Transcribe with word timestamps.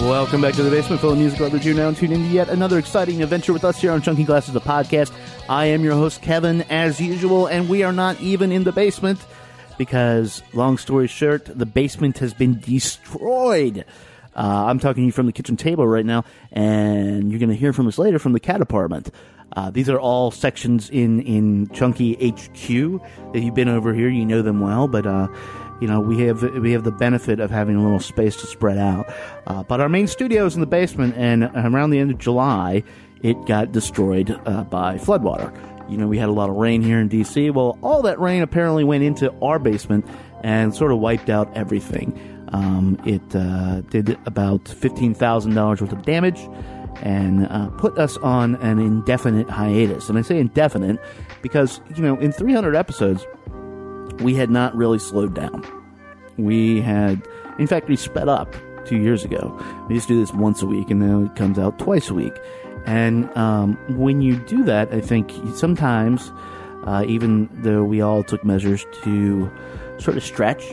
Welcome 0.00 0.40
back 0.40 0.54
to 0.54 0.62
the 0.62 0.70
basement 0.70 1.04
of 1.04 1.18
music 1.18 1.40
lovers. 1.40 1.64
You're 1.64 1.74
now 1.74 1.92
tuned 1.92 2.14
into 2.14 2.28
yet 2.28 2.48
another 2.48 2.78
exciting 2.78 3.22
adventure 3.22 3.52
with 3.52 3.64
us 3.64 3.78
here 3.78 3.92
on 3.92 4.00
Chunky 4.00 4.24
Glasses, 4.24 4.54
the 4.54 4.60
podcast. 4.60 5.12
I 5.46 5.66
am 5.66 5.84
your 5.84 5.92
host, 5.92 6.22
Kevin, 6.22 6.62
as 6.70 6.98
usual, 7.00 7.46
and 7.46 7.68
we 7.68 7.82
are 7.82 7.92
not 7.92 8.18
even 8.18 8.50
in 8.50 8.64
the 8.64 8.72
basement 8.72 9.20
because, 9.76 10.42
long 10.54 10.78
story 10.78 11.06
short, 11.06 11.44
the 11.44 11.66
basement 11.66 12.18
has 12.18 12.32
been 12.32 12.58
destroyed. 12.60 13.84
Uh, 14.34 14.64
I'm 14.66 14.78
talking 14.78 15.02
to 15.02 15.06
you 15.06 15.12
from 15.12 15.26
the 15.26 15.32
kitchen 15.32 15.58
table 15.58 15.86
right 15.86 16.06
now, 16.06 16.24
and 16.50 17.30
you're 17.30 17.38
going 17.38 17.50
to 17.50 17.56
hear 17.56 17.74
from 17.74 17.86
us 17.86 17.98
later 17.98 18.18
from 18.18 18.32
the 18.32 18.40
cat 18.40 18.62
apartment. 18.62 19.10
Uh, 19.54 19.70
these 19.70 19.90
are 19.90 20.00
all 20.00 20.30
sections 20.30 20.88
in, 20.88 21.20
in 21.22 21.68
Chunky 21.74 22.14
HQ. 22.14 22.70
If 23.34 23.44
you've 23.44 23.54
been 23.54 23.68
over 23.68 23.92
here, 23.92 24.08
you 24.08 24.24
know 24.24 24.40
them 24.40 24.60
well, 24.60 24.88
but 24.88 25.06
uh, 25.06 25.28
you 25.80 25.86
know 25.86 26.00
we 26.00 26.20
have 26.20 26.42
we 26.42 26.72
have 26.72 26.84
the 26.84 26.92
benefit 26.92 27.40
of 27.40 27.50
having 27.50 27.76
a 27.76 27.82
little 27.82 28.00
space 28.00 28.36
to 28.36 28.46
spread 28.46 28.78
out. 28.78 29.06
Uh, 29.46 29.62
but 29.62 29.80
our 29.80 29.88
main 29.88 30.06
studio 30.06 30.46
is 30.46 30.54
in 30.54 30.60
the 30.60 30.66
basement, 30.66 31.14
and 31.16 31.44
around 31.54 31.90
the 31.90 31.98
end 31.98 32.10
of 32.10 32.18
July, 32.18 32.82
it 33.22 33.36
got 33.46 33.72
destroyed 33.72 34.38
uh, 34.46 34.64
by 34.64 34.96
floodwater. 34.96 35.54
You 35.90 35.96
know, 35.96 36.06
we 36.06 36.18
had 36.18 36.28
a 36.28 36.32
lot 36.32 36.50
of 36.50 36.56
rain 36.56 36.82
here 36.82 37.00
in 37.00 37.08
DC. 37.08 37.52
Well, 37.52 37.76
all 37.82 38.02
that 38.02 38.20
rain 38.20 38.42
apparently 38.42 38.84
went 38.84 39.02
into 39.02 39.32
our 39.42 39.58
basement 39.58 40.06
and 40.42 40.74
sort 40.74 40.92
of 40.92 40.98
wiped 40.98 41.28
out 41.28 41.54
everything. 41.56 42.18
Um, 42.52 43.00
it 43.04 43.34
uh, 43.34 43.80
did 43.82 44.18
about 44.26 44.68
fifteen 44.68 45.14
thousand 45.14 45.54
dollars 45.54 45.80
worth 45.80 45.92
of 45.92 46.02
damage 46.02 46.40
and 47.02 47.46
uh, 47.48 47.68
put 47.70 47.98
us 47.98 48.16
on 48.18 48.56
an 48.56 48.78
indefinite 48.78 49.48
hiatus. 49.48 50.08
And 50.08 50.18
I 50.18 50.22
say 50.22 50.38
indefinite 50.38 50.98
because 51.42 51.80
you 51.96 52.02
know, 52.02 52.16
in 52.18 52.32
300 52.32 52.74
episodes, 52.74 53.26
we 54.20 54.34
had 54.34 54.50
not 54.50 54.74
really 54.76 54.98
slowed 54.98 55.34
down. 55.34 55.64
We 56.36 56.80
had, 56.80 57.26
in 57.58 57.66
fact, 57.66 57.88
we 57.88 57.96
sped 57.96 58.28
up 58.28 58.54
two 58.84 58.96
years 58.96 59.24
ago. 59.24 59.56
We 59.88 59.94
used 59.94 60.08
to 60.08 60.14
do 60.14 60.20
this 60.20 60.32
once 60.32 60.62
a 60.62 60.66
week, 60.66 60.90
and 60.90 61.00
now 61.00 61.24
it 61.24 61.36
comes 61.36 61.58
out 61.58 61.78
twice 61.78 62.10
a 62.10 62.14
week. 62.14 62.34
And 62.86 63.34
um, 63.36 63.76
when 63.96 64.22
you 64.22 64.36
do 64.36 64.64
that, 64.64 64.92
I 64.92 65.00
think 65.00 65.32
sometimes, 65.54 66.32
uh, 66.86 67.04
even 67.06 67.48
though 67.62 67.84
we 67.84 68.00
all 68.00 68.22
took 68.22 68.44
measures 68.44 68.86
to 69.02 69.50
sort 69.98 70.16
of 70.16 70.24
stretch, 70.24 70.64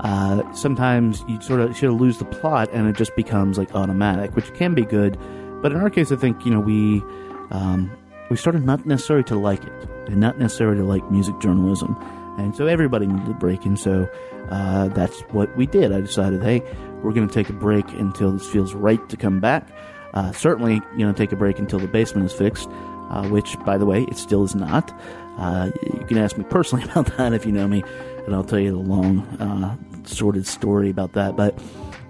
uh, 0.00 0.50
sometimes 0.54 1.24
you 1.28 1.40
sort 1.40 1.60
of 1.60 1.76
sort 1.76 1.92
of 1.92 2.00
lose 2.00 2.18
the 2.18 2.24
plot, 2.24 2.68
and 2.72 2.88
it 2.88 2.96
just 2.96 3.14
becomes 3.16 3.58
like 3.58 3.74
automatic, 3.74 4.34
which 4.34 4.52
can 4.54 4.74
be 4.74 4.82
good. 4.82 5.18
But 5.62 5.72
in 5.72 5.78
our 5.78 5.90
case, 5.90 6.10
I 6.10 6.16
think 6.16 6.44
you 6.44 6.50
know 6.50 6.60
we 6.60 7.02
um, 7.50 7.90
we 8.30 8.36
started 8.36 8.64
not 8.64 8.86
necessarily 8.86 9.24
to 9.24 9.36
like 9.36 9.62
it, 9.62 9.88
and 10.06 10.18
not 10.18 10.38
necessarily 10.38 10.78
to 10.78 10.84
like 10.84 11.08
music 11.10 11.38
journalism, 11.38 11.96
and 12.38 12.54
so 12.56 12.66
everybody 12.66 13.06
needed 13.06 13.28
a 13.30 13.34
break, 13.34 13.64
and 13.64 13.78
so 13.78 14.08
uh, 14.50 14.88
that's 14.88 15.20
what 15.30 15.54
we 15.56 15.66
did. 15.66 15.92
I 15.92 16.00
decided, 16.00 16.42
hey, 16.42 16.62
we're 17.02 17.12
going 17.12 17.28
to 17.28 17.34
take 17.34 17.48
a 17.48 17.54
break 17.54 17.88
until 17.92 18.32
this 18.32 18.48
feels 18.48 18.74
right 18.74 19.06
to 19.08 19.16
come 19.16 19.40
back. 19.40 19.68
Uh, 20.14 20.32
certainly, 20.32 20.80
you 20.96 21.06
know, 21.06 21.12
take 21.12 21.32
a 21.32 21.36
break 21.36 21.58
until 21.58 21.78
the 21.78 21.86
basement 21.86 22.26
is 22.26 22.32
fixed, 22.32 22.68
uh, 23.10 23.26
which, 23.28 23.58
by 23.64 23.78
the 23.78 23.86
way, 23.86 24.04
it 24.04 24.16
still 24.16 24.44
is 24.44 24.54
not. 24.54 24.92
Uh, 25.38 25.70
you 25.82 26.04
can 26.06 26.18
ask 26.18 26.36
me 26.36 26.44
personally 26.44 26.84
about 26.90 27.06
that 27.16 27.32
if 27.32 27.46
you 27.46 27.52
know 27.52 27.68
me, 27.68 27.82
and 28.26 28.34
I'll 28.34 28.44
tell 28.44 28.58
you 28.58 28.72
the 28.72 28.78
long, 28.78 29.20
uh, 29.40 29.76
sordid 30.04 30.46
story 30.46 30.90
about 30.90 31.12
that. 31.12 31.36
But, 31.36 31.58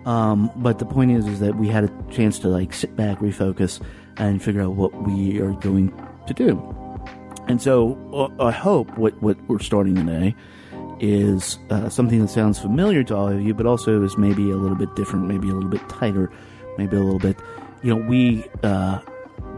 um, 0.07 0.51
but 0.57 0.79
the 0.79 0.87
point 0.87 1.11
is, 1.11 1.27
is 1.27 1.41
that 1.41 1.57
we 1.57 1.69
had 1.69 1.85
a 1.85 1.91
chance 2.11 2.39
to 2.41 2.49
like 2.49 2.73
sit 2.73 2.97
back, 2.97 3.19
refocus, 3.19 3.83
and 4.17 4.43
figure 4.43 4.63
out 4.63 4.75
what 4.75 4.95
we 5.07 5.41
are 5.41 5.53
going 5.53 5.93
to 6.27 6.35
do. 6.35 6.90
And 7.51 7.61
so, 7.61 7.99
uh, 8.13 8.45
I 8.45 8.53
hope 8.53 8.97
what 8.97 9.21
what 9.21 9.37
we're 9.49 9.59
starting 9.59 9.97
today 9.97 10.37
is 11.01 11.59
uh, 11.69 11.89
something 11.89 12.21
that 12.21 12.29
sounds 12.29 12.61
familiar 12.61 13.03
to 13.03 13.17
all 13.17 13.27
of 13.27 13.43
you, 13.43 13.55
but 13.55 13.67
also 13.67 14.05
is 14.05 14.17
maybe 14.17 14.53
a 14.53 14.55
little 14.55 14.77
bit 14.77 14.95
different, 14.95 15.27
maybe 15.27 15.51
a 15.51 15.53
little 15.53 15.69
bit 15.69 15.87
tighter, 15.89 16.31
maybe 16.79 16.95
a 16.95 17.01
little 17.01 17.19
bit. 17.19 17.37
You 17.83 17.97
know, 17.97 18.07
we 18.09 18.45
uh, 18.63 19.01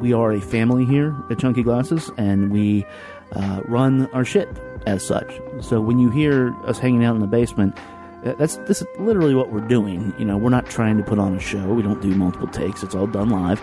we 0.01 0.15
are 0.15 0.33
a 0.33 0.41
family 0.41 0.87
here 0.87 1.15
at 1.31 1.39
Chunky 1.39 1.63
Glasses, 1.63 2.11
and 2.17 2.51
we 2.51 2.87
uh, 3.33 3.61
run 3.67 4.07
our 4.15 4.25
shit 4.25 4.49
as 4.87 5.05
such. 5.05 5.31
So 5.61 5.79
when 5.83 5.99
you 5.99 6.09
hear 6.09 6.55
us 6.65 6.79
hanging 6.79 7.05
out 7.05 7.15
in 7.15 7.21
the 7.21 7.27
basement, 7.27 7.77
uh, 8.25 8.33
that's 8.39 8.57
this 8.69 8.81
is 8.81 8.89
literally 9.01 9.35
what 9.35 9.53
we're 9.53 9.69
doing. 9.69 10.15
You 10.19 10.25
know, 10.25 10.39
we're 10.39 10.49
not 10.49 10.65
trying 10.65 10.97
to 10.97 11.05
put 11.05 11.19
on 11.19 11.37
a 11.37 11.41
show. 11.41 11.75
We 11.75 11.83
don't 11.83 12.01
do 12.01 12.09
multiple 12.15 12.49
takes. 12.49 12.83
It's 12.83 12.95
all 12.95 13.07
done 13.07 13.29
live, 13.29 13.61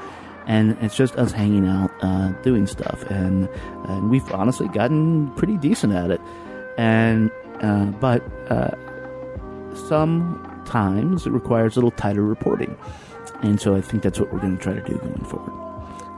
and 0.47 0.77
it's 0.81 0.95
just 0.95 1.15
us 1.15 1.31
hanging 1.31 1.67
out, 1.67 1.91
uh, 2.01 2.29
doing 2.41 2.67
stuff, 2.67 3.03
and 3.09 3.49
and 3.87 4.09
we've 4.09 4.29
honestly 4.31 4.67
gotten 4.69 5.31
pretty 5.35 5.57
decent 5.57 5.93
at 5.93 6.11
it. 6.11 6.21
And 6.77 7.31
uh, 7.61 7.85
but 7.85 8.23
uh, 8.49 8.71
sometimes 9.87 11.25
it 11.25 11.31
requires 11.31 11.75
a 11.75 11.79
little 11.79 11.91
tighter 11.91 12.23
reporting, 12.23 12.77
and 13.41 13.59
so 13.59 13.75
I 13.75 13.81
think 13.81 14.03
that's 14.03 14.19
what 14.19 14.31
we're 14.33 14.39
going 14.39 14.57
to 14.57 14.63
try 14.63 14.73
to 14.73 14.81
do 14.81 14.97
going 14.97 15.25
forward. 15.25 15.53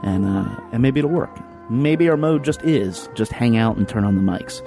And 0.02 0.26
uh, 0.26 0.60
and 0.72 0.82
maybe 0.82 1.00
it'll 1.00 1.10
work. 1.10 1.36
Maybe 1.70 2.08
our 2.08 2.16
mode 2.16 2.44
just 2.44 2.62
is 2.64 3.08
just 3.14 3.32
hang 3.32 3.56
out 3.56 3.76
and 3.76 3.88
turn 3.88 4.04
on 4.04 4.16
the 4.16 4.22
mics. 4.22 4.62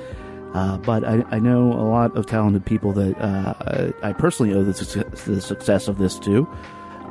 Uh, 0.55 0.77
but 0.77 1.03
I, 1.03 1.21
I 1.31 1.39
know 1.39 1.73
a 1.73 1.83
lot 1.83 2.15
of 2.15 2.27
talented 2.27 2.65
people 2.65 2.93
that 2.93 3.19
uh, 3.19 3.91
I 4.01 4.13
personally 4.13 4.53
owe 4.53 4.63
the 4.63 4.73
success, 4.73 5.25
the 5.25 5.41
success 5.41 5.89
of 5.89 5.97
this 5.97 6.17
to. 6.19 6.47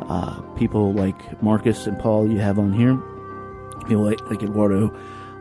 Uh, 0.09 0.41
people 0.57 0.93
like 0.93 1.43
Marcus 1.43 1.87
and 1.87 1.99
Paul 1.99 2.31
you 2.31 2.39
have 2.39 2.59
on 2.59 2.73
here, 2.73 2.97
people 3.89 4.05
like, 4.05 4.21
like 4.31 4.43
Eduardo, 4.43 4.95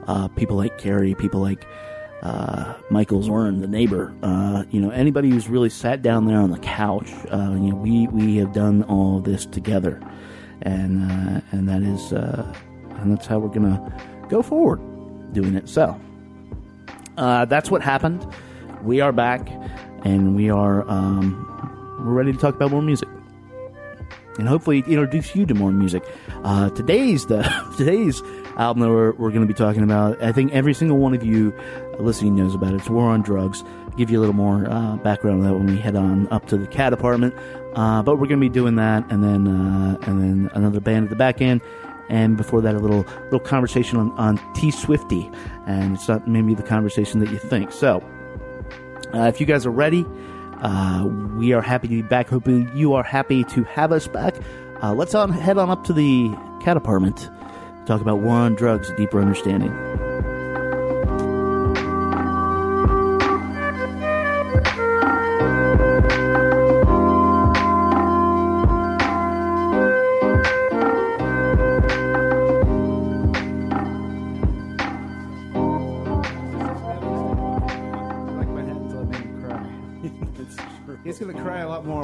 uh, 0.08 0.28
people 0.30 0.58
like 0.58 0.78
Carrie, 0.78 1.16
people 1.16 1.41
like 1.41 1.66
uh, 2.24 2.74
Michael 2.90 3.22
Zorn, 3.22 3.59
the 3.59 3.68
neighbor. 3.68 4.14
Uh, 4.24 4.64
you 4.72 4.80
know, 4.80 4.90
anybody 4.90 5.30
who's 5.30 5.50
really 5.50 5.69
sat 5.69 6.02
down 6.02 6.25
there 6.25 6.40
on 6.40 6.52
the 6.52 6.59
couch. 6.59 7.12
Uh, 7.31 7.52
you 7.52 7.69
know, 7.72 7.75
we 7.75 8.08
we 8.08 8.38
have 8.38 8.53
done 8.53 8.84
all 8.84 9.19
this 9.19 9.46
together, 9.46 10.02
and 10.62 11.12
uh, 11.12 11.41
and 11.52 11.68
that 11.68 11.81
is 11.84 12.14
uh, 12.14 12.53
and 13.00 13.12
that's 13.12 13.28
how 13.28 13.40
we're 13.40 13.50
gonna 13.50 14.25
go 14.30 14.41
forward 14.41 14.80
doing 15.34 15.56
it. 15.56 15.68
So 15.68 16.00
uh, 17.18 17.46
that's 17.46 17.70
what 17.70 17.81
happened. 17.81 18.25
We 18.84 19.02
are 19.02 19.12
back, 19.12 19.50
and 20.06 20.35
we 20.35 20.50
are 20.50 20.90
um, 20.90 21.46
we're 22.00 22.14
ready 22.14 22.31
to 22.31 22.38
talk 22.40 22.56
about 22.56 22.72
more 22.72 22.81
music. 22.81 23.09
And 24.39 24.47
hopefully 24.47 24.79
introduce 24.88 25.35
you 25.35 25.45
to 25.45 25.53
more 25.53 25.71
music. 25.71 26.03
Uh, 26.44 26.69
today's 26.71 27.27
the 27.27 27.44
today's 27.77 28.21
album 28.57 28.81
that 28.81 28.89
we're, 28.89 29.11
we're 29.13 29.29
going 29.29 29.41
to 29.41 29.47
be 29.47 29.53
talking 29.53 29.83
about. 29.83 30.21
I 30.21 30.31
think 30.31 30.51
every 30.53 30.73
single 30.73 30.97
one 30.97 31.13
of 31.13 31.23
you 31.23 31.53
listening 31.99 32.35
knows 32.35 32.55
about 32.55 32.73
it. 32.73 32.77
It's 32.77 32.89
War 32.89 33.09
on 33.09 33.22
Drugs. 33.22 33.63
give 33.95 34.09
you 34.09 34.19
a 34.19 34.22
little 34.22 34.35
more 34.35 34.69
uh, 34.69 34.95
background 34.97 35.41
on 35.41 35.47
that 35.47 35.53
when 35.53 35.67
we 35.67 35.77
head 35.77 35.95
on 35.95 36.27
up 36.29 36.47
to 36.47 36.57
the 36.57 36.67
cat 36.67 36.93
apartment. 36.93 37.35
Uh, 37.75 38.03
but 38.03 38.16
we're 38.16 38.27
going 38.27 38.39
to 38.39 38.49
be 38.49 38.49
doing 38.49 38.75
that, 38.75 39.03
and 39.11 39.23
then 39.23 39.47
uh, 39.47 39.97
and 40.03 40.22
then 40.22 40.51
another 40.53 40.79
band 40.79 41.05
at 41.05 41.09
the 41.09 41.16
back 41.16 41.41
end, 41.41 41.59
and 42.09 42.38
before 42.38 42.61
that, 42.61 42.75
a 42.75 42.79
little 42.79 43.05
little 43.25 43.39
conversation 43.39 43.97
on, 43.97 44.11
on 44.11 44.39
T 44.53 44.69
Swifty, 44.69 45.29
and 45.66 45.96
it's 45.96 46.08
not 46.08 46.28
maybe 46.28 46.53
the 46.53 46.63
conversation 46.63 47.19
that 47.19 47.31
you 47.31 47.40
think. 47.40 47.72
So, 47.72 48.03
uh, 49.13 49.23
if 49.23 49.40
you 49.40 49.47
guys 49.47 49.66
are 49.66 49.72
ready, 49.72 50.05
uh, 50.63 51.05
we 51.37 51.53
are 51.53 51.61
happy 51.61 51.87
to 51.87 51.95
be 51.95 52.01
back. 52.01 52.29
Hoping 52.29 52.69
you 52.75 52.93
are 52.93 53.03
happy 53.03 53.43
to 53.45 53.63
have 53.65 53.91
us 53.91 54.07
back. 54.07 54.35
Uh, 54.81 54.93
let's 54.93 55.13
on 55.13 55.31
head 55.31 55.57
on 55.57 55.69
up 55.69 55.83
to 55.83 55.93
the 55.93 56.29
cat 56.61 56.77
apartment. 56.77 57.29
Talk 57.85 58.01
about 58.01 58.19
war 58.19 58.35
on 58.35 58.55
drugs, 58.55 58.89
a 58.89 58.97
deeper 58.97 59.19
understanding. 59.21 59.71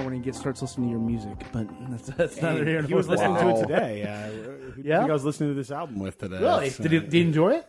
When 0.09 0.19
he 0.19 0.23
gets 0.25 0.39
starts 0.39 0.61
listening 0.61 0.87
to 0.87 0.91
your 0.91 0.99
music, 0.99 1.37
but 1.51 1.67
that's, 1.89 2.07
that's 2.17 2.41
not 2.41 2.55
here. 2.55 2.81
He 2.81 2.93
was 2.93 3.07
listening 3.07 3.35
to 3.35 3.49
it 3.49 3.61
today. 3.61 4.03
Uh, 4.03 4.27
you 4.77 4.83
Yeah? 4.83 4.99
think 4.99 5.09
I 5.11 5.13
was 5.13 5.23
listening 5.25 5.51
to 5.51 5.55
this 5.55 5.69
album 5.71 5.99
with 5.99 6.17
today? 6.17 6.39
Really? 6.39 6.69
So- 6.71 6.83
Did 6.83 6.91
you, 6.91 6.99
did 7.01 7.13
you 7.13 7.21
enjoy 7.21 7.49
it? 7.55 7.67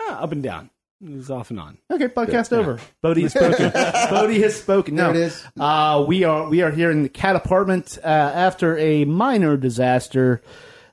Ah, 0.00 0.20
up 0.22 0.32
and 0.32 0.42
down. 0.42 0.68
It 1.02 1.16
was 1.16 1.30
off 1.30 1.50
and 1.50 1.58
on. 1.58 1.78
Okay, 1.90 2.08
podcast 2.08 2.52
over. 2.56 2.78
Bodie 3.00 3.22
has 3.22 3.32
spoken. 3.32 3.70
Bodie 4.10 4.40
has 4.42 4.54
spoken. 4.60 4.94
No, 4.94 5.12
There 5.12 5.22
it 5.22 5.26
is. 5.26 5.44
Uh, 5.58 6.04
we 6.06 6.22
are 6.24 6.48
we 6.48 6.62
are 6.62 6.70
here 6.70 6.92
in 6.92 7.02
the 7.02 7.08
cat 7.08 7.34
apartment 7.34 7.98
uh, 8.04 8.06
after 8.06 8.78
a 8.78 9.04
minor 9.04 9.56
disaster 9.56 10.42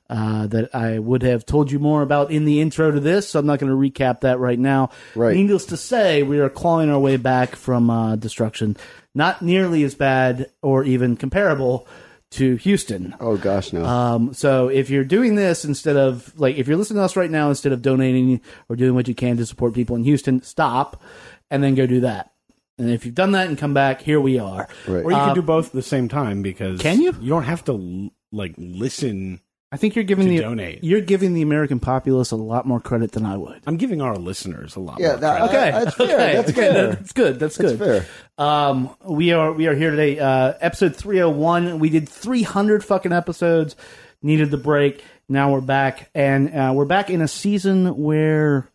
uh, 0.08 0.48
that 0.48 0.74
I 0.74 0.98
would 0.98 1.22
have 1.22 1.46
told 1.46 1.70
you 1.70 1.78
more 1.78 2.02
about 2.02 2.32
in 2.32 2.44
the 2.44 2.60
intro 2.60 2.90
to 2.90 2.98
this. 2.98 3.28
So 3.28 3.38
I'm 3.38 3.46
not 3.46 3.60
going 3.60 3.70
to 3.70 3.76
recap 3.78 4.22
that 4.22 4.40
right 4.40 4.58
now. 4.58 4.90
Right. 5.14 5.36
Needless 5.36 5.66
to 5.66 5.76
say, 5.76 6.24
we 6.24 6.40
are 6.40 6.50
clawing 6.50 6.90
our 6.90 6.98
way 6.98 7.16
back 7.16 7.54
from 7.54 7.88
uh, 7.90 8.16
destruction. 8.16 8.76
Not 9.14 9.42
nearly 9.42 9.82
as 9.82 9.94
bad 9.94 10.50
or 10.62 10.84
even 10.84 11.16
comparable 11.16 11.86
to 12.32 12.56
Houston. 12.56 13.14
Oh 13.18 13.36
gosh, 13.36 13.72
no. 13.72 13.84
Um, 13.84 14.34
so 14.34 14.68
if 14.68 14.88
you're 14.88 15.04
doing 15.04 15.34
this 15.34 15.64
instead 15.64 15.96
of 15.96 16.32
like 16.38 16.56
if 16.56 16.68
you're 16.68 16.76
listening 16.76 16.98
to 16.98 17.04
us 17.04 17.16
right 17.16 17.30
now 17.30 17.48
instead 17.48 17.72
of 17.72 17.82
donating 17.82 18.40
or 18.68 18.76
doing 18.76 18.94
what 18.94 19.08
you 19.08 19.14
can 19.14 19.36
to 19.38 19.46
support 19.46 19.74
people 19.74 19.96
in 19.96 20.04
Houston, 20.04 20.42
stop 20.42 21.02
and 21.50 21.62
then 21.62 21.74
go 21.74 21.86
do 21.86 22.00
that. 22.00 22.30
And 22.78 22.88
if 22.88 23.04
you've 23.04 23.14
done 23.14 23.32
that 23.32 23.48
and 23.48 23.58
come 23.58 23.74
back, 23.74 24.00
here 24.00 24.20
we 24.20 24.38
are. 24.38 24.68
right. 24.86 25.04
Or 25.04 25.10
you 25.10 25.18
can 25.18 25.34
do 25.34 25.42
both 25.42 25.66
at 25.66 25.72
the 25.72 25.82
same 25.82 26.08
time 26.08 26.42
because 26.42 26.80
Can 26.80 27.00
you? 27.00 27.14
You 27.20 27.28
don't 27.28 27.42
have 27.42 27.64
to 27.64 28.10
like 28.32 28.54
listen. 28.56 29.40
I 29.72 29.76
think 29.76 29.94
you're 29.94 30.04
giving 30.04 30.26
To 30.26 30.30
the 30.34 30.40
donate. 30.40 30.82
you're 30.82 31.00
giving 31.00 31.32
the 31.32 31.42
American 31.42 31.78
populace 31.78 32.32
a 32.32 32.36
lot 32.36 32.66
more 32.66 32.80
credit 32.80 33.12
than 33.12 33.24
I 33.24 33.36
would. 33.36 33.60
I'm 33.66 33.76
giving 33.76 34.00
our 34.02 34.16
listeners 34.16 34.74
a 34.74 34.80
lot. 34.80 34.98
yeah, 34.98 35.10
more 35.12 35.16
that, 35.18 35.36
credit. 35.38 35.48
Okay, 35.56 35.70
that's 35.84 35.96
fair. 35.96 36.06
okay, 36.16 36.32
That's 36.36 36.50
okay, 36.50 36.60
fair. 36.72 36.86
That's 36.94 37.12
good. 37.12 37.38
That's 37.38 37.56
That's 37.56 37.72
good. 37.76 37.78
fair. 37.78 38.06
Um, 38.44 38.90
we 39.04 39.32
are 39.32 39.52
we 39.52 39.68
are 39.68 39.74
here 39.76 39.90
today. 39.90 40.18
Uh, 40.18 40.54
episode 40.60 40.96
three 40.96 41.18
hundred 41.18 41.36
one. 41.36 41.78
We 41.78 41.88
did 41.88 42.08
three 42.08 42.42
hundred 42.42 42.84
fucking 42.84 43.12
episodes. 43.12 43.76
Needed 44.22 44.50
the 44.50 44.56
break. 44.58 45.04
Now 45.28 45.52
we're 45.52 45.60
back, 45.60 46.10
and 46.16 46.52
uh, 46.52 46.72
we're 46.74 46.84
back 46.84 47.08
in 47.08 47.22
a 47.22 47.28
season 47.28 47.96
where 47.96 48.68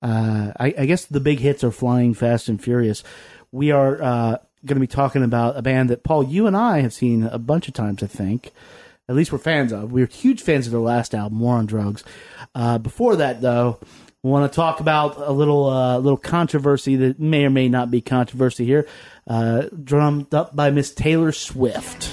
uh, 0.00 0.52
I, 0.58 0.74
I 0.78 0.86
guess 0.86 1.04
the 1.04 1.20
big 1.20 1.40
hits 1.40 1.62
are 1.62 1.70
flying 1.70 2.14
fast 2.14 2.48
and 2.48 2.58
furious. 2.62 3.04
We 3.52 3.70
are 3.70 4.02
uh, 4.02 4.36
going 4.64 4.76
to 4.76 4.80
be 4.80 4.86
talking 4.86 5.22
about 5.22 5.58
a 5.58 5.62
band 5.62 5.90
that 5.90 6.04
Paul, 6.04 6.24
you 6.24 6.46
and 6.46 6.56
I 6.56 6.80
have 6.80 6.94
seen 6.94 7.24
a 7.24 7.38
bunch 7.38 7.68
of 7.68 7.74
times. 7.74 8.02
I 8.02 8.06
think. 8.06 8.50
At 9.08 9.16
least 9.16 9.32
we're 9.32 9.38
fans 9.38 9.72
of. 9.72 9.90
We're 9.90 10.06
huge 10.06 10.42
fans 10.42 10.66
of 10.66 10.72
their 10.72 10.80
last 10.80 11.14
album, 11.14 11.40
War 11.40 11.56
on 11.56 11.64
Drugs. 11.66 12.04
Uh, 12.54 12.76
before 12.76 13.16
that, 13.16 13.40
though, 13.40 13.80
we 14.22 14.30
want 14.30 14.50
to 14.50 14.54
talk 14.54 14.80
about 14.80 15.16
a 15.16 15.32
little 15.32 15.66
uh, 15.66 15.98
little 15.98 16.18
controversy 16.18 16.96
that 16.96 17.18
may 17.18 17.44
or 17.44 17.50
may 17.50 17.68
not 17.68 17.90
be 17.90 18.00
controversy 18.02 18.66
here, 18.66 18.86
uh, 19.26 19.68
drummed 19.82 20.34
up 20.34 20.54
by 20.54 20.70
Miss 20.70 20.92
Taylor 20.92 21.32
Swift. 21.32 22.10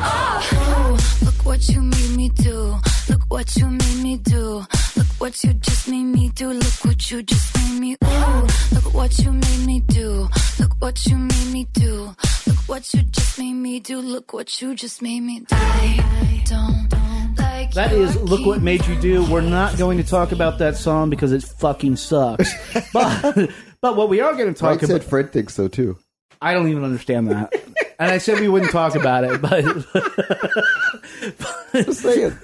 Oh, 0.00 0.98
look 1.24 1.44
what 1.44 1.68
you 1.68 1.80
made 1.82 2.16
me 2.16 2.28
do. 2.28 2.76
Look 3.08 3.22
what 3.28 3.56
you 3.56 3.66
made 3.66 4.02
me 4.02 4.18
do. 4.18 4.64
Look 4.96 5.06
what 5.18 5.42
you 5.42 5.54
just 5.54 5.88
made 5.88 6.04
me 6.04 6.28
do. 6.28 6.50
Look 6.50 6.84
what 6.84 7.10
you 7.10 7.22
just 7.22 7.56
made 7.56 7.80
me. 7.80 7.96
Ooh, 8.04 8.46
look 8.72 8.94
what 8.94 9.18
you 9.18 9.32
made 9.32 9.66
me 9.66 9.80
do. 9.80 10.28
Look 10.60 10.74
what 10.78 11.06
you 11.06 11.16
made 11.16 11.52
me 11.52 11.66
do. 11.72 12.14
Look 12.68 12.76
what 12.84 12.92
you 12.92 13.02
just 13.02 13.38
made 13.38 13.54
me 13.54 13.80
do. 13.80 13.98
Look 13.98 14.34
what 14.34 14.60
you 14.60 14.74
just 14.74 15.00
made 15.00 15.20
me 15.20 15.40
do. 15.40 15.46
I 15.52 16.42
don't 16.44 17.38
like 17.38 17.72
That 17.72 17.92
your 17.92 18.02
is 18.02 18.20
"Look 18.20 18.44
What 18.44 18.60
Made 18.60 18.86
You 18.86 19.00
Do." 19.00 19.24
We're 19.24 19.40
not 19.40 19.78
going 19.78 19.96
to 19.96 20.04
talk 20.04 20.32
about 20.32 20.58
that 20.58 20.76
song 20.76 21.08
because 21.08 21.32
it 21.32 21.42
fucking 21.42 21.96
sucks. 21.96 22.52
but 22.92 23.50
but 23.80 23.96
what 23.96 24.10
we 24.10 24.20
are 24.20 24.34
going 24.34 24.52
to 24.52 24.60
talk 24.60 24.72
Mike 24.72 24.80
said 24.80 24.96
about, 24.96 25.08
Fred 25.08 25.32
thinks 25.32 25.54
so 25.54 25.68
too. 25.68 25.96
I 26.42 26.52
don't 26.52 26.68
even 26.68 26.84
understand 26.84 27.30
that. 27.30 27.54
And 28.00 28.12
I 28.12 28.18
said 28.18 28.38
we 28.38 28.46
wouldn't 28.46 28.70
talk 28.70 28.94
about 28.94 29.24
it, 29.24 29.42
but 29.42 29.64
Just 31.84 32.00
saying. 32.00 32.38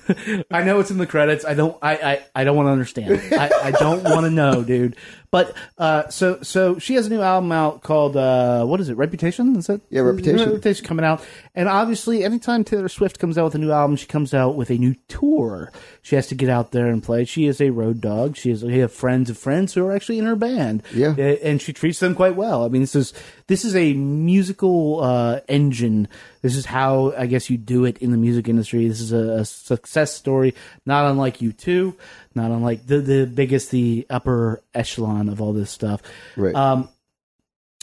I 0.51 0.65
know 0.65 0.81
it's 0.81 0.91
in 0.91 0.99
the 0.99 1.07
credits. 1.07 1.45
I 1.45 1.55
don't. 1.55 1.77
I. 1.81 1.95
I, 1.95 2.25
I 2.35 2.43
don't 2.43 2.57
want 2.57 2.67
to 2.67 2.73
understand. 2.73 3.23
I, 3.33 3.51
I 3.63 3.71
don't 3.71 4.03
want 4.03 4.25
to 4.25 4.31
know, 4.31 4.65
dude. 4.65 4.97
But 5.35 5.53
uh, 5.79 6.09
so 6.11 6.43
so 6.43 6.79
she 6.79 6.95
has 6.95 7.07
a 7.07 7.11
new 7.11 7.21
album 7.21 7.51
out 7.51 7.83
called 7.83 8.17
uh, 8.17 8.65
what 8.67 8.79
is 8.79 8.89
it? 8.89 8.97
Reputation? 8.97 9.57
Is 9.57 9.69
it? 9.69 9.81
Yeah, 9.91 10.03
Reputation. 10.03 10.49
Reputation 10.49 10.87
coming 10.87 11.05
out. 11.05 11.27
And 11.57 11.69
obviously, 11.69 12.23
anytime 12.23 12.63
Taylor 12.63 12.89
Swift 12.89 13.19
comes 13.19 13.37
out 13.37 13.47
with 13.47 13.57
a 13.57 13.59
new 13.59 13.73
album, 13.73 13.97
she 13.97 14.07
comes 14.07 14.33
out 14.33 14.55
with 14.55 14.71
a 14.71 14.79
new 14.79 14.95
tour. 15.09 15.73
She 16.03 16.15
has 16.15 16.29
to 16.29 16.37
get 16.37 16.51
out 16.51 16.71
there 16.71 16.87
and 16.87 17.03
play. 17.03 17.25
She 17.25 17.47
is 17.47 17.61
a 17.61 17.71
road 17.71 18.01
dog. 18.01 18.37
She 18.37 18.51
has 18.51 18.63
we 18.63 18.79
have 18.79 18.93
friends 18.93 19.29
of 19.29 19.37
friends 19.37 19.75
who 19.75 19.85
are 19.85 19.91
actually 19.91 20.21
in 20.21 20.25
her 20.25 20.37
band. 20.37 20.85
Yeah. 20.95 21.17
And 21.17 21.61
she 21.61 21.73
treats 21.73 21.99
them 21.99 22.15
quite 22.15 22.37
well. 22.37 22.65
I 22.65 22.69
mean, 22.69 22.83
this 22.83 22.95
is 22.95 23.13
this 23.49 23.65
is 23.65 23.75
a 23.75 23.93
musical 23.95 25.03
uh, 25.03 25.41
engine. 25.49 26.07
This 26.43 26.55
is 26.55 26.67
how 26.67 27.13
I 27.19 27.27
guess 27.27 27.51
you 27.51 27.57
do 27.57 27.87
it 27.87 27.99
in 27.99 28.13
the 28.13 28.19
music 28.19 28.49
industry. 28.49 28.87
This 28.87 29.01
is 29.01 29.13
a, 29.13 29.41
a 29.41 29.45
success 29.45 30.15
story, 30.15 30.55
not 30.87 31.11
unlike 31.11 31.39
U2, 31.39 31.95
not 32.35 32.51
unlike 32.51 32.87
the 32.87 32.99
the 32.99 33.27
biggest, 33.27 33.71
the 33.71 34.07
upper 34.11 34.63
echelon 34.75 35.29
of 35.29 35.41
all 35.41 35.53
this 35.53 35.71
stuff. 35.71 36.03
Right. 36.37 36.55
Um, 36.55 36.89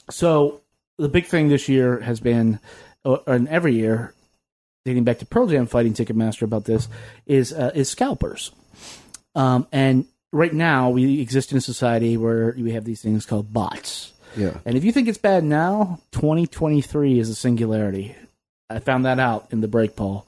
so 0.09 0.61
the 0.97 1.09
big 1.09 1.25
thing 1.25 1.49
this 1.49 1.69
year 1.69 1.99
has 1.99 2.19
been, 2.19 2.59
and 3.03 3.47
every 3.47 3.75
year, 3.75 4.13
dating 4.85 5.03
back 5.03 5.19
to 5.19 5.25
Pearl 5.25 5.47
Jam 5.47 5.65
fighting 5.65 5.93
Ticketmaster 5.93 6.43
about 6.43 6.65
this, 6.65 6.87
is 7.25 7.53
uh, 7.53 7.71
is 7.73 7.89
scalpers. 7.89 8.51
Um, 9.35 9.67
and 9.71 10.05
right 10.31 10.53
now 10.53 10.89
we 10.89 11.21
exist 11.21 11.51
in 11.51 11.57
a 11.57 11.61
society 11.61 12.17
where 12.17 12.53
we 12.57 12.71
have 12.73 12.85
these 12.85 13.01
things 13.01 13.25
called 13.25 13.53
bots. 13.53 14.13
yeah. 14.35 14.57
And 14.65 14.77
if 14.77 14.83
you 14.83 14.91
think 14.91 15.07
it's 15.07 15.17
bad 15.17 15.43
now, 15.43 15.99
2023 16.11 17.19
is 17.19 17.29
a 17.29 17.35
singularity. 17.35 18.15
I 18.69 18.79
found 18.79 19.05
that 19.05 19.19
out 19.19 19.47
in 19.51 19.61
the 19.61 19.67
break 19.67 19.95
Paul. 19.95 20.25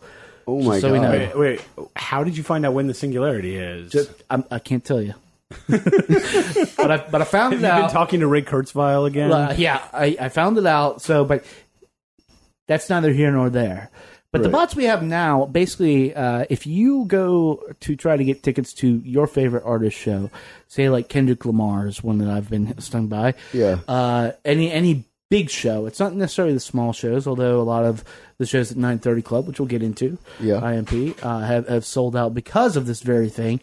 Oh 0.47 0.61
my 0.61 0.79
So 0.79 0.91
we 0.91 0.99
god. 0.99 1.03
know. 1.03 1.11
Wait, 1.11 1.37
wait. 1.77 1.87
How 1.95 2.23
did 2.23 2.35
you 2.37 2.43
find 2.43 2.65
out 2.65 2.73
when 2.73 2.87
the 2.87 2.93
singularity 2.93 3.55
is? 3.55 3.91
Just, 3.91 4.11
I'm, 4.29 4.43
I 4.51 4.59
can't 4.59 4.83
tell 4.83 5.01
you. 5.01 5.13
but 5.69 6.91
I 6.91 7.05
but 7.11 7.21
I 7.21 7.25
found 7.25 7.53
Have 7.53 7.63
it 7.63 7.65
you 7.67 7.71
out. 7.71 7.81
been 7.81 7.89
talking 7.93 8.19
to 8.21 8.27
Ray 8.27 8.41
Kurzweil 8.41 9.05
again? 9.07 9.31
Uh, 9.31 9.53
yeah, 9.57 9.81
I, 9.93 10.17
I 10.19 10.29
found 10.29 10.57
it 10.57 10.65
out. 10.65 11.01
So, 11.01 11.25
but 11.25 11.45
that's 12.67 12.89
neither 12.89 13.11
here 13.11 13.31
nor 13.31 13.49
there. 13.49 13.89
But 14.31 14.41
the 14.41 14.49
Right. 14.49 14.53
bots 14.61 14.75
we 14.75 14.85
have 14.85 15.03
now, 15.03 15.45
basically, 15.45 16.15
uh, 16.15 16.45
if 16.49 16.65
you 16.65 17.05
go 17.05 17.61
to 17.81 17.95
try 17.95 18.17
to 18.17 18.23
get 18.23 18.41
tickets 18.41 18.73
to 18.75 18.99
your 19.05 19.27
favorite 19.27 19.61
artist 19.63 19.95
show, 19.95 20.31
say 20.67 20.89
like 20.89 21.07
Kendrick 21.07 21.45
Lamar 21.45 21.85
is 21.85 22.03
one 22.03 22.17
that 22.17 22.29
I've 22.29 22.49
been 22.49 22.75
stung 22.81 23.05
by. 23.07 23.35
Yeah. 23.53 23.77
Uh, 23.87 24.31
any 24.43 24.71
any 24.71 25.03
big 25.29 25.49
show. 25.49 25.85
It's 25.85 25.99
not 25.99 26.13
necessarily 26.13 26.53
the 26.53 26.59
small 26.59 26.93
shows, 26.93 27.25
although 27.27 27.59
a 27.59 27.63
lot 27.63 27.85
of 27.85 28.03
the 28.37 28.45
shows 28.45 28.71
at 28.71 28.77
930 28.77 29.21
Club, 29.21 29.47
which 29.47 29.59
we'll 29.59 29.67
get 29.67 29.81
into, 29.83 30.17
Yeah. 30.39 30.59
IMP, 30.59 31.15
uh, 31.23 31.39
have, 31.39 31.67
have 31.67 31.85
sold 31.85 32.15
out 32.15 32.33
because 32.33 32.77
of 32.77 32.85
this 32.85 33.01
very 33.01 33.29
thing. 33.29 33.59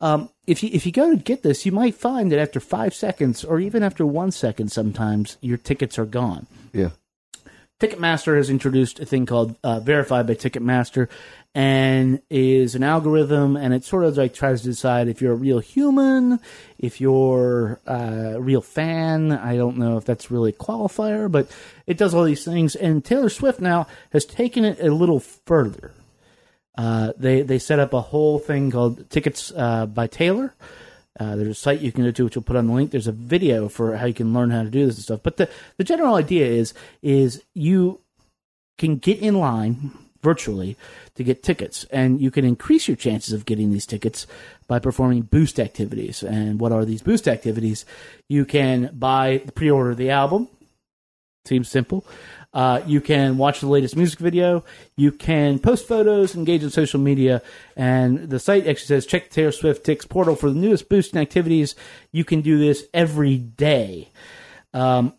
Um, 0.00 0.28
if 0.46 0.62
you 0.62 0.68
if 0.74 0.84
you 0.84 0.92
go 0.92 1.10
to 1.10 1.16
get 1.16 1.42
this, 1.42 1.64
you 1.64 1.72
might 1.72 1.94
find 1.94 2.30
that 2.30 2.38
after 2.38 2.60
five 2.60 2.92
seconds, 2.92 3.42
or 3.44 3.58
even 3.60 3.82
after 3.82 4.04
one 4.04 4.30
second, 4.30 4.70
sometimes 4.70 5.38
your 5.40 5.56
tickets 5.56 5.98
are 5.98 6.04
gone. 6.04 6.46
Yeah. 6.74 6.90
Ticketmaster 7.80 8.36
has 8.36 8.48
introduced 8.50 9.00
a 9.00 9.06
thing 9.06 9.26
called 9.26 9.56
uh, 9.62 9.80
Verified 9.80 10.26
by 10.26 10.34
Ticketmaster, 10.34 11.08
and 11.56 12.20
is 12.28 12.74
an 12.74 12.82
algorithm, 12.82 13.56
and 13.56 13.72
it 13.72 13.82
sort 13.82 14.04
of 14.04 14.14
like 14.18 14.34
tries 14.34 14.60
to 14.60 14.68
decide 14.68 15.08
if 15.08 15.22
you're 15.22 15.32
a 15.32 15.36
real 15.36 15.58
human, 15.58 16.38
if 16.78 17.00
you're 17.00 17.80
uh, 17.88 18.34
a 18.34 18.40
real 18.40 18.60
fan. 18.60 19.32
I 19.32 19.56
don't 19.56 19.78
know 19.78 19.96
if 19.96 20.04
that's 20.04 20.30
really 20.30 20.50
a 20.50 20.52
qualifier, 20.52 21.32
but 21.32 21.50
it 21.86 21.96
does 21.96 22.12
all 22.12 22.24
these 22.24 22.44
things. 22.44 22.76
And 22.76 23.02
Taylor 23.02 23.30
Swift 23.30 23.58
now 23.58 23.86
has 24.12 24.26
taken 24.26 24.66
it 24.66 24.80
a 24.80 24.92
little 24.92 25.18
further. 25.18 25.92
Uh, 26.76 27.14
they 27.16 27.40
they 27.40 27.58
set 27.58 27.78
up 27.78 27.94
a 27.94 28.02
whole 28.02 28.38
thing 28.38 28.70
called 28.70 29.08
Tickets 29.08 29.50
uh, 29.56 29.86
by 29.86 30.08
Taylor. 30.08 30.54
Uh, 31.18 31.36
there's 31.36 31.48
a 31.48 31.54
site 31.54 31.80
you 31.80 31.90
can 31.90 32.04
go 32.04 32.10
to, 32.10 32.24
which 32.26 32.36
we'll 32.36 32.42
put 32.42 32.56
on 32.56 32.66
the 32.66 32.74
link. 32.74 32.90
There's 32.90 33.06
a 33.06 33.12
video 33.12 33.70
for 33.70 33.96
how 33.96 34.04
you 34.04 34.12
can 34.12 34.34
learn 34.34 34.50
how 34.50 34.62
to 34.62 34.68
do 34.68 34.84
this 34.84 34.96
and 34.96 35.04
stuff. 35.04 35.20
But 35.22 35.38
the, 35.38 35.48
the 35.78 35.84
general 35.84 36.16
idea 36.16 36.44
is 36.44 36.74
is 37.00 37.42
you 37.54 38.02
can 38.76 38.96
get 38.96 39.20
in 39.20 39.36
line 39.36 39.92
virtually 40.30 40.76
to 41.14 41.22
get 41.22 41.42
tickets, 41.42 41.86
and 41.90 42.20
you 42.20 42.30
can 42.30 42.44
increase 42.44 42.88
your 42.88 42.96
chances 43.06 43.32
of 43.32 43.46
getting 43.46 43.70
these 43.70 43.86
tickets 43.86 44.26
by 44.66 44.78
performing 44.80 45.22
boost 45.22 45.60
activities. 45.60 46.22
And 46.22 46.60
what 46.60 46.72
are 46.72 46.84
these 46.84 47.02
boost 47.02 47.28
activities? 47.28 47.86
You 48.28 48.44
can 48.44 48.90
buy 48.92 49.38
pre-order 49.54 49.94
the 49.94 50.10
album. 50.10 50.48
Seems 51.44 51.68
simple. 51.68 52.04
Uh, 52.52 52.80
you 52.86 53.00
can 53.00 53.38
watch 53.38 53.60
the 53.60 53.68
latest 53.68 53.94
music 53.96 54.18
video. 54.18 54.64
You 54.96 55.12
can 55.12 55.58
post 55.58 55.86
photos, 55.86 56.34
engage 56.34 56.64
in 56.64 56.70
social 56.70 56.98
media, 56.98 57.42
and 57.76 58.30
the 58.30 58.40
site 58.40 58.66
actually 58.66 58.86
says 58.86 59.06
check 59.06 59.28
the 59.28 59.34
Taylor 59.34 59.52
Swift 59.52 59.86
Tix 59.86 60.08
portal 60.08 60.34
for 60.34 60.50
the 60.50 60.58
newest 60.58 60.88
boosting 60.88 61.20
activities. 61.20 61.76
You 62.10 62.24
can 62.24 62.40
do 62.40 62.58
this 62.58 62.84
every 62.92 63.36
day. 63.38 64.08
Um, 64.74 65.12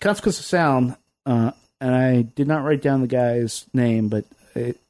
Consequence 0.00 0.38
of 0.40 0.46
Sound, 0.46 0.96
uh, 1.24 1.52
and 1.80 1.94
I 1.94 2.22
did 2.22 2.46
not 2.46 2.64
write 2.64 2.82
down 2.82 3.00
the 3.00 3.06
guy's 3.06 3.66
name, 3.72 4.08
but 4.08 4.24
it, 4.54 4.80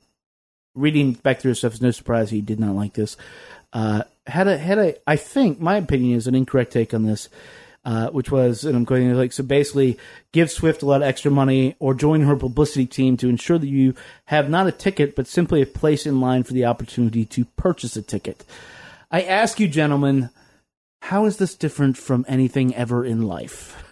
reading 0.74 1.12
back 1.12 1.40
through 1.40 1.50
his 1.50 1.58
stuff 1.58 1.74
is 1.74 1.82
no 1.82 1.90
surprise 1.90 2.30
he 2.30 2.40
did 2.40 2.60
not 2.60 2.76
like 2.76 2.94
this. 2.94 3.16
Uh, 3.72 4.02
had 4.26 4.48
a 4.48 4.56
had 4.58 4.78
a 4.78 4.94
I 5.06 5.16
think 5.16 5.60
my 5.60 5.76
opinion 5.76 6.16
is 6.16 6.26
an 6.26 6.34
incorrect 6.34 6.72
take 6.72 6.94
on 6.94 7.04
this, 7.04 7.28
uh, 7.84 8.10
which 8.10 8.30
was 8.30 8.64
and 8.64 8.76
I'm 8.76 8.86
to 8.86 9.14
like 9.14 9.32
so 9.32 9.42
basically 9.42 9.98
give 10.32 10.50
Swift 10.50 10.82
a 10.82 10.86
lot 10.86 11.02
of 11.02 11.08
extra 11.08 11.30
money 11.30 11.74
or 11.78 11.94
join 11.94 12.22
her 12.22 12.36
publicity 12.36 12.86
team 12.86 13.16
to 13.18 13.28
ensure 13.28 13.58
that 13.58 13.66
you 13.66 13.94
have 14.26 14.48
not 14.48 14.66
a 14.66 14.72
ticket 14.72 15.16
but 15.16 15.26
simply 15.26 15.62
a 15.62 15.66
place 15.66 16.06
in 16.06 16.20
line 16.20 16.42
for 16.42 16.52
the 16.52 16.64
opportunity 16.64 17.24
to 17.24 17.44
purchase 17.56 17.96
a 17.96 18.02
ticket. 18.02 18.44
I 19.10 19.22
ask 19.22 19.60
you, 19.60 19.68
gentlemen, 19.68 20.30
how 21.02 21.26
is 21.26 21.36
this 21.36 21.54
different 21.54 21.96
from 21.96 22.24
anything 22.28 22.74
ever 22.74 23.04
in 23.04 23.22
life? 23.22 23.85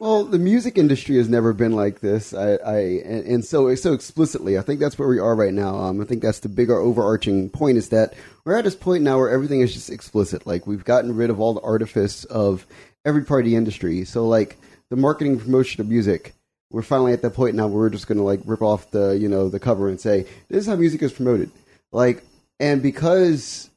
Well, 0.00 0.24
the 0.24 0.38
music 0.38 0.78
industry 0.78 1.18
has 1.18 1.28
never 1.28 1.52
been 1.52 1.72
like 1.72 2.00
this. 2.00 2.32
I, 2.32 2.52
I 2.54 2.78
and, 3.04 3.26
and 3.26 3.44
so 3.44 3.74
so 3.74 3.92
explicitly. 3.92 4.56
I 4.56 4.62
think 4.62 4.80
that's 4.80 4.98
where 4.98 5.06
we 5.06 5.18
are 5.18 5.36
right 5.36 5.52
now. 5.52 5.76
Um, 5.76 6.00
I 6.00 6.06
think 6.06 6.22
that's 6.22 6.38
the 6.38 6.48
bigger 6.48 6.74
overarching 6.74 7.50
point 7.50 7.76
is 7.76 7.90
that 7.90 8.14
we're 8.46 8.56
at 8.56 8.64
this 8.64 8.74
point 8.74 9.04
now 9.04 9.18
where 9.18 9.28
everything 9.28 9.60
is 9.60 9.74
just 9.74 9.90
explicit. 9.90 10.46
Like 10.46 10.66
we've 10.66 10.86
gotten 10.86 11.14
rid 11.14 11.28
of 11.28 11.38
all 11.38 11.52
the 11.52 11.60
artifice 11.60 12.24
of 12.24 12.66
every 13.04 13.26
part 13.26 13.42
of 13.42 13.44
the 13.44 13.56
industry. 13.56 14.06
So 14.06 14.26
like 14.26 14.56
the 14.88 14.96
marketing 14.96 15.38
promotion 15.38 15.82
of 15.82 15.88
music, 15.90 16.32
we're 16.70 16.80
finally 16.80 17.12
at 17.12 17.20
that 17.20 17.34
point 17.34 17.54
now 17.54 17.66
where 17.66 17.80
we're 17.80 17.90
just 17.90 18.06
going 18.06 18.16
to 18.16 18.24
like 18.24 18.40
rip 18.46 18.62
off 18.62 18.90
the 18.92 19.18
you 19.18 19.28
know 19.28 19.50
the 19.50 19.60
cover 19.60 19.90
and 19.90 20.00
say 20.00 20.22
this 20.48 20.62
is 20.62 20.66
how 20.66 20.76
music 20.76 21.02
is 21.02 21.12
promoted. 21.12 21.50
Like 21.92 22.24
and 22.58 22.82
because 22.82 23.68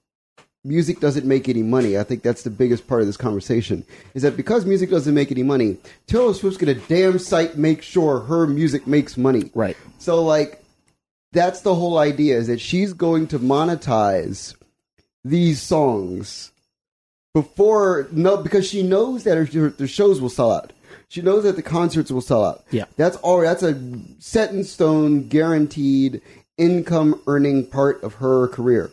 music 0.64 1.00
doesn't 1.00 1.26
make 1.26 1.50
any 1.50 1.64
money. 1.64 1.98
I 1.98 2.04
think 2.04 2.24
that's 2.24 2.44
the 2.44 2.50
biggest 2.50 2.88
part 2.88 3.02
of 3.02 3.08
this 3.08 3.18
conversation. 3.18 3.86
Is 4.14 4.22
that 4.24 4.38
because 4.38 4.66
music 4.66 4.90
doesn't 4.90 5.14
make 5.14 5.32
any 5.32 5.44
money, 5.44 5.78
Taylor 6.08 6.34
Swift's 6.34 6.58
gonna 6.58 6.76
damn 6.76 7.20
sight 7.20 7.58
make 7.58 7.82
sure 7.82 8.22
her 8.22 8.48
music 8.48 8.88
makes 8.88 9.18
money. 9.18 9.52
Right. 9.54 9.78
So 10.00 10.24
like 10.24 10.64
that's 11.32 11.62
the 11.62 11.76
whole 11.76 11.98
idea 11.98 12.38
is 12.38 12.48
that 12.48 12.62
she's 12.62 12.94
going 12.94 13.28
to 13.28 13.40
monetize 13.40 14.56
these 15.26 15.62
songs 15.62 16.52
before 17.34 18.08
no 18.12 18.38
because 18.38 18.68
she 18.68 18.84
knows 18.84 19.24
that 19.24 19.38
her, 19.38 19.46
her 19.46 19.70
the 19.70 19.88
shows 19.88 20.22
will 20.22 20.30
sell 20.30 20.52
out. 20.52 20.72
She 21.10 21.22
knows 21.22 21.44
that 21.44 21.56
the 21.56 21.62
concerts 21.62 22.12
will 22.12 22.22
sell 22.22 22.46
out. 22.46 22.64
Yeah. 22.72 22.86
That's 22.96 23.18
all 23.18 23.42
that's 23.42 23.64
a 23.64 23.80
set 24.20 24.52
in 24.52 24.64
stone 24.64 25.28
guaranteed 25.28 26.22
income 26.58 27.20
earning 27.28 27.66
part 27.66 28.04
of 28.04 28.16
her 28.16 28.48
career. 28.48 28.92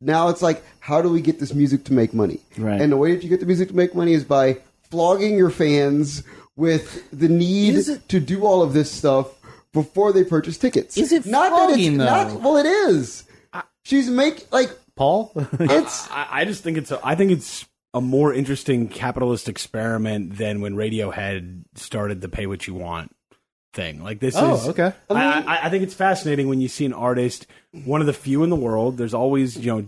Now 0.00 0.28
it's 0.28 0.42
like, 0.42 0.62
how 0.80 1.02
do 1.02 1.08
we 1.10 1.20
get 1.20 1.40
this 1.40 1.54
music 1.54 1.84
to 1.84 1.92
make 1.92 2.14
money? 2.14 2.40
Right. 2.56 2.80
And 2.80 2.92
the 2.92 2.96
way 2.96 3.14
that 3.14 3.22
you 3.22 3.28
get 3.28 3.40
the 3.40 3.46
music 3.46 3.68
to 3.68 3.76
make 3.76 3.94
money 3.94 4.12
is 4.12 4.24
by 4.24 4.58
flogging 4.90 5.36
your 5.36 5.50
fans 5.50 6.22
with 6.56 7.08
the 7.12 7.28
need 7.28 7.76
it- 7.76 8.08
to 8.08 8.20
do 8.20 8.44
all 8.44 8.62
of 8.62 8.72
this 8.72 8.90
stuff 8.90 9.28
before 9.72 10.12
they 10.12 10.24
purchase 10.24 10.56
tickets. 10.58 10.96
Is 10.96 11.12
it 11.12 11.26
not 11.26 11.50
flogging, 11.50 11.98
that 11.98 12.24
it's 12.24 12.32
though? 12.32 12.38
not? 12.38 12.42
Well, 12.42 12.56
it 12.56 12.66
is. 12.66 13.24
She's 13.84 14.08
make 14.10 14.50
like 14.52 14.70
Paul? 14.96 15.32
it's 15.60 16.10
I, 16.10 16.26
I 16.30 16.44
just 16.44 16.62
think 16.62 16.76
it's 16.78 16.90
a, 16.90 17.00
I 17.02 17.14
think 17.14 17.30
it's 17.32 17.64
a 17.94 18.00
more 18.00 18.34
interesting 18.34 18.88
capitalist 18.88 19.48
experiment 19.48 20.36
than 20.36 20.60
when 20.60 20.74
Radiohead 20.74 21.62
started 21.74 22.20
the 22.20 22.28
pay 22.28 22.46
what 22.46 22.66
you 22.66 22.74
want 22.74 23.14
thing. 23.72 24.02
Like 24.02 24.20
this 24.20 24.34
Oh, 24.36 24.54
is 24.54 24.68
okay. 24.68 24.92
I, 25.10 25.42
I, 25.42 25.66
I 25.66 25.70
think 25.70 25.82
it's 25.82 25.94
fascinating 25.94 26.48
when 26.48 26.60
you 26.60 26.68
see 26.68 26.84
an 26.84 26.92
artist, 26.92 27.46
one 27.84 28.00
of 28.00 28.06
the 28.06 28.12
few 28.12 28.42
in 28.42 28.50
the 28.50 28.56
world. 28.56 28.96
There's 28.96 29.14
always 29.14 29.56
you 29.56 29.72
know 29.72 29.86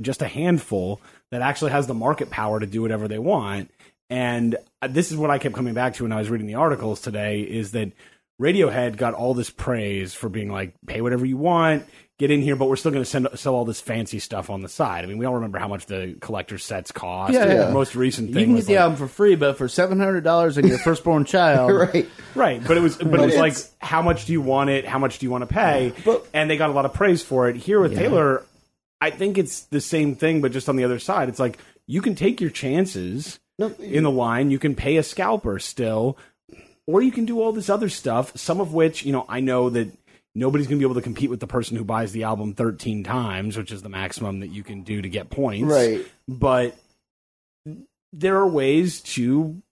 just 0.00 0.22
a 0.22 0.28
handful 0.28 1.00
that 1.30 1.42
actually 1.42 1.70
has 1.72 1.86
the 1.86 1.94
market 1.94 2.30
power 2.30 2.60
to 2.60 2.66
do 2.66 2.82
whatever 2.82 3.08
they 3.08 3.18
want. 3.18 3.70
And 4.10 4.56
this 4.88 5.10
is 5.10 5.16
what 5.16 5.30
I 5.30 5.38
kept 5.38 5.54
coming 5.54 5.74
back 5.74 5.94
to 5.94 6.02
when 6.04 6.12
I 6.12 6.18
was 6.18 6.30
reading 6.30 6.46
the 6.46 6.54
articles 6.56 7.00
today: 7.00 7.40
is 7.40 7.72
that 7.72 7.92
Radiohead 8.40 8.96
got 8.96 9.14
all 9.14 9.34
this 9.34 9.50
praise 9.50 10.12
for 10.14 10.28
being 10.28 10.50
like, 10.50 10.74
pay 10.86 11.00
whatever 11.00 11.24
you 11.24 11.36
want, 11.36 11.86
get 12.18 12.30
in 12.30 12.40
here, 12.40 12.54
but 12.54 12.68
we're 12.68 12.76
still 12.76 12.92
going 12.92 13.04
to 13.04 13.36
sell 13.36 13.54
all 13.54 13.64
this 13.64 13.80
fancy 13.80 14.20
stuff 14.20 14.48
on 14.48 14.62
the 14.62 14.68
side. 14.68 15.04
I 15.04 15.08
mean, 15.08 15.18
we 15.18 15.26
all 15.26 15.34
remember 15.34 15.58
how 15.58 15.66
much 15.66 15.86
the 15.86 16.16
collector 16.20 16.58
sets 16.58 16.92
cost. 16.92 17.32
Yeah, 17.32 17.44
The 17.46 17.54
yeah. 17.54 17.70
most 17.72 17.96
recent 17.96 18.28
You 18.28 18.34
thing 18.34 18.44
can 18.46 18.54
was 18.54 18.66
get 18.66 18.68
the 18.68 18.74
like- 18.74 18.82
album 18.82 18.98
for 18.98 19.08
free, 19.08 19.34
but 19.34 19.58
for 19.58 19.66
seven 19.68 19.98
hundred 19.98 20.22
dollars 20.22 20.56
and 20.56 20.68
your 20.68 20.78
firstborn 20.78 21.24
child, 21.24 21.72
right. 21.94 22.08
Right, 22.34 22.62
but 22.66 22.76
it 22.76 22.80
was 22.80 22.96
but, 22.96 23.10
But 23.10 23.20
it 23.20 23.26
was 23.26 23.36
like 23.36 23.56
how 23.80 24.00
much 24.02 24.26
do 24.26 24.32
you 24.32 24.40
want 24.40 24.70
it? 24.70 24.84
How 24.86 24.98
much 24.98 25.18
do 25.18 25.26
you 25.26 25.30
want 25.30 25.42
to 25.48 25.52
pay? 25.52 25.92
But- 26.04 26.26
and 26.32 26.48
they 26.48 26.56
got 26.56 26.70
a 26.70 26.72
lot 26.72 26.84
of 26.84 26.94
praise 26.94 27.22
for 27.22 27.48
it. 27.48 27.56
Here 27.56 27.80
with 27.80 27.94
Taylor, 27.96 28.44
I 29.00 29.10
think 29.10 29.36
it's 29.36 29.62
the 29.62 29.80
same 29.80 30.14
thing, 30.14 30.40
but 30.40 30.52
just 30.52 30.68
on 30.68 30.76
the 30.76 30.84
other 30.84 30.98
side. 31.00 31.28
It's 31.28 31.40
like 31.40 31.58
you 31.86 32.00
can 32.00 32.14
take 32.14 32.40
your 32.40 32.50
chances 32.50 33.38
No, 33.58 33.68
in 33.80 34.04
the 34.04 34.10
line. 34.10 34.50
You 34.50 34.58
can 34.58 34.74
pay 34.74 34.96
a 34.98 35.02
scalper 35.02 35.58
still, 35.58 36.16
or 36.86 37.02
you 37.02 37.10
can 37.12 37.24
do 37.24 37.40
all 37.40 37.52
this 37.52 37.68
other 37.68 37.88
stuff. 37.88 38.36
Some 38.36 38.60
of 38.60 38.72
which 38.72 39.04
you 39.04 39.12
know 39.12 39.26
I 39.28 39.40
know 39.40 39.68
that 39.70 39.88
nobody's 40.34 40.66
going 40.66 40.78
to 40.78 40.80
be 40.80 40.84
able 40.84 41.00
to 41.00 41.02
compete 41.02 41.30
with 41.30 41.40
the 41.40 41.46
person 41.46 41.76
who 41.76 41.84
buys 41.84 42.12
the 42.12 42.24
album 42.24 42.54
13 42.54 43.04
times, 43.04 43.56
which 43.56 43.70
is 43.70 43.82
the 43.82 43.88
maximum 43.88 44.40
that 44.40 44.48
you 44.48 44.62
can 44.62 44.82
do 44.82 45.00
to 45.00 45.08
get 45.08 45.30
points. 45.30 45.70
Right. 45.70 46.04
But 46.26 46.76
there 48.12 48.36
are 48.36 48.46
ways 48.46 49.00
to 49.00 49.62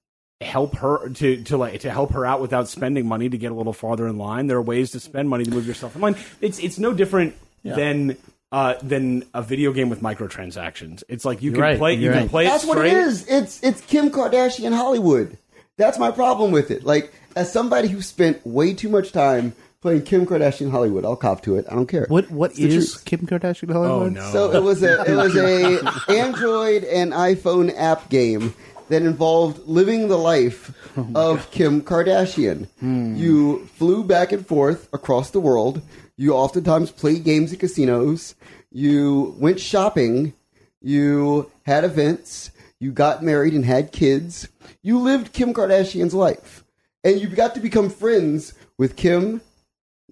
help 0.41 0.77
her 0.77 1.09
to 1.09 1.43
to 1.45 1.57
like 1.57 1.81
to 1.81 1.91
help 1.91 2.13
her 2.13 2.27
out 2.27 2.41
without 2.41 2.69
spending 2.69 3.07
money 3.07 3.29
to 3.29 3.39
get 3.39 3.53
a 3.53 3.55
little 3.55 3.73
farther 3.73 4.07
in 4.07 4.19
line. 4.19 4.47
There 4.47 4.57
are 4.57 4.63
ways 4.63 4.91
to 4.93 5.01
spend 5.01 5.29
money 5.29 5.45
to 5.45 5.51
move 5.51 5.67
yourself 5.67 5.95
in 5.95 6.03
line. 6.03 6.17
It's 6.41 6.59
it's 6.59 6.79
no 6.79 6.93
different 6.93 7.35
than 7.65 8.17
uh, 8.51 8.75
than 8.83 9.25
a 9.33 9.43
video 9.43 9.73
game 9.73 9.89
with 9.89 10.03
microtransactions. 10.03 11.03
It's 11.09 11.25
like 11.25 11.43
you 11.43 11.53
can 11.53 11.61
right, 11.61 11.79
play 11.79 11.95
you 11.95 12.01
you're 12.01 12.13
can 12.13 12.23
right. 12.23 12.31
play 12.31 12.45
That's 12.45 12.65
it 12.65 12.69
what 12.69 12.79
it 12.85 12.93
is. 12.93 13.27
It's 13.29 13.63
it's 13.63 13.81
Kim 13.83 14.11
Kardashian 14.11 14.75
Hollywood. 14.75 15.39
That's 15.79 15.99
my 15.99 16.11
problem 16.11 16.51
with 16.53 16.71
it. 16.71 16.85
Like 16.85 17.13
as 17.35 17.53
somebody 17.53 17.89
who 17.89 18.03
spent 18.03 18.45
way 18.47 18.75
too 18.75 18.89
much 18.89 19.13
time 19.13 19.55
playing 19.83 20.03
Kim 20.03 20.25
Kardashian 20.27 20.71
Hollywood, 20.71 21.05
I'll 21.05 21.17
cop 21.17 21.43
to 21.43 21.57
it. 21.57 21.67
I 21.71 21.75
don't 21.75 21.87
care. 21.87 22.07
What 22.09 22.31
what 22.31 22.53
It's 22.53 22.61
is. 22.61 22.97
Kim 22.99 23.21
Kardashian 23.27 23.71
Oh 23.71 23.75
Hollywood? 23.75 24.13
no! 24.15 24.33
So 24.33 24.53
it 24.53 24.63
was 24.63 24.83
a 24.83 25.03
it 25.03 25.15
was 25.15 25.37
a 25.37 25.83
Android 26.11 26.85
and 26.85 27.13
iPhone 27.13 27.73
app 27.77 28.09
game 28.09 28.55
that 28.89 29.03
involved 29.03 29.67
living 29.67 30.09
the 30.09 30.19
life 30.19 30.73
oh, 30.97 31.11
of 31.15 31.51
Kim 31.51 31.83
Kardashian. 31.83 32.69
Hmm. 32.81 33.15
You 33.17 33.67
flew 33.75 34.05
back 34.05 34.33
and 34.33 34.47
forth 34.47 34.89
across 34.93 35.31
the 35.31 35.41
world. 35.41 35.83
You 36.17 36.35
oftentimes 36.35 36.91
played 36.91 37.25
games 37.25 37.53
at 37.53 37.59
casinos. 37.61 38.35
You 38.71 39.35
went 39.39 39.61
shopping. 39.61 40.35
You 40.81 41.51
had 41.65 41.85
events. 41.85 42.51
You 42.81 42.93
got 42.93 43.23
married 43.23 43.55
and 43.55 43.65
had 43.65 43.93
kids. 43.93 44.49
You 44.83 44.99
lived 44.99 45.33
Kim 45.33 45.55
Kardashian's 45.55 46.15
life. 46.15 46.65
And 47.05 47.21
you 47.21 47.29
got 47.29 47.55
to 47.55 47.61
become 47.61 47.89
friends 47.89 48.53
with 48.77 48.97
Kim, 48.97 49.41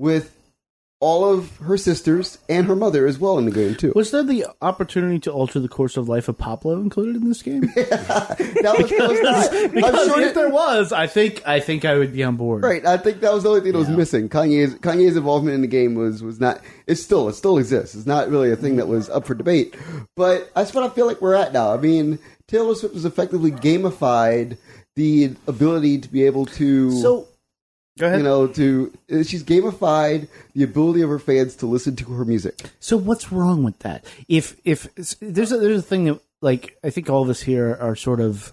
with 0.01 0.35
all 1.03 1.25
of 1.25 1.57
her 1.59 1.79
sisters 1.79 2.37
and 2.49 2.67
her 2.67 2.77
mother 2.77 3.07
as 3.07 3.19
well 3.19 3.39
in 3.39 3.47
the 3.47 3.51
game 3.51 3.75
too. 3.75 3.91
Was 3.95 4.11
there 4.11 4.23
the 4.23 4.45
opportunity 4.61 5.19
to 5.21 5.31
alter 5.33 5.59
the 5.59 5.69
course 5.69 5.97
of 5.97 6.11
life 6.11 6.29
of 6.29 6.37
Pablo 6.37 6.79
included 6.79 7.17
in 7.17 7.27
this 7.27 7.41
game? 7.43 7.65
yeah, 7.77 7.87
That 7.87 8.75
was, 8.79 8.91
was. 8.91 9.49
I'm 9.65 9.71
because 9.71 10.07
sure 10.07 10.21
if 10.21 10.35
there 10.35 10.51
was, 10.51 10.93
I 10.93 11.07
think 11.07 11.47
I 11.47 11.61
think 11.61 11.87
I 11.87 11.97
would 11.97 12.13
be 12.13 12.23
on 12.23 12.37
board. 12.37 12.63
right. 12.63 12.85
I 12.85 12.99
think 12.99 13.21
that 13.21 13.33
was 13.33 13.45
the 13.45 13.49
only 13.49 13.61
thing 13.63 13.73
that 13.73 13.79
was 13.79 13.89
missing. 13.89 14.29
Kanye's 14.29 14.75
Kanye's 14.75 15.17
involvement 15.17 15.55
in 15.55 15.63
the 15.63 15.69
game 15.69 15.95
was 15.95 16.23
was 16.23 16.39
not. 16.39 16.61
It 16.87 16.97
still 16.97 17.29
it 17.31 17.35
still 17.35 17.57
exists. 17.57 17.95
It's 17.95 18.07
not 18.07 18.29
really 18.29 18.51
a 18.51 18.57
thing 18.57 18.77
that 18.77 18.89
was 18.89 19.09
up 19.09 19.27
for 19.27 19.35
debate. 19.35 19.75
But 20.17 20.51
that's 20.55 20.75
what 20.75 20.85
I 20.85 20.91
feel 20.95 21.07
like 21.07 21.23
we're 21.23 21.35
at 21.35 21.55
now. 21.55 21.73
I 21.73 21.79
mean, 21.79 22.19
Taylor 22.47 22.75
Swift 22.75 22.95
has 22.95 23.07
effectively 23.07 23.53
gamified 23.53 24.59
the 24.97 25.35
ability 25.47 25.99
to 26.01 26.09
be 26.11 26.25
able 26.25 26.45
to. 26.45 26.91
So, 27.01 27.27
go 27.99 28.07
ahead. 28.07 28.19
you 28.19 28.25
know, 28.25 28.47
to 28.47 28.93
she's 29.25 29.43
gamified 29.45 30.29
the 30.55 30.63
ability 30.63 31.03
of 31.03 31.11
her 31.11 31.19
fans 31.19 31.57
to 31.57 31.67
listen 31.67 31.97
to 31.97 32.05
her 32.13 32.25
music. 32.25 32.61
So 32.81 32.97
what's 32.97 33.33
wrong 33.33 33.63
with 33.63 33.79
that? 33.81 34.05
If 34.29 34.57
if 34.65 34.93
there's 35.21 35.53
a, 35.53 35.59
there's 35.59 35.81
a 35.81 35.83
thing 35.83 36.05
that 36.05 36.21
like 36.41 36.79
I 36.83 36.91
think 36.91 37.11
all 37.11 37.23
of 37.23 37.29
us 37.29 37.41
here 37.41 37.77
are 37.81 37.97
sort 37.97 38.21
of 38.21 38.53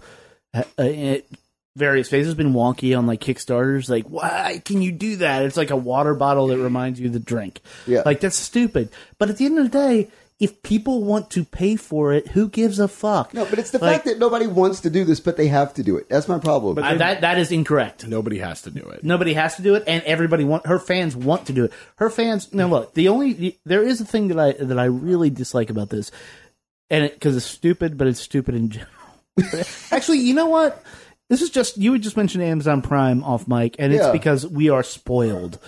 uh, 0.54 0.62
at 0.78 1.24
various 1.76 2.08
phases 2.08 2.34
been 2.34 2.52
wonky 2.52 2.96
on 2.98 3.06
like 3.06 3.20
Kickstarters. 3.20 3.88
Like, 3.88 4.06
why 4.06 4.60
can 4.64 4.82
you 4.82 4.92
do 4.92 5.16
that? 5.16 5.44
It's 5.44 5.56
like 5.56 5.70
a 5.70 5.76
water 5.76 6.14
bottle 6.14 6.48
that 6.48 6.58
reminds 6.58 6.98
you 7.00 7.10
to 7.10 7.18
drink. 7.18 7.60
Yeah. 7.86 8.02
like 8.04 8.20
that's 8.20 8.36
stupid. 8.36 8.90
But 9.18 9.30
at 9.30 9.38
the 9.38 9.46
end 9.46 9.58
of 9.58 9.70
the 9.70 9.78
day, 9.78 10.10
if 10.40 10.62
people 10.62 11.02
want 11.02 11.30
to 11.30 11.44
pay 11.44 11.74
for 11.74 12.12
it, 12.12 12.28
who 12.28 12.48
gives 12.48 12.78
a 12.78 12.86
fuck? 12.86 13.34
No, 13.34 13.44
but 13.44 13.58
it's 13.58 13.70
the 13.70 13.78
Like- 13.78 13.92
fact 13.96 14.04
that 14.06 14.18
nobody 14.20 14.46
wants 14.46 14.80
to 14.82 14.90
do 14.90 15.04
this, 15.04 15.18
but 15.18 15.36
they 15.36 15.48
have 15.48 15.74
to 15.74 15.82
do 15.82 15.96
it. 15.96 16.08
That's 16.08 16.28
my 16.28 16.38
problem. 16.38 16.78
I- 16.78 16.94
that 16.94 17.22
that 17.22 17.38
is 17.38 17.50
incorrect. 17.50 18.06
Nobody 18.06 18.38
has 18.38 18.62
to 18.62 18.70
do 18.70 18.80
it. 18.88 19.02
Nobody 19.02 19.32
has 19.34 19.56
to 19.56 19.62
do 19.62 19.74
it, 19.74 19.84
and 19.86 20.02
everybody 20.04 20.44
want 20.44 20.66
her 20.66 20.78
fans 20.78 21.16
want 21.16 21.46
to 21.46 21.52
do 21.52 21.64
it. 21.64 21.72
Her 21.96 22.08
fans. 22.10 22.52
Now, 22.54 22.68
look, 22.68 22.94
the 22.94 23.08
only 23.08 23.58
there 23.66 23.82
is 23.82 24.00
a 24.00 24.04
thing 24.04 24.28
that 24.28 24.38
I 24.38 24.52
that 24.52 24.78
I 24.78 24.84
really 24.84 25.30
dislike 25.30 25.70
about 25.70 25.88
this, 25.90 26.10
and 26.88 27.10
because 27.10 27.36
it's 27.36 27.44
stupid, 27.46 27.98
but 27.98 28.06
it's 28.06 28.20
stupid 28.20 28.54
in 28.54 28.70
general. 28.70 28.92
Actually, 29.90 30.18
you 30.18 30.34
know 30.34 30.46
what? 30.46 30.82
This 31.30 31.42
is 31.42 31.50
just 31.50 31.76
you 31.76 31.90
would 31.90 32.02
just 32.02 32.16
mention 32.16 32.40
Amazon 32.40 32.80
Prime 32.80 33.22
off 33.22 33.46
mic, 33.46 33.76
and 33.78 33.92
it's 33.92 34.04
Yeah. 34.04 34.12
because 34.12 34.46
we 34.46 34.70
are 34.70 34.82
spoiled. 34.82 35.58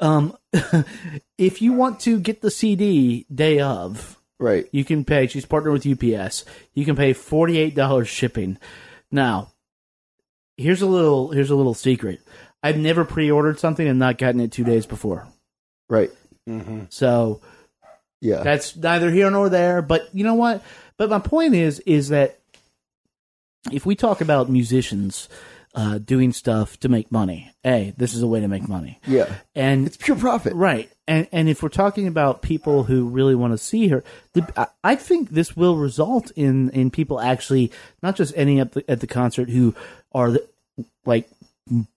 Um, 0.00 0.36
if 1.38 1.62
you 1.62 1.72
want 1.72 2.00
to 2.00 2.18
get 2.18 2.40
the 2.42 2.50
CD 2.50 3.24
day 3.32 3.60
of, 3.60 4.13
right. 4.38 4.66
you 4.72 4.84
can 4.84 5.04
pay. 5.04 5.26
She's 5.26 5.46
partnered 5.46 5.72
with 5.72 5.86
UPS. 5.86 6.44
You 6.74 6.84
can 6.84 6.96
pay 6.96 7.12
forty 7.12 7.58
eight 7.58 7.74
dollars 7.74 8.08
shipping. 8.08 8.58
Now, 9.10 9.52
here's 10.56 10.82
a 10.82 10.86
little 10.86 11.30
here's 11.30 11.50
a 11.50 11.56
little 11.56 11.74
secret. 11.74 12.20
I've 12.62 12.78
never 12.78 13.04
pre 13.04 13.30
ordered 13.30 13.58
something 13.58 13.86
and 13.86 13.98
not 13.98 14.18
gotten 14.18 14.40
it 14.40 14.52
two 14.52 14.64
days 14.64 14.86
before. 14.86 15.26
Right. 15.88 16.10
Mm-hmm. 16.48 16.84
So 16.90 17.40
Yeah. 18.20 18.42
that's 18.42 18.74
neither 18.76 19.10
here 19.10 19.30
nor 19.30 19.48
there. 19.48 19.82
But 19.82 20.08
you 20.14 20.24
know 20.24 20.34
what? 20.34 20.62
But 20.96 21.10
my 21.10 21.18
point 21.18 21.54
is 21.54 21.80
is 21.80 22.08
that 22.08 22.38
if 23.72 23.84
we 23.86 23.94
talk 23.96 24.20
about 24.20 24.48
musicians, 24.50 25.28
uh, 25.74 25.98
doing 25.98 26.32
stuff 26.32 26.78
to 26.80 26.88
make 26.88 27.10
money. 27.10 27.50
Hey, 27.62 27.94
this 27.96 28.14
is 28.14 28.22
a 28.22 28.26
way 28.26 28.40
to 28.40 28.48
make 28.48 28.68
money. 28.68 29.00
Yeah. 29.06 29.32
And 29.54 29.86
It's 29.86 29.96
pure 29.96 30.16
profit. 30.16 30.52
Right. 30.54 30.90
And 31.06 31.26
and 31.32 31.48
if 31.48 31.62
we're 31.62 31.68
talking 31.68 32.06
about 32.06 32.42
people 32.42 32.84
who 32.84 33.08
really 33.08 33.34
want 33.34 33.52
to 33.52 33.58
see 33.58 33.88
her, 33.88 34.02
the, 34.32 34.50
I- 34.56 34.92
I 34.92 34.94
think 34.96 35.30
this 35.30 35.56
will 35.56 35.76
result 35.76 36.30
in 36.36 36.70
in 36.70 36.90
people 36.90 37.20
actually 37.20 37.72
not 38.02 38.16
just 38.16 38.32
ending 38.36 38.60
up 38.60 38.76
at 38.88 39.00
the 39.00 39.06
concert 39.06 39.50
who 39.50 39.74
are 40.12 40.30
the, 40.30 40.46
like 41.04 41.28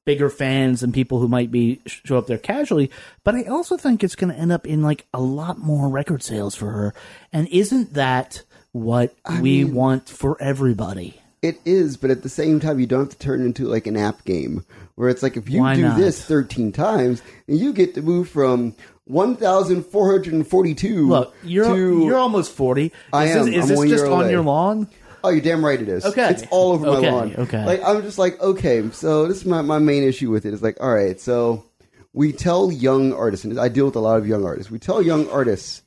bigger 0.06 0.30
fans 0.30 0.82
and 0.82 0.94
people 0.94 1.20
who 1.20 1.28
might 1.28 1.52
be 1.52 1.82
show 1.86 2.18
up 2.18 2.26
there 2.28 2.38
casually, 2.38 2.90
but 3.26 3.36
I 3.36 3.44
also 3.44 3.76
think 3.78 4.02
it's 4.04 4.16
going 4.16 4.34
to 4.34 4.40
end 4.40 4.52
up 4.52 4.66
in 4.66 4.82
like 4.82 5.06
a 5.14 5.20
lot 5.22 5.58
more 5.60 5.90
record 5.90 6.24
sales 6.24 6.56
for 6.56 6.72
her. 6.72 6.94
And 7.34 7.48
isn't 7.50 7.94
that 7.94 8.44
what 8.72 9.14
we 9.42 9.64
mean- 9.66 9.74
want 9.76 10.10
for 10.10 10.42
everybody? 10.42 11.20
It 11.42 11.60
is, 11.66 11.98
but 11.98 12.10
at 12.10 12.24
the 12.24 12.30
same 12.30 12.60
time, 12.60 12.80
you 12.80 12.88
don't 12.88 13.02
have 13.02 13.10
to 13.10 13.18
turn 13.20 13.42
into 13.42 13.66
like 13.68 13.86
an 13.88 13.96
app 13.96 14.26
game 14.26 14.66
where 14.96 15.10
it's 15.10 15.22
like 15.22 15.38
if 15.38 15.50
you 15.50 15.62
Why 15.62 15.76
do 15.76 15.84
not? 15.84 15.98
this 15.98 16.24
13 16.24 16.72
times, 16.72 17.22
and 17.48 17.58
you 17.60 17.74
get 17.74 17.94
to 17.96 18.02
move 18.02 18.30
from 18.30 18.76
1,442 19.06 21.08
Look, 21.08 21.36
you're 21.44 21.66
to. 21.76 22.06
you're 22.06 22.18
almost 22.18 22.52
forty. 22.52 22.88
Is 22.88 22.92
I 23.14 23.26
this, 23.28 23.36
am. 23.36 23.48
is 23.54 23.72
I'm 23.72 23.78
this 23.78 23.90
just 23.90 24.06
on 24.06 24.22
away. 24.24 24.32
your 24.32 24.42
lawn? 24.42 24.88
Oh, 25.24 25.30
you're 25.30 25.42
damn 25.42 25.66
right 25.66 25.82
it 25.82 25.90
is. 25.90 26.06
Okay. 26.06 26.30
It's 26.30 26.44
all 26.52 26.74
over 26.74 26.86
my 26.86 27.10
lawn. 27.10 27.36
okay. 27.36 27.66
Like, 27.66 27.84
I'm 27.84 28.02
just 28.04 28.20
like, 28.20 28.40
okay, 28.40 28.90
so 28.92 29.28
this 29.28 29.38
is 29.38 29.46
my, 29.46 29.62
my 29.62 29.80
main 29.80 30.04
issue 30.04 30.30
with 30.30 30.46
it 30.46 30.54
is 30.54 30.62
like, 30.62 30.78
all 30.80 30.94
right, 30.94 31.20
so 31.20 31.66
we 32.14 32.32
tell 32.32 32.72
young 32.72 33.14
artists, 33.14 33.44
and 33.44 33.60
I 33.60 33.68
deal 33.68 33.86
with 33.86 33.96
a 33.96 34.00
lot 34.00 34.20
of 34.20 34.28
young 34.28 34.46
artists, 34.46 34.72
we 34.72 34.80
tell 34.80 35.02
young 35.02 35.30
artists 35.30 35.82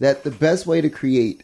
that 0.00 0.22
the 0.22 0.30
best 0.30 0.66
way 0.66 0.80
to 0.80 0.90
create 0.90 1.42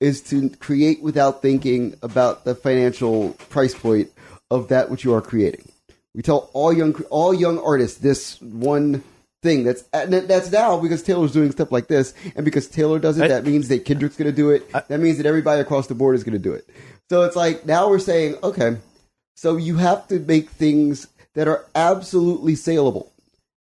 is 0.00 0.20
to 0.22 0.50
create 0.50 1.02
without 1.02 1.42
thinking 1.42 1.94
about 2.02 2.44
the 2.44 2.54
financial 2.54 3.30
price 3.50 3.74
point 3.74 4.10
of 4.50 4.68
that 4.68 4.90
which 4.90 5.04
you 5.04 5.14
are 5.14 5.22
creating. 5.22 5.68
We 6.14 6.22
tell 6.22 6.50
all 6.52 6.72
young 6.72 6.94
all 7.10 7.34
young 7.34 7.58
artists 7.58 7.98
this 7.98 8.40
one 8.40 9.02
thing 9.42 9.64
that's 9.64 9.82
that's 9.92 10.50
now 10.50 10.78
because 10.80 11.02
Taylor's 11.02 11.32
doing 11.32 11.50
stuff 11.52 11.70
like 11.72 11.88
this, 11.88 12.14
and 12.34 12.44
because 12.44 12.68
Taylor 12.68 12.98
does 12.98 13.18
it, 13.18 13.24
I- 13.24 13.28
that 13.28 13.44
means 13.44 13.68
that 13.68 13.84
Kendrick's 13.84 14.16
going 14.16 14.30
to 14.30 14.36
do 14.36 14.50
it. 14.50 14.70
that 14.72 15.00
means 15.00 15.18
that 15.18 15.26
everybody 15.26 15.60
across 15.60 15.86
the 15.88 15.94
board 15.94 16.14
is 16.16 16.24
going 16.24 16.32
to 16.32 16.38
do 16.38 16.52
it. 16.52 16.68
So 17.10 17.22
it's 17.22 17.36
like 17.36 17.66
now 17.66 17.88
we're 17.88 17.98
saying, 17.98 18.36
okay, 18.42 18.78
so 19.36 19.56
you 19.56 19.76
have 19.76 20.08
to 20.08 20.18
make 20.20 20.50
things 20.50 21.06
that 21.34 21.48
are 21.48 21.64
absolutely 21.74 22.54
saleable 22.54 23.12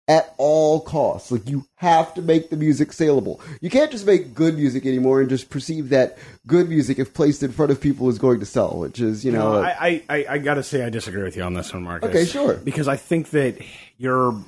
at 0.07 0.33
all 0.37 0.81
costs. 0.81 1.31
Like 1.31 1.49
you 1.49 1.65
have 1.75 2.13
to 2.13 2.21
make 2.21 2.49
the 2.49 2.57
music 2.57 2.93
saleable. 2.93 3.41
You 3.61 3.69
can't 3.69 3.91
just 3.91 4.05
make 4.05 4.33
good 4.33 4.55
music 4.55 4.85
anymore 4.85 5.21
and 5.21 5.29
just 5.29 5.49
perceive 5.49 5.89
that 5.89 6.17
good 6.45 6.69
music, 6.69 6.99
if 6.99 7.13
placed 7.13 7.41
in 7.43 7.51
front 7.51 7.71
of 7.71 7.81
people, 7.81 8.09
is 8.09 8.19
going 8.19 8.39
to 8.39 8.45
sell. 8.45 8.77
Which 8.77 8.99
is, 8.99 9.25
you 9.25 9.31
know, 9.31 9.53
No, 9.53 9.61
I, 9.61 9.75
I, 9.79 10.03
I, 10.09 10.25
I 10.29 10.37
got 10.37 10.55
to 10.55 10.63
say 10.63 10.83
I 10.83 10.89
disagree 10.89 11.23
with 11.23 11.35
you 11.35 11.43
on 11.43 11.53
this 11.53 11.73
one, 11.73 11.83
Marcus. 11.83 12.09
Okay, 12.09 12.25
sure. 12.25 12.55
Because 12.55 12.87
I 12.87 12.97
think 12.97 13.31
that 13.31 13.57
you're 13.97 14.39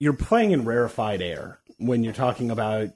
you're 0.00 0.14
playing 0.14 0.50
in 0.50 0.64
rarefied 0.64 1.22
air 1.22 1.60
when 1.78 2.02
you're 2.02 2.12
talking 2.12 2.50
about 2.50 2.90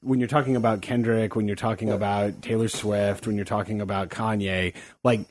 when 0.00 0.18
you're 0.18 0.28
talking 0.28 0.56
about 0.56 0.80
Kendrick, 0.82 1.36
when 1.36 1.46
you're 1.46 1.56
talking 1.56 1.90
about 1.90 2.42
Taylor 2.42 2.68
Swift, 2.68 3.26
when 3.26 3.36
you're 3.36 3.44
talking 3.44 3.80
about 3.80 4.08
Kanye. 4.08 4.72
Like 5.02 5.26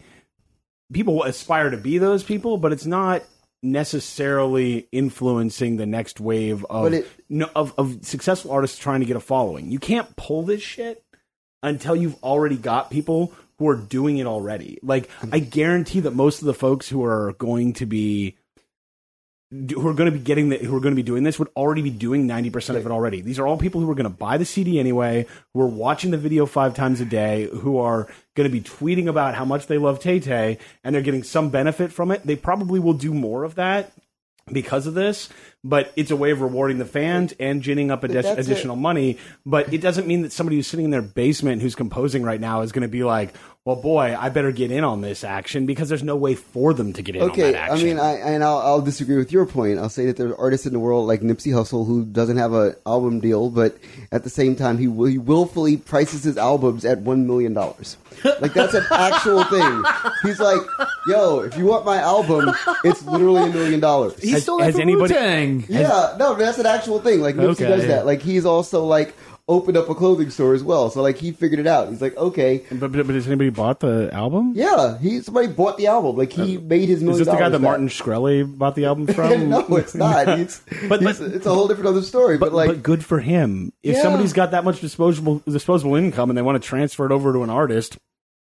people 0.92 1.24
aspire 1.24 1.70
to 1.70 1.78
be 1.78 1.98
those 1.98 2.24
people, 2.24 2.58
but 2.58 2.72
it's 2.72 2.86
not 2.86 3.24
necessarily 3.64 4.88
influencing 4.92 5.78
the 5.78 5.86
next 5.86 6.20
wave 6.20 6.66
of 6.70 6.94
it- 6.94 7.08
no, 7.30 7.50
of, 7.56 7.74
of 7.78 8.06
successful 8.06 8.52
artists 8.52 8.78
trying 8.78 9.00
to 9.00 9.06
get 9.06 9.16
a 9.16 9.22
following. 9.22 9.72
You 9.72 9.80
can't 9.80 10.14
pull 10.16 10.44
this 10.44 10.62
shit 10.62 11.04
until 11.62 11.96
you've 11.96 12.22
already 12.24 12.58
got 12.58 12.92
people 12.92 13.34
who 13.58 13.70
are 13.70 13.76
doing 13.76 14.18
it 14.18 14.28
already. 14.28 14.80
Like 14.84 15.10
I 15.32 15.40
guarantee 15.40 16.02
that 16.02 16.12
most 16.12 16.42
of 16.42 16.46
the 16.46 16.54
folks 16.54 16.90
who 16.90 17.04
are 17.04 17.34
going 17.38 17.74
to 17.74 17.86
be 17.86 18.36
who 19.54 19.88
are 19.88 19.94
going 19.94 20.12
to 20.12 20.18
be 20.18 20.24
getting 20.24 20.50
the, 20.50 20.58
who 20.58 20.76
are 20.76 20.80
going 20.80 20.94
to 20.94 20.96
be 20.96 21.04
doing 21.04 21.24
this 21.24 21.38
would 21.38 21.50
already 21.56 21.84
be 21.84 21.92
doing 21.92 22.28
90% 22.28 22.76
of 22.76 22.86
it 22.86 22.92
already. 22.92 23.22
These 23.22 23.38
are 23.38 23.46
all 23.46 23.58
people 23.58 23.82
who 23.82 23.92
are 23.92 23.96
going 23.96 24.06
to 24.06 24.10
buy 24.10 24.38
the 24.38 24.46
CD 24.46 24.80
anyway, 24.80 25.28
who 25.54 25.62
are 25.62 25.68
watching 25.68 26.12
the 26.12 26.18
video 26.18 26.48
5 26.48 26.74
times 26.74 27.02
a 27.02 27.06
day, 27.06 27.48
who 27.52 27.78
are 27.78 28.08
going 28.36 28.50
to 28.50 28.52
be 28.52 28.62
tweeting 28.62 29.08
about 29.08 29.36
how 29.36 29.46
much 29.46 29.68
they 29.68 29.78
love 29.78 30.00
Tay 30.00 30.20
Tay 30.20 30.58
and 30.84 30.96
they're 30.96 31.04
getting 31.04 31.24
some 31.24 31.50
benefit 31.50 31.92
from 31.92 32.10
it. 32.10 32.26
They 32.26 32.36
probably 32.36 32.80
will 32.80 32.94
do 32.94 33.14
more 33.14 33.44
of 33.44 33.56
that 33.56 33.92
because 34.52 34.88
of 34.88 34.94
this, 34.94 35.30
but 35.64 35.94
it's 35.96 36.12
a 36.12 36.16
way 36.16 36.32
of 36.32 36.42
rewarding 36.42 36.78
the 36.78 36.86
fans 36.86 37.34
and 37.40 37.62
ginning 37.62 37.92
up 37.92 38.02
addi- 38.02 38.14
that's 38.14 38.28
it. 38.28 38.40
additional 38.40 38.76
money. 38.76 39.18
But 39.46 39.74
it 39.74 39.82
doesn't 39.82 40.08
mean 40.08 40.24
that 40.24 40.32
somebody 40.32 40.58
who's 40.58 40.68
sitting 40.68 40.86
in 40.86 40.92
their 40.92 41.02
basement 41.02 41.62
who's 41.62 41.76
composing 41.76 42.24
right 42.24 42.42
now 42.42 42.62
is 42.62 42.72
going 42.72 42.82
to 42.82 42.88
be 42.90 43.04
like, 43.04 43.34
well, 43.66 43.78
boy, 43.78 44.14
I 44.20 44.28
better 44.28 44.52
get 44.52 44.72
in 44.72 44.84
on 44.84 45.00
this 45.00 45.24
action 45.24 45.66
because 45.66 45.88
there's 45.88 46.04
no 46.04 46.18
way 46.18 46.36
for 46.36 46.74
them 46.74 46.92
to 46.94 47.02
get 47.02 47.16
in 47.16 47.22
on 47.22 47.32
Okay, 47.32 47.54
that 47.54 47.72
I 47.72 47.76
mean, 47.82 47.98
I 47.98 48.16
and 48.18 48.44
I'll, 48.44 48.58
I'll 48.58 48.82
disagree 48.82 49.16
with 49.16 49.32
your 49.32 49.46
point. 49.46 49.80
I'll 49.80 49.88
say 49.88 50.06
that 50.08 50.18
there's 50.18 50.34
artists 50.34 50.66
in 50.68 50.74
the 50.74 50.80
world 50.80 51.08
like 51.08 51.22
Nipsey 51.22 51.54
Hussle 51.54 51.88
who 51.88 52.04
doesn't 52.04 52.36
have 52.36 52.52
an 52.52 52.76
album 52.86 53.22
deal, 53.22 53.50
but 53.50 53.78
at 54.12 54.26
the 54.26 54.30
same 54.30 54.58
time, 54.58 54.78
he, 54.80 54.90
will, 54.90 55.06
he 55.06 55.18
willfully 55.18 55.78
prices 55.78 56.26
his 56.26 56.38
albums 56.38 56.84
at 56.84 57.00
one 57.00 57.26
million 57.26 57.54
dollars. 57.54 57.96
Like 58.42 58.52
that's 58.54 58.74
an 58.74 58.84
actual 58.92 59.44
thing. 59.46 59.84
He's 60.24 60.42
like, 60.42 60.60
"Yo, 61.08 61.40
if 61.40 61.58
you 61.58 61.66
want 61.66 61.86
my 61.86 62.00
album, 62.00 62.54
it's 62.84 63.02
literally 63.06 63.50
a 63.50 63.54
million 63.54 63.80
dollars." 63.80 64.22
He 64.22 64.32
Has- 64.32 64.44
stole 64.44 64.58
that 64.58 64.66
has 64.66 64.74
from 64.76 64.82
anybody- 64.82 65.14
Wu-Tang. 65.14 65.66
Yeah, 65.70 66.18
no, 66.20 66.36
that's 66.36 66.60
an 66.60 66.66
actual 66.66 67.00
thing. 67.00 67.22
Like 67.22 67.36
Nipsey 67.36 67.52
Okay. 67.52 67.68
does 67.70 67.88
that. 67.88 68.06
Like 68.06 68.22
he's 68.22 68.46
also 68.46 68.84
like 68.84 69.14
opened 69.48 69.76
up 69.76 69.90
a 69.90 69.96
clothing 69.96 70.30
store 70.30 70.54
as 70.54 70.64
well. 70.64 70.90
So 70.90 71.02
like 71.02 71.18
he 71.18 71.32
figured 71.34 71.60
it 71.60 71.68
out. 71.68 71.90
He's 71.90 72.02
like, 72.02 72.16
okay, 72.16 72.64
but, 72.72 72.92
but, 72.92 73.06
but 73.06 73.16
has 73.16 73.28
anybody 73.28 73.50
bought 73.50 73.80
the 73.82 74.10
album? 74.14 74.54
yeah. 74.56 74.98
He 75.00 75.20
somebody 75.22 75.48
bought 75.48 75.78
the 75.78 75.88
album. 75.88 76.16
Like 76.16 76.32
he 76.32 76.58
uh, 76.58 76.62
made 76.62 76.88
his 76.88 77.02
million 77.02 77.20
Is 77.22 77.28
this 77.28 77.34
the 77.34 77.40
guy 77.40 77.50
that 77.50 77.58
back. 77.58 77.62
Martin 77.62 77.88
Shkreli 77.90 78.58
bought 78.58 78.76
the 78.76 78.86
album 78.86 79.08
from? 79.14 79.50
no, 79.50 79.66
it's 79.78 79.96
not. 79.96 80.28
It's, 80.40 80.62
But- 80.88 81.04
it's, 81.04 81.20
but- 81.20 81.32
it's 81.34 81.46
a 81.46 81.54
whole 81.54 81.68
different 81.68 81.90
other 81.90 82.02
story. 82.04 82.38
But, 82.38 82.48
But, 82.52 82.54
like, 82.56 82.68
but 82.70 82.84
good 82.84 83.04
for 83.04 83.20
him. 83.20 83.74
If 83.84 83.96
Yeah. 83.98 84.02
somebody's 84.04 84.34
got 84.34 84.52
that 84.52 84.64
much 84.64 84.80
disposable 84.82 85.40
disposable 85.48 85.96
income 85.96 86.30
and 86.30 86.38
they 86.38 86.42
want 86.42 86.62
to 86.62 86.68
transfer 86.68 87.06
it 87.06 87.12
over 87.12 87.34
to 87.34 87.44
an 87.44 87.50
artist, 87.50 87.98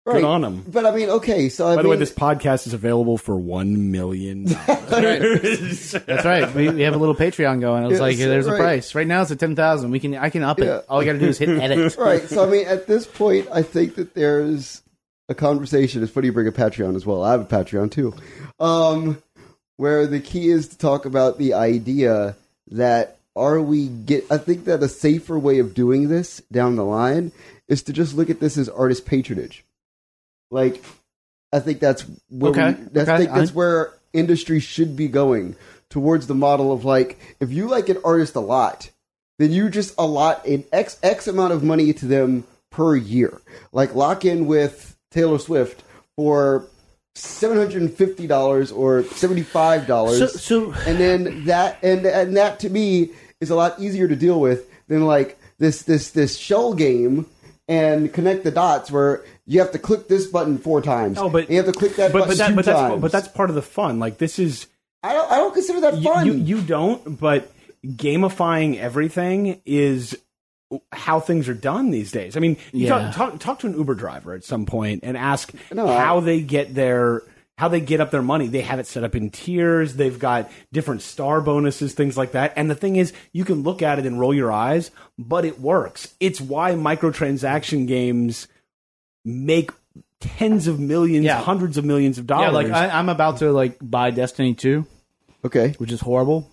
right. 0.06 0.14
good 0.14 0.24
on 0.24 0.40
them. 0.40 0.64
But 0.66 0.86
I 0.86 0.94
mean, 0.94 1.10
okay. 1.10 1.48
So 1.48 1.66
I 1.66 1.70
By 1.70 1.76
mean, 1.76 1.82
the 1.84 1.88
way, 1.90 1.96
this 1.96 2.12
podcast 2.12 2.66
is 2.66 2.72
available 2.74 3.18
for 3.18 3.36
one 3.36 3.90
million. 3.90 4.44
dollars. 4.66 5.92
That's 5.92 6.24
right. 6.24 6.54
We, 6.54 6.70
we 6.70 6.82
have 6.82 6.94
a 6.94 6.98
little 6.98 7.14
Patreon 7.14 7.60
going. 7.60 7.84
I 7.84 7.86
was 7.88 7.96
Yeah, 7.98 8.02
like, 8.02 8.16
so- 8.16 8.28
"There's 8.28 8.46
a 8.46 8.56
price 8.56 8.94
right 8.94 9.06
now. 9.06 9.22
It's 9.22 9.30
at 9.30 9.38
ten 9.40 9.56
thousand. 9.56 9.90
We 9.90 10.00
can 10.00 10.14
I 10.14 10.30
can 10.30 10.42
up 10.42 10.60
it. 10.60 10.66
Yeah. 10.66 10.80
All 10.88 11.00
I 11.00 11.04
got 11.04 11.12
to 11.12 11.18
do 11.18 11.26
is 11.26 11.38
hit 11.38 11.48
edit. 11.60 11.96
right. 11.96 12.22
So 12.28 12.46
I 12.46 12.50
mean, 12.50 12.66
at 12.66 12.86
this 12.86 13.06
point, 13.06 13.48
I 13.52 13.62
think 13.62 13.96
that 13.96 14.14
there's 14.14 14.82
a 15.28 15.34
conversation. 15.34 16.02
It's 16.02 16.12
funny 16.12 16.26
you 16.28 16.32
bring 16.32 16.46
a 16.48 16.52
Patreon 16.52 16.94
as 16.96 17.04
well. 17.04 17.22
I 17.22 17.32
have 17.32 17.40
a 17.40 17.44
Patreon 17.44 17.90
too, 17.90 18.14
um, 18.60 19.22
where 19.76 20.06
the 20.06 20.20
key 20.20 20.48
is 20.48 20.68
to 20.68 20.78
talk 20.78 21.04
about 21.04 21.38
the 21.38 21.54
idea 21.54 22.36
that 22.70 23.16
are 23.34 23.60
we 23.60 23.88
get. 23.88 24.24
I 24.30 24.38
think 24.38 24.64
that 24.66 24.82
a 24.82 24.88
safer 24.88 25.38
way 25.38 25.58
of 25.58 25.74
doing 25.74 26.08
this 26.08 26.40
down 26.52 26.76
the 26.76 26.84
line 26.84 27.32
is 27.68 27.82
to 27.84 27.92
just 27.92 28.14
look 28.14 28.30
at 28.30 28.38
this 28.40 28.56
as 28.56 28.68
artist 28.68 29.04
patronage. 29.06 29.64
Like, 30.50 30.82
I 31.52 31.60
think 31.60 31.80
that's 31.80 32.04
where 32.28 32.50
Okay, 32.52 32.72
we, 32.80 32.88
that's, 32.92 33.08
okay, 33.08 33.18
think 33.24 33.34
that's 33.34 33.50
I- 33.50 33.54
where 33.54 33.92
industry 34.12 34.60
should 34.60 34.96
be 34.96 35.08
going 35.08 35.56
towards 35.90 36.26
the 36.26 36.34
model 36.34 36.72
of 36.72 36.84
like 36.84 37.18
if 37.38 37.52
you 37.52 37.68
like 37.68 37.88
an 37.88 37.98
artist 38.04 38.34
a 38.34 38.40
lot 38.40 38.90
then 39.38 39.52
you 39.52 39.68
just 39.68 39.94
allot 39.98 40.44
an 40.46 40.64
X 40.72 40.98
X 41.02 41.28
amount 41.28 41.52
of 41.52 41.62
money 41.62 41.92
to 41.92 42.06
them 42.06 42.44
per 42.70 42.96
year. 42.96 43.38
Like 43.72 43.94
lock 43.94 44.24
in 44.24 44.46
with 44.46 44.96
Taylor 45.10 45.38
Swift 45.38 45.82
for 46.16 46.64
seven 47.14 47.58
hundred 47.58 47.82
and 47.82 47.92
fifty 47.92 48.26
dollars 48.26 48.72
or 48.72 49.04
seventy 49.04 49.42
five 49.42 49.86
dollars. 49.86 50.18
So- 50.18 50.26
so- 50.26 50.72
and 50.86 50.98
then 50.98 51.44
that 51.44 51.78
and 51.82 52.06
and 52.06 52.36
that 52.38 52.60
to 52.60 52.70
me 52.70 53.10
is 53.40 53.50
a 53.50 53.54
lot 53.54 53.78
easier 53.78 54.08
to 54.08 54.16
deal 54.16 54.40
with 54.40 54.68
than 54.88 55.04
like 55.06 55.38
this 55.58 55.82
this 55.82 56.10
this 56.12 56.38
shell 56.38 56.72
game 56.72 57.26
and 57.68 58.12
connect 58.12 58.42
the 58.44 58.50
dots 58.50 58.90
where 58.90 59.22
you 59.46 59.60
have 59.60 59.72
to 59.72 59.78
click 59.78 60.08
this 60.08 60.26
button 60.26 60.58
four 60.58 60.82
times. 60.82 61.18
Oh, 61.18 61.28
but 61.30 61.48
you 61.50 61.56
have 61.56 61.66
to 61.66 61.72
click 61.72 61.96
that 61.96 62.12
but, 62.12 62.26
button 62.26 62.28
but, 62.30 62.38
that, 62.38 62.48
two 62.48 62.54
but 62.56 62.64
that's 62.64 62.78
times. 62.80 63.00
but 63.00 63.12
that's 63.12 63.28
part 63.28 63.48
of 63.48 63.54
the 63.56 63.62
fun. 63.62 63.98
Like 63.98 64.18
this 64.18 64.38
is 64.38 64.66
I 65.02 65.12
don't 65.12 65.30
I 65.30 65.36
don't 65.36 65.54
consider 65.54 65.80
that 65.82 66.02
fun. 66.02 66.26
you 66.26 66.32
you 66.34 66.60
don't, 66.60 67.18
but 67.20 67.52
gamifying 67.84 68.76
everything 68.78 69.60
is 69.64 70.16
how 70.90 71.20
things 71.20 71.48
are 71.48 71.54
done 71.54 71.90
these 71.90 72.10
days. 72.10 72.36
I 72.36 72.40
mean, 72.40 72.56
you 72.72 72.86
Yeah. 72.86 73.12
talk, 73.12 73.14
talk 73.14 73.38
talk 73.40 73.58
to 73.60 73.66
an 73.68 73.74
Uber 73.76 73.94
driver 73.94 74.34
at 74.34 74.44
some 74.44 74.66
point 74.66 75.00
and 75.04 75.16
ask 75.16 75.52
No, 75.72 75.86
I- 75.88 76.00
how 76.04 76.20
they 76.20 76.40
get 76.40 76.74
their 76.74 77.22
how 77.58 77.68
they 77.68 77.80
get 77.80 78.00
up 78.02 78.10
their 78.10 78.20
money. 78.22 78.48
They 78.48 78.60
have 78.60 78.78
it 78.80 78.86
set 78.86 79.02
up 79.02 79.14
in 79.14 79.30
tiers. 79.30 79.94
They've 79.94 80.18
got 80.18 80.50
different 80.74 81.00
star 81.00 81.40
bonuses, 81.40 81.94
things 81.94 82.14
like 82.14 82.32
that. 82.32 82.52
And 82.54 82.70
the 82.70 82.74
thing 82.74 82.96
is, 82.96 83.14
you 83.32 83.46
can 83.46 83.62
look 83.62 83.80
at 83.80 83.98
it 83.98 84.04
and 84.04 84.20
roll 84.20 84.34
your 84.34 84.52
eyes, 84.52 84.90
but 85.18 85.46
it 85.46 85.58
works. 85.58 86.12
It's 86.20 86.38
why 86.38 86.72
microtransaction 86.72 87.86
games 87.86 88.46
make 89.26 89.70
tens 90.20 90.66
of 90.68 90.78
millions, 90.80 91.24
Yeah. 91.26 91.40
hundreds 91.42 91.76
of 91.76 91.84
millions 91.84 92.16
of 92.18 92.26
dollars. 92.26 92.46
Yeah, 92.46 92.50
like 92.52 92.70
I, 92.70 92.88
I'm 92.98 93.08
about 93.10 93.38
to 93.38 93.52
like 93.52 93.76
buy 93.82 94.10
Destiny 94.10 94.54
two, 94.54 94.86
okay. 95.44 95.74
which 95.78 95.92
is 95.92 96.00
horrible. 96.00 96.48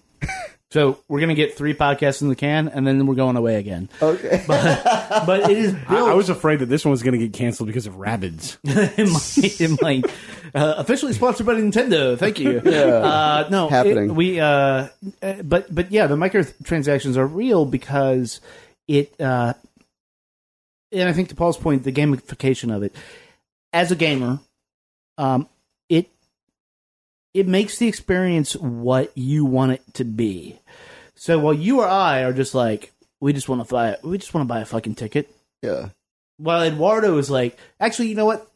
So 0.72 0.98
we're 1.08 1.20
gonna 1.20 1.36
get 1.36 1.56
three 1.56 1.76
podcasts 1.76 2.24
in 2.24 2.30
the 2.30 2.36
can, 2.36 2.68
and 2.68 2.86
then 2.88 3.06
we're 3.06 3.14
going 3.14 3.36
away 3.36 3.58
again. 3.58 3.90
Okay. 4.02 4.44
But, 4.48 5.26
but 5.28 5.52
it 5.52 5.58
is 5.58 5.76
I, 5.76 5.78
built. 5.88 6.10
I 6.10 6.14
was 6.16 6.30
afraid 6.30 6.60
that 6.60 6.66
this 6.66 6.84
one 6.84 6.90
was 6.90 7.04
going 7.04 7.12
to 7.14 7.20
get 7.20 7.32
canceled 7.34 7.68
because 7.68 7.86
of 7.86 7.94
Rabbids. 7.94 8.58
it 8.64 9.08
might, 9.08 9.62
it 9.62 9.82
might. 9.82 10.06
Uh, 10.56 10.74
officially 10.78 11.14
sponsored 11.14 11.46
by 11.46 11.54
Nintendo. 11.54 12.18
Thank 12.18 12.40
you. 12.40 12.60
Yeah. 12.66 12.86
Uh, 12.86 13.48
no, 13.52 13.70
Happening. 13.70 14.10
it- 14.10 14.14
we. 14.16 14.40
Uh, 14.40 14.88
uh, 15.22 15.34
but 15.44 15.74
but 15.74 15.92
yeah, 15.92 16.08
the 16.08 16.16
microtransactions 16.16 17.18
are 17.18 17.28
real 17.28 17.66
because 17.66 18.42
it. 18.88 19.14
Uh, 19.22 19.54
and 20.94 21.10
I 21.10 21.14
think 21.14 21.30
to 21.30 21.36
Paul's 21.36 21.58
point, 21.58 21.84
the 21.84 21.92
gamification 21.92 22.74
of 22.76 22.84
it, 22.84 22.96
as 23.72 23.92
a 23.92 23.96
gamer, 23.96 24.40
um, 25.18 25.48
it 25.90 26.10
it 27.34 27.48
makes 27.48 27.78
the 27.78 27.88
experience 27.88 28.56
what 28.56 29.12
you 29.18 29.46
want 29.46 29.72
it 29.74 29.82
to 29.96 30.04
be. 30.06 30.60
So 31.16 31.40
while 31.40 31.54
you 31.54 31.82
or 31.82 31.88
I 31.88 32.22
are 32.24 32.34
just 32.34 32.54
like, 32.54 32.92
we 33.20 33.34
just 33.34 33.50
want 33.50 33.66
to 33.68 33.74
buy, 33.74 33.98
we 34.04 34.18
just 34.18 34.34
want 34.34 34.48
to 34.48 34.54
buy 34.54 34.60
a 34.62 34.66
fucking 34.66 34.96
ticket. 34.96 35.30
yeah. 35.62 35.90
While 36.38 36.64
Eduardo 36.64 37.18
is 37.20 37.30
like, 37.30 37.58
actually, 37.80 38.10
you 38.10 38.16
know 38.16 38.26
what? 38.26 38.48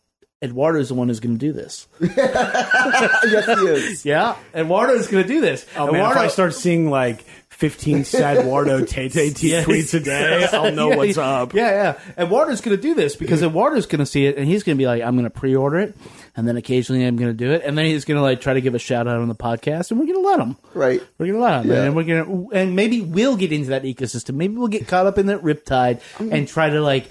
Eduardo 0.44 0.80
is 0.80 0.90
the 0.90 0.96
one 0.96 1.08
who's 1.08 1.20
going 1.20 1.38
to 1.38 1.40
do 1.40 1.54
this. 1.54 1.88
yes, 2.02 3.46
he 3.46 3.68
is. 3.68 4.06
Yeah, 4.06 4.36
Eduardo 4.54 4.94
is 4.94 5.08
going 5.08 5.24
to 5.24 5.28
do 5.30 5.42
this. 5.42 5.66
Oh 5.76 5.86
man, 5.92 5.96
if 5.96 6.02
Eduardo, 6.02 6.20
I 6.22 6.28
start 6.28 6.54
seeing 6.56 6.90
like 6.90 7.24
15 7.58 8.04
sad 8.04 8.46
Wardo 8.46 8.88
Tay 8.88 9.10
Tay 9.10 9.34
Yes. 9.40 9.66
tweets 9.66 9.94
a 9.96 10.00
day, 10.00 10.48
I'll 10.54 10.72
know 10.72 10.92
Yeah, 10.92 10.96
what's 10.96 11.18
up. 11.18 11.54
Yeah, 11.56 11.70
yeah. 11.72 12.00
And 12.16 12.28
Eduardo's 12.30 12.62
going 12.62 12.78
to 12.78 12.82
do 12.82 12.94
this 12.94 13.16
because 13.16 13.42
Eduardo's 13.42 13.88
going 13.88 14.00
to 14.00 14.06
see 14.06 14.28
it 14.28 14.38
and 14.38 14.46
he's 14.48 14.62
going 14.64 14.78
to 14.78 14.80
be 14.82 14.86
like, 14.86 15.02
I'm 15.02 15.16
going 15.16 15.24
to 15.24 15.32
pre-order 15.32 15.80
it, 15.80 15.98
and 16.36 16.48
then 16.48 16.56
occasionally 16.56 17.04
I'm 17.04 17.16
going 17.18 17.32
to 17.32 17.38
do 17.38 17.52
it, 17.54 17.64
and 17.66 17.76
then 17.78 17.86
he's 17.88 18.06
going 18.06 18.18
to 18.18 18.22
like 18.22 18.42
try 18.42 18.54
to 18.54 18.62
give 18.62 18.76
a 18.76 18.80
shout 18.80 19.08
out 19.08 19.20
on 19.20 19.28
the 19.28 19.36
podcast, 19.36 19.90
and 19.90 20.00
we're 20.00 20.06
going 20.06 20.22
to 20.24 20.28
let 20.30 20.40
him. 20.40 20.56
Right. 20.76 21.02
We're 21.18 21.26
going 21.34 21.40
to 21.40 21.42
let 21.42 21.66
him, 21.66 21.72
Yeah. 21.72 21.84
and 21.86 21.96
we're 21.96 22.04
going 22.04 22.26
to, 22.26 22.56
and 22.56 22.76
maybe 22.76 23.02
we'll 23.02 23.38
get 23.38 23.52
into 23.52 23.70
that 23.70 23.84
ecosystem. 23.84 24.36
Maybe 24.36 24.56
we'll 24.56 24.68
get 24.68 24.88
caught 24.88 25.08
up 25.08 25.18
in 25.18 25.26
that 25.26 25.42
riptide 25.42 26.02
and 26.20 26.48
try 26.48 26.70
to 26.70 26.80
like 26.82 27.10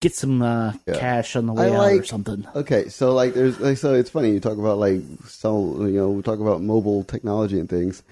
get 0.00 0.14
some 0.14 0.40
uh, 0.40 0.72
Yeah. 0.86 0.98
cash 0.98 1.36
on 1.36 1.44
the 1.46 1.52
I 1.54 1.70
way 1.70 1.76
out 1.76 2.00
or 2.00 2.04
something. 2.04 2.46
Okay, 2.54 2.88
so 2.88 3.12
like 3.12 3.34
there's 3.34 3.60
like 3.60 3.76
so 3.76 3.92
it's 3.94 4.08
funny 4.10 4.30
you 4.32 4.40
talk 4.40 4.56
about 4.58 4.78
like 4.78 5.00
so 5.28 5.76
you 5.86 5.92
know 5.92 6.10
we 6.10 6.22
talk 6.22 6.40
about 6.40 6.62
mobile 6.62 7.04
technology 7.04 7.58
and 7.60 7.68
things. 7.68 8.02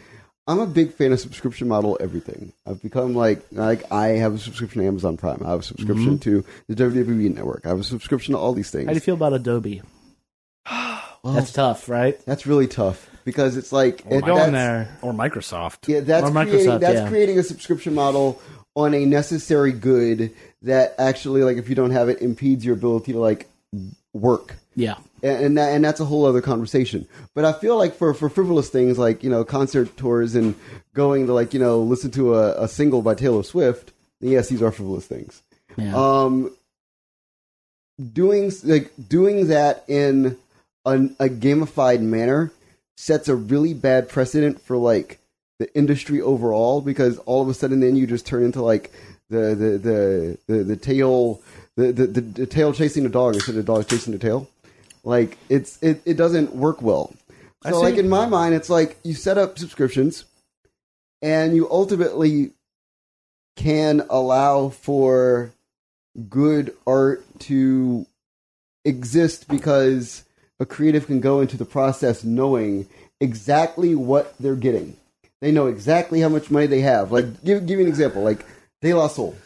I'm 0.46 0.60
a 0.60 0.66
big 0.66 0.92
fan 0.92 1.12
of 1.12 1.20
subscription 1.20 1.68
model 1.68 1.96
everything. 2.00 2.52
I've 2.66 2.82
become 2.82 3.14
like 3.14 3.42
like 3.50 3.90
I 3.90 4.08
have 4.08 4.34
a 4.34 4.38
subscription 4.38 4.82
to 4.82 4.86
Amazon 4.86 5.16
Prime. 5.16 5.42
I 5.44 5.50
have 5.50 5.60
a 5.60 5.64
subscription 5.64 6.18
mm-hmm. 6.18 6.40
to 6.40 6.44
the 6.68 6.74
WWE 6.74 7.34
Network. 7.34 7.62
I 7.64 7.70
have 7.70 7.80
a 7.80 7.84
subscription 7.84 8.32
to 8.32 8.38
all 8.38 8.52
these 8.52 8.70
things. 8.70 8.86
How 8.86 8.92
do 8.92 8.96
you 8.96 9.00
feel 9.00 9.14
about 9.14 9.32
Adobe? 9.32 9.82
That's 11.24 11.52
tough, 11.52 11.88
right? 11.88 12.18
That's 12.26 12.46
really 12.46 12.66
tough 12.66 13.08
because 13.24 13.56
it's 13.56 13.72
like 13.72 14.02
We're 14.04 14.18
it, 14.18 14.26
going 14.26 14.52
that's- 14.52 14.52
there. 14.52 14.98
Or 15.00 15.14
Microsoft. 15.14 15.88
Yeah, 15.88 16.00
that's 16.00 16.26
Or 16.26 16.30
Microsoft, 16.30 16.50
creating 16.50 16.78
that's 16.80 16.94
yeah. 16.94 17.08
creating 17.08 17.38
a 17.38 17.42
subscription 17.42 17.94
model 17.94 18.40
on 18.74 18.92
a 18.92 19.06
necessary 19.06 19.72
good 19.72 20.34
that 20.62 20.94
actually 20.98 21.42
like 21.42 21.56
if 21.56 21.70
you 21.70 21.74
don't 21.74 21.92
have 21.92 22.10
it 22.10 22.20
impedes 22.20 22.64
your 22.64 22.74
ability 22.74 23.12
to 23.12 23.18
like 23.18 23.48
work. 24.12 24.56
Yeah. 24.76 24.96
And 25.24 25.44
and, 25.44 25.58
that, 25.58 25.72
and 25.72 25.84
that's 25.84 26.00
a 26.00 26.04
whole 26.04 26.26
other 26.26 26.42
conversation. 26.42 27.08
But 27.34 27.44
I 27.44 27.52
feel 27.52 27.76
like 27.76 27.94
for 27.94 28.12
for 28.14 28.28
frivolous 28.28 28.68
things 28.68 28.98
like 28.98 29.24
you 29.24 29.30
know 29.30 29.44
concert 29.44 29.96
tours 29.96 30.34
and 30.34 30.54
going 30.92 31.26
to 31.26 31.32
like 31.32 31.54
you 31.54 31.60
know 31.60 31.80
listen 31.80 32.10
to 32.12 32.34
a, 32.34 32.64
a 32.64 32.68
single 32.68 33.02
by 33.02 33.14
Taylor 33.14 33.42
Swift, 33.42 33.92
yes, 34.20 34.48
these 34.48 34.62
are 34.62 34.70
frivolous 34.70 35.06
things. 35.06 35.42
Yeah. 35.76 35.96
Um, 35.96 36.54
doing 38.12 38.52
like 38.64 38.92
doing 39.08 39.48
that 39.48 39.84
in 39.88 40.36
an, 40.84 41.16
a 41.18 41.28
gamified 41.28 42.00
manner 42.00 42.52
sets 42.96 43.28
a 43.28 43.34
really 43.34 43.74
bad 43.74 44.08
precedent 44.08 44.60
for 44.60 44.76
like 44.76 45.18
the 45.58 45.72
industry 45.74 46.20
overall 46.20 46.80
because 46.80 47.18
all 47.20 47.42
of 47.42 47.48
a 47.48 47.54
sudden 47.54 47.80
then 47.80 47.96
you 47.96 48.06
just 48.06 48.26
turn 48.26 48.42
into 48.42 48.62
like 48.62 48.92
the 49.30 49.54
the 49.54 49.78
the 49.78 50.38
the, 50.46 50.64
the 50.64 50.76
tail 50.76 51.40
the, 51.76 51.92
the, 51.92 52.06
the, 52.06 52.20
the 52.20 52.46
tail 52.46 52.72
chasing 52.72 53.02
the 53.02 53.08
dog 53.08 53.34
instead 53.34 53.56
of 53.56 53.56
the 53.56 53.72
dog 53.72 53.88
chasing 53.88 54.12
the 54.12 54.18
tail. 54.18 54.48
Like 55.04 55.38
it's 55.48 55.80
it, 55.82 56.02
it 56.04 56.14
doesn't 56.16 56.54
work 56.54 56.82
well. 56.82 57.12
So 57.62 57.80
like 57.80 57.96
in 57.96 58.08
my 58.08 58.26
mind, 58.26 58.54
it's 58.54 58.68
like 58.68 58.98
you 59.04 59.14
set 59.14 59.38
up 59.38 59.58
subscriptions, 59.58 60.24
and 61.22 61.54
you 61.54 61.70
ultimately 61.70 62.52
can 63.56 64.04
allow 64.10 64.68
for 64.70 65.50
good 66.28 66.74
art 66.86 67.24
to 67.40 68.06
exist 68.84 69.48
because 69.48 70.24
a 70.60 70.66
creative 70.66 71.06
can 71.06 71.20
go 71.20 71.40
into 71.40 71.56
the 71.56 71.64
process 71.64 72.24
knowing 72.24 72.86
exactly 73.20 73.94
what 73.94 74.34
they're 74.38 74.56
getting. 74.56 74.96
They 75.40 75.52
know 75.52 75.66
exactly 75.66 76.20
how 76.20 76.28
much 76.28 76.50
money 76.50 76.66
they 76.66 76.80
have. 76.80 77.12
Like 77.12 77.44
give 77.44 77.66
give 77.66 77.78
you 77.78 77.84
an 77.84 77.90
example. 77.90 78.22
Like 78.22 78.44
De 78.82 78.92
La 78.94 79.08
Soul 79.08 79.36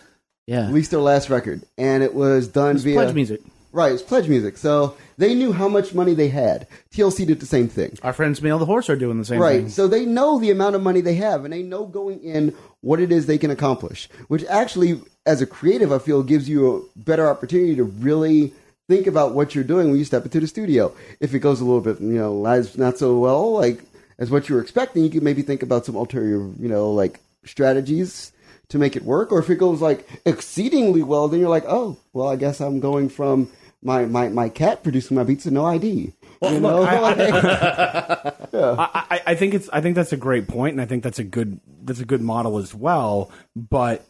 Yeah. 0.46 0.66
released 0.68 0.90
their 0.90 1.00
last 1.00 1.30
record, 1.30 1.62
and 1.76 2.02
it 2.02 2.14
was 2.14 2.48
done 2.48 2.76
It's 2.76 2.84
via 2.84 2.94
pledge 2.94 3.14
music. 3.14 3.40
Right, 3.72 3.92
it's 3.92 4.02
pledge 4.02 4.28
music. 4.28 4.56
So 4.56 4.96
they 5.18 5.34
knew 5.34 5.52
how 5.52 5.68
much 5.68 5.92
money 5.94 6.14
they 6.14 6.28
had. 6.28 6.66
TLC 6.90 7.26
did 7.26 7.40
the 7.40 7.46
same 7.46 7.68
thing. 7.68 7.98
Our 8.02 8.12
friends 8.12 8.40
Mail 8.40 8.58
the 8.58 8.64
Horse 8.64 8.88
are 8.88 8.96
doing 8.96 9.18
the 9.18 9.24
same 9.24 9.40
Right. 9.40 9.56
thing. 9.56 9.62
Right. 9.64 9.72
So 9.72 9.86
they 9.88 10.06
know 10.06 10.38
the 10.38 10.50
amount 10.50 10.74
of 10.76 10.82
money 10.82 11.00
they 11.00 11.14
have 11.16 11.44
and 11.44 11.52
they 11.52 11.62
know 11.62 11.84
going 11.84 12.20
in 12.22 12.54
what 12.80 13.00
it 13.00 13.12
is 13.12 13.26
they 13.26 13.38
can 13.38 13.50
accomplish, 13.50 14.08
which 14.28 14.44
actually, 14.46 15.00
as 15.26 15.42
a 15.42 15.46
creative, 15.46 15.92
I 15.92 15.98
feel 15.98 16.22
gives 16.22 16.48
you 16.48 16.76
a 16.96 16.98
better 17.00 17.28
opportunity 17.28 17.74
to 17.76 17.84
really 17.84 18.54
think 18.88 19.06
about 19.06 19.34
what 19.34 19.54
you're 19.54 19.64
doing 19.64 19.90
when 19.90 19.98
you 19.98 20.04
step 20.04 20.24
into 20.24 20.40
the 20.40 20.46
studio. 20.46 20.92
If 21.20 21.34
it 21.34 21.40
goes 21.40 21.60
a 21.60 21.64
little 21.64 21.82
bit, 21.82 22.00
you 22.00 22.08
know, 22.14 22.32
lies 22.34 22.78
not 22.78 22.96
so 22.96 23.18
well, 23.18 23.52
like 23.52 23.82
as 24.18 24.30
what 24.30 24.48
you 24.48 24.54
were 24.54 24.62
expecting, 24.62 25.04
you 25.04 25.10
can 25.10 25.22
maybe 25.24 25.42
think 25.42 25.62
about 25.62 25.84
some 25.84 25.94
ulterior, 25.94 26.38
you 26.58 26.68
know, 26.68 26.90
like 26.90 27.20
strategies 27.44 28.32
to 28.70 28.78
make 28.78 28.96
it 28.96 29.04
work. 29.04 29.32
Or 29.32 29.38
if 29.38 29.50
it 29.50 29.56
goes 29.56 29.80
like 29.80 30.06
exceedingly 30.24 31.02
well, 31.02 31.28
then 31.28 31.40
you're 31.40 31.48
like, 31.48 31.64
oh, 31.66 31.96
well, 32.12 32.28
I 32.28 32.36
guess 32.36 32.60
I'm 32.60 32.80
going 32.80 33.08
from 33.08 33.50
my, 33.82 34.04
my, 34.06 34.28
my 34.28 34.48
cat 34.48 34.82
producing 34.82 35.16
my 35.16 35.24
beats 35.24 35.44
to 35.44 35.50
no 35.50 35.64
ID. 35.64 36.12
Well, 36.40 36.52
you 36.52 36.60
look, 36.60 36.72
know? 36.72 36.82
I- 36.82 36.98
Like- 38.52 38.52
I, 38.52 39.04
I, 39.10 39.22
I 39.26 39.34
think 39.34 39.54
it's 39.54 39.68
I 39.72 39.80
think 39.80 39.94
that's 39.94 40.12
a 40.12 40.16
great 40.16 40.48
point, 40.48 40.72
and 40.72 40.80
I 40.80 40.86
think 40.86 41.02
that's 41.02 41.18
a 41.18 41.24
good 41.24 41.60
that's 41.84 42.00
a 42.00 42.04
good 42.04 42.20
model 42.22 42.58
as 42.58 42.74
well. 42.74 43.30
But 43.54 44.04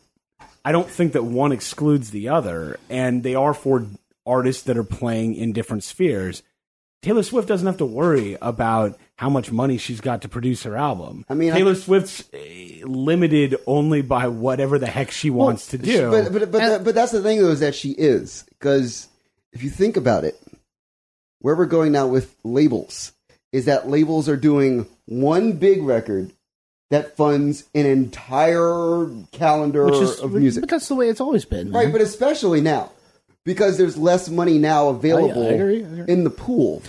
I 0.64 0.72
don't 0.72 0.88
think 0.88 1.12
that 1.12 1.24
one 1.24 1.52
excludes 1.52 2.10
the 2.10 2.28
other, 2.28 2.78
and 2.88 3.22
they 3.22 3.34
are 3.34 3.52
for 3.54 3.86
artists 4.26 4.62
that 4.64 4.76
are 4.76 4.84
playing 4.84 5.34
in 5.34 5.52
different 5.52 5.82
spheres. 5.84 6.42
Taylor 7.02 7.22
Swift 7.22 7.46
doesn't 7.46 7.66
have 7.66 7.76
to 7.78 7.86
worry 7.86 8.36
about 8.42 8.98
how 9.16 9.28
much 9.28 9.52
money 9.52 9.78
she's 9.78 10.00
got 10.00 10.22
to 10.22 10.28
produce 10.28 10.64
her 10.64 10.76
album. 10.76 11.24
I 11.28 11.34
mean, 11.34 11.52
I- 11.52 11.58
Taylor 11.58 11.74
Swift's 11.74 12.24
eh, 12.32 12.82
limited 12.84 13.56
only 13.66 14.02
by 14.02 14.28
whatever 14.28 14.78
the 14.78 14.86
heck 14.86 15.10
she 15.10 15.30
wants 15.30 15.68
to 15.68 15.78
do. 15.78 16.10
But 16.10 16.32
but 16.32 16.52
but, 16.52 16.58
that, 16.58 16.84
but 16.84 16.94
that's 16.94 17.12
the 17.12 17.22
thing 17.22 17.40
though 17.40 17.50
is 17.50 17.60
that 17.60 17.74
she 17.74 17.90
is 17.90 18.44
because 18.48 19.08
if 19.52 19.62
you 19.62 19.70
think 19.70 19.96
about 19.96 20.24
it, 20.24 20.40
where 21.40 21.54
we're 21.54 21.66
going 21.66 21.92
now 21.92 22.06
with 22.06 22.34
labels 22.44 23.12
is 23.52 23.64
that 23.66 23.88
labels 23.88 24.28
are 24.28 24.36
doing 24.36 24.86
one 25.06 25.52
big 25.52 25.82
record 25.82 26.32
that 26.90 27.16
funds 27.16 27.64
an 27.74 27.86
entire 27.86 29.08
calendar 29.32 29.86
Which 29.86 29.94
is, 30.02 30.20
of 30.20 30.32
music, 30.32 30.62
but 30.62 30.70
that's 30.70 30.88
the 30.88 30.94
way 30.94 31.08
it's 31.08 31.20
always 31.20 31.44
been. 31.44 31.70
right? 31.70 31.84
man. 31.84 31.92
But 31.92 32.00
especially 32.00 32.60
now 32.60 32.90
because 33.48 33.78
there's 33.78 33.96
less 33.96 34.28
money 34.28 34.58
now 34.58 34.90
available 34.90 35.42
I 35.48 35.52
agree, 35.52 35.82
I 35.82 35.86
agree. 35.86 36.04
in 36.12 36.22
the 36.22 36.28
pool. 36.30 36.82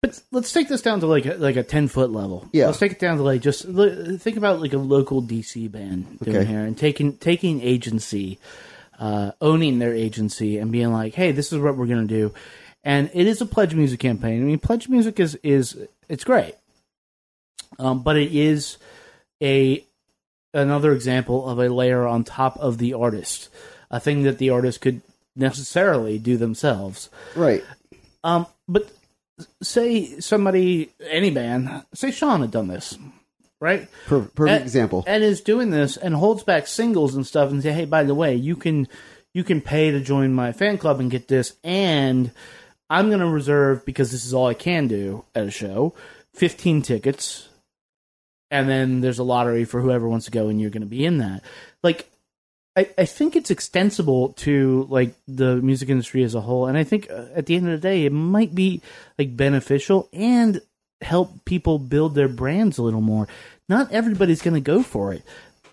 But 0.00 0.18
let's 0.32 0.50
take 0.50 0.68
this 0.68 0.80
down 0.80 1.00
to 1.00 1.06
like 1.06 1.26
a, 1.26 1.34
like 1.34 1.56
a 1.56 1.62
ten 1.62 1.88
foot 1.88 2.10
level. 2.10 2.48
Yeah. 2.52 2.66
Let's 2.68 2.78
take 2.78 2.92
it 2.92 2.98
down 2.98 3.18
to 3.18 3.22
like 3.22 3.42
just 3.42 3.64
think 3.66 4.36
about 4.38 4.62
like 4.62 4.72
a 4.72 4.78
local 4.78 5.22
DC 5.22 5.70
band 5.70 6.20
doing 6.20 6.36
Okay. 6.38 6.46
here 6.46 6.60
and 6.64 6.78
taking 6.78 7.18
taking 7.18 7.60
agency, 7.60 8.38
uh, 8.98 9.32
owning 9.42 9.78
their 9.78 9.92
agency 9.94 10.56
and 10.56 10.72
being 10.72 10.90
like, 10.90 11.14
hey, 11.14 11.32
this 11.32 11.52
is 11.52 11.58
what 11.58 11.76
we're 11.76 11.86
gonna 11.86 12.06
do, 12.06 12.32
and 12.82 13.10
it 13.12 13.26
is 13.26 13.42
a 13.42 13.46
pledge 13.46 13.74
music 13.74 14.00
campaign. 14.00 14.40
I 14.40 14.44
mean, 14.46 14.58
pledge 14.58 14.88
music 14.88 15.20
is 15.20 15.34
is 15.42 15.76
it's 16.08 16.24
great, 16.24 16.54
um, 17.78 18.02
but 18.02 18.16
it 18.16 18.32
is 18.34 18.78
a 19.42 19.84
another 20.54 20.92
example 20.92 21.46
of 21.46 21.58
a 21.58 21.68
layer 21.68 22.06
on 22.06 22.24
top 22.24 22.56
of 22.56 22.78
the 22.78 22.94
artist, 22.94 23.50
a 23.90 24.00
thing 24.00 24.22
that 24.22 24.38
the 24.38 24.48
artist 24.50 24.80
could 24.80 25.02
necessarily 25.38 26.18
do 26.18 26.36
themselves. 26.36 27.08
Right. 27.34 27.64
Um, 28.24 28.46
but 28.68 28.90
say 29.62 30.18
somebody, 30.20 30.90
any 31.08 31.30
band, 31.30 31.84
say 31.94 32.10
Sean 32.10 32.40
had 32.40 32.50
done 32.50 32.68
this, 32.68 32.98
right? 33.60 33.88
Per- 34.06 34.22
perfect 34.22 34.54
And- 34.56 34.62
example. 34.62 35.04
And 35.06 35.22
is 35.22 35.40
doing 35.40 35.70
this 35.70 35.96
and 35.96 36.14
holds 36.14 36.42
back 36.42 36.66
singles 36.66 37.14
and 37.14 37.26
stuff 37.26 37.50
and 37.50 37.62
say, 37.62 37.72
hey, 37.72 37.84
by 37.84 38.02
the 38.04 38.14
way, 38.14 38.34
you 38.34 38.56
can 38.56 38.88
you 39.34 39.44
can 39.44 39.60
pay 39.60 39.90
to 39.90 40.00
join 40.00 40.32
my 40.32 40.52
fan 40.52 40.78
club 40.78 40.98
and 41.00 41.10
get 41.10 41.28
this, 41.28 41.54
and 41.62 42.32
I'm 42.90 43.08
going 43.08 43.20
to 43.20 43.26
reserve 43.28 43.84
because 43.84 44.10
this 44.10 44.24
is 44.24 44.32
all 44.34 44.46
I 44.46 44.54
can 44.54 44.88
do 44.88 45.24
at 45.34 45.46
a 45.46 45.50
show, 45.50 45.94
15 46.34 46.80
tickets, 46.82 47.46
and 48.50 48.68
then 48.68 49.00
there's 49.02 49.18
a 49.18 49.22
lottery 49.24 49.64
for 49.64 49.80
whoever 49.82 50.08
wants 50.08 50.24
to 50.24 50.32
go, 50.32 50.48
and 50.48 50.58
you're 50.60 50.70
going 50.70 50.80
to 50.80 50.86
be 50.88 51.04
in 51.04 51.18
that. 51.18 51.44
Like, 51.82 52.10
I, 52.78 52.88
I 52.96 53.06
think 53.06 53.34
it's 53.34 53.50
extensible 53.50 54.34
to 54.34 54.86
like 54.88 55.12
the 55.26 55.56
music 55.56 55.88
industry 55.88 56.22
as 56.22 56.36
a 56.36 56.40
whole, 56.40 56.66
and 56.66 56.78
I 56.78 56.84
think 56.84 57.10
uh, 57.10 57.24
at 57.34 57.46
the 57.46 57.56
end 57.56 57.66
of 57.66 57.72
the 57.72 57.88
day, 57.88 58.04
it 58.04 58.12
might 58.12 58.54
be 58.54 58.82
like 59.18 59.36
beneficial 59.36 60.08
and 60.12 60.60
help 61.00 61.44
people 61.44 61.80
build 61.80 62.14
their 62.14 62.28
brands 62.28 62.78
a 62.78 62.82
little 62.84 63.00
more. 63.00 63.26
not 63.68 63.90
everybody's 63.90 64.42
going 64.42 64.54
to 64.54 64.60
go 64.60 64.84
for 64.84 65.12
it. 65.12 65.24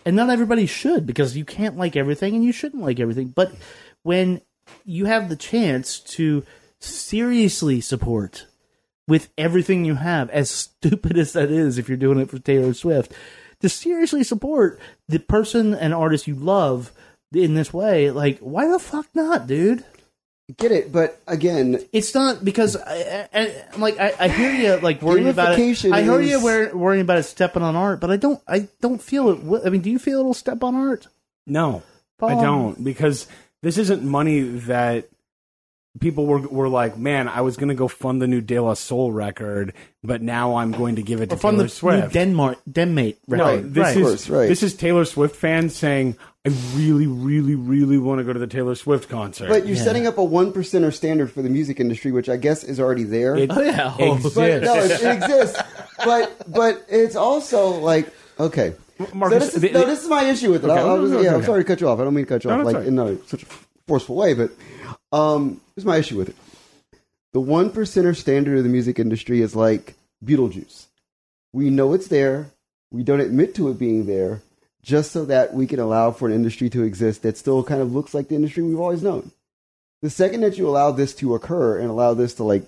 And 0.04 0.16
not 0.16 0.32
everybody 0.32 0.66
should 0.66 1.06
because 1.06 1.38
you 1.38 1.46
can't 1.46 1.78
like 1.78 1.96
everything 1.96 2.36
and 2.36 2.44
you 2.44 2.52
shouldn't 2.52 2.84
like 2.84 3.00
everything. 3.00 3.28
But 3.28 3.54
when 4.02 4.42
you 4.84 5.06
have 5.06 5.30
the 5.30 5.36
chance 5.36 6.00
to 6.00 6.44
seriously 6.80 7.82
support 7.82 8.48
with 9.08 9.30
everything 9.38 9.86
you 9.86 9.96
have, 9.96 10.30
as 10.32 10.50
stupid 10.62 11.20
as 11.20 11.34
that 11.34 11.52
is 11.52 11.78
if 11.78 11.88
you're 11.88 11.98
doing 11.98 12.20
it 12.20 12.32
for 12.32 12.40
Taylor 12.40 12.74
Swift, 12.74 13.14
to 13.62 13.70
seriously 13.70 14.24
support 14.24 14.80
the 15.08 15.20
person 15.20 15.74
and 15.74 15.94
artist 15.94 16.28
you 16.28 16.36
love 16.36 16.92
in 17.34 17.54
this 17.56 17.74
way, 17.74 18.12
like, 18.12 18.40
why 18.40 18.68
the 18.68 18.80
fuck 18.80 19.08
not, 19.14 19.48
dude? 19.48 19.84
Get 20.58 20.72
it, 20.72 20.92
but 20.92 21.20
again, 21.28 21.80
It's 21.92 22.14
not 22.14 22.46
because 22.46 22.76
I, 22.78 23.28
I, 23.34 23.64
I'm 23.74 23.82
like 23.82 24.00
I, 24.00 24.14
I 24.20 24.28
hear 24.28 24.52
you 24.54 24.76
like 24.80 25.02
worrying 25.02 25.28
about 25.28 25.54
it. 25.54 25.92
I 25.92 26.04
hear 26.04 26.22
you 26.22 26.38
is- 26.38 26.44
wor- 26.44 26.76
worrying 26.78 27.02
about 27.02 27.18
it 27.18 27.24
stepping 27.24 27.64
on 27.64 27.76
art, 27.76 28.00
but 28.00 28.12
I 28.12 28.18
don't. 28.18 28.40
I 28.48 28.68
don't 28.80 29.02
feel 29.02 29.30
it. 29.30 29.66
I 29.66 29.70
mean, 29.72 29.82
do 29.82 29.90
you 29.90 29.98
feel 29.98 30.20
it'll 30.20 30.36
step 30.36 30.64
on 30.64 30.76
art? 30.76 31.08
No, 31.48 31.82
I 32.22 32.36
don't 32.44 32.84
because 32.84 33.26
this 33.64 33.80
isn't 33.80 34.04
money 34.04 34.42
that 34.42 35.10
people 36.00 36.26
were 36.26 36.40
were 36.40 36.70
like, 36.70 36.98
man, 36.98 37.28
I 37.28 37.42
was 37.42 37.58
going 37.58 37.70
to 37.70 37.76
go 37.76 37.88
fund 37.88 38.22
the 38.22 38.28
new 38.28 38.42
De 38.42 38.60
La 38.60 38.74
Soul 38.74 39.12
record, 39.12 39.74
but 40.04 40.22
now 40.22 40.56
I'm 40.56 40.72
going 40.72 40.96
to 40.98 41.02
give 41.04 41.22
it 41.22 41.30
to 41.30 41.36
Or 41.36 41.38
from 41.38 41.56
Taylor 41.56 41.64
the 41.64 41.70
Swift. 41.70 42.04
new 42.08 42.10
Denmark 42.12 42.58
Denmate 42.70 43.18
no, 43.28 43.62
this 43.62 43.78
right. 43.84 43.98
is 43.98 44.04
course, 44.04 44.30
right. 44.30 44.48
this 44.48 44.64
is 44.64 44.74
Taylor 44.76 45.06
Swift 45.06 45.36
fans 45.36 45.76
saying, 45.76 46.18
I 46.46 46.50
really, 46.76 47.08
really, 47.08 47.56
really 47.56 47.98
want 47.98 48.20
to 48.20 48.24
go 48.24 48.32
to 48.34 48.38
the 48.40 48.46
Taylor 48.48 48.76
Swift 48.76 49.10
concert. 49.10 49.50
but 49.50 49.66
you're 49.66 49.76
setting 49.78 50.06
up 50.06 50.18
a 50.20 50.24
one 50.24 50.52
percenter 50.54 50.94
standard 50.94 51.32
for 51.32 51.42
the 51.42 51.50
music 51.50 51.80
industry, 51.80 52.12
which 52.12 52.30
I 52.30 52.38
guess 52.38 52.64
is 52.64 52.80
already 52.80 53.04
there. 53.04 53.36
it 53.36 53.50
Oh, 53.52 53.62
yeah. 53.62 53.96
exists. 54.00 54.36
but 54.36 54.62
no, 54.64 54.76
it, 54.76 54.92
it 54.92 55.16
exists. 55.24 55.62
But 56.04 56.52
but 56.52 56.86
it's 56.90 57.16
also 57.16 57.70
like 57.80 58.14
okay. 58.40 58.76
Marcus, 59.14 59.40
so 59.40 59.46
this 59.46 59.56
is, 59.56 59.62
the- 59.62 59.72
no, 59.72 59.86
this 59.86 60.04
is 60.04 60.08
my 60.10 60.24
issue 60.24 60.52
with 60.52 60.64
it. 60.64 60.70
Okay, 60.70 60.80
I'll- 60.80 60.90
I'll 60.92 60.98
no, 60.98 61.08
no, 61.08 61.22
yeah, 61.22 61.30
it's 61.32 61.36
I'm 61.40 61.44
sorry 61.44 61.64
to 61.64 61.68
cut 61.68 61.82
you 61.82 61.90
off. 61.90 62.00
I 62.00 62.04
don't 62.06 62.14
mean 62.14 62.26
to 62.26 62.30
cut 62.30 62.44
you 62.46 62.50
No, 62.52 62.60
off 62.60 62.66
like 62.66 62.76
all 62.76 62.82
right. 62.82 62.88
in 62.88 62.98
a, 63.00 63.18
such 63.28 63.44
a 63.44 63.46
forceful 63.88 64.16
way, 64.16 64.34
but 64.34 64.52
um, 65.16 65.62
here's 65.74 65.86
my 65.86 65.98
issue 65.98 66.18
with 66.18 66.30
it. 66.30 66.36
The 67.32 67.40
one 67.40 67.70
percenter 67.70 68.16
standard 68.16 68.58
of 68.58 68.64
the 68.66 68.70
music 68.70 69.00
industry 69.00 69.42
is 69.42 69.56
like 69.56 69.96
Beetlejuice. 70.24 70.88
We 71.54 71.70
know 71.70 71.94
it's 71.94 72.08
there. 72.08 72.52
We 72.92 73.04
don't 73.04 73.22
admit 73.22 73.56
to 73.56 73.70
it 73.70 73.80
being 73.80 74.08
there, 74.08 74.42
just 74.82 75.14
so 75.14 75.24
that 75.26 75.54
we 75.54 75.68
can 75.68 75.80
allow 75.80 76.12
for 76.12 76.28
an 76.28 76.34
industry 76.34 76.70
to 76.72 76.84
exist 76.84 77.24
that 77.24 77.38
still 77.38 77.64
kind 77.64 77.82
of 77.82 77.94
looks 77.94 78.14
like 78.14 78.28
the 78.28 78.36
industry 78.36 78.62
we've 78.62 78.80
always 78.80 79.04
known. 79.04 79.32
The 80.02 80.10
second 80.10 80.42
that 80.42 80.58
you 80.58 80.68
allow 80.68 80.92
this 80.92 81.16
to 81.16 81.34
occur 81.34 81.80
and 81.80 81.90
allow 81.90 82.14
this 82.14 82.34
to 82.36 82.44
like 82.44 82.64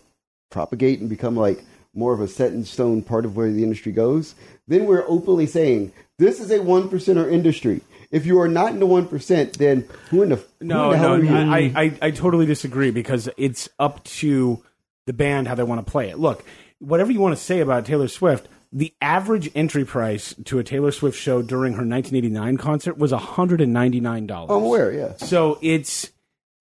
propagate 0.49 1.01
and 1.01 1.09
become 1.09 1.35
like 1.35 1.65
more 1.93 2.13
of 2.13 2.21
a 2.21 2.29
set 2.29 2.53
in 2.53 2.63
stone 2.63 3.01
part 3.01 3.25
of 3.25 3.35
where 3.35 3.51
the 3.51 3.63
industry 3.63 3.91
goes, 3.91 4.35
then 4.69 4.85
we're 4.85 5.05
openly 5.09 5.47
saying 5.47 5.91
this 6.17 6.39
is 6.39 6.49
a 6.49 6.61
one 6.61 6.89
percenter 6.89 7.29
industry. 7.29 7.81
If 8.11 8.25
you 8.25 8.39
are 8.39 8.47
not 8.47 8.71
in 8.71 8.79
the 8.79 8.85
one 8.85 9.07
percent, 9.07 9.57
then 9.57 9.87
who 10.09 10.23
in 10.23 10.29
the 10.29 10.35
who 10.37 10.43
No, 10.61 10.85
in 10.85 10.91
the 10.91 10.97
hell 10.97 11.17
no, 11.17 11.35
are 11.35 11.45
you? 11.45 11.51
I, 11.51 11.57
I, 11.59 11.83
I, 11.83 11.97
I 12.07 12.11
totally 12.11 12.45
disagree 12.45 12.91
because 12.91 13.29
it's 13.37 13.69
up 13.79 14.03
to 14.05 14.63
the 15.05 15.13
band 15.13 15.47
how 15.47 15.55
they 15.55 15.63
want 15.63 15.85
to 15.85 15.89
play 15.91 16.09
it. 16.09 16.17
Look, 16.19 16.43
whatever 16.79 17.11
you 17.11 17.19
want 17.19 17.35
to 17.37 17.41
say 17.43 17.59
about 17.59 17.85
Taylor 17.85 18.07
Swift, 18.07 18.47
the 18.71 18.93
average 19.01 19.49
entry 19.55 19.85
price 19.85 20.35
to 20.45 20.59
a 20.59 20.63
Taylor 20.63 20.91
Swift 20.91 21.17
show 21.17 21.41
during 21.41 21.73
her 21.73 21.85
1989 21.85 22.57
concert 22.57 22.97
was 22.97 23.11
$199. 23.11 24.31
I'm 24.49 24.49
aware, 24.63 24.91
yeah. 24.91 25.15
So 25.17 25.57
it's 25.61 26.11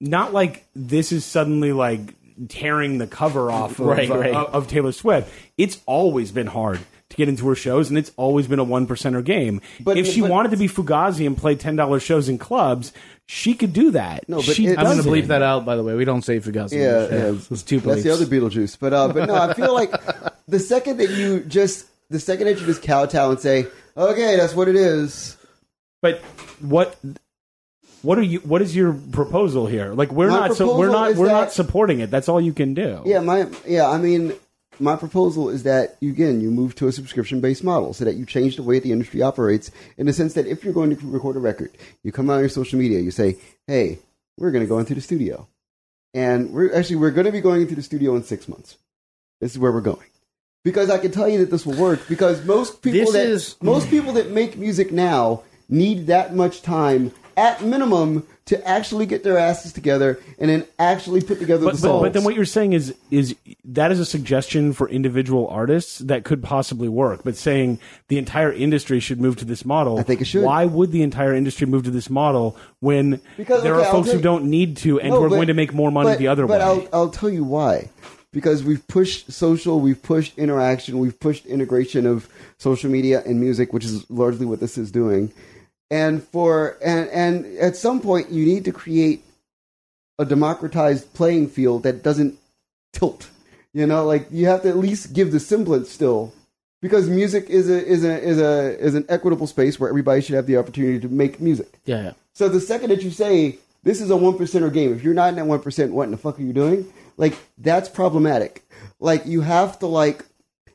not 0.00 0.32
like 0.32 0.66
this 0.74 1.10
is 1.12 1.24
suddenly 1.24 1.72
like 1.72 2.00
tearing 2.48 2.98
the 2.98 3.06
cover 3.06 3.50
off 3.50 3.78
of, 3.80 3.86
Right, 3.86 4.08
right. 4.08 4.34
of, 4.34 4.54
of 4.54 4.68
Taylor 4.68 4.92
Swift. 4.92 5.32
It's 5.58 5.80
always 5.86 6.32
been 6.32 6.46
hard 6.46 6.80
to 7.10 7.16
get 7.16 7.28
into 7.28 7.46
her 7.48 7.54
shows, 7.54 7.88
and 7.88 7.96
it's 7.96 8.10
always 8.16 8.46
been 8.48 8.58
a 8.58 8.64
one 8.64 8.86
percenter 8.86 9.24
game. 9.24 9.60
But- 9.80 9.96
if 9.96 10.06
she 10.06 10.20
but- 10.20 10.30
wanted 10.30 10.50
to 10.50 10.56
be 10.56 10.68
Fugazi 10.68 11.26
and 11.26 11.36
play 11.36 11.54
ten 11.54 11.76
dollars 11.76 12.02
shows 12.02 12.28
in 12.28 12.38
clubs, 12.38 12.92
she 13.26 13.54
could 13.54 13.72
do 13.72 13.92
that. 13.92 14.28
No, 14.28 14.36
but 14.38 14.44
she 14.56 14.66
it- 14.66 14.78
I'm 14.78 14.84
going 14.84 14.96
to 14.98 15.02
doesn't. 15.04 15.12
bleep 15.12 15.26
that 15.28 15.42
out. 15.42 15.64
By 15.64 15.76
the 15.76 15.82
way, 15.82 15.94
we 15.94 16.04
don't 16.04 16.22
say 16.22 16.40
Fugazi. 16.40 16.72
Yeah, 16.78 17.06
yeah. 17.08 17.38
it's 17.50 17.62
too 17.62 17.80
That's 17.80 18.02
the 18.02 18.10
other 18.10 18.26
Beetlejuice. 18.26 18.76
But 18.80 18.92
uh, 18.92 19.08
but 19.08 19.26
no, 19.28 19.34
I 19.34 19.54
feel 19.54 19.72
like 19.72 19.92
the 20.48 20.58
second 20.58 20.96
that 20.98 21.10
you 21.10 21.40
just 21.40 21.86
the 22.10 22.20
second 22.20 22.46
that 22.46 22.60
you 22.60 22.66
just 22.66 22.82
kowtow 22.82 23.30
and 23.30 23.40
say, 23.40 23.66
okay, 23.96 24.36
that's 24.36 24.54
what 24.54 24.68
it 24.68 24.76
is. 24.76 25.36
But 26.02 26.20
what? 26.60 26.96
What 28.02 28.18
are 28.18 28.22
you? 28.22 28.38
What 28.40 28.62
is 28.62 28.76
your 28.76 28.92
proposal 28.92 29.66
here? 29.66 29.92
Like 29.92 30.12
we're 30.12 30.28
My 30.30 30.48
not. 30.48 30.56
So 30.56 30.76
we're 30.78 30.90
not. 30.90 31.16
We're 31.16 31.26
that- 31.26 31.32
not 31.32 31.52
supporting 31.52 32.00
it. 32.00 32.10
That's 32.10 32.28
all 32.28 32.40
you 32.40 32.52
can 32.52 32.74
do. 32.74 33.02
Yeah, 33.04 33.20
my 33.20 33.48
yeah, 33.66 33.88
I 33.88 33.98
mean, 33.98 34.32
my 34.80 34.96
proposal 34.96 35.48
is 35.48 35.62
that 35.64 35.96
you, 36.00 36.10
again 36.10 36.40
you 36.40 36.50
move 36.50 36.74
to 36.76 36.88
a 36.88 36.92
subscription 36.92 37.40
based 37.40 37.64
model, 37.64 37.92
so 37.92 38.04
that 38.04 38.14
you 38.16 38.26
change 38.26 38.56
the 38.56 38.62
way 38.62 38.78
the 38.78 38.92
industry 38.92 39.22
operates 39.22 39.70
in 39.96 40.06
the 40.06 40.12
sense 40.12 40.34
that 40.34 40.46
if 40.46 40.64
you're 40.64 40.74
going 40.74 40.94
to 40.94 41.06
record 41.06 41.36
a 41.36 41.40
record, 41.40 41.70
you 42.02 42.12
come 42.12 42.30
out 42.30 42.34
on 42.34 42.40
your 42.40 42.48
social 42.48 42.78
media, 42.78 43.00
you 43.00 43.10
say, 43.10 43.36
hey, 43.66 43.98
we're 44.38 44.50
going 44.50 44.64
to 44.64 44.68
go 44.68 44.78
into 44.78 44.94
the 44.94 45.00
studio, 45.00 45.46
and 46.14 46.52
we're 46.52 46.74
actually 46.74 46.96
we're 46.96 47.10
going 47.10 47.26
to 47.26 47.32
be 47.32 47.40
going 47.40 47.62
into 47.62 47.74
the 47.74 47.82
studio 47.82 48.14
in 48.16 48.22
six 48.22 48.48
months. 48.48 48.76
This 49.40 49.52
is 49.52 49.58
where 49.58 49.72
we're 49.72 49.80
going. 49.80 50.06
Because 50.64 50.90
I 50.90 50.98
can 50.98 51.12
tell 51.12 51.28
you 51.28 51.38
that 51.38 51.50
this 51.50 51.64
will 51.64 51.76
work. 51.76 52.00
Because 52.08 52.44
most 52.44 52.82
people 52.82 53.00
This 53.00 53.12
that 53.12 53.26
is- 53.26 53.56
most 53.62 53.88
people 53.88 54.12
that 54.14 54.30
make 54.30 54.56
music 54.56 54.90
now 54.90 55.42
need 55.68 56.06
that 56.08 56.34
much 56.34 56.62
time 56.62 57.12
at 57.36 57.62
minimum 57.62 58.26
to 58.46 58.66
actually 58.66 59.06
get 59.06 59.24
their 59.24 59.36
asses 59.36 59.72
together 59.72 60.18
and 60.38 60.48
then 60.48 60.64
actually 60.78 61.20
put 61.20 61.38
together 61.38 61.64
But, 61.64 61.72
the 61.74 61.78
songs. 61.80 62.02
but 62.02 62.12
then 62.12 62.22
what 62.24 62.34
you're 62.36 62.44
saying 62.44 62.72
is 62.74 62.94
is 63.10 63.34
that 63.64 63.90
is 63.90 63.98
a 63.98 64.04
suggestion 64.06 64.72
for 64.72 64.88
individual 64.88 65.48
artists 65.48 65.98
that 65.98 66.24
could 66.24 66.42
possibly 66.42 66.88
work. 66.88 67.22
But 67.24 67.36
saying 67.36 67.78
the 68.08 68.18
entire 68.18 68.52
industry 68.52 69.00
should 69.00 69.20
move 69.20 69.36
to 69.38 69.44
this 69.44 69.64
model, 69.64 69.98
I 69.98 70.02
think 70.04 70.20
it 70.20 70.26
should. 70.26 70.44
Why 70.44 70.64
would 70.64 70.92
the 70.92 71.02
entire 71.02 71.34
industry 71.34 71.66
move 71.66 71.84
to 71.84 71.90
this 71.90 72.08
model 72.08 72.56
when 72.80 73.20
Because, 73.36 73.62
there 73.64 73.74
okay, 73.74 73.88
are 73.88 73.92
folks 73.92 74.12
who 74.12 74.20
don't 74.20 74.44
need 74.44 74.76
to, 74.78 75.00
and 75.00 75.10
No, 75.10 75.16
who 75.18 75.24
are 75.24 75.28
but- 75.28 75.34
going 75.36 75.48
to 75.48 75.54
make 75.54 75.74
more 75.74 75.90
money 75.90 76.10
but- 76.10 76.18
the 76.18 76.28
other 76.28 76.46
but 76.46 76.60
way? 76.60 76.64
I'll, 76.64 76.88
I'll 76.92 77.10
tell 77.10 77.28
you 77.30 77.42
why. 77.44 77.90
Because 78.32 78.62
we've 78.62 78.86
pushed 78.86 79.32
social, 79.32 79.80
we've 79.80 80.02
pushed 80.02 80.36
interaction, 80.38 80.98
we've 80.98 81.18
pushed 81.18 81.46
integration 81.46 82.06
of 82.06 82.28
social 82.58 82.90
media 82.90 83.22
and 83.24 83.40
music, 83.40 83.72
which 83.72 83.84
is 83.84 84.08
largely 84.10 84.44
what 84.46 84.60
this 84.60 84.76
is 84.76 84.90
doing. 84.90 85.32
And 85.90 86.22
for 86.22 86.76
and 86.84 87.08
and 87.10 87.58
at 87.58 87.76
some 87.76 88.00
point, 88.00 88.30
you 88.30 88.44
need 88.44 88.64
to 88.64 88.72
create 88.72 89.24
a 90.18 90.24
democratized 90.24 91.14
playing 91.14 91.48
field 91.48 91.84
that 91.84 92.02
doesn't 92.02 92.38
tilt. 92.92 93.28
You 93.72 93.86
know, 93.86 94.04
like 94.04 94.26
you 94.30 94.46
have 94.46 94.62
to 94.62 94.68
at 94.68 94.78
least 94.78 95.12
give 95.12 95.30
the 95.30 95.38
semblance 95.38 95.90
still, 95.90 96.32
because 96.82 97.08
music 97.08 97.48
is 97.50 97.70
a 97.70 97.86
is 97.86 98.04
a 98.04 98.20
is 98.20 98.40
a 98.40 98.78
is 98.78 98.94
an 98.94 99.04
equitable 99.08 99.46
space 99.46 99.78
where 99.78 99.88
everybody 99.88 100.22
should 100.22 100.34
have 100.34 100.46
the 100.46 100.56
opportunity 100.56 100.98
to 100.98 101.08
make 101.08 101.40
music. 101.40 101.78
Yeah, 101.84 102.02
yeah. 102.02 102.12
So 102.32 102.48
the 102.48 102.60
second 102.60 102.90
that 102.90 103.02
you 103.02 103.10
say 103.10 103.58
this 103.82 104.00
is 104.00 104.10
a 104.10 104.16
one 104.16 104.34
percenter 104.36 104.72
game, 104.72 104.92
if 104.92 105.04
you're 105.04 105.14
not 105.14 105.28
in 105.28 105.36
that 105.36 105.46
one 105.46 105.60
percent, 105.60 105.92
what 105.92 106.04
in 106.04 106.10
the 106.10 106.16
fuck 106.16 106.38
are 106.38 106.42
you 106.42 106.52
doing? 106.52 106.90
Like 107.16 107.38
that's 107.58 107.88
problematic. 107.88 108.64
Like 108.98 109.26
you 109.26 109.42
have 109.42 109.78
to 109.80 109.86
like 109.86 110.24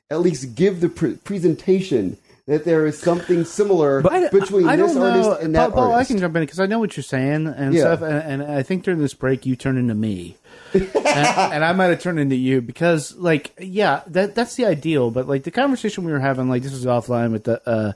at 0.09 0.21
least 0.21 0.55
give 0.55 0.79
the 0.79 0.89
pre- 0.89 1.15
presentation 1.15 2.17
that 2.47 2.65
there 2.65 2.85
is 2.85 2.97
something 2.99 3.45
similar 3.45 4.01
between 4.01 4.67
I 4.67 4.75
this 4.75 4.95
artist 4.95 5.29
know. 5.29 5.35
and 5.35 5.55
that 5.55 5.71
Paul, 5.71 5.83
Paul, 5.83 5.91
I 5.91 5.93
artist. 5.93 6.11
can 6.11 6.19
jump 6.19 6.35
in 6.35 6.43
because 6.43 6.59
I 6.59 6.65
know 6.65 6.79
what 6.79 6.97
you're 6.97 7.03
saying 7.03 7.47
and 7.47 7.73
Yeah. 7.73 7.81
stuff, 7.81 8.01
and, 8.01 8.41
and 8.41 8.51
I 8.51 8.63
think 8.63 8.83
during 8.83 8.99
this 8.99 9.13
break 9.13 9.45
you 9.45 9.55
turned 9.55 9.77
into 9.77 9.95
me, 9.95 10.37
and, 10.73 10.87
and 10.95 11.65
I 11.65 11.73
might 11.73 11.87
have 11.87 12.01
turned 12.01 12.19
into 12.19 12.35
you 12.35 12.61
because, 12.61 13.15
like, 13.15 13.53
yeah, 13.59 14.01
that 14.07 14.35
that's 14.35 14.55
the 14.55 14.65
ideal. 14.65 15.11
But 15.11 15.27
like 15.27 15.43
the 15.43 15.51
conversation 15.51 16.03
we 16.03 16.11
were 16.11 16.19
having, 16.19 16.49
like 16.49 16.63
this 16.63 16.71
was 16.73 16.85
offline 16.85 17.31
with 17.31 17.43
the. 17.45 17.61
Uh, 17.67 17.93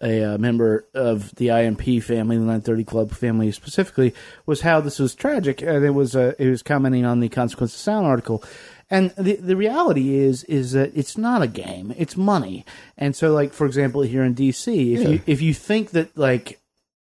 a 0.00 0.22
uh, 0.34 0.38
member 0.38 0.86
of 0.94 1.34
the 1.34 1.48
IMP 1.50 2.00
family, 2.04 2.36
the 2.36 2.42
930 2.44 2.84
Club 2.84 3.10
family 3.10 3.50
specifically, 3.50 4.14
was 4.46 4.60
how 4.60 4.80
this 4.80 5.00
was 5.00 5.12
tragic, 5.12 5.60
and 5.60 5.84
it 5.84 5.90
was 5.90 6.14
uh, 6.14 6.34
it 6.38 6.48
was 6.48 6.62
commenting 6.62 7.04
on 7.04 7.18
the 7.18 7.28
Consequence 7.28 7.74
of 7.74 7.80
Sound 7.80 8.06
article, 8.06 8.44
and 8.90 9.10
the 9.16 9.36
the 9.36 9.56
reality 9.56 10.14
is 10.16 10.44
is 10.44 10.72
that 10.72 10.92
it's 10.94 11.16
not 11.18 11.42
a 11.42 11.46
game; 11.46 11.92
it's 11.96 12.16
money. 12.16 12.64
And 12.96 13.14
so, 13.14 13.32
like 13.32 13.52
for 13.52 13.66
example, 13.66 14.02
here 14.02 14.24
in 14.24 14.34
DC, 14.34 14.94
if 14.94 15.00
Yeah. 15.02 15.08
you 15.08 15.20
if 15.26 15.42
you 15.42 15.52
think 15.54 15.90
that 15.90 16.16
like 16.16 16.58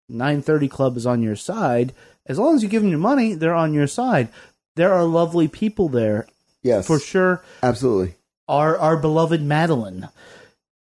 930 0.08 0.68
Club 0.68 0.96
is 0.96 1.06
on 1.06 1.22
your 1.22 1.36
side, 1.36 1.92
as 2.26 2.38
long 2.38 2.54
as 2.56 2.62
you 2.62 2.68
give 2.68 2.82
them 2.82 2.90
your 2.90 2.98
money, 3.00 3.34
they're 3.34 3.54
on 3.54 3.74
your 3.74 3.86
side. 3.86 4.28
There 4.76 4.92
are 4.92 5.04
lovely 5.04 5.48
people 5.48 5.88
there, 5.88 6.26
yes, 6.62 6.86
for 6.86 6.98
sure. 6.98 7.42
absolutely. 7.62 8.14
Our 8.48 8.76
our 8.78 8.96
beloved 8.96 9.40
Madeline 9.42 10.08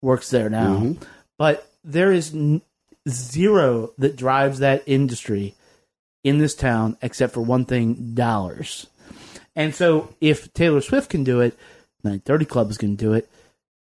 works 0.01 0.29
there 0.29 0.49
now, 0.49 0.77
Mhm. 0.79 0.97
but 1.37 1.67
there 1.83 2.11
is 2.11 2.33
n- 2.33 2.61
zero 3.07 3.91
that 3.97 4.15
drives 4.15 4.59
that 4.59 4.83
industry 4.85 5.55
in 6.23 6.37
this 6.39 6.55
town 6.55 6.97
except 7.01 7.33
for 7.33 7.41
one 7.41 7.65
thing: 7.65 8.13
dollars. 8.13 8.87
And 9.55 9.73
so, 9.73 10.13
if 10.19 10.53
Taylor 10.53 10.81
Swift 10.81 11.09
can 11.09 11.23
do 11.23 11.39
it, 11.41 11.57
930 12.03 12.45
Club 12.45 12.69
is 12.69 12.77
going 12.77 12.97
to 12.97 13.03
do 13.05 13.13
it. 13.13 13.29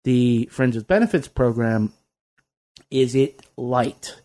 The 0.04 0.48
Friends 0.52 0.76
with 0.76 0.88
Benefits 0.88 1.28
program 1.28 1.94
is 2.92 3.16
it 3.16 3.42
light? 3.58 4.16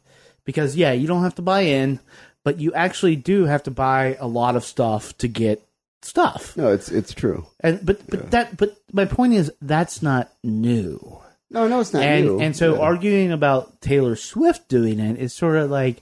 Because 0.45 0.77
yeah, 0.77 0.93
you 0.93 1.07
don't 1.07 1.23
have 1.23 1.37
to 1.37 1.43
buy 1.43 1.61
in, 1.63 2.01
but 2.45 2.59
you 2.59 2.73
actually 2.75 3.17
do 3.17 3.45
have 3.45 3.63
to 3.65 3.71
buy 3.71 4.17
a 4.21 4.27
lot 4.27 4.57
of 4.57 4.65
stuff 4.65 5.17
to 5.19 5.29
get 5.29 5.63
stuff. 6.03 6.57
No, 6.57 6.73
it's 6.73 6.91
it's 6.91 7.15
true. 7.15 7.47
And 7.61 7.85
but 7.85 8.07
but 8.09 8.31
that 8.33 8.57
but 8.57 8.77
my 8.93 9.05
point 9.05 9.35
is 9.35 9.53
that's 9.63 10.03
not 10.03 10.33
new. 10.43 11.21
No, 11.51 11.67
no, 11.69 11.81
it's 11.81 11.93
not 11.95 12.03
and 12.03 12.27
new. 12.27 12.41
and 12.41 12.57
so 12.57 12.75
Yeah. 12.75 12.81
arguing 12.81 13.33
about 13.33 13.81
Taylor 13.81 14.17
Swift 14.17 14.69
doing 14.69 14.99
it 15.01 15.19
is 15.19 15.33
sort 15.33 15.57
of 15.57 15.71
like 15.71 15.99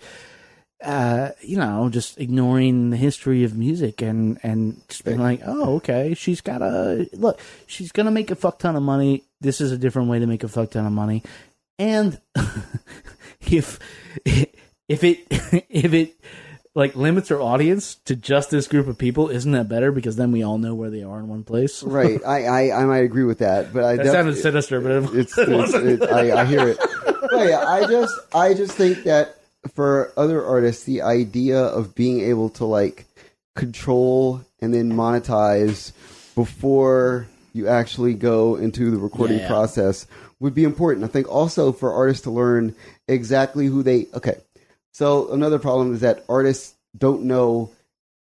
uh 0.86 1.30
you 1.42 1.56
know 1.56 1.88
just 1.90 2.18
ignoring 2.20 2.90
the 2.90 2.96
history 2.96 3.42
of 3.44 3.56
music 3.56 4.00
and 4.00 4.38
and 4.42 4.80
just 4.88 5.04
being 5.04 5.18
like 5.18 5.40
oh 5.44 5.76
okay 5.76 6.14
she's 6.14 6.40
got 6.40 6.62
a 6.62 7.08
look 7.12 7.40
she's 7.66 7.90
gonna 7.92 8.10
make 8.10 8.30
a 8.30 8.36
fuck 8.36 8.58
ton 8.58 8.76
of 8.76 8.82
money. 8.82 9.24
This 9.40 9.60
is 9.60 9.72
a 9.72 9.78
different 9.78 10.08
way 10.08 10.18
to 10.20 10.26
make 10.26 10.44
a 10.44 10.48
fuck 10.48 10.70
ton 10.70 10.86
of 10.86 10.92
money. 10.92 11.22
And 11.78 12.20
if 13.50 13.78
if 14.24 15.04
it 15.04 15.26
if 15.68 15.92
it 15.92 16.14
like 16.74 16.94
limits 16.94 17.30
her 17.30 17.40
audience 17.40 17.96
to 18.04 18.14
just 18.14 18.50
this 18.50 18.68
group 18.68 18.86
of 18.86 18.96
people 18.98 19.28
isn't 19.28 19.52
that 19.52 19.68
better? 19.68 19.90
Because 19.92 20.16
then 20.16 20.30
we 20.30 20.42
all 20.42 20.58
know 20.58 20.74
where 20.74 20.90
they 20.90 21.02
are 21.02 21.18
in 21.18 21.28
one 21.28 21.42
place. 21.42 21.82
Right. 21.96 22.20
I, 22.24 22.44
I 22.44 22.82
I 22.82 22.84
might 22.84 23.04
agree 23.04 23.24
with 23.24 23.38
that, 23.38 23.72
but 23.72 23.84
I 23.84 23.96
that 23.96 24.04
def- 24.04 24.12
sounded 24.12 24.36
sinister 24.36 24.80
but 24.80 24.90
it, 24.92 25.14
it's, 25.14 25.38
it 25.38 25.48
it, 25.48 26.02
I, 26.10 26.42
I 26.42 26.44
hear 26.44 26.68
it. 26.68 26.78
But 27.04 27.48
yeah, 27.48 27.64
I 27.66 27.86
just 27.86 28.14
I 28.34 28.54
just 28.54 28.72
think 28.72 29.04
that 29.04 29.36
for 29.68 30.12
other 30.16 30.44
artists, 30.44 30.84
the 30.84 31.02
idea 31.02 31.58
of 31.60 31.94
being 31.94 32.20
able 32.20 32.50
to 32.50 32.64
like 32.64 33.04
control 33.54 34.40
and 34.60 34.72
then 34.72 34.92
monetize 34.92 35.92
before 36.34 37.26
you 37.52 37.68
actually 37.68 38.14
go 38.14 38.56
into 38.56 38.90
the 38.90 38.98
recording 38.98 39.38
Yeah. 39.38 39.48
process 39.48 40.06
would 40.40 40.54
be 40.54 40.64
important. 40.64 41.04
I 41.04 41.08
think 41.08 41.28
also 41.32 41.72
for 41.72 41.92
artists 41.92 42.22
to 42.24 42.30
learn 42.30 42.74
exactly 43.08 43.66
who 43.66 43.82
they 43.82 44.06
okay. 44.14 44.36
So 44.92 45.30
another 45.32 45.58
problem 45.58 45.94
is 45.94 46.00
that 46.00 46.24
artists 46.28 46.74
don't 46.96 47.22
know 47.24 47.70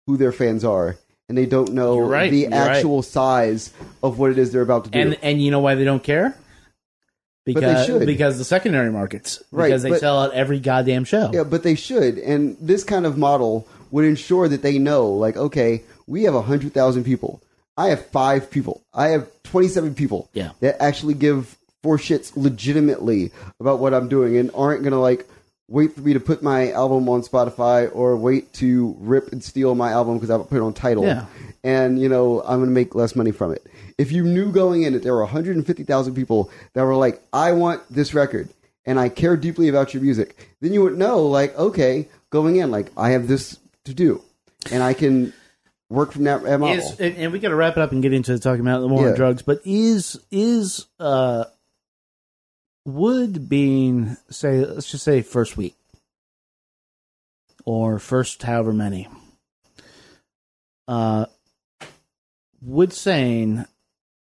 who 0.08 0.18
their 0.18 0.32
fans 0.32 0.64
are. 0.64 0.98
And 1.28 1.36
they 1.36 1.48
don't 1.48 1.74
know 1.74 1.98
right, 2.00 2.30
the 2.30 2.42
you're 2.42 2.50
right. 2.52 2.76
actual 2.78 3.02
size 3.02 3.74
of 4.04 4.20
what 4.20 4.30
it 4.30 4.38
is 4.38 4.52
they're 4.52 4.62
about 4.62 4.86
to 4.86 4.92
do. 4.92 5.00
and 5.00 5.18
and 5.24 5.42
you 5.42 5.50
know 5.50 5.60
why 5.60 5.74
they 5.74 5.84
don't 5.84 6.04
care? 6.04 6.38
Because 7.46 7.88
because 8.06 8.38
the 8.40 8.44
secondary 8.44 8.92
markets 8.92 9.42
Right, 9.52 9.68
because 9.68 9.84
they 9.84 9.92
but- 9.92 10.00
sell 10.00 10.20
out 10.20 10.34
every 10.34 10.60
goddamn 10.60 11.04
show. 11.04 11.30
Yeah, 11.34 11.44
but 11.44 11.64
they 11.64 11.76
should. 11.76 12.18
And 12.18 12.58
this 12.60 12.84
kind 12.84 13.06
of 13.06 13.18
model 13.18 13.68
would 13.92 14.04
ensure 14.06 14.48
that 14.48 14.62
they 14.64 14.80
know, 14.80 15.10
like, 15.12 15.38
okay, 15.38 15.84
we 16.08 16.24
have 16.24 16.34
100,000 16.34 17.04
people. 17.04 17.42
I 17.78 17.90
have 17.90 18.06
five 18.08 18.50
people. 18.50 18.82
I 18.94 19.10
have 19.10 19.28
27 19.44 19.94
people 19.96 20.28
Yeah. 20.34 20.52
that 20.62 20.82
actually 20.82 21.14
give 21.14 21.56
four 21.84 21.98
shits 21.98 22.32
legitimately 22.36 23.32
about 23.60 23.80
what 23.80 23.94
I'm 23.94 24.08
doing 24.08 24.38
and 24.38 24.50
aren't 24.56 24.82
going 24.82 24.94
to, 24.94 25.00
like, 25.00 25.28
wait 25.68 25.94
for 25.94 26.02
me 26.02 26.14
to 26.14 26.20
put 26.20 26.42
my 26.44 26.72
album 26.72 27.08
on 27.10 27.22
Spotify 27.22 27.90
or 27.94 28.16
wait 28.18 28.54
to 28.54 28.96
rip 29.00 29.32
and 29.32 29.44
steal 29.44 29.74
my 29.76 29.92
album 29.92 30.16
because 30.16 30.30
I 30.30 30.38
put 30.38 30.58
it 30.58 30.62
on 30.62 30.74
Tidal. 30.74 31.04
Yeah. 31.06 31.26
And, 31.66 32.00
you 32.00 32.08
know, 32.08 32.42
I'm 32.42 32.60
going 32.60 32.70
to 32.70 32.74
make 32.76 32.94
less 32.94 33.16
money 33.16 33.32
from 33.32 33.52
it. 33.52 33.66
If 33.98 34.12
you 34.12 34.24
knew 34.24 34.52
going 34.52 34.84
in 34.84 34.94
that 34.94 35.02
there 35.02 35.14
were 35.14 35.24
150,000 35.24 36.14
people 36.14 36.52
that 36.74 36.84
were 36.84 36.96
like, 36.96 37.22
I 37.34 37.54
want 37.54 37.82
this 37.90 38.14
record 38.14 38.50
and 38.86 39.00
I 39.00 39.10
care 39.10 39.36
deeply 39.36 39.68
about 39.68 39.92
your 39.92 40.04
music, 40.04 40.50
then 40.62 40.74
you 40.74 40.84
would 40.84 40.96
know, 40.98 41.24
like, 41.26 41.58
okay, 41.58 42.08
going 42.30 42.58
in, 42.58 42.70
like, 42.70 42.92
I 42.96 43.10
have 43.10 43.28
this 43.28 43.58
to 43.86 43.96
do 43.96 44.22
and 44.72 44.84
I 44.84 44.94
can 44.94 45.34
work 45.90 46.12
from 46.12 46.26
that 46.26 46.44
model. 46.44 46.68
Is, 46.78 47.00
and, 47.00 47.16
and 47.18 47.32
we 47.32 47.40
got 47.40 47.50
to 47.50 47.56
wrap 47.56 47.78
it 47.78 47.82
up 47.82 47.92
and 47.92 48.02
get 48.02 48.14
into 48.14 48.38
talking 48.38 48.62
about 48.62 48.82
the 48.82 48.88
war 48.88 49.02
on 49.06 49.10
Yeah. 49.10 49.16
drugs. 49.16 49.42
But 49.42 49.62
is 49.66 50.20
is 50.32 50.86
uh 51.00 51.46
would 52.86 53.50
being 53.50 54.18
say 54.30 54.64
let's 54.66 54.92
just 54.92 55.04
say 55.04 55.22
first 55.24 55.58
week 55.58 55.76
or 57.66 57.98
first 57.98 58.44
however 58.44 58.74
many 58.74 59.08
uh 60.88 61.26
would 62.66 62.92
saying 62.94 63.66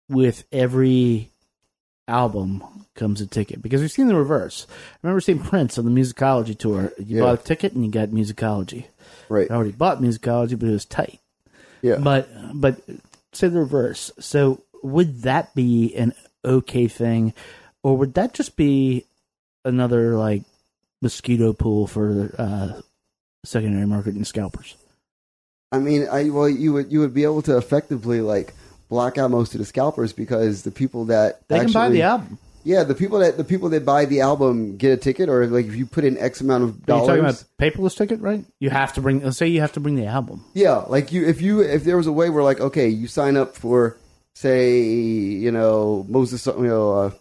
with 0.09 0.43
every 0.51 1.31
album 2.07 2.63
comes 2.95 3.19
a 3.21 3.27
ticket 3.27 3.61
because 3.61 3.81
we've 3.81 3.91
seen 3.91 4.07
the 4.07 4.15
reverse. 4.15 4.65
I 4.69 4.97
remember 5.03 5.21
seeing 5.21 5.39
Prince 5.39 5.77
on 5.77 5.85
the 5.85 5.91
musicology 6.01 6.57
tour. 6.57 6.91
You 6.97 7.17
Yeah. 7.17 7.21
bought 7.23 7.39
a 7.41 7.43
ticket 7.43 7.73
and 7.73 7.85
you 7.85 7.91
got 7.91 8.09
musicology. 8.09 8.85
right. 9.29 9.49
I 9.51 9.53
already 9.55 9.71
bought 9.71 10.01
musicology, 10.01 10.57
but 10.57 10.69
it 10.69 10.71
was 10.71 10.85
tight. 10.85 11.19
Yeah. 11.81 11.97
But 11.97 12.29
but 12.53 12.79
say 13.33 13.49
the 13.49 13.59
reverse. 13.59 14.11
So 14.19 14.61
would 14.83 15.23
that 15.23 15.53
be 15.53 15.93
an 15.95 16.13
okay 16.45 16.87
thing, 16.87 17.33
or 17.83 17.97
would 17.97 18.13
that 18.15 18.33
just 18.33 18.55
be 18.55 19.05
another 19.65 20.15
like 20.15 20.43
mosquito 21.01 21.51
pool 21.53 21.87
for 21.87 22.33
uh, 22.37 22.81
secondary 23.43 23.85
marketing 23.85 24.23
scalpers? 24.23 24.75
I 25.71 25.79
mean, 25.79 26.07
I 26.11 26.29
well, 26.29 26.47
you 26.49 26.73
would 26.73 26.91
you 26.91 26.99
would 27.01 27.13
be 27.13 27.23
able 27.23 27.41
to 27.43 27.57
effectively 27.57 28.21
like 28.21 28.53
block 28.89 29.17
out 29.17 29.31
most 29.31 29.53
of 29.53 29.59
the 29.59 29.65
scalpers 29.65 30.13
because 30.13 30.63
the 30.63 30.71
people 30.71 31.05
that 31.05 31.47
They 31.49 31.59
can 31.59 31.71
buy 31.71 31.89
the 31.89 32.03
album. 32.03 32.37
Yeah, 32.63 32.83
the 32.83 32.95
people 32.95 33.19
that 33.19 33.37
the 33.37 33.43
people 33.45 33.69
that 33.69 33.85
buy 33.85 34.05
the 34.05 34.21
album 34.21 34.75
get 34.77 34.91
a 34.91 34.97
ticket, 34.97 35.29
or 35.29 35.45
like 35.47 35.65
if 35.67 35.75
you 35.75 35.85
put 35.85 36.03
in 36.03 36.17
X 36.17 36.41
amount 36.41 36.63
of 36.65 36.69
Are 36.69 36.73
you 36.73 36.85
dollars. 36.85 37.07
talking 37.07 37.19
about 37.23 37.43
paperless 37.61 37.97
ticket, 37.97 38.19
right? 38.19 38.43
You 38.59 38.69
have 38.69 38.93
to 38.93 39.01
bring. 39.01 39.23
Let's 39.23 39.37
say 39.37 39.47
you 39.47 39.61
have 39.61 39.71
to 39.73 39.79
bring 39.79 39.95
the 39.95 40.05
album. 40.05 40.43
Yeah, 40.53 40.77
like 40.87 41.11
you, 41.13 41.25
if 41.25 41.41
you, 41.41 41.61
if 41.61 41.85
there 41.85 41.95
was 41.95 42.07
a 42.07 42.11
way 42.11 42.29
where 42.29 42.43
like, 42.43 42.59
okay, 42.59 42.89
you 42.89 43.07
sign 43.07 43.37
up 43.37 43.55
for, 43.55 43.95
say, 44.35 44.81
you 44.81 45.49
know, 45.51 46.05
Moses, 46.09 46.45
you 46.45 46.53
know, 46.67 46.91
uh, 46.93 47.11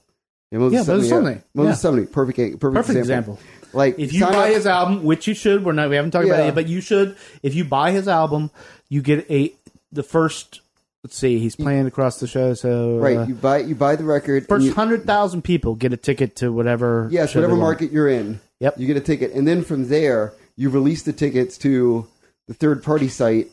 yeah, 0.51 0.59
Moses 0.59 0.89
Yeah, 0.89 1.17
Sumney. 1.17 1.43
Moses 1.55 1.85
Yeah. 1.85 1.91
Sumney, 1.91 2.11
perfect, 2.11 2.59
perfect, 2.59 2.61
Perfect 2.61 2.99
example. 2.99 3.35
example. 3.35 3.39
Like 3.77 3.99
If 3.99 4.13
you 4.13 4.21
buy 4.21 4.49
up- 4.49 4.55
his 4.55 4.67
album, 4.67 5.05
which 5.05 5.27
you 5.27 5.35
should, 5.35 5.65
we're 5.65 5.73
not. 5.73 5.91
We 5.91 5.97
haven't 5.97 6.13
talked 6.13 6.27
about 6.27 6.41
it 6.41 6.45
yet, 6.47 6.55
but 6.55 6.67
you 6.67 6.81
should. 6.81 7.17
If 7.43 7.55
you 7.55 7.65
buy 7.65 7.91
his 7.91 8.09
album, 8.09 8.51
you 8.89 9.03
get 9.03 9.31
a 9.31 9.53
the 9.93 10.03
first. 10.03 10.63
Let's 11.05 11.17
see, 11.17 11.39
he's 11.39 11.55
playing 11.55 11.87
across 11.87 12.19
the 12.19 12.27
show, 12.27 12.55
so 12.55 12.99
right, 12.99 13.19
uh, 13.19 13.27
you 13.27 13.35
buy, 13.37 13.59
you 13.59 13.77
buy 13.77 13.95
the 13.95 14.03
record. 14.03 14.49
First 14.49 14.73
hundred 14.73 15.05
thousand 15.05 15.43
people 15.43 15.77
get 15.77 15.93
a 15.93 15.97
ticket 15.97 16.37
to 16.37 16.51
whatever. 16.51 17.07
yes, 17.13 17.33
whatever 17.33 17.55
market 17.55 17.93
you're 17.93 18.09
in. 18.09 18.41
Yep. 18.59 18.81
you 18.81 18.87
get 18.89 18.97
a 18.97 19.01
ticket, 19.01 19.33
and 19.33 19.47
then 19.47 19.63
from 19.63 19.87
there, 19.89 20.33
you 20.57 20.69
release 20.71 21.03
the 21.03 21.13
tickets 21.13 21.59
to 21.59 22.09
the 22.49 22.55
third 22.55 22.83
party 22.83 23.09
site. 23.09 23.51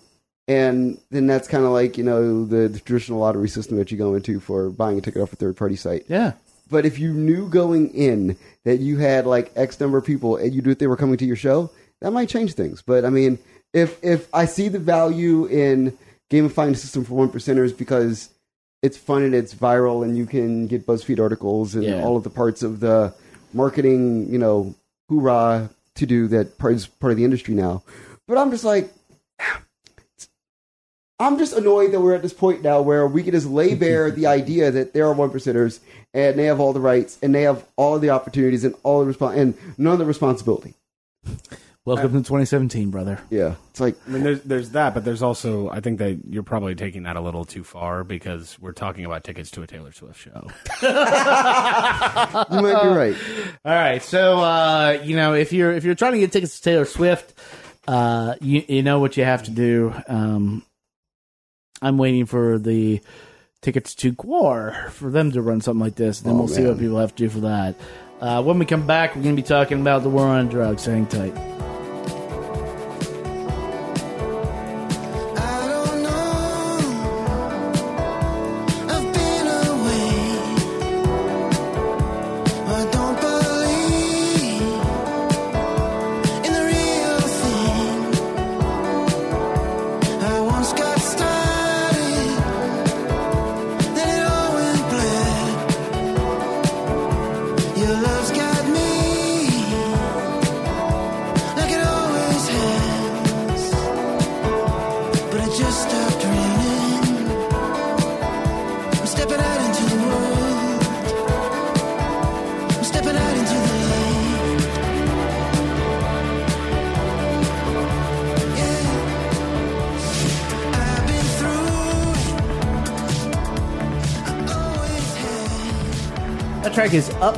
And 0.48 0.98
then 1.12 1.28
that's 1.28 1.48
kind 1.48 1.64
of 1.64 1.72
like 1.72 1.98
you 1.98 2.04
know 2.04 2.46
the, 2.46 2.68
the 2.70 2.80
traditional 2.80 3.20
lottery 3.20 3.50
system 3.50 3.78
that 3.78 3.92
you 3.92 3.98
go 3.98 4.16
into 4.16 4.40
for 4.40 4.70
buying 4.70 4.98
a 4.98 5.02
ticket 5.02 5.22
off 5.22 5.32
a 5.32 5.36
third 5.36 5.56
party 5.56 5.76
site. 5.76 6.06
Yeah, 6.08 6.34
But 6.74 6.88
if 6.88 6.98
you 6.98 7.14
knew 7.14 7.48
going 7.50 7.94
in 7.94 8.36
that 8.66 8.80
you 8.80 8.98
had 8.98 9.28
like 9.28 9.52
X 9.56 9.80
number 9.80 10.00
of 10.00 10.06
people 10.06 10.38
and 10.38 10.52
you 10.56 10.64
knew 10.64 10.72
that 10.72 10.80
they 10.80 10.88
were 10.88 10.98
coming 10.98 11.18
to 11.18 11.26
your 11.26 11.36
show, 11.36 11.70
that 12.02 12.10
might 12.12 12.30
change 12.30 12.54
things. 12.56 12.82
But 12.82 13.06
I 13.06 13.12
mean, 13.12 13.38
if 13.74 14.04
if 14.04 14.28
I 14.34 14.46
see 14.46 14.70
the 14.70 14.80
value 14.80 15.46
in 15.46 15.96
gamifying 16.32 16.72
the 16.72 16.78
system 16.78 17.04
for 17.06 17.14
one 17.14 17.30
percenters 17.30 17.78
because 17.78 18.30
it's 18.82 18.98
fun 18.98 19.22
and 19.22 19.36
it's 19.36 19.54
viral 19.54 20.04
and 20.04 20.18
you 20.18 20.26
can 20.26 20.66
get 20.66 20.88
BuzzFeed 20.88 21.20
articles 21.20 21.76
and 21.76 21.84
Yeah. 21.84 22.02
all 22.04 22.18
of 22.18 22.24
the 22.24 22.32
parts 22.32 22.64
of 22.64 22.80
the 22.80 23.14
marketing, 23.54 24.32
you 24.34 24.40
know, 24.40 24.74
hoorah 25.10 25.70
to 25.96 26.06
do 26.08 26.28
that 26.30 26.58
part 26.58 26.74
is 26.74 26.88
part 26.88 27.12
of 27.12 27.18
the 27.18 27.24
industry 27.24 27.54
now. 27.54 27.84
But 28.28 28.40
I'm 28.40 28.50
just 28.50 28.64
like 28.64 28.92
I'm 31.20 31.38
just 31.38 31.54
annoyed 31.54 31.92
that 31.92 32.02
we're 32.02 32.16
at 32.16 32.22
this 32.22 32.34
point 32.34 32.64
now 32.64 32.82
where 32.82 33.08
we 33.08 33.24
can 33.24 33.32
just 33.32 33.48
lay 33.48 33.76
bare 33.84 34.12
the 34.12 34.28
idea 34.28 34.72
that 34.72 34.94
there 34.94 35.06
are 35.06 35.14
one 35.14 35.30
percenters 35.30 35.80
and 36.14 36.38
they 36.38 36.46
have 36.46 36.60
all 36.60 36.74
the 36.74 36.80
rights 36.80 37.18
and 37.22 37.34
they 37.34 37.44
have 37.44 37.66
all 37.76 38.00
the 38.00 38.10
opportunities 38.10 38.64
and 38.64 38.76
all 38.84 39.04
the 39.06 39.14
respons- 39.14 39.38
and 39.38 39.54
none 39.78 39.94
of 39.94 40.00
the 40.00 40.06
responsibility. 40.06 40.74
welcome 41.86 42.12
to 42.12 42.18
2017, 42.18 42.90
brother. 42.90 43.20
Yeah, 43.30 43.56
it's 43.70 43.80
like 43.80 43.96
I 44.08 44.10
mean, 44.10 44.24
there's 44.24 44.42
there's 44.42 44.70
that, 44.72 44.94
but 44.94 45.06
there's 45.06 45.22
also 45.22 45.70
I 45.70 45.80
think 45.80 46.00
that 46.00 46.20
you're 46.30 46.44
probably 46.44 46.76
taking 46.76 47.04
that 47.04 47.16
a 47.16 47.22
little 47.22 47.46
too 47.46 47.64
far 47.64 48.04
because 48.04 48.58
we're 48.60 48.74
talking 48.74 49.06
about 49.06 49.24
tickets 49.24 49.52
to 49.52 49.62
a 49.62 49.68
Taylor 49.68 49.92
Swift 49.92 50.20
show. 50.20 50.48
you 50.82 52.62
might 52.62 52.82
be 52.84 52.90
right. 52.90 53.16
All 53.66 53.74
right, 53.76 54.02
so 54.02 54.40
uh, 54.40 55.00
you 55.04 55.16
know 55.16 55.34
if 55.36 55.54
you're 55.54 55.72
if 55.72 55.84
you're 55.84 55.96
trying 55.96 56.14
to 56.14 56.20
get 56.20 56.32
tickets 56.32 56.58
to 56.58 56.64
Taylor 56.64 56.86
Swift, 56.86 57.34
uh, 57.88 58.36
you 58.42 58.64
you 58.68 58.82
know 58.84 59.00
what 59.00 59.16
you 59.16 59.24
have 59.24 59.44
to 59.44 59.52
do. 59.52 59.94
Um, 60.08 60.64
I'm 61.84 61.98
waiting 61.98 62.26
for 62.26 62.58
the 62.58 63.02
tickets 63.62 63.94
to 63.96 64.14
Gwar 64.14 64.90
for 64.90 65.10
them 65.12 65.32
to 65.34 65.42
run 65.42 65.62
something 65.62 65.80
like 65.82 65.96
this. 65.96 66.20
And 66.22 66.30
then 66.30 66.36
Oh, 66.36 66.40
we'll 66.40 66.48
see 66.48 66.66
what 66.66 66.80
people 66.80 66.98
have 67.00 67.16
to 67.16 67.24
do 67.24 67.30
for 67.30 67.40
that. 67.42 67.76
Uh, 68.20 68.42
when 68.42 68.58
we 68.60 68.66
come 68.66 68.88
back, 68.88 69.16
we're 69.16 69.24
going 69.24 69.36
to 69.36 69.42
be 69.42 69.46
talking 69.48 69.82
about 69.82 70.04
the 70.04 70.10
war 70.10 70.26
on 70.28 70.48
drugs. 70.48 70.86
Hang 70.86 71.06
tight. 71.08 71.34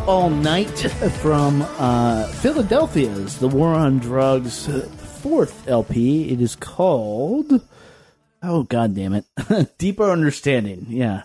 All 0.08 0.30
Night 0.30 0.70
from 0.70 1.64
uh, 1.64 2.28
Philadelphia's 2.28 3.39
The 3.39 3.47
War 3.47 3.74
on 3.74 3.97
Drugs 3.97 4.68
fourth 5.22 5.68
LP. 5.68 6.30
It 6.32 6.41
is 6.41 6.56
called. 6.56 7.60
Oh, 8.43 8.64
god 8.64 8.93
damn 8.95 9.14
it. 9.16 9.26
Deeper 9.80 10.12
Understanding. 10.12 10.86
Yeah. 10.89 11.24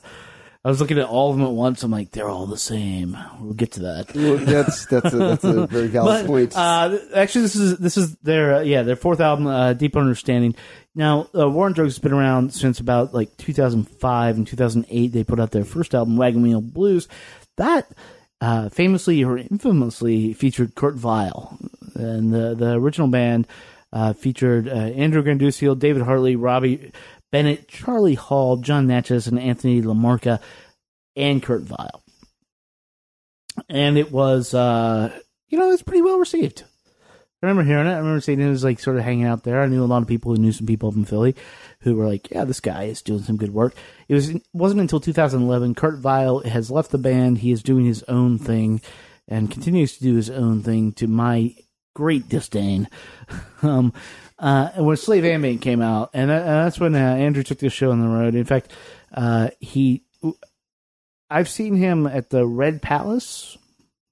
I 0.65 0.69
was 0.69 0.81
looking 0.81 0.99
at 0.99 1.07
all 1.07 1.31
of 1.31 1.37
them 1.37 1.47
at 1.47 1.53
once. 1.53 1.83
I'm 1.83 1.91
like, 1.91 2.11
they're 2.11 2.29
all 2.29 2.47
the 2.47 2.57
same. 2.57 3.17
We'll 3.39 3.53
get 3.53 3.73
to 3.73 3.81
that. 3.81 4.15
Well, 4.15 4.39
that's 4.39 4.87
that's 4.87 5.13
a, 5.13 5.17
that's 5.17 5.45
a 5.45 5.67
very 5.67 5.87
valid 5.89 6.23
But, 6.23 6.27
point. 6.27 6.57
Uh, 6.57 6.99
actually, 7.15 7.43
this 7.43 7.57
is 7.57 7.79
this 7.79 7.97
is 7.99 8.17
their 8.17 8.57
uh, 8.57 8.61
yeah 8.61 8.83
their 8.83 8.97
fourth 8.97 9.21
album, 9.21 9.47
uh, 9.47 9.73
Deep 9.75 9.97
Understanding. 9.97 10.55
Now, 10.95 11.29
uh, 11.35 11.49
War 11.49 11.67
on 11.67 11.73
Drugs 11.73 11.95
has 11.95 11.99
been 11.99 12.13
around 12.13 12.53
since 12.55 12.79
about 12.81 13.13
like 13.15 13.37
2005 13.39 14.37
and 14.37 14.47
2008. 14.47 15.09
They 15.09 15.25
put 15.25 15.41
out 15.41 15.51
their 15.51 15.65
first 15.65 15.95
album, 15.95 16.17
Wagon 16.17 16.43
Wheel 16.43 16.61
Blues. 16.61 17.09
That 17.57 17.91
uh, 18.41 18.69
famously 18.69 19.23
or 19.25 19.39
infamously 19.39 20.33
featured 20.33 20.75
Kurt 20.75 20.95
Vile, 20.95 21.59
and 21.95 22.33
the 22.33 22.55
the 22.55 22.73
original 22.73 23.09
band 23.09 23.47
uh, 23.93 24.13
featured 24.13 24.69
uh, 24.69 24.73
Andrew 24.73 25.23
Granduciel, 25.23 25.79
David 25.79 26.03
Hartley, 26.03 26.37
Robbie 26.37 26.93
Bennett, 27.33 27.69
Charlie 27.69 28.15
Hall, 28.15 28.57
John 28.57 28.87
Natchez, 28.87 29.27
and 29.27 29.39
Anthony 29.39 29.83
Lamarca, 29.83 30.41
and 31.17 31.43
Kurt 31.43 31.63
Vile 31.63 32.03
and 33.69 33.99
it 33.99 34.11
was 34.11 34.55
uh 34.55 35.13
you 35.49 35.59
know 35.59 35.67
it 35.69 35.73
was 35.73 35.83
pretty 35.83 36.03
well 36.03 36.19
received. 36.19 36.65
I 37.43 37.47
remember 37.47 37.63
hearing 37.63 37.87
it. 37.87 37.93
I 37.93 37.99
remember 37.99 38.21
seeing 38.21 38.41
it 38.41 38.51
was 38.51 38.65
like 38.65 38.81
sort 38.81 38.99
of 38.99 39.03
hanging 39.03 39.25
out 39.25 39.45
there. 39.45 39.63
I 39.63 39.67
knew 39.67 39.83
a 39.83 39.87
lot 39.87 40.03
of 40.03 40.09
people 40.09 40.35
who 40.35 40.41
knew 40.41 40.53
some 40.53 40.67
people 40.67 40.91
up 40.91 40.95
in 40.95 41.07
philly 41.07 41.35
who 41.81 41.97
were 41.97 42.07
like 42.07 42.31
yeah 42.31 42.45
this 42.45 42.61
guy 42.61 42.85
is 42.85 43.03
doing 43.03 43.23
some 43.23 43.37
good 43.37 43.53
work. 43.55 43.75
It 44.09 44.15
was 44.15 44.33
wasn't 44.53 44.81
until 44.81 45.01
2011 45.01 45.75
kurt 45.75 45.99
vile 45.99 46.41
has 46.41 46.71
left 46.71 46.91
the 46.91 46.99
band. 46.99 47.39
He 47.39 47.53
is 47.53 47.63
doing 47.63 47.85
his 47.85 48.03
own 48.05 48.39
thing 48.39 48.81
and 49.29 49.51
continues 49.51 49.97
to 49.97 50.03
do 50.03 50.17
his 50.17 50.31
own 50.31 50.63
thing 50.63 50.93
to 50.93 51.07
my 51.07 51.55
great 51.95 52.29
disdain. 52.29 52.89
Um 53.63 53.93
uh, 54.41 54.71
when 54.77 54.97
Slave 54.97 55.27
Ambient 55.27 55.61
came 55.61 55.83
out, 55.83 56.11
and 56.15 56.31
that, 56.31 56.43
uh, 56.43 56.65
that's 56.65 56.81
when 56.81 56.95
uh, 56.95 56.99
Andrew 56.99 57.43
took 57.43 57.59
this 57.59 57.75
show 57.75 57.91
on 57.91 58.01
the 58.01 58.09
road. 58.09 58.35
In 58.35 58.47
fact, 58.47 58.73
uh, 59.13 59.51
he 59.61 60.03
I've 61.29 61.49
seen 61.49 61.77
him 61.77 62.07
at 62.07 62.31
the 62.31 62.47
Red 62.47 62.83
Palace, 62.83 63.57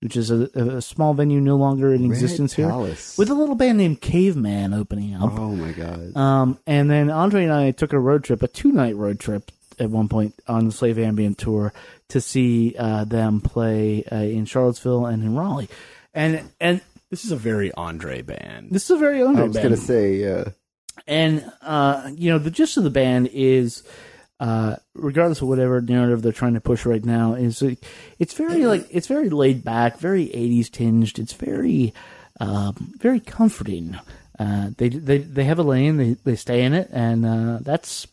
which 0.00 0.16
is 0.16 0.30
a, 0.30 0.44
a 0.54 0.82
small 0.82 1.14
venue 1.14 1.40
no 1.40 1.56
longer 1.56 1.92
in 1.92 2.02
Red 2.02 2.10
existence 2.10 2.54
Palace. 2.54 3.16
here, 3.16 3.20
with 3.22 3.30
a 3.30 3.34
little 3.34 3.54
band 3.54 3.78
named 3.78 4.00
Caveman 4.00 4.72
opening 4.74 5.14
up. 5.14 5.32
oh 5.38 5.54
my 5.56 5.72
god. 5.72 6.16
Um, 6.16 6.58
and 6.66 6.90
then 6.90 7.10
Andre 7.10 7.44
and 7.44 7.52
I 7.52 7.70
took 7.72 7.92
a 7.92 7.98
road 7.98 8.24
trip, 8.24 8.42
a 8.42 8.48
two 8.48 8.72
night 8.72 8.96
road 8.96 9.18
trip 9.20 9.50
at 9.80 9.90
one 9.90 10.08
point 10.08 10.34
on 10.46 10.66
the 10.66 10.72
Slave 10.72 10.98
Ambient 10.98 11.38
tour 11.38 11.72
to 12.08 12.20
see 12.20 12.74
uh, 12.78 13.04
them 13.04 13.40
play 13.40 14.04
uh, 14.10 14.16
in 14.16 14.44
Charlottesville 14.44 15.06
and 15.06 15.22
in 15.22 15.34
Raleigh. 15.36 15.68
And 16.14 16.42
and 16.60 16.80
This 17.10 17.24
is 17.24 17.30
a 17.32 17.36
very 17.36 17.72
Andre 17.72 18.22
band. 18.22 18.70
this 18.70 18.84
is 18.84 18.90
a 18.90 18.98
very 18.98 19.20
Andre 19.22 19.42
band. 19.44 19.56
I 19.56 19.60
was 19.60 19.62
gonna 19.62 19.76
say, 19.76 20.14
yeah. 20.16 20.44
And 21.06 21.50
uh, 21.62 22.10
you 22.14 22.30
know, 22.30 22.38
the 22.38 22.50
gist 22.50 22.76
of 22.76 22.84
the 22.84 22.90
band 22.90 23.30
is, 23.32 23.82
uh, 24.40 24.76
regardless 24.94 25.42
of 25.42 25.48
whatever 25.48 25.80
narrative 25.80 26.22
they're 26.22 26.32
trying 26.32 26.54
to 26.54 26.60
push 26.60 26.86
right 26.86 27.04
now, 27.04 27.34
is 27.34 27.62
it's 27.62 28.34
very 28.34 28.66
like 28.66 28.86
it's 28.90 29.08
very 29.08 29.30
laid 29.30 29.64
back, 29.64 29.98
very 29.98 30.28
'80s 30.28 30.70
tinged. 30.70 31.18
It's 31.18 31.32
very, 31.32 31.92
um, 32.40 32.94
very 32.98 33.20
comforting. 33.20 33.98
Uh, 34.38 34.70
they 34.76 34.88
they 34.88 35.18
they 35.18 35.44
have 35.44 35.58
a 35.58 35.64
lane, 35.64 35.96
they 35.96 36.12
they 36.24 36.36
stay 36.36 36.62
in 36.62 36.72
it, 36.72 36.88
and 36.92 37.26
uh, 37.26 37.58
that's, 37.62 38.06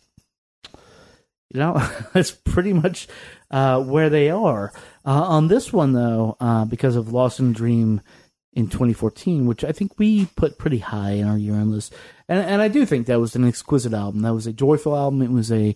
you 1.53 1.59
know, 1.59 1.76
that's 2.13 2.32
pretty 2.32 2.73
much 2.73 3.07
uh, 3.51 3.82
where 3.84 4.09
they 4.09 4.32
are. 4.32 4.73
Uh, 5.05 5.23
on 5.23 5.47
this 5.47 5.71
one, 5.71 5.93
though, 5.93 6.36
uh, 6.39 6.65
because 6.65 6.95
of 6.95 7.13
Lost 7.13 7.39
in 7.39 7.53
Dream 7.53 8.01
in 8.53 8.67
2014, 8.67 9.45
which 9.45 9.63
I 9.63 9.71
think 9.71 9.99
we 9.99 10.26
put 10.36 10.57
pretty 10.57 10.80
high 10.80 11.11
in 11.11 11.28
our 11.28 11.38
year-end 11.38 11.69
list, 11.69 11.93
and 12.28 12.39
and 12.39 12.63
I 12.63 12.67
do 12.67 12.84
think 12.84 13.05
that 13.05 13.19
was 13.19 13.36
an 13.36 13.47
exquisite 13.47 13.93
album. 13.93 14.23
That 14.23 14.34
was 14.34 14.47
a 14.47 14.53
joyful 14.53 14.95
album. 14.95 15.21
It 15.21 15.30
was 15.30 15.51
a 15.51 15.76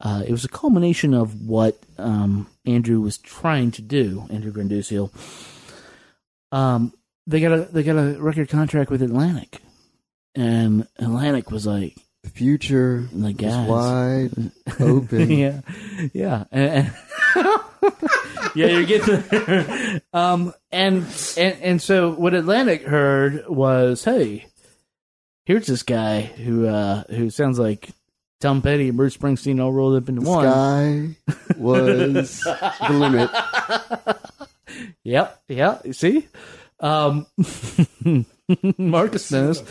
uh, 0.00 0.22
it 0.26 0.30
was 0.32 0.44
a 0.44 0.48
culmination 0.48 1.12
of 1.14 1.42
what 1.46 1.78
um, 1.98 2.46
Andrew 2.66 3.00
was 3.00 3.18
trying 3.18 3.70
to 3.72 3.82
do. 3.82 4.26
Andrew 4.30 4.52
Granduciel. 4.52 5.10
Um, 6.52 6.92
they 7.26 7.40
got 7.40 7.52
a 7.52 7.62
they 7.72 7.82
got 7.82 7.96
a 7.96 8.16
record 8.20 8.48
contract 8.48 8.90
with 8.90 9.02
Atlantic, 9.02 9.58
and 10.34 10.86
Atlantic 10.98 11.50
was 11.50 11.66
like, 11.66 11.96
The 12.22 12.30
future 12.30 13.08
The 13.12 13.28
is 13.28 13.34
guys. 13.34 13.68
wide 13.68 14.50
open. 14.80 15.30
yeah, 15.30 15.60
yeah, 16.12 16.44
and, 16.50 16.70
and- 16.70 16.92
yeah. 18.54 18.66
You're 18.66 18.84
getting 18.84 19.20
there. 19.30 20.02
um, 20.12 20.52
and 20.72 21.04
and 21.36 21.56
and 21.62 21.82
so 21.82 22.10
what 22.12 22.34
Atlantic 22.34 22.82
heard 22.82 23.44
was, 23.48 24.02
hey, 24.04 24.46
here's 25.44 25.66
this 25.66 25.82
guy 25.84 26.22
who 26.22 26.66
uh 26.66 27.04
who 27.10 27.30
sounds 27.30 27.58
like 27.60 27.90
Tom 28.40 28.62
Petty 28.62 28.88
and 28.88 28.96
Bruce 28.96 29.16
Springsteen 29.16 29.62
all 29.62 29.72
rolled 29.72 30.02
up 30.02 30.08
into 30.08 30.22
The 30.22 30.28
one. 30.30 30.44
sky 30.44 31.54
was 31.58 32.40
the 32.40 32.88
limit. 32.90 33.30
Yep, 35.04 35.42
yeah. 35.48 35.78
You 35.84 35.92
see, 35.92 36.28
um, 36.80 37.26
Marcus 38.78 39.30
knows. 39.30 39.62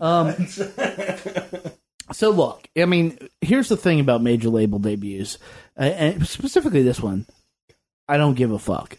Um, 0.00 0.34
so 2.12 2.30
look, 2.30 2.68
I 2.76 2.84
mean, 2.86 3.18
here's 3.40 3.68
the 3.68 3.76
thing 3.76 4.00
about 4.00 4.22
major 4.22 4.48
label 4.48 4.78
debuts, 4.78 5.38
uh, 5.78 5.82
and 5.84 6.26
specifically 6.26 6.82
this 6.82 7.00
one. 7.00 7.26
I 8.08 8.16
don't 8.16 8.34
give 8.34 8.50
a 8.50 8.58
fuck. 8.58 8.98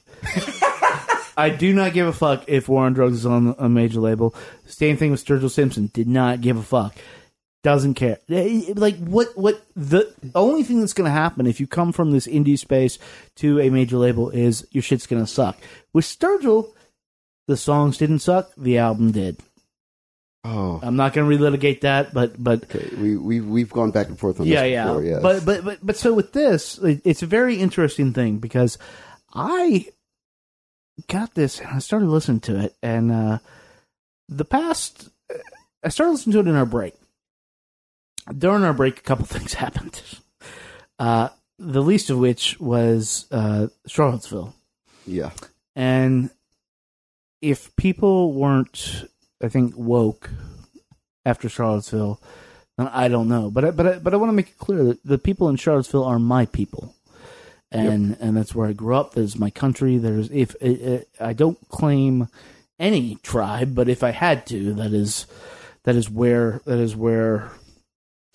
I 1.35 1.49
do 1.49 1.73
not 1.73 1.91
give 1.93 2.07
a 2.07 2.13
fuck 2.13 2.45
if 2.47 2.69
War 2.69 2.85
on 2.85 2.93
Drugs 2.93 3.17
is 3.17 3.25
on 3.25 3.55
a 3.57 3.67
major 3.67 3.99
label. 3.99 4.33
Same 4.67 4.95
thing 4.95 5.11
with 5.11 5.23
Sturgill 5.25 5.51
Simpson. 5.51 5.89
Did 5.93 6.07
not 6.07 6.39
give 6.39 6.55
a 6.55 6.63
fuck. 6.63 6.95
Doesn't 7.63 7.93
care. 7.93 8.17
Like 8.27 8.97
what? 8.97 9.37
What 9.37 9.61
the 9.75 10.11
only 10.33 10.63
thing 10.63 10.79
that's 10.79 10.93
going 10.93 11.05
to 11.05 11.11
happen 11.11 11.45
if 11.45 11.59
you 11.59 11.67
come 11.67 11.91
from 11.91 12.09
this 12.09 12.25
indie 12.25 12.57
space 12.57 12.97
to 13.35 13.59
a 13.59 13.69
major 13.69 13.97
label 13.97 14.31
is 14.31 14.67
your 14.71 14.81
shit's 14.81 15.05
going 15.05 15.21
to 15.21 15.27
suck. 15.27 15.57
With 15.93 16.05
Sturgill, 16.05 16.71
the 17.47 17.57
songs 17.57 17.99
didn't 17.99 18.19
suck. 18.19 18.51
The 18.57 18.79
album 18.79 19.11
did. 19.11 19.37
Oh, 20.43 20.79
I'm 20.81 20.95
not 20.95 21.13
going 21.13 21.29
to 21.29 21.37
relitigate 21.37 21.81
that, 21.81 22.15
but 22.15 22.43
but 22.43 22.63
okay. 22.63 22.89
We 22.95 23.15
we 23.15 23.41
we've 23.41 23.69
gone 23.69 23.91
back 23.91 24.07
and 24.07 24.17
forth 24.17 24.39
on 24.39 24.47
yeah, 24.47 24.63
this 24.63 24.71
yeah. 24.71 24.85
before. 24.85 25.03
Yes. 25.03 25.21
But 25.21 25.45
but 25.45 25.63
but 25.63 25.79
but 25.85 25.97
so 25.97 26.13
with 26.13 26.33
this, 26.33 26.79
it's 26.81 27.21
a 27.21 27.27
very 27.27 27.57
interesting 27.57 28.11
thing 28.11 28.39
because 28.39 28.79
I 29.35 29.85
got 31.07 31.35
this 31.35 31.59
and 31.59 31.69
I 31.69 31.77
started 31.77 32.09
listening 32.09 32.39
to 32.41 32.59
it, 32.59 32.75
and 32.81 33.11
uh, 33.11 33.37
the 34.29 34.45
past 34.45 35.09
I 35.83 35.89
started 35.89 36.13
listening 36.13 36.33
to 36.33 36.39
it 36.39 36.47
in 36.47 36.55
our 36.55 36.65
break. 36.65 36.95
During 38.37 38.63
our 38.63 38.73
break, 38.73 38.99
a 38.99 39.01
couple 39.01 39.25
things 39.27 39.53
happened. 39.53 40.01
Uh, 40.99 41.29
the 41.57 41.81
least 41.81 42.09
of 42.09 42.17
which 42.17 42.59
was 42.59 43.27
uh, 43.31 43.67
Charlottesville. 43.87 44.53
yeah, 45.05 45.31
And 45.75 46.29
if 47.41 47.75
people 47.75 48.33
weren't, 48.33 49.05
I 49.41 49.47
think, 49.47 49.75
woke 49.75 50.29
after 51.25 51.49
Charlottesville, 51.49 52.21
then 52.77 52.87
I 52.87 53.07
don't 53.07 53.27
know. 53.27 53.51
But 53.51 53.65
I, 53.65 53.71
but 53.71 53.87
I, 53.87 53.99
but 53.99 54.13
I 54.13 54.17
want 54.17 54.29
to 54.29 54.35
make 54.35 54.49
it 54.49 54.57
clear 54.57 54.83
that 54.83 55.03
the 55.03 55.17
people 55.17 55.49
in 55.49 55.55
Charlottesville 55.55 56.03
are 56.03 56.19
my 56.19 56.45
people, 56.45 56.95
and 57.71 58.17
and 58.19 58.35
that's 58.35 58.55
where 58.55 58.67
I 58.67 58.73
grew 58.73 58.95
up. 58.95 59.13
There's 59.13 59.37
my 59.37 59.49
country. 59.49 59.97
There's 59.97 60.29
if 60.31 60.55
i 60.61 61.03
i 61.19 61.29
I 61.29 61.33
don't 61.33 61.59
claim 61.69 62.27
any 62.79 63.15
tribe, 63.15 63.75
but 63.75 63.89
if 63.89 64.03
I 64.03 64.11
had 64.11 64.45
to, 64.47 64.73
that 64.75 64.93
is 64.93 65.27
that 65.83 65.95
is 65.95 66.09
where 66.09 66.61
that 66.65 66.79
is 66.79 66.95
where 66.95 67.51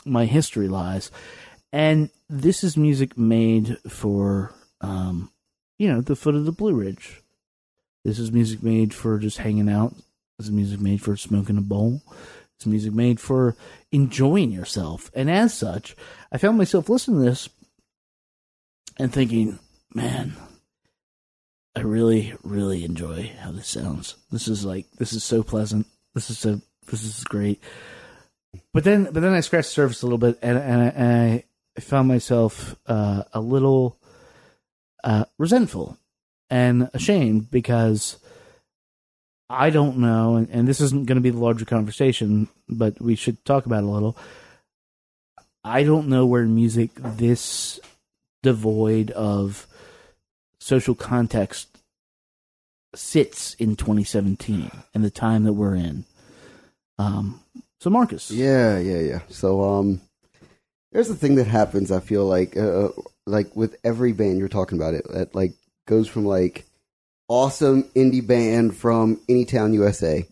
my 0.06 0.26
history 0.26 0.68
lies. 0.68 1.10
And 1.72 2.10
this 2.28 2.64
is 2.64 2.76
music 2.76 3.18
made 3.18 3.78
for 3.88 4.54
um, 4.80 5.30
you 5.78 5.88
know, 5.88 6.00
the 6.00 6.16
foot 6.16 6.34
of 6.34 6.44
the 6.44 6.52
Blue 6.52 6.74
Ridge. 6.74 7.22
This 8.04 8.18
is 8.18 8.32
music 8.32 8.62
made 8.62 8.94
for 8.94 9.18
just 9.18 9.38
hanging 9.38 9.68
out. 9.68 9.94
This 10.38 10.46
is 10.46 10.52
music 10.52 10.80
made 10.80 11.02
for 11.02 11.16
smoking 11.16 11.58
a 11.58 11.62
bowl. 11.62 12.02
It's 12.56 12.66
music 12.66 12.92
made 12.92 13.20
for 13.20 13.56
enjoying 13.92 14.52
yourself. 14.52 15.10
And 15.14 15.30
as 15.30 15.52
such, 15.52 15.96
I 16.32 16.38
found 16.38 16.56
myself 16.56 16.88
listening 16.88 17.20
to 17.20 17.30
this 17.30 17.48
and 18.98 19.12
thinking, 19.12 19.58
man, 19.92 20.34
I 21.74 21.80
really, 21.80 22.34
really 22.42 22.84
enjoy 22.84 23.32
how 23.40 23.50
this 23.50 23.68
sounds. 23.68 24.16
This 24.30 24.48
is 24.48 24.64
like 24.64 24.86
this 24.92 25.12
is 25.12 25.24
so 25.24 25.42
pleasant. 25.42 25.86
This 26.14 26.30
is 26.30 26.38
so 26.38 26.60
this 26.90 27.02
is 27.02 27.24
great. 27.24 27.62
But 28.72 28.84
then 28.84 29.04
but 29.04 29.20
then 29.20 29.32
I 29.32 29.40
scratched 29.40 29.68
the 29.68 29.74
surface 29.74 30.02
a 30.02 30.06
little 30.06 30.18
bit 30.18 30.38
and 30.42 30.58
and 30.58 30.82
I, 30.82 30.86
and 30.86 31.44
I 31.76 31.80
found 31.80 32.08
myself 32.08 32.76
uh, 32.86 33.24
a 33.32 33.40
little 33.40 33.98
uh, 35.04 35.24
resentful 35.38 35.98
and 36.50 36.90
ashamed 36.94 37.50
because 37.50 38.18
I 39.48 39.70
don't 39.70 39.98
know, 39.98 40.36
and, 40.36 40.48
and 40.50 40.66
this 40.66 40.80
isn't 40.80 41.06
going 41.06 41.16
to 41.16 41.22
be 41.22 41.30
the 41.30 41.38
larger 41.38 41.64
conversation, 41.64 42.48
but 42.68 43.00
we 43.00 43.14
should 43.14 43.44
talk 43.44 43.66
about 43.66 43.84
it 43.84 43.86
a 43.86 43.90
little. 43.90 44.16
I 45.62 45.84
don't 45.84 46.08
know 46.08 46.26
where 46.26 46.44
music 46.44 46.90
this 46.96 47.78
devoid 48.42 49.10
of 49.12 49.66
social 50.58 50.94
context 50.94 51.78
sits 52.94 53.54
in 53.54 53.76
2017 53.76 54.70
and 54.94 55.04
the 55.04 55.10
time 55.10 55.44
that 55.44 55.52
we're 55.52 55.74
in. 55.74 56.04
Um, 56.98 57.40
so 57.80 57.90
Marcus, 57.90 58.30
Yeah, 58.30 58.78
yeah, 58.78 58.98
yeah. 58.98 59.20
So, 59.28 59.62
um, 59.62 60.00
there's 60.92 61.10
a 61.10 61.14
thing 61.14 61.34
that 61.36 61.46
happens. 61.46 61.92
I 61.92 62.00
feel 62.00 62.26
like, 62.26 62.56
uh, 62.56 62.88
like 63.26 63.54
with 63.54 63.76
every 63.84 64.12
band 64.12 64.38
you're 64.38 64.48
talking 64.48 64.78
about, 64.78 64.94
it 64.94 65.04
that 65.12 65.34
like 65.34 65.52
goes 65.86 66.08
from 66.08 66.24
like 66.24 66.64
awesome 67.28 67.82
indie 67.94 68.26
band 68.26 68.76
from 68.76 69.20
any 69.28 69.44
town 69.44 69.74
USA. 69.74 70.26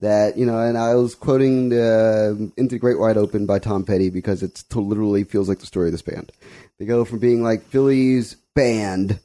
That 0.00 0.36
you 0.36 0.44
know, 0.44 0.58
and 0.58 0.76
I 0.76 0.94
was 0.96 1.14
quoting 1.14 1.68
the 1.68 2.52
"Into 2.56 2.74
the 2.74 2.78
Great 2.78 2.98
Wide 2.98 3.16
Open" 3.16 3.46
by 3.46 3.58
Tom 3.58 3.84
Petty 3.84 4.10
because 4.10 4.42
it 4.42 4.64
literally 4.74 5.24
feels 5.24 5.48
like 5.48 5.60
the 5.60 5.66
story 5.66 5.88
of 5.88 5.92
this 5.92 6.02
band. 6.02 6.32
They 6.78 6.84
go 6.84 7.04
from 7.04 7.20
being 7.20 7.42
like 7.42 7.62
Philly's 7.68 8.34
band 8.54 9.20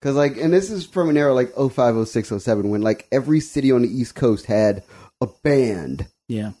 because 0.00 0.16
like, 0.16 0.36
and 0.36 0.52
this 0.52 0.70
is 0.70 0.86
from 0.86 1.10
an 1.10 1.16
era 1.16 1.34
like 1.34 1.52
05, 1.54 2.06
06, 2.08 2.32
07 2.38 2.70
when 2.70 2.82
like 2.82 3.08
every 3.10 3.40
city 3.40 3.72
on 3.72 3.82
the 3.82 3.88
East 3.88 4.14
Coast 4.14 4.46
had 4.46 4.84
a 5.20 5.26
band. 5.42 6.06
yeah, 6.28 6.52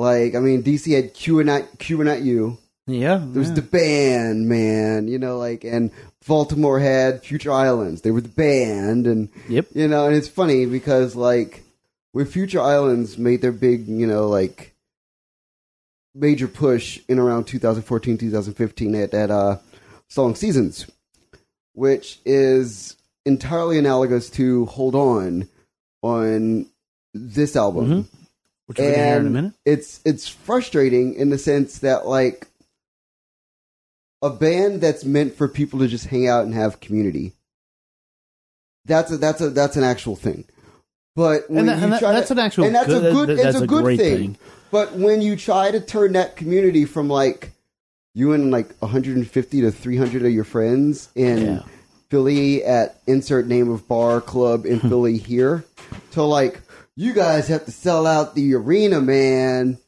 Like, 0.00 0.34
I 0.34 0.40
mean, 0.40 0.62
DC 0.62 0.94
had 0.94 1.14
Q 1.14 1.38
and 1.40 1.46
not 1.46 1.78
Q 1.78 2.00
and 2.00 2.08
Not 2.08 2.22
U. 2.22 2.58
yeah, 2.86 3.18
There 3.22 3.40
was 3.40 3.52
the 3.52 3.62
band, 3.62 4.48
man. 4.48 5.06
You 5.08 5.18
know, 5.18 5.38
like, 5.38 5.62
and 5.64 5.90
Baltimore 6.26 6.80
had 6.80 7.22
Future 7.22 7.52
Islands. 7.52 8.00
They 8.02 8.10
were 8.10 8.20
the 8.20 8.28
band, 8.28 9.06
and 9.06 9.28
Yep. 9.48 9.66
you 9.74 9.88
know, 9.88 10.06
and 10.06 10.16
it's 10.16 10.28
funny 10.28 10.66
because 10.66 11.14
like, 11.16 11.62
when 12.12 12.26
Future 12.26 12.60
Islands 12.60 13.18
made 13.18 13.40
their 13.42 13.52
big, 13.52 13.86
you 13.86 14.06
know, 14.06 14.26
like 14.28 14.74
major 16.14 16.48
push 16.48 17.00
in 17.08 17.18
around 17.18 17.44
2014, 17.44 18.18
2015 18.18 18.94
at 18.96 19.10
that 19.12 19.30
uh, 19.30 19.58
song 20.08 20.34
Seasons, 20.34 20.86
which 21.74 22.18
is 22.24 22.96
entirely 23.24 23.78
analogous 23.78 24.28
to 24.30 24.66
Hold 24.66 24.94
On 24.94 25.46
on 26.02 26.66
this 27.14 27.54
album 27.54 27.86
Mhm. 27.86 28.04
Which 28.70 28.78
we're 28.78 28.92
gonna 28.92 29.04
hear 29.04 29.16
in 29.18 29.26
a 29.26 29.30
minute. 29.30 29.52
it's 29.64 30.00
it's 30.04 30.28
frustrating 30.28 31.14
in 31.14 31.28
the 31.30 31.38
sense 31.38 31.80
that 31.80 32.06
like 32.06 32.46
a 34.22 34.30
band 34.30 34.80
that's 34.80 35.04
meant 35.04 35.34
for 35.34 35.48
people 35.48 35.80
to 35.80 35.88
just 35.88 36.06
hang 36.06 36.28
out 36.28 36.44
and 36.44 36.54
have 36.54 36.78
community. 36.78 37.32
That's 38.84 39.10
a 39.10 39.16
that's 39.16 39.40
a 39.40 39.50
that's 39.50 39.74
an 39.76 39.82
actual 39.82 40.14
thing. 40.14 40.44
But 41.16 41.50
when 41.50 41.66
that- 41.66 41.78
you 41.78 41.84
and 41.84 41.92
that- 41.94 41.98
try 41.98 42.12
that's 42.12 42.28
to, 42.28 42.34
an 42.34 42.38
actual 42.38 42.64
and 42.66 42.74
that's 42.76 42.86
good- 42.86 43.06
a 43.06 43.12
good 43.12 43.28
that- 43.30 43.32
it's 43.34 43.42
that's 43.42 43.60
a 43.60 43.64
a 43.64 43.66
good 43.66 43.98
thing. 43.98 44.16
thing. 44.18 44.36
But 44.70 44.94
when 44.94 45.20
you 45.20 45.34
try 45.34 45.72
to 45.72 45.80
turn 45.80 46.12
that 46.12 46.36
community 46.36 46.84
from 46.84 47.08
like 47.08 47.50
you 48.14 48.32
and 48.34 48.52
like 48.52 48.72
150 48.78 49.60
to 49.62 49.72
300 49.72 50.24
of 50.24 50.30
your 50.30 50.44
friends 50.44 51.08
in 51.16 51.44
Yeah. 51.44 51.62
Philly 52.08 52.62
at 52.64 53.00
insert 53.08 53.48
name 53.48 53.68
of 53.68 53.88
bar 53.88 54.20
club 54.20 54.64
in 54.64 54.78
hmm. 54.78 54.88
Philly 54.88 55.18
here 55.18 55.64
to 56.12 56.22
like 56.22 56.60
you 56.96 57.12
guys 57.12 57.48
have 57.48 57.64
to 57.66 57.72
sell 57.72 58.06
out 58.06 58.34
the 58.34 58.54
arena, 58.54 59.00
man. 59.00 59.78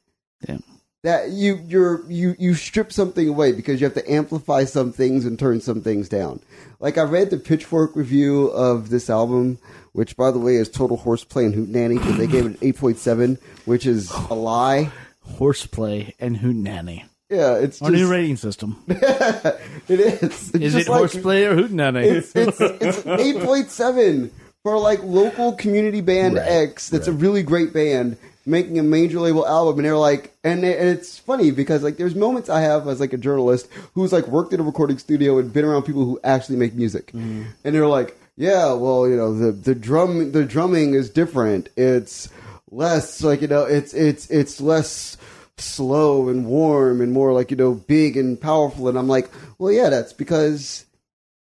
Yeah. 0.48 0.58
That 1.04 1.30
you 1.30 1.60
you're 1.66 2.08
you 2.08 2.36
you 2.38 2.54
strip 2.54 2.92
something 2.92 3.28
away 3.28 3.50
because 3.52 3.80
you 3.80 3.86
have 3.86 3.94
to 3.94 4.08
amplify 4.10 4.64
some 4.64 4.92
things 4.92 5.24
and 5.26 5.36
turn 5.38 5.60
some 5.60 5.80
things 5.82 6.08
down. 6.08 6.40
Like 6.78 6.96
I 6.96 7.02
read 7.02 7.30
the 7.30 7.38
Pitchfork 7.38 7.96
review 7.96 8.46
of 8.48 8.88
this 8.90 9.10
album, 9.10 9.58
which 9.92 10.16
by 10.16 10.30
the 10.30 10.38
way 10.38 10.54
is 10.56 10.68
total 10.68 10.96
horseplay 10.96 11.44
and 11.46 11.54
hootenanny 11.54 11.98
because 11.98 12.18
they 12.18 12.28
gave 12.28 12.46
it 12.46 12.52
an 12.52 12.58
eight 12.62 12.76
point 12.76 12.98
seven, 12.98 13.38
which 13.64 13.84
is 13.84 14.12
a 14.30 14.34
lie. 14.34 14.92
Horseplay 15.24 16.14
and 16.20 16.36
hootenanny. 16.36 17.04
Yeah, 17.28 17.56
it's 17.56 17.80
Our 17.82 17.90
new 17.90 18.08
rating 18.10 18.36
system. 18.36 18.80
it 18.88 19.58
is. 19.88 20.22
It's 20.22 20.54
Is 20.54 20.74
it 20.76 20.86
like- 20.88 20.98
horseplay 20.98 21.44
or 21.44 21.56
hootenanny? 21.56 22.04
It's 22.04 22.32
it's 22.36 22.60
it's 22.60 23.06
eight 23.06 23.42
point 23.42 23.70
seven 23.70 24.30
for 24.62 24.78
like 24.78 25.02
local 25.02 25.52
community 25.52 26.00
band 26.00 26.36
Right, 26.36 26.46
X. 26.46 26.88
That's 26.88 27.08
a 27.08 27.12
really 27.12 27.42
great 27.42 27.72
band 27.72 28.16
making 28.44 28.78
a 28.78 28.82
major 28.82 29.20
label 29.20 29.46
album, 29.46 29.78
and 29.78 29.86
they're 29.86 29.96
like, 29.96 30.34
and, 30.42 30.64
they, 30.64 30.76
and 30.76 30.88
it's 30.88 31.16
funny 31.18 31.50
because 31.52 31.82
like 31.82 31.96
there's 31.96 32.14
moments 32.14 32.48
I 32.48 32.60
have 32.62 32.88
as 32.88 32.98
like 33.00 33.12
a 33.12 33.16
journalist 33.18 33.68
who's 33.94 34.12
like 34.12 34.26
worked 34.28 34.52
in 34.52 34.60
a 34.60 34.64
recording 34.64 34.98
studio 34.98 35.38
and 35.38 35.52
been 35.52 35.64
around 35.64 35.82
people 35.84 36.04
who 36.04 36.18
actually 36.24 36.56
make 36.56 36.74
music, 36.74 37.12
Mm. 37.12 37.46
and 37.64 37.74
they're 37.74 37.86
like, 37.86 38.16
yeah, 38.36 38.72
well, 38.72 39.08
you 39.08 39.16
know, 39.16 39.34
the 39.36 39.52
the 39.52 39.74
drum 39.74 40.32
the 40.32 40.44
drumming 40.44 40.94
is 40.94 41.10
different. 41.10 41.68
It's 41.76 42.28
less 42.70 43.22
like 43.22 43.42
you 43.42 43.48
know, 43.48 43.64
it's 43.64 43.94
it's 43.94 44.28
it's 44.30 44.60
less 44.60 45.16
slow 45.58 46.28
and 46.28 46.46
warm 46.46 47.00
and 47.00 47.12
more 47.12 47.32
like 47.32 47.50
you 47.50 47.56
know 47.56 47.74
big 47.74 48.16
and 48.16 48.40
powerful 48.40 48.88
and 48.88 48.98
i'm 48.98 49.06
like 49.06 49.30
well 49.58 49.70
yeah 49.70 49.90
that's 49.90 50.12
because 50.14 50.86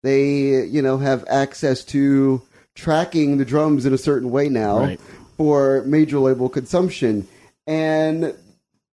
they 0.03 0.63
you 0.65 0.81
know 0.81 0.97
have 0.97 1.23
access 1.27 1.83
to 1.83 2.39
tracking 2.75 3.37
the 3.37 3.45
drums 3.45 3.85
in 3.85 3.93
a 3.93 3.97
certain 3.97 4.29
way 4.29 4.49
now 4.49 4.79
Right. 4.79 4.99
for 5.37 5.83
major 5.85 6.19
label 6.19 6.49
consumption. 6.49 7.27
And 7.65 8.33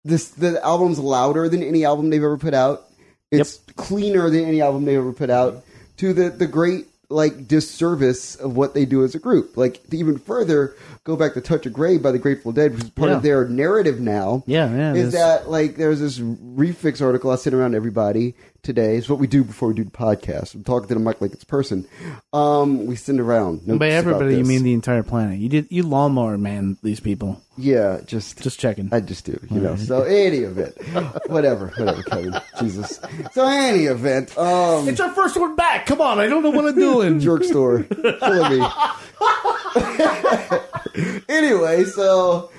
this 0.04 0.30
the 0.30 0.64
album's 0.64 1.00
louder 1.00 1.48
than 1.48 1.64
any 1.64 1.86
album 1.86 2.10
they've 2.10 2.24
ever 2.24 2.38
put 2.38 2.54
out. 2.54 2.84
It's 3.32 3.60
cleaner 3.76 4.30
than 4.30 4.46
any 4.46 4.62
album 4.62 4.86
they've 4.86 4.98
ever 4.98 5.14
put 5.14 5.30
out 5.30 5.64
to 5.98 6.14
the 6.14 6.30
the 6.30 6.48
great 6.48 6.88
like 7.10 7.48
disservice 7.48 8.36
of 8.36 8.58
what 8.58 8.74
they 8.74 8.84
do 8.86 9.04
as 9.06 9.16
a 9.16 9.20
group. 9.20 9.56
Like 9.56 9.80
even 9.94 10.18
further 10.18 10.74
go 11.06 11.16
back 11.16 11.34
to 11.36 11.42
touch 11.42 11.66
of 11.66 11.72
grey 11.72 11.98
by 11.98 12.12
the 12.12 12.20
grateful 12.20 12.52
dead 12.52 12.74
which 12.74 12.84
is 12.84 12.90
part 12.90 13.10
Yeah. 13.12 13.18
of 13.18 13.24
their 13.24 13.48
narrative 13.48 14.02
now 14.02 14.44
Yeah, 14.46 14.70
yeah, 14.70 14.94
is 14.94 15.06
this- 15.06 15.14
that 15.14 15.50
like 15.50 15.78
there's 15.78 16.02
this 16.02 16.20
Relix 16.20 17.02
article 17.02 17.32
I 17.32 17.36
sent 17.38 17.54
around 17.56 17.72
to 17.72 17.78
everybody 17.78 18.36
today. 18.68 18.98
It's 18.98 19.08
what 19.10 19.18
we 19.18 19.26
do 19.28 19.44
before 19.46 19.70
we 19.70 19.76
do 19.76 19.84
the 19.86 19.90
podcast. 19.92 20.54
I'm 20.54 20.64
talking 20.64 20.90
to 20.90 20.94
the 20.94 21.00
mic 21.00 21.20
like 21.22 21.32
it's 21.32 21.44
a 21.44 21.48
person. 21.48 21.88
Um, 22.34 22.86
we 22.86 22.96
send 22.98 23.20
around. 23.20 23.66
By 23.80 23.90
everybody, 23.90 24.38
you 24.38 24.44
mean 24.44 24.62
the 24.64 24.74
entire 24.74 25.02
planet. 25.04 25.40
You 25.40 25.48
did 25.50 25.68
you 25.72 25.82
lawnmower 25.84 26.38
man 26.38 26.78
these 26.84 27.00
people. 27.00 27.42
yeah, 27.58 28.02
just 28.06 28.44
Just 28.44 28.60
checking. 28.60 28.90
I 28.92 29.00
just 29.00 29.26
do, 29.26 29.40
you 29.50 29.62
know. 29.62 29.78
So 29.78 30.04
any 30.04 30.40
event, 30.40 30.76
whatever, 31.28 31.70
whatever, 31.78 32.04
Kevin. 32.04 32.36
Jesus. 32.60 33.00
So 33.32 33.48
any 33.48 33.86
event, 33.86 34.38
um, 34.38 34.88
It's 34.90 35.00
our 35.00 35.12
first 35.12 35.38
one 35.40 35.56
back. 35.56 35.86
Come 35.86 36.02
on, 36.02 36.20
I 36.20 36.28
don't 36.28 36.44
know 36.44 36.50
what 36.52 36.66
I'm 36.66 36.76
doing. 36.76 37.20
jerk 37.22 37.46
store, 37.46 37.84
killing 37.84 38.60
me. 38.60 38.68
anyway, 41.30 41.86
so 41.86 42.52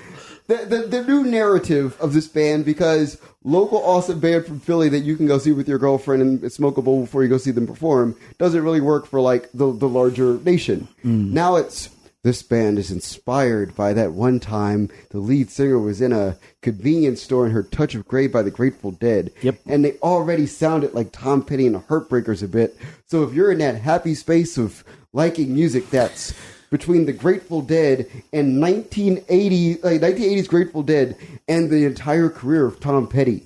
the, 0.47 0.57
the 0.65 0.87
the 0.89 1.03
new 1.03 1.23
narrative 1.23 1.95
of 2.01 2.13
this 2.13 2.27
band 2.27 2.65
because 2.65 3.19
local 3.43 3.79
awesome 3.79 4.19
band 4.19 4.45
from 4.45 4.59
Philly 4.59 4.89
that 4.89 4.99
you 4.99 5.15
can 5.15 5.27
go 5.27 5.37
see 5.37 5.51
with 5.51 5.67
your 5.67 5.79
girlfriend 5.79 6.21
and 6.21 6.51
smoke 6.51 6.77
a 6.77 6.81
bowl 6.81 7.01
before 7.01 7.23
you 7.23 7.29
go 7.29 7.37
see 7.37 7.51
them 7.51 7.67
perform 7.67 8.15
doesn't 8.37 8.63
really 8.63 8.81
work 8.81 9.05
for 9.05 9.21
like 9.21 9.49
the 9.53 9.71
the 9.71 9.87
larger 9.87 10.39
nation. 10.39 10.87
Mm. 11.03 11.31
Now 11.31 11.55
it's 11.55 11.89
this 12.21 12.43
band 12.43 12.77
is 12.77 12.91
inspired 12.91 13.73
by 13.75 13.93
that 13.93 14.11
one 14.11 14.41
time 14.41 14.89
the 15.11 15.19
lead 15.19 15.49
singer 15.49 15.79
was 15.79 16.01
in 16.01 16.11
a 16.11 16.37
convenience 16.61 17.21
store 17.21 17.45
and 17.45 17.53
heard 17.53 17.71
Touch 17.71 17.95
of 17.95 18.05
Grey 18.05 18.27
by 18.27 18.41
the 18.41 18.51
Grateful 18.51 18.91
Dead. 18.91 19.31
Yep. 19.41 19.59
And 19.65 19.85
they 19.85 19.93
already 19.99 20.45
sounded 20.45 20.93
like 20.93 21.13
Tom 21.13 21.45
Petty 21.45 21.65
and 21.65 21.75
the 21.75 21.79
Heartbreakers 21.79 22.43
a 22.43 22.47
bit. 22.49 22.75
So 23.05 23.23
if 23.23 23.33
you're 23.33 23.53
in 23.53 23.59
that 23.59 23.81
happy 23.81 24.15
space 24.15 24.57
of 24.57 24.83
liking 25.13 25.53
music 25.53 25.89
that's 25.89 26.33
between 26.69 27.05
the 27.05 27.13
Grateful 27.13 27.61
Dead 27.61 28.07
and 28.31 28.61
1980, 28.61 29.75
like 29.81 30.01
uh, 30.01 30.05
1980s 30.05 30.47
Grateful 30.47 30.83
Dead 30.83 31.15
and 31.47 31.69
the 31.69 31.85
entire 31.85 32.29
career 32.29 32.65
of 32.65 32.79
Tom 32.79 33.07
Petty, 33.07 33.43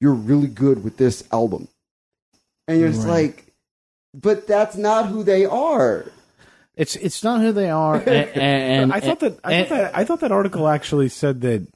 you're 0.00 0.14
really 0.14 0.48
good 0.48 0.82
with 0.84 0.96
this 0.96 1.24
album. 1.32 1.68
And 2.68 2.80
you're 2.80 2.88
just 2.90 3.06
Right. 3.06 3.26
like, 3.36 3.52
but 4.14 4.46
that's 4.46 4.76
not 4.76 5.06
who 5.08 5.22
they 5.22 5.44
are. 5.44 6.06
It's 6.74 6.94
it's 6.96 7.24
not 7.24 7.40
who 7.40 7.52
they 7.52 7.70
are, 7.70 7.94
and, 7.96 8.06
and 8.36 8.92
I 8.92 9.00
thought 9.00 9.20
that 9.20 9.38
I 9.42 9.52
and- 9.54 9.68
thought 9.68 9.76
that 9.78 9.96
I 9.96 10.04
thought 10.04 10.20
that 10.20 10.32
article 10.32 10.68
actually 10.68 11.08
said 11.08 11.40
that 11.40 11.66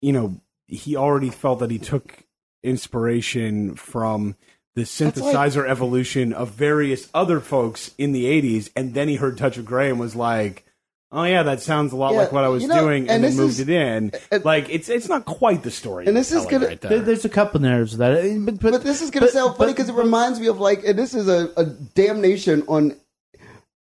you 0.00 0.12
know 0.12 0.40
he 0.66 0.96
already 0.96 1.28
felt 1.30 1.58
that 1.58 1.70
he 1.70 1.78
took 1.78 2.24
inspiration 2.62 3.74
from 3.74 4.36
the 4.76 4.82
synthesizer 4.82 5.68
evolution 5.68 6.32
of 6.32 6.50
various 6.50 7.08
other 7.12 7.40
folks 7.40 7.92
in 7.98 8.12
the 8.12 8.24
80s 8.24 8.70
and 8.76 8.94
then 8.94 9.08
he 9.08 9.16
heard 9.16 9.36
touch 9.36 9.56
of 9.58 9.64
gray 9.64 9.90
and 9.90 9.98
was 9.98 10.14
like 10.14 10.64
oh 11.12 11.24
yeah 11.24 11.42
that 11.42 11.60
sounds 11.60 11.92
a 11.92 11.96
lot 11.96 12.12
Yeah, 12.12 12.20
like 12.20 12.32
what 12.32 12.44
i 12.44 12.48
was 12.48 12.62
you 12.62 12.68
know, 12.68 12.80
doing 12.80 13.02
and, 13.02 13.10
and 13.10 13.24
then 13.24 13.36
moved 13.36 13.54
is- 13.54 13.60
it 13.60 13.68
in 13.68 14.12
and- 14.30 14.44
like 14.44 14.68
it's 14.70 14.88
it's 14.88 15.08
not 15.08 15.24
quite 15.24 15.64
the 15.64 15.70
story 15.72 16.06
And 16.06 16.16
this 16.16 16.30
is 16.30 16.46
gonna- 16.46 16.68
right 16.68 16.80
there- 16.80 16.90
there. 16.90 17.00
there's 17.00 17.24
a 17.24 17.28
couple 17.28 17.60
narratives 17.60 17.96
that, 17.96 18.22
but, 18.46 18.60
but 18.60 18.70
But 18.72 18.84
this 18.84 19.02
is 19.02 19.10
going 19.10 19.22
to 19.22 19.26
but- 19.26 19.32
sound 19.32 19.56
funny 19.56 19.72
because 19.72 19.88
it 19.88 19.94
reminds 19.94 20.38
me 20.38 20.46
of 20.46 20.60
like, 20.60 20.84
and 20.84 20.96
this 20.98 21.14
is 21.14 21.28
a, 21.28 21.50
a 21.56 21.64
damnation 21.64 22.62
on 22.68 22.94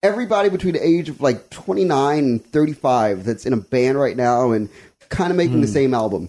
everybody 0.02 0.48
between 0.48 0.72
the 0.74 0.84
age 0.86 1.08
of 1.10 1.20
like 1.20 1.50
29 1.50 2.18
and 2.24 2.44
35 2.46 3.24
that's 3.24 3.44
in 3.44 3.52
a 3.52 3.56
band 3.58 3.98
right 3.98 4.16
now 4.16 4.52
and 4.52 4.70
kind 5.10 5.30
of 5.30 5.36
making 5.36 5.60
the 5.60 5.66
same 5.66 5.92
album. 5.92 6.28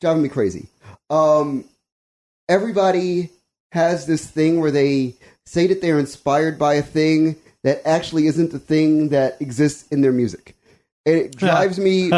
Driving 0.00 0.22
me 0.24 0.28
crazy. 0.28 0.66
Um, 1.10 1.64
everybody 2.48 3.30
has 3.72 4.06
this 4.06 4.26
thing 4.26 4.60
where 4.60 4.70
they 4.70 5.14
say 5.46 5.66
that 5.66 5.80
they're 5.80 5.98
inspired 5.98 6.58
by 6.58 6.74
a 6.74 6.82
thing 6.82 7.36
that 7.64 7.80
actually 7.86 8.26
isn't 8.26 8.52
the 8.52 8.58
thing 8.58 9.08
that 9.08 9.40
exists 9.40 9.88
in 9.88 10.00
their 10.02 10.12
music. 10.12 10.54
And 11.06 11.16
it 11.16 11.36
drives 11.36 11.78
me 11.78 12.10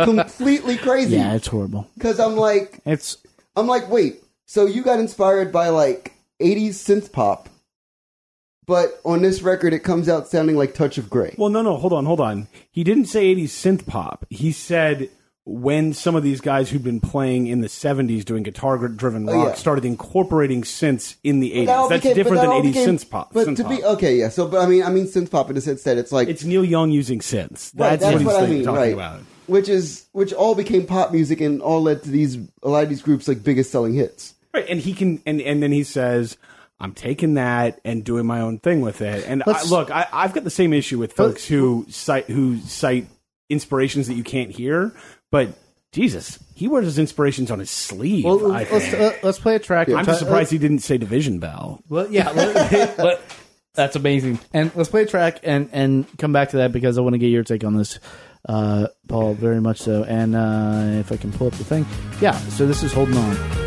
completely 0.00 0.76
crazy 0.76 1.16
yeah, 1.16 1.34
it's 1.34 1.48
horrible. 1.48 1.88
because 1.98 2.18
I'm 2.20 2.36
like, 2.36 2.80
It's 2.86 3.18
I'm 3.56 3.66
like, 3.66 3.90
wait, 3.90 4.22
so 4.46 4.66
you 4.66 4.82
got 4.82 5.00
inspired 5.00 5.50
by 5.52 5.68
like 5.68 6.12
80s 6.40 6.70
synth 6.70 7.12
pop, 7.12 7.48
but 8.66 9.00
on 9.04 9.22
this 9.22 9.42
record, 9.42 9.72
it 9.74 9.80
comes 9.80 10.08
out 10.08 10.28
sounding 10.28 10.56
like 10.56 10.72
Touch 10.74 10.98
of 10.98 11.10
Grey. 11.10 11.34
Well, 11.36 11.50
no, 11.50 11.62
no, 11.62 11.76
hold 11.76 11.92
on, 11.92 12.04
hold 12.06 12.20
on. 12.20 12.46
He 12.70 12.84
didn't 12.84 13.06
say 13.06 13.34
80s 13.34 13.44
synth 13.48 13.86
pop. 13.86 14.24
He 14.30 14.52
said 14.52 15.10
when 15.44 15.92
some 15.92 16.14
of 16.14 16.22
these 16.22 16.40
guys 16.40 16.70
who'd 16.70 16.84
been 16.84 17.00
playing 17.00 17.48
in 17.48 17.60
the 17.62 17.66
70s 17.68 18.24
doing 18.24 18.44
guitar 18.44 18.78
driven 18.88 19.28
Oh, 19.28 19.32
rock 19.34 19.48
yeah. 19.48 19.54
started 19.54 19.84
incorporating 19.84 20.62
synths 20.62 21.16
in 21.24 21.40
the 21.40 21.50
80s. 21.52 21.66
That 21.66 21.88
That's 21.88 22.02
became- 22.02 22.14
different 22.16 22.36
than 22.42 22.46
that 22.50 22.54
all 22.54 22.62
80s 22.62 22.72
became- 22.74 22.96
synth 22.98 23.10
pop. 23.10 23.32
But 23.34 23.48
synth 23.48 23.56
to 23.56 23.68
be 23.68 23.82
okay, 23.84 24.16
yeah. 24.16 24.28
So, 24.28 24.46
but 24.46 24.60
I 24.60 24.66
mean, 24.68 24.84
I 24.84 24.90
mean, 24.90 25.06
synth 25.06 25.30
pop 25.30 25.48
in 25.48 25.56
the 25.56 25.60
sense 25.60 25.82
that 25.82 25.98
it's 25.98 26.12
like 26.12 26.28
It's 26.28 26.44
Neil 26.44 26.64
Young 26.64 26.90
using 26.92 27.18
synths. 27.18 27.72
That's, 27.72 27.74
Right, 27.74 28.00
that's 28.00 28.04
what 28.12 28.18
he's 28.20 28.26
what 28.26 28.42
I 28.42 28.46
mean, 28.46 28.64
talking 28.64 28.76
right? 28.80 28.92
about. 28.94 29.20
Which 29.48 29.68
is 29.68 30.06
which 30.12 30.32
all 30.32 30.54
became 30.54 30.86
pop 30.86 31.10
music 31.12 31.40
and 31.40 31.60
all 31.60 31.82
led 31.82 32.04
to 32.04 32.10
these 32.10 32.38
a 32.62 32.68
lot 32.68 32.84
of 32.84 32.88
these 32.88 33.02
groups 33.02 33.26
like 33.26 33.42
biggest 33.42 33.72
selling 33.72 33.94
hits. 33.94 34.34
Right, 34.54 34.64
and 34.68 34.78
he 34.78 34.92
can, 34.94 35.20
and 35.26 35.40
and 35.40 35.60
then 35.60 35.72
he 35.72 35.82
says, 35.82 36.36
"I'm 36.78 36.92
taking 36.94 37.34
that 37.34 37.80
and 37.84 38.04
doing 38.04 38.24
my 38.26 38.40
own 38.40 38.60
thing 38.60 38.80
with 38.82 39.00
it." 39.02 39.24
And 39.26 39.42
I, 39.44 39.64
look, 39.64 39.90
I, 39.90 40.06
I've 40.12 40.32
got 40.32 40.44
the 40.44 40.50
same 40.50 40.72
issue 40.72 40.98
with 40.98 41.12
folks 41.14 41.44
who 41.46 41.84
cite 41.88 42.26
who 42.26 42.58
cite 42.60 43.08
inspirations 43.50 44.06
that 44.06 44.14
you 44.14 44.22
can't 44.22 44.50
hear, 44.52 44.92
but 45.32 45.48
Jesus, 45.90 46.38
he 46.54 46.68
wears 46.68 46.84
his 46.84 46.98
inspirations 47.00 47.50
on 47.50 47.58
his 47.58 47.70
sleeve. 47.70 48.24
Well, 48.24 48.52
I 48.52 48.66
let's 48.70 48.86
think. 48.86 49.02
uh, 49.02 49.12
let's 49.24 49.40
play 49.40 49.56
a 49.56 49.58
track. 49.58 49.88
I'm 49.88 50.04
just 50.06 50.20
surprised 50.20 50.52
he 50.52 50.58
didn't 50.58 50.78
say 50.78 50.96
Division 50.96 51.40
Bell. 51.40 51.82
Well, 51.88 52.06
yeah, 52.08 52.30
let- 52.30 52.98
let- 52.98 53.20
that's 53.74 53.96
amazing. 53.96 54.38
And 54.52 54.70
let's 54.76 54.90
play 54.90 55.02
a 55.02 55.06
track 55.06 55.40
and 55.42 55.68
and 55.72 56.06
come 56.18 56.32
back 56.32 56.50
to 56.50 56.58
that 56.58 56.72
because 56.72 56.98
I 56.98 57.00
want 57.00 57.14
to 57.14 57.18
get 57.18 57.28
your 57.28 57.42
take 57.42 57.64
on 57.64 57.74
this, 57.76 57.98
uh, 58.48 58.86
Paul. 59.08 59.34
Very 59.34 59.60
much 59.60 59.80
so. 59.80 60.04
And 60.04 60.36
uh, 60.36 61.00
if 61.00 61.10
I 61.10 61.16
can 61.16 61.32
pull 61.32 61.46
up 61.48 61.54
the 61.54 61.64
thing, 61.64 61.86
yeah. 62.20 62.32
So 62.50 62.66
this 62.66 62.82
is 62.82 62.92
holding 62.92 63.16
on. 63.16 63.61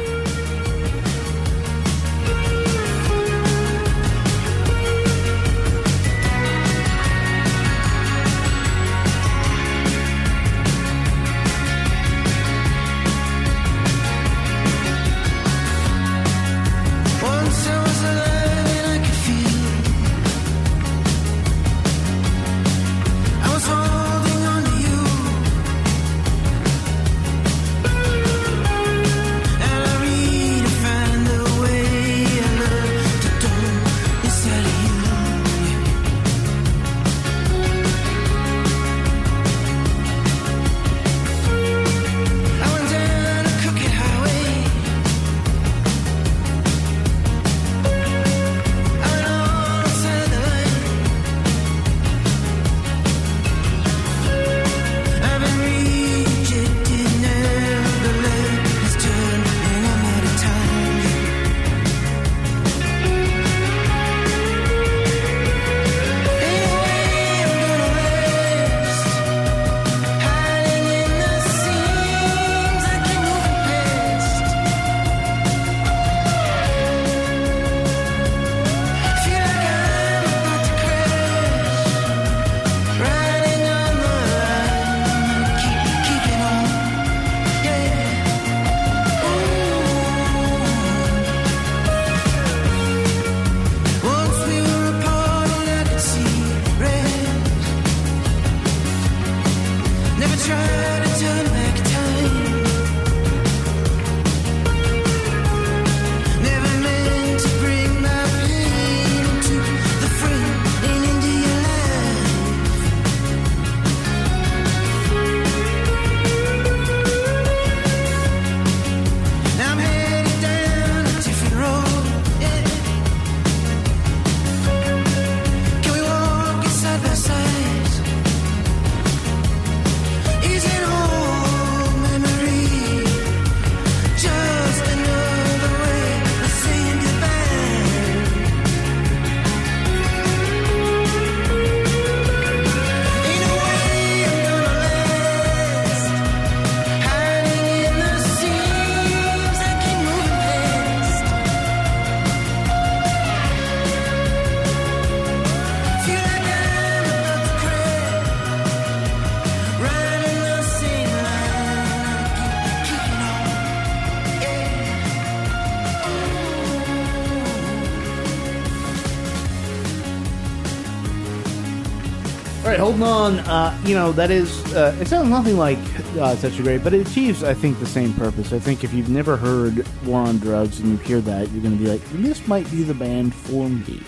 On. 173.25 173.39
Uh, 173.39 173.77
you 173.85 173.95
know 173.95 174.11
that 174.13 174.31
is. 174.31 174.63
Uh, 174.73 174.95
it 174.99 175.07
sounds 175.07 175.29
nothing 175.29 175.57
like 175.57 175.79
uh, 176.17 176.35
such 176.35 176.59
a 176.59 176.63
great, 176.63 176.83
but 176.83 176.93
it 176.93 177.07
achieves, 177.07 177.43
I 177.43 177.53
think, 177.53 177.79
the 177.79 177.85
same 177.85 178.13
purpose. 178.13 178.53
I 178.53 178.59
think 178.59 178.83
if 178.83 178.93
you've 178.93 179.09
never 179.09 179.35
heard 179.35 179.85
War 180.05 180.21
on 180.21 180.37
Drugs 180.37 180.79
and 180.79 180.91
you 180.91 180.97
hear 180.97 181.21
that, 181.21 181.49
you're 181.51 181.61
going 181.61 181.77
to 181.77 181.83
be 181.83 181.89
like, 181.89 182.01
"This 182.13 182.47
might 182.47 182.69
be 182.71 182.83
the 182.83 182.93
band 182.93 183.33
for 183.33 183.67
me." 183.67 184.01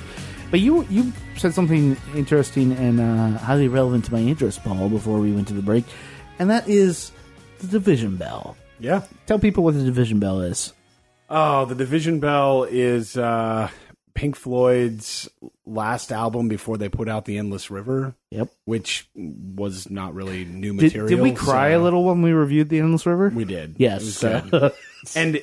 But 0.52 0.60
you 0.60 0.86
you 0.90 1.12
said 1.36 1.54
something 1.54 1.98
interesting 2.16 2.72
and 2.74 3.00
uh, 3.00 3.40
highly 3.40 3.68
relevant 3.68 4.06
to 4.06 4.14
my 4.14 4.20
interest, 4.20 4.64
Paul, 4.64 4.90
before 4.90 5.20
we 5.20 5.32
went 5.32 5.48
to 5.50 5.54
the 5.54 5.62
break, 5.62 5.86
and 6.40 6.50
that 6.50 6.68
is 6.70 7.12
the 7.60 7.68
Division 7.68 8.18
Bell. 8.18 8.56
Yeah. 8.80 9.04
Tell 9.26 9.40
people 9.40 9.64
what 9.64 9.74
the 9.74 9.84
Division 9.84 10.20
Bell 10.20 10.42
is. 10.42 10.74
Oh, 11.30 11.66
the 11.66 11.76
Division 11.76 12.20
Bell 12.20 12.64
is 12.64 13.18
uh, 13.18 13.70
Pink 14.18 14.36
Floyd's 14.36 15.30
last 15.68 16.12
album 16.12 16.48
before 16.48 16.76
they 16.78 16.90
put 16.90 17.08
out 17.08 17.26
the 17.26 17.38
Endless 17.38 17.70
River. 17.70 18.16
Yep. 18.32 18.50
Which 18.66 19.08
was 19.16 19.92
not 19.92 20.16
really 20.16 20.44
new 20.44 20.74
Did, 20.74 20.82
material. 20.86 21.08
did 21.10 21.20
we 21.22 21.32
cry 21.34 21.72
so- 21.74 21.80
a 21.80 21.84
little 21.84 22.04
when 22.04 22.24
we 22.24 22.32
reviewed 22.32 22.70
the 22.70 22.80
Endless 22.80 23.06
River? 23.06 23.30
We 23.30 23.46
did. 23.46 23.76
Yes. 23.78 24.24
And 25.16 25.40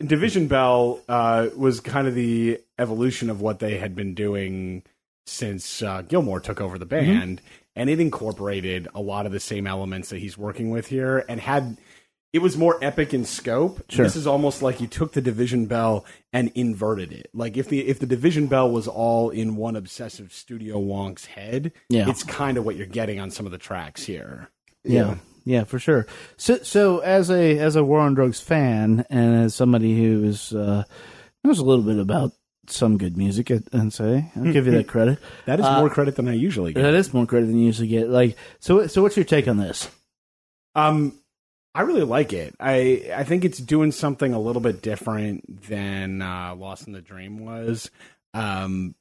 Division 0.00 0.46
Bell 0.48 1.00
uh, 1.08 1.48
was 1.56 1.80
kind 1.80 2.06
of 2.06 2.14
the 2.14 2.60
evolution 2.78 3.30
of 3.30 3.40
what 3.40 3.58
they 3.58 3.78
had 3.78 3.96
been 3.96 4.14
doing 4.14 4.82
since 5.26 5.82
uh, 5.82 6.02
Gilmour 6.02 6.40
took 6.42 6.60
over 6.60 6.78
the 6.78 6.86
Mm-hmm. 6.86 7.18
band, 7.18 7.40
and 7.74 7.88
it 7.90 8.00
incorporated 8.00 8.86
a 8.94 9.00
lot 9.00 9.24
of 9.26 9.32
the 9.32 9.40
same 9.40 9.66
elements 9.66 10.10
that 10.10 10.18
he's 10.18 10.36
working 10.38 10.70
with 10.70 10.86
here, 10.88 11.24
and 11.28 11.40
had 11.40 11.78
it 12.32 12.40
was 12.40 12.56
more 12.56 12.78
epic 12.82 13.14
in 13.14 13.24
scope. 13.24 13.82
Sure. 13.88 14.04
This 14.04 14.16
is 14.16 14.26
almost 14.26 14.60
like 14.62 14.80
you 14.80 14.86
took 14.86 15.12
the 15.12 15.20
Division 15.22 15.66
Bell 15.66 16.04
and 16.32 16.50
inverted 16.54 17.12
it. 17.12 17.30
Like 17.32 17.56
if 17.56 17.68
the 17.68 17.86
if 17.86 17.98
the 18.00 18.06
Division 18.06 18.46
Bell 18.48 18.70
was 18.70 18.86
all 18.88 19.30
in 19.30 19.56
one 19.56 19.76
obsessive 19.76 20.32
studio 20.32 20.78
wonk's 20.78 21.24
head, 21.26 21.72
Yeah. 21.88 22.08
it's 22.10 22.22
kind 22.22 22.58
of 22.58 22.64
what 22.66 22.76
you're 22.76 22.86
getting 22.86 23.18
on 23.20 23.30
some 23.30 23.46
of 23.46 23.52
the 23.52 23.58
tracks 23.58 24.04
here. 24.04 24.50
Yeah. 24.84 25.16
Yeah, 25.44 25.64
for 25.64 25.78
sure. 25.78 26.06
So, 26.36 26.58
so 26.58 26.98
as 26.98 27.30
a 27.30 27.58
as 27.58 27.74
a 27.76 27.82
War 27.82 28.00
on 28.00 28.12
Drugs 28.12 28.38
fan, 28.40 29.06
and 29.08 29.44
as 29.44 29.54
somebody 29.54 29.96
who 29.98 30.24
is 30.24 30.52
uh, 30.52 30.84
knows 31.42 31.58
a 31.58 31.64
little 31.64 31.84
bit 31.84 31.98
about 31.98 32.32
some 32.66 32.98
good 32.98 33.16
music, 33.16 33.50
I'd 33.50 33.64
I'd 33.74 33.92
say. 33.94 34.30
I'll 34.36 34.52
give 34.52 34.66
you 34.66 34.72
that 34.72 34.88
credit. 34.88 35.18
That 35.46 35.58
is 35.58 35.64
Uh, 35.64 35.80
more 35.80 35.88
credit 35.88 36.16
than 36.16 36.28
I 36.28 36.34
usually 36.34 36.74
get. 36.74 36.82
That 36.82 36.92
is 36.92 37.14
more 37.14 37.24
credit 37.24 37.46
than 37.46 37.56
you 37.58 37.64
usually 37.64 37.88
get. 37.88 38.10
Like, 38.10 38.36
so, 38.60 38.86
so 38.88 39.00
what's 39.00 39.16
your 39.16 39.24
take 39.24 39.48
on 39.48 39.56
this? 39.56 39.88
Um, 40.74 41.17
I 41.78 41.82
really 41.82 42.02
like 42.02 42.32
it. 42.32 42.56
I 42.58 43.08
I 43.14 43.22
think 43.22 43.44
it's 43.44 43.58
doing 43.58 43.92
something 43.92 44.34
a 44.34 44.40
little 44.40 44.60
bit 44.60 44.82
different 44.82 45.62
than 45.68 46.20
uh, 46.22 46.56
Lost 46.56 46.88
in 46.88 46.92
the 46.92 47.00
Dream 47.00 47.38
was. 47.44 47.88
Um, 48.34 48.96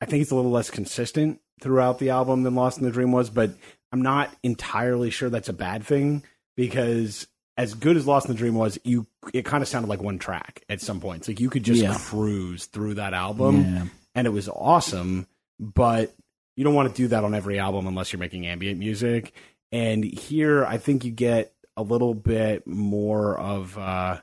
I 0.00 0.04
think 0.04 0.20
it's 0.20 0.30
a 0.30 0.36
little 0.36 0.50
less 0.50 0.68
consistent 0.68 1.40
throughout 1.62 1.98
the 1.98 2.10
album 2.10 2.42
than 2.42 2.54
Lost 2.54 2.76
in 2.76 2.84
the 2.84 2.90
Dream 2.90 3.12
was, 3.12 3.30
but 3.30 3.52
I'm 3.92 4.02
not 4.02 4.30
entirely 4.42 5.08
sure 5.08 5.30
that's 5.30 5.48
a 5.48 5.54
bad 5.54 5.84
thing 5.84 6.22
because 6.54 7.26
as 7.56 7.72
good 7.72 7.96
as 7.96 8.06
Lost 8.06 8.26
in 8.26 8.32
the 8.32 8.38
Dream 8.38 8.56
was, 8.56 8.78
you 8.84 9.06
it 9.32 9.46
kind 9.46 9.62
of 9.62 9.68
sounded 9.68 9.88
like 9.88 10.02
one 10.02 10.18
track 10.18 10.64
at 10.68 10.82
some 10.82 11.00
points. 11.00 11.28
Like 11.28 11.40
you 11.40 11.48
could 11.48 11.62
just 11.62 11.80
Yeah. 11.80 11.96
cruise 11.96 12.66
through 12.66 12.94
that 12.94 13.14
album, 13.14 13.62
Yeah. 13.62 13.84
and 14.14 14.26
it 14.26 14.30
was 14.30 14.50
awesome. 14.50 15.26
But 15.58 16.14
you 16.56 16.64
don't 16.64 16.74
want 16.74 16.94
to 16.94 17.02
do 17.02 17.08
that 17.08 17.24
on 17.24 17.34
every 17.34 17.58
album 17.58 17.86
unless 17.86 18.12
you're 18.12 18.20
making 18.20 18.46
ambient 18.46 18.78
music. 18.78 19.32
And 19.72 20.04
here, 20.04 20.64
I 20.64 20.76
think 20.78 21.04
you 21.04 21.10
get 21.10 21.52
a 21.76 21.82
little 21.82 22.14
bit 22.14 22.66
more 22.66 23.38
of 23.38 23.76
uh, 23.78 24.20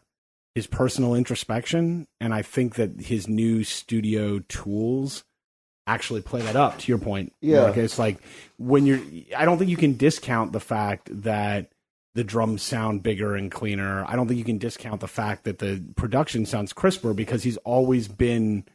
his 0.55 0.67
personal 0.67 1.15
introspection, 1.15 2.07
and 2.19 2.33
I 2.33 2.41
think 2.41 2.75
that 2.75 2.99
his 3.01 3.27
new 3.27 3.63
studio 3.63 4.39
tools 4.47 5.23
actually 5.85 6.21
play 6.21 6.41
that 6.41 6.55
up. 6.55 6.77
To 6.79 6.91
your 6.91 6.97
point, 6.99 7.33
Yeah. 7.41 7.63
Mark. 7.63 7.77
it's 7.77 7.99
like 7.99 8.17
when 8.57 8.85
you're. 8.85 8.99
I 9.35 9.45
don't 9.45 9.57
think 9.57 9.69
you 9.69 9.77
can 9.77 9.97
discount 9.97 10.51
the 10.53 10.59
fact 10.59 11.09
that 11.23 11.69
the 12.15 12.23
drums 12.23 12.61
sound 12.61 13.01
bigger 13.03 13.35
and 13.35 13.51
cleaner. 13.51 14.05
I 14.07 14.15
don't 14.15 14.27
think 14.27 14.37
you 14.37 14.45
can 14.45 14.59
discount 14.59 15.01
the 15.01 15.07
fact 15.07 15.43
that 15.45 15.59
the 15.59 15.83
production 15.95 16.45
sounds 16.45 16.71
crisper 16.71 17.13
because 17.13 17.41
he's 17.43 17.57
always 17.57 18.07
been 18.07 18.65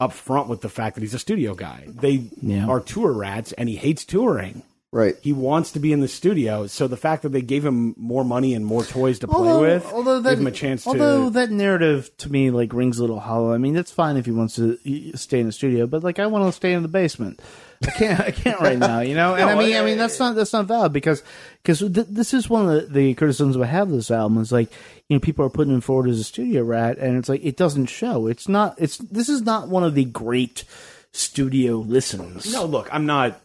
upfront 0.00 0.48
with 0.48 0.60
the 0.60 0.68
fact 0.68 0.94
that 0.94 1.02
he's 1.02 1.14
a 1.14 1.18
studio 1.18 1.54
guy. 1.54 1.84
They 1.88 2.30
Yeah. 2.40 2.66
are 2.66 2.80
tour 2.80 3.12
rats, 3.12 3.52
and 3.52 3.68
he 3.68 3.76
hates 3.76 4.04
touring. 4.04 4.62
Right. 4.90 5.16
He 5.22 5.34
wants 5.34 5.72
to 5.72 5.80
be 5.80 5.92
in 5.92 6.00
the 6.00 6.08
studio. 6.08 6.66
So 6.66 6.88
the 6.88 6.96
fact 6.96 7.22
that 7.22 7.28
they 7.28 7.42
gave 7.42 7.62
him 7.62 7.94
more 7.98 8.24
money 8.24 8.54
and 8.54 8.64
more 8.64 8.84
toys 8.84 9.18
to 9.18 9.28
play 9.28 9.36
although, 9.36 9.60
with 9.60 9.84
although 9.92 10.20
that, 10.22 10.30
gave 10.30 10.38
him 10.38 10.46
a 10.46 10.50
chance 10.50 10.86
although 10.86 11.24
to. 11.26 11.30
that 11.34 11.50
narrative 11.50 12.10
to 12.18 12.32
me 12.32 12.50
like 12.50 12.72
rings 12.72 12.98
a 12.98 13.02
little 13.02 13.20
hollow. 13.20 13.52
I 13.52 13.58
mean, 13.58 13.74
that's 13.74 13.90
fine 13.92 14.16
if 14.16 14.24
he 14.24 14.32
wants 14.32 14.54
to 14.56 14.78
stay 15.14 15.40
in 15.40 15.46
the 15.46 15.52
studio, 15.52 15.86
but 15.86 16.02
like 16.02 16.18
I 16.18 16.26
want 16.26 16.46
to 16.46 16.52
stay 16.52 16.72
in 16.72 16.80
the 16.82 16.88
basement. 16.88 17.38
I 17.86 17.90
can't. 17.90 18.20
I 18.20 18.30
can't 18.30 18.60
right 18.60 18.78
now. 18.78 19.00
You 19.00 19.14
know, 19.14 19.34
and 19.34 19.42
No, 19.46 19.48
I 19.60 19.62
mean, 19.62 19.76
I 19.76 19.80
I- 19.80 19.84
mean 19.84 19.98
that's 19.98 20.18
not 20.18 20.34
that's 20.34 20.54
not 20.54 20.64
valid 20.64 20.94
because 20.94 21.22
because 21.62 21.80
th- 21.80 22.06
this 22.08 22.32
is 22.32 22.48
one 22.48 22.66
of 22.68 22.88
the, 22.88 22.92
the 22.92 23.14
criticisms 23.14 23.58
I 23.58 23.66
have 23.66 23.88
of 23.88 23.94
this 23.94 24.10
album 24.10 24.38
is 24.38 24.50
like 24.50 24.72
you 25.08 25.16
know 25.16 25.20
people 25.20 25.44
are 25.44 25.50
putting 25.50 25.74
him 25.74 25.82
forward 25.82 26.08
as 26.08 26.18
a 26.18 26.24
studio 26.24 26.62
rat, 26.64 26.96
and 26.96 27.18
it's 27.18 27.28
like 27.28 27.44
it 27.44 27.58
doesn't 27.58 27.86
show. 27.86 28.26
It's 28.26 28.48
not. 28.48 28.74
It's 28.78 28.96
this 28.96 29.28
is 29.28 29.42
not 29.42 29.68
one 29.68 29.84
of 29.84 29.94
the 29.94 30.06
great 30.06 30.64
studio 31.12 31.74
listens. 31.76 32.50
no, 32.52 32.64
look, 32.64 32.88
I'm 32.90 33.04
not. 33.04 33.38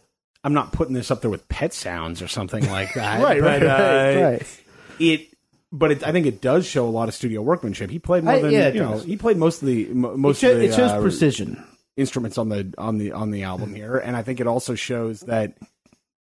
I'm 0.44 0.52
not 0.52 0.72
putting 0.72 0.94
this 0.94 1.10
up 1.10 1.22
there 1.22 1.30
with 1.30 1.48
Pet 1.48 1.72
Sounds 1.72 2.20
or 2.22 2.28
something 2.28 2.68
like 2.70 2.92
that. 2.94 3.22
Right, 3.22 3.40
but, 3.40 3.46
right, 3.46 3.62
right, 3.62 4.18
uh, 4.18 4.22
right. 4.32 4.60
It, 5.00 5.28
but 5.72 5.90
it, 5.90 6.04
I 6.06 6.12
think 6.12 6.26
it 6.26 6.40
does 6.40 6.66
show 6.66 6.86
a 6.86 6.90
lot 6.90 7.08
of 7.08 7.14
studio 7.14 7.42
workmanship. 7.42 7.90
He 7.90 7.98
played 7.98 8.22
more 8.24 8.34
I- 8.34 8.40
than 8.42 8.52
yeah, 8.52 8.68
it 8.68 8.74
you 8.74 8.80
know. 8.82 8.98
He 8.98 9.16
played 9.16 9.38
most 9.38 9.62
of 9.62 9.66
the 9.68 9.86
mo- 9.86 10.12
It, 10.12 10.18
most 10.18 10.42
of 10.44 10.56
the 10.58 10.64
it 10.66 10.74
shows 10.74 10.90
uh, 10.90 11.00
precision. 11.00 11.64
instruments 11.96 12.38
on 12.38 12.48
the 12.50 12.72
on 12.78 12.98
the 12.98 13.12
on 13.12 13.30
the 13.30 13.42
album 13.44 13.74
here, 13.80 13.96
and 13.96 14.16
I 14.16 14.22
think 14.22 14.38
it 14.40 14.46
also 14.46 14.74
shows 14.74 15.20
that 15.22 15.56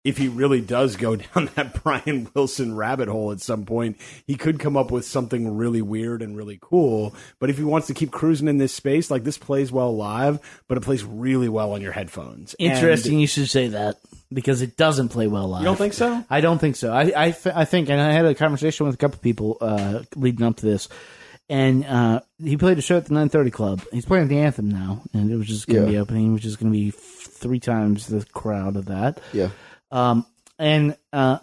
if 0.05 0.18
he 0.18 0.26
really 0.28 0.61
does 0.61 0.96
go 0.96 1.14
down 1.34 1.48
that 1.55 1.82
Brian 1.82 2.28
Wilson 2.34 2.74
rabbit 2.76 3.09
hole 3.09 3.30
at 3.32 3.40
some 3.40 3.64
point, 3.64 3.96
he 4.26 4.34
could 4.34 4.59
come 4.59 4.76
up 4.76 4.90
with 4.90 5.05
something 5.05 5.57
really 5.57 5.82
weird 5.82 6.22
and 6.22 6.36
really 6.36 6.59
cool. 6.61 7.14
But 7.38 7.50
if 7.50 7.57
he 7.59 7.64
wants 7.64 7.86
to 7.86 7.94
keep 7.94 8.11
cruising 8.11 8.48
in 8.48 8.59
this 8.59 8.72
space, 8.74 9.11
like 9.11 9.24
this 9.24 9.38
plays 9.38 9.70
well 9.70 9.94
live, 9.96 10.40
but 10.68 10.76
it 10.76 10.82
plays 10.82 11.05
really 11.05 11.48
well 11.48 11.72
on 11.72 11.80
your 11.80 11.92
headphones. 11.92 12.55
And- 12.59 12.72
Interesting, 12.72 13.18
you 13.20 13.26
should 13.26 13.48
say 13.48 13.68
that 13.68 13.96
because 14.32 14.62
it 14.62 14.76
doesn't 14.76 15.11
play 15.11 15.26
well 15.28 15.46
live. 15.48 15.61
You 15.62 15.66
don't 15.66 15.76
think 15.76 15.92
so? 15.92 16.24
I 16.30 16.40
don't 16.40 16.59
think 16.59 16.76
so. 16.76 16.92
I 16.92 17.12
I, 17.16 17.30
th- 17.32 17.55
I 17.55 17.64
think, 17.64 17.88
and 17.90 18.00
I 18.00 18.12
had 18.12 18.24
a 18.24 18.34
conversation 18.34 18.86
with 18.86 18.94
a 18.94 18.98
couple 18.98 19.18
people 19.20 19.59
uh, 19.61 20.03
leading 20.16 20.44
up 20.46 20.57
to 20.57 20.66
this, 20.66 20.88
and 21.48 21.84
uh, 21.84 22.20
he 22.42 22.57
played 22.57 22.78
a 22.78 22.82
show 22.82 22.96
at 22.96 23.05
the 23.05 23.12
930 23.14 23.50
Club. 23.50 23.82
He's 23.92 24.07
playing 24.07 24.28
the 24.28 24.38
anthem 24.38 24.70
now, 24.70 25.03
and 25.12 25.30
it 25.30 25.36
was 25.36 25.46
just 25.46 25.66
going 25.66 25.82
to 25.82 25.86
Yeah. 25.86 25.92
be 25.92 25.98
opening, 25.98 26.32
which 26.32 26.46
is 26.46 26.57
going 26.57 26.72
to 26.72 26.76
be 26.78 26.88
f- 26.88 26.94
three 26.94 27.61
times 27.61 28.07
the 28.07 28.24
crowd 28.32 28.76
of 28.76 28.86
that. 28.86 29.20
Yeah. 29.34 29.50
Um, 29.93 30.26
and 30.59 30.97
uh, 31.12 31.38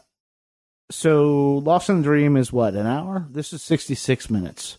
so 0.91 1.60
Lost 1.60 1.89
in 1.89 2.02
Dream 2.02 2.36
is 2.36 2.52
what 2.52 2.74
an 2.74 2.88
hour. 2.88 3.28
This 3.30 3.54
is 3.54 3.62
66 3.62 4.30
minutes. 4.30 4.78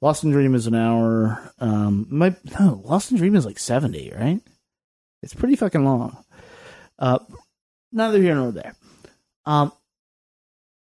Lost 0.00 0.24
in 0.24 0.30
Dream 0.30 0.54
is 0.54 0.66
an 0.66 0.74
hour. 0.74 1.52
Um, 1.58 2.06
my, 2.08 2.34
no, 2.58 2.80
Lost 2.84 3.10
in 3.10 3.18
Dream 3.18 3.34
is 3.34 3.44
like 3.44 3.58
70, 3.58 4.12
right? 4.16 4.40
It's 5.22 5.34
pretty 5.34 5.56
fucking 5.56 5.84
long. 5.84 6.16
Uh, 6.98 7.18
neither 7.92 8.20
here 8.20 8.34
nor 8.34 8.52
there. 8.52 8.74
Um, 9.44 9.72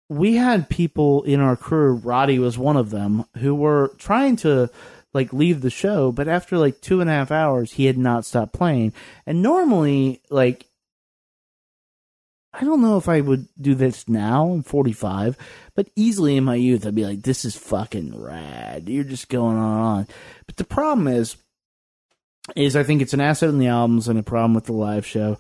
we 0.09 0.36
had 0.36 0.70
people 0.70 1.24
in 1.24 1.39
our 1.39 1.55
crew. 1.55 1.95
Roddy 1.95 2.39
was 2.39 2.57
one 2.57 2.78
of 2.78 2.89
them 2.89 3.26
who 3.38 3.55
were 3.55 3.93
trying 3.97 4.36
to 4.38 4.70
like 5.13 5.34
leave 5.34 5.61
the 5.61 5.70
show, 5.70 6.11
but 6.11 6.28
after 6.28 6.57
like 6.57 6.82
two 6.82 7.01
and 7.01 7.09
a 7.09 7.13
half 7.13 7.32
hours, 7.32 7.74
he 7.74 7.86
had 7.86 7.97
not 7.97 8.26
stopped 8.26 8.53
playing. 8.53 8.93
And 9.26 9.41
normally, 9.41 10.22
like, 10.30 10.68
I 12.58 12.64
don't 12.64 12.82
know 12.82 12.97
if 12.97 13.10
I 13.10 13.20
would 13.20 13.47
do 13.60 13.76
this 13.76 14.08
now. 14.08 14.49
I'm 14.49 14.64
45, 14.64 15.38
but 15.76 15.89
easily 15.95 16.38
in 16.38 16.45
my 16.45 16.56
youth, 16.56 16.86
I'd 16.86 16.95
be 16.95 17.06
like, 17.06 17.24
"This 17.24 17.43
is 17.43 17.56
fucking 17.58 18.20
rad." 18.20 18.88
You're 18.88 19.03
just 19.03 19.28
going 19.28 19.58
on 19.58 19.74
and 19.74 19.82
on. 19.82 20.08
But 20.45 20.56
the 20.58 20.64
problem 20.64 21.08
is, 21.08 21.36
is 22.56 22.76
I 22.76 22.84
think 22.84 23.01
it's 23.01 23.14
an 23.14 23.22
asset 23.22 23.49
in 23.49 23.60
the 23.60 23.68
albums 23.68 24.08
and 24.08 24.18
a 24.18 24.24
problem 24.24 24.53
with 24.53 24.66
the 24.66 24.74
live 24.74 25.06
show. 25.06 25.38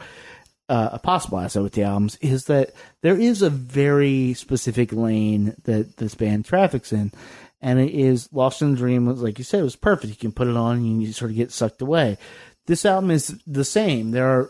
Uh, 0.67 0.89
a 0.93 0.99
possible 0.99 1.39
asset 1.39 1.61
with 1.61 1.73
the 1.73 1.83
albums 1.83 2.17
is 2.21 2.45
that 2.45 2.73
there 3.01 3.19
is 3.19 3.43
a 3.43 3.51
very 3.51 4.33
specific 4.33 4.91
lane 4.91 5.55
that 5.65 5.97
this 5.97 6.15
band 6.15 6.43
traffics 6.43 6.91
in, 6.91 7.11
and 7.61 7.79
it 7.79 7.91
is 7.93 8.27
Lost 8.33 8.61
in 8.61 8.71
the 8.71 8.77
Dream. 8.77 9.05
Was 9.05 9.21
like 9.21 9.37
you 9.37 9.43
said, 9.43 9.59
it 9.59 9.63
was 9.63 9.75
perfect. 9.75 10.09
You 10.09 10.17
can 10.17 10.31
put 10.31 10.47
it 10.47 10.57
on 10.57 10.77
and 10.77 11.01
you 11.01 11.13
sort 11.13 11.31
of 11.31 11.37
get 11.37 11.51
sucked 11.51 11.81
away. 11.81 12.17
This 12.65 12.83
album 12.83 13.11
is 13.11 13.39
the 13.45 13.63
same. 13.63 14.09
There 14.11 14.27
are 14.27 14.49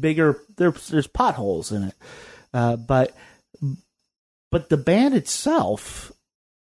bigger 0.00 0.40
There's 0.56 0.88
there's 0.88 1.06
potholes 1.06 1.72
in 1.72 1.84
it, 1.84 1.94
uh, 2.52 2.76
but 2.76 3.14
but 4.50 4.68
the 4.68 4.76
band 4.76 5.14
itself 5.14 6.12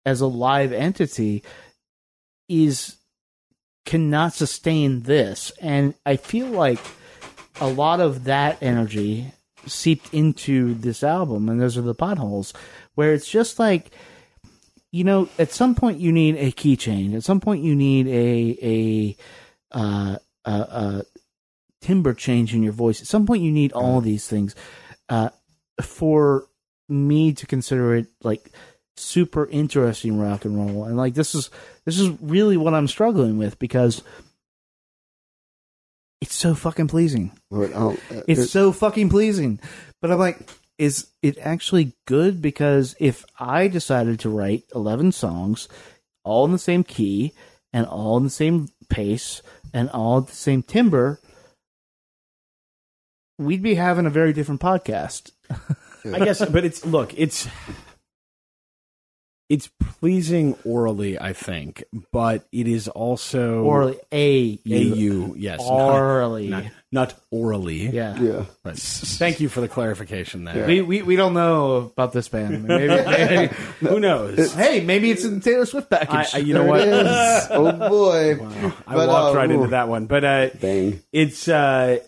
as 0.05 0.21
a 0.21 0.27
live 0.27 0.71
entity 0.73 1.43
is 2.47 2.97
cannot 3.85 4.33
sustain 4.33 5.01
this. 5.01 5.51
And 5.61 5.93
i 6.05 6.15
feel 6.15 6.47
like 6.47 6.79
a 7.61 7.67
lot 7.67 7.99
of 7.99 8.25
that 8.25 8.61
energy 8.61 9.31
seeped 9.65 10.13
into 10.13 10.73
this 10.75 11.03
album 11.03 11.49
and 11.49 11.59
those 11.59 11.77
are 11.77 11.81
the 11.81 11.95
potholes 11.95 12.53
where 12.93 13.13
it's 13.13 13.27
just 13.27 13.57
like 13.57 13.91
you 14.91 15.03
know 15.03 15.27
at 15.39 15.51
some 15.51 15.73
point 15.73 15.99
you 15.99 16.11
need 16.11 16.35
a 16.37 16.51
key 16.51 16.75
change. 16.75 17.15
At 17.15 17.23
some 17.23 17.39
point 17.39 17.63
you 17.63 17.75
need 17.75 18.07
a 18.07 18.57
a 18.61 19.17
uh 19.77 20.17
a, 20.45 20.51
a 20.51 21.05
timbre 21.85 22.15
change 22.15 22.55
in 22.55 22.63
your 22.63 22.73
voice. 22.73 22.99
At 22.99 23.07
some 23.07 23.27
point 23.27 23.43
you 23.43 23.51
need 23.51 23.71
all 23.73 24.01
these 24.01 24.27
things 24.27 24.55
uh 25.07 25.29
for 25.81 26.47
me 26.89 27.33
to 27.33 27.45
consider 27.45 27.95
it 27.95 28.07
like 28.23 28.51
super 28.97 29.47
interesting 29.47 30.19
rock 30.19 30.45
and 30.45 30.57
roll. 30.57 30.85
And 30.85 30.97
like 30.97 31.13
this 31.13 31.35
is 31.35 31.51
this 31.85 31.99
is 31.99 32.09
really 32.21 32.57
what 32.57 32.73
i'm 32.73 32.87
struggling 32.87 33.37
with 33.37 33.59
because 33.59 34.03
it's 36.21 36.33
so 36.33 36.55
fucking 36.55 36.87
pleasing. 36.87 37.37
But, 37.51 37.71
oh, 37.75 37.97
uh, 38.09 38.21
it's 38.27 38.49
so 38.49 38.71
fucking 38.71 39.09
pleasing. 39.09 39.59
But 40.01 40.11
i'm 40.11 40.19
like 40.19 40.39
is 40.77 41.07
it 41.21 41.37
actually 41.37 41.93
good? 42.07 42.41
Because 42.41 42.95
if 42.99 43.25
i 43.39 43.67
decided 43.67 44.19
to 44.21 44.29
write 44.29 44.63
11 44.73 45.11
songs 45.11 45.69
all 46.23 46.45
in 46.45 46.51
the 46.51 46.57
same 46.57 46.83
key 46.83 47.33
and 47.71 47.85
all 47.85 48.17
in 48.17 48.23
the 48.23 48.29
same 48.31 48.69
pace 48.89 49.43
and 49.71 49.89
all 49.91 50.17
at 50.19 50.27
the 50.27 50.33
same 50.35 50.63
timbre 50.63 51.19
we'd 53.37 53.61
be 53.63 53.75
having 53.75 54.05
a 54.05 54.09
very 54.09 54.33
different 54.33 54.61
podcast 54.61 55.31
I 56.11 56.19
guess, 56.19 56.43
but 56.45 56.63
it's 56.65 56.85
look, 56.85 57.13
it's 57.17 57.47
it's 59.47 59.69
pleasing 59.99 60.55
aurally, 60.65 61.21
I 61.21 61.33
think, 61.33 61.83
but 62.11 62.47
it 62.51 62.67
is 62.67 62.87
also 62.87 63.63
aurally 63.63 63.99
a 64.11 64.59
A 64.65 64.79
U, 64.79 65.35
yes, 65.37 65.59
not- 65.59 65.69
orally 65.69 66.47
not, 66.49 66.63
not 66.91 67.13
orally. 67.29 67.87
yeah 67.89 68.19
yeah. 68.19 68.45
But 68.63 68.77
thank 68.77 69.39
you 69.39 69.49
for 69.49 69.61
the 69.61 69.67
clarification 69.67 70.45
there. 70.45 70.65
we, 70.65 70.81
we 70.81 71.01
we 71.03 71.15
don't 71.15 71.35
know 71.35 71.75
about 71.75 72.11
this 72.11 72.27
band 72.27 72.63
maybe, 72.63 72.87
maybe 72.87 73.53
Who 73.81 73.99
knows? 73.99 74.51
hey 74.55 74.81
maybe 74.81 75.11
it's 75.11 75.23
in 75.23 75.35
the 75.39 75.41
taylor 75.41 75.67
swift 75.67 75.93
I, 75.93 76.05
package 76.05 76.35
I, 76.35 76.37
you 76.39 76.53
know 76.55 76.63
There 76.63 76.69
what? 76.71 76.81
it 76.81 77.05
is. 77.05 77.47
oh 77.51 77.71
boy. 77.89 78.45
I 78.87 78.95
But, 78.95 79.07
walked 79.07 79.35
uh, 79.35 79.37
right 79.37 79.51
into 79.51 79.67
that 79.67 79.87
one, 79.89 80.07
but 80.07 80.23
uh, 80.23 80.49
Bang. 80.59 81.03
it's 81.13 81.47
uh, 81.47 81.99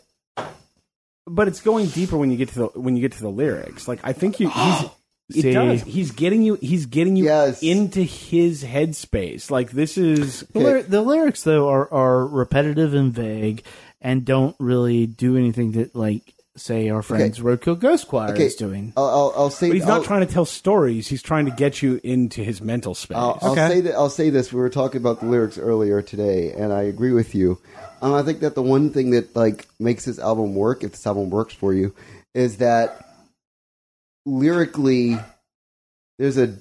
but 1.27 1.47
it's 1.47 1.61
going 1.61 1.87
deeper 1.87 2.17
when 2.17 2.31
you 2.31 2.37
get 2.37 2.49
to 2.49 2.59
the 2.59 2.65
when 2.79 2.95
you 2.95 3.01
get 3.01 3.11
to 3.13 3.21
the 3.21 3.29
lyrics. 3.29 3.87
Like 3.87 3.99
I 4.03 4.13
think 4.13 4.39
you 4.39 4.49
he's 4.49 4.83
It 5.45 5.51
does. 5.51 5.83
He's 5.83 6.11
getting 6.11 6.41
you. 6.41 6.55
He's 6.55 6.85
getting 6.85 7.17
you 7.17 7.25
Yes. 7.25 7.61
into 7.61 8.01
his 8.01 8.63
headspace. 8.63 9.51
Like 9.51 9.71
this 9.71 9.97
is. 9.97 10.39
The, 10.53 10.59
lyri- 10.61 10.87
the 10.87 11.01
lyrics 11.01 11.43
though 11.43 11.67
are 11.67 11.91
are 11.93 12.25
repetitive 12.25 12.93
and 12.93 13.11
vague, 13.11 13.63
and 13.99 14.23
don't 14.23 14.55
really 14.57 15.05
do 15.05 15.35
anything 15.35 15.73
that 15.73 15.93
like 15.95 16.33
say 16.57 16.89
our 16.89 17.01
friends 17.01 17.39
Roadkill 17.39 17.79
Ghost 17.79 18.07
Choir 18.07 18.33
Okay, 18.33 18.45
is 18.47 18.55
doing. 18.55 18.93
I'll, 18.97 19.05
I'll, 19.05 19.33
I'll 19.37 19.49
say 19.49 19.69
But 19.69 19.75
he's 19.75 19.85
I'll- 19.85 19.97
not 19.99 20.05
trying 20.05 20.25
to 20.25 20.31
tell 20.33 20.45
stories. 20.45 21.07
He's 21.07 21.21
trying 21.21 21.45
to 21.45 21.51
get 21.51 21.81
you 21.81 21.99
into 22.03 22.43
his 22.43 22.61
mental 22.61 22.95
space. 22.95 23.17
I'll, 23.17 23.37
I'll 23.41 23.55
say 23.55 23.81
that. 23.81 23.93
I'll 23.95 24.09
say 24.09 24.29
this. 24.29 24.51
We 24.51 24.59
were 24.59 24.69
talking 24.69 24.99
about 24.99 25.19
the 25.19 25.27
lyrics 25.27 25.57
earlier 25.57 26.01
today, 26.01 26.51
and 26.51 26.73
I 26.73 26.81
agree 26.83 27.11
with 27.13 27.33
you. 27.35 27.59
Um, 28.01 28.13
I 28.13 28.21
think 28.23 28.41
that 28.41 28.55
the 28.55 28.61
one 28.61 28.91
thing 28.91 29.11
that 29.11 29.35
like 29.35 29.67
makes 29.79 30.05
this 30.05 30.19
album 30.19 30.55
work, 30.55 30.83
if 30.83 30.91
this 30.91 31.07
album 31.07 31.29
works 31.29 31.53
for 31.53 31.73
you, 31.73 31.93
is 32.35 32.57
that 32.57 33.03
lyrically, 34.25 35.17
there's 36.19 36.37
a 36.37 36.55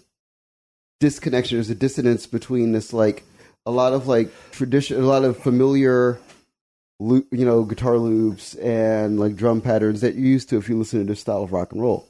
disconnection. 1.00 1.56
There's 1.56 1.70
a 1.70 1.74
dissonance 1.74 2.26
between 2.26 2.72
this 2.72 2.92
like 2.92 3.24
a 3.66 3.70
lot 3.70 3.92
of 3.92 4.06
like 4.06 4.30
tradition, 4.52 5.02
a 5.02 5.06
lot 5.06 5.24
of 5.24 5.36
familiar, 5.38 6.18
loo- 7.00 7.26
you 7.30 7.44
know, 7.44 7.62
guitar 7.64 7.98
loops 7.98 8.54
and 8.54 9.18
like 9.20 9.36
drum 9.36 9.60
patterns 9.60 10.00
that 10.00 10.14
you're 10.14 10.24
used 10.26 10.48
to 10.50 10.56
if 10.58 10.68
you 10.68 10.78
listen 10.78 11.00
to 11.00 11.04
this 11.06 11.20
style 11.20 11.42
of 11.42 11.52
rock 11.52 11.72
and 11.72 11.82
roll. 11.82 12.06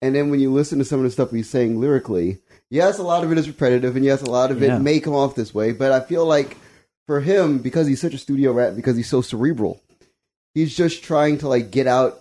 And 0.00 0.14
then 0.14 0.30
when 0.30 0.40
you 0.40 0.52
listen 0.52 0.78
to 0.78 0.84
some 0.84 0.98
of 1.00 1.04
the 1.04 1.10
stuff 1.10 1.30
he's 1.30 1.48
saying 1.48 1.78
lyrically, 1.80 2.38
yes, 2.70 2.98
a 2.98 3.02
lot 3.04 3.22
of 3.24 3.30
it 3.30 3.38
is 3.38 3.46
repetitive, 3.48 3.94
and 3.96 4.04
yes, 4.04 4.20
a 4.22 4.30
lot 4.30 4.50
of 4.50 4.60
Yeah. 4.60 4.76
it 4.76 4.80
may 4.80 4.98
come 5.00 5.14
off 5.14 5.34
this 5.36 5.54
way. 5.54 5.72
But 5.72 5.92
I 5.92 6.00
feel 6.00 6.26
like 6.26 6.56
for 7.06 7.20
him, 7.20 7.58
because 7.58 7.86
he's 7.86 8.00
such 8.00 8.14
a 8.14 8.18
studio 8.18 8.52
rat, 8.52 8.74
because 8.76 8.96
he's 8.96 9.08
so 9.08 9.22
cerebral, 9.22 9.80
he's 10.54 10.76
just 10.76 11.04
trying 11.04 11.38
to 11.38 11.48
like 11.48 11.70
get 11.70 11.86
out 11.86 12.20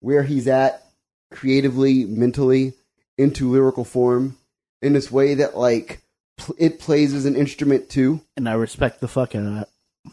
where 0.00 0.22
he's 0.22 0.46
at 0.48 0.84
creatively, 1.32 2.04
mentally, 2.04 2.74
into 3.18 3.50
lyrical 3.50 3.84
form 3.84 4.36
in 4.82 4.92
this 4.94 5.10
way 5.12 5.34
that 5.34 5.56
like 5.56 6.00
pl- 6.38 6.56
it 6.58 6.78
plays 6.80 7.12
as 7.12 7.24
an 7.26 7.36
instrument 7.36 7.88
too. 7.90 8.20
and 8.36 8.48
I 8.48 8.54
respect 8.54 9.00
the 9.00 9.08
fuck 9.08 9.34
out 9.34 9.44
of 9.46 9.54
that. 9.56 9.68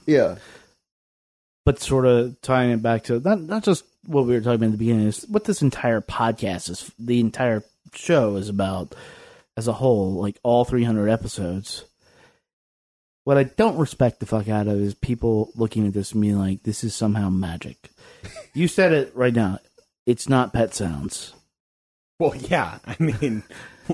Yeah. 0.05 0.35
But 1.67 1.81
sort 1.81 2.05
of 2.05 2.41
tying 2.41 2.71
it 2.71 2.81
back 2.81 3.03
to 3.03 3.19
not 3.19 3.41
not 3.41 3.61
just 3.61 3.83
what 4.05 4.25
we 4.25 4.33
were 4.33 4.39
talking 4.39 4.55
about 4.55 4.67
in 4.67 4.71
the 4.71 4.77
beginning 4.77 5.07
is 5.07 5.25
what 5.27 5.43
this 5.43 5.61
entire 5.61 5.99
podcast 5.99 6.69
is. 6.69 6.89
The 6.97 7.19
entire 7.19 7.61
show 7.93 8.37
is 8.37 8.47
about 8.47 8.95
as 9.57 9.67
a 9.67 9.73
whole, 9.73 10.13
like 10.13 10.37
all 10.43 10.63
300 10.63 11.09
episodes. 11.09 11.83
What 13.25 13.37
I 13.37 13.43
don't 13.43 13.75
respect 13.75 14.21
the 14.21 14.25
fuck 14.25 14.47
out 14.47 14.69
of 14.69 14.79
is 14.79 14.93
people 14.93 15.51
looking 15.55 15.85
at 15.85 15.91
this 15.91 16.13
and 16.13 16.21
being 16.21 16.39
like, 16.39 16.63
"This 16.63 16.85
is 16.85 16.95
somehow 16.95 17.29
magic." 17.29 17.89
you 18.53 18.69
said 18.69 18.93
it 18.93 19.11
right 19.13 19.35
now. 19.35 19.59
It's 20.05 20.29
not 20.29 20.53
pet 20.53 20.73
sounds. 20.73 21.33
well, 22.17 22.33
yeah. 22.33 22.79
I 22.85 22.95
mean, 22.97 23.43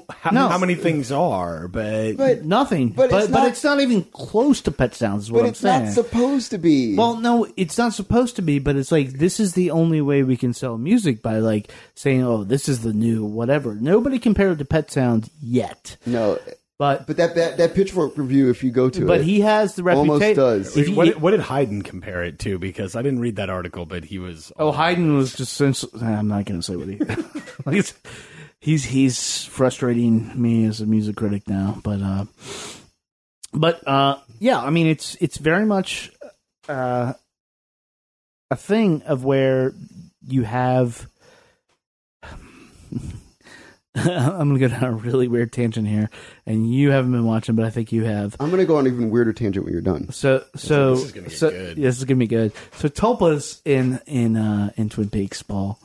how, 0.10 0.32
No. 0.32 0.48
how 0.48 0.58
many 0.58 0.76
things 0.76 1.12
are? 1.12 1.68
But, 1.68 2.18
But 2.18 2.46
Nothing. 2.46 2.90
But 2.90 3.10
But 3.10 3.24
it's 3.24 3.32
but 3.32 3.40
not- 3.40 3.48
it's 3.50 3.64
not 3.64 3.82
even 3.82 4.04
close 4.04 4.62
to 4.62 4.72
pet 4.72 4.96
sounds. 4.96 5.24
Is 5.24 5.32
what 5.32 5.40
but 5.40 5.44
I'm 5.46 5.50
it's 5.52 5.60
saying. 5.60 5.86
not 5.86 5.94
supposed 5.94 6.52
to 6.52 6.58
be. 6.58 6.96
Well, 6.96 7.18
no, 7.18 7.48
it's 7.58 7.78
not 7.78 7.94
supposed 7.94 8.36
to 8.38 8.42
be, 8.42 8.60
but 8.60 8.76
it's 8.76 8.92
like 8.92 9.14
this 9.14 9.40
is 9.40 9.54
the 9.54 9.72
only 9.72 10.02
way 10.02 10.24
we 10.24 10.38
can 10.38 10.54
sell 10.54 10.78
music 10.78 11.22
by 11.22 11.40
like 11.40 11.72
saying, 11.96 12.24
"Oh, 12.24 12.44
this 12.44 12.68
is 12.70 12.82
the 12.82 12.94
new 12.94 13.24
whatever." 13.26 13.76
Nobody 13.76 14.20
compared 14.20 14.54
it 14.54 14.58
to 14.60 14.66
Pet 14.66 14.92
sounds 14.92 15.30
yet, 15.42 15.98
no. 16.06 16.40
but 16.80 17.06
But 17.08 17.18
that, 17.18 17.36
that 17.36 17.58
that 17.58 17.74
pitchfork 17.76 18.18
review, 18.18 18.50
if 18.50 18.64
you 18.64 18.72
go 18.72 18.90
to 18.90 19.04
it. 19.04 19.08
but 19.08 19.20
it, 19.22 19.26
he 19.26 19.42
has 19.42 19.76
the 19.76 19.84
almost 19.90 20.22
reputation. 20.22 20.36
does. 20.44 20.76
If 20.78 20.90
you, 20.90 20.96
what, 20.96 21.06
did- 21.06 21.22
what 21.22 21.32
did 21.32 21.42
Haydn 21.42 21.82
compare 21.84 22.24
it 22.24 22.40
to? 22.40 22.58
Because 22.60 22.96
I 22.96 23.02
didn't 23.02 23.20
read 23.20 23.36
that 23.38 23.50
article, 23.50 23.86
but 23.86 24.04
he 24.06 24.20
was. 24.20 24.52
oh, 24.58 24.72
Haydn 24.72 25.16
was 25.16 25.34
just. 25.34 25.60
I'm 25.62 26.28
not 26.28 26.46
going 26.46 26.60
to 26.60 26.64
say 26.64 26.76
what 26.76 26.88
he. 26.88 26.98
like 27.66 27.78
it's, 27.78 27.94
he's 28.64 28.86
he's 28.86 29.44
frustrating 29.44 30.32
me 30.42 30.66
as 30.66 30.80
a 30.82 30.86
music 30.86 31.18
critic 31.18 31.48
now, 31.48 31.80
but 31.84 32.02
uh, 32.02 32.26
but 33.54 33.86
uh, 33.88 34.18
yeah, 34.40 34.60
I 34.60 34.70
mean 34.70 34.88
it's 34.88 35.16
it's 35.16 35.38
very 35.38 35.66
much 35.66 36.10
uh, 36.70 37.14
a 38.50 38.56
thing 38.56 39.02
of 39.04 39.24
where 39.26 39.74
you 40.26 40.44
have. 40.44 41.08
I'm 43.96 44.48
gonna 44.50 44.58
go 44.58 44.70
down 44.70 44.84
a 44.86 44.92
really 44.92 45.28
weird 45.28 45.52
tangent 45.54 45.88
here, 45.88 46.10
and 46.48 46.74
you 46.74 46.90
haven't 46.90 47.12
been 47.12 47.26
watching, 47.26 47.54
but 47.56 47.64
I 47.66 47.70
think 47.70 47.92
you 47.92 48.06
have. 48.06 48.36
I'm 48.40 48.50
gonna 48.50 48.66
go 48.66 48.78
on 48.78 48.88
an 48.88 48.94
even 48.94 49.12
weirder 49.12 49.34
tangent 49.34 49.66
when 49.66 49.74
you're 49.74 49.84
done. 49.84 50.12
So 50.12 50.44
so 50.56 50.96
This 50.96 51.06
is 51.06 51.12
gonna 51.12 51.28
get 51.28 51.38
so 51.38 51.50
good. 51.52 51.78
yeah, 51.78 51.84
this 51.90 51.98
is 52.00 52.06
gonna 52.06 52.18
be 52.18 52.26
good. 52.28 52.54
So 52.78 52.88
Tulpa's 52.88 53.62
in 53.66 54.00
in 54.08 54.36
uh, 54.36 54.72
in 54.78 54.90
Twin 54.90 55.10
Peaks, 55.12 55.44
Paul. 55.44 55.80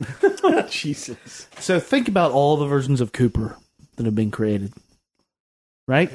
Jesus. 0.70 1.48
So 1.58 1.80
think 1.80 2.08
about 2.08 2.32
all 2.32 2.56
the 2.56 2.66
versions 2.66 3.00
of 3.00 3.12
Cooper 3.12 3.56
that 3.96 4.06
have 4.06 4.14
been 4.14 4.30
created, 4.30 4.72
right? 5.86 6.10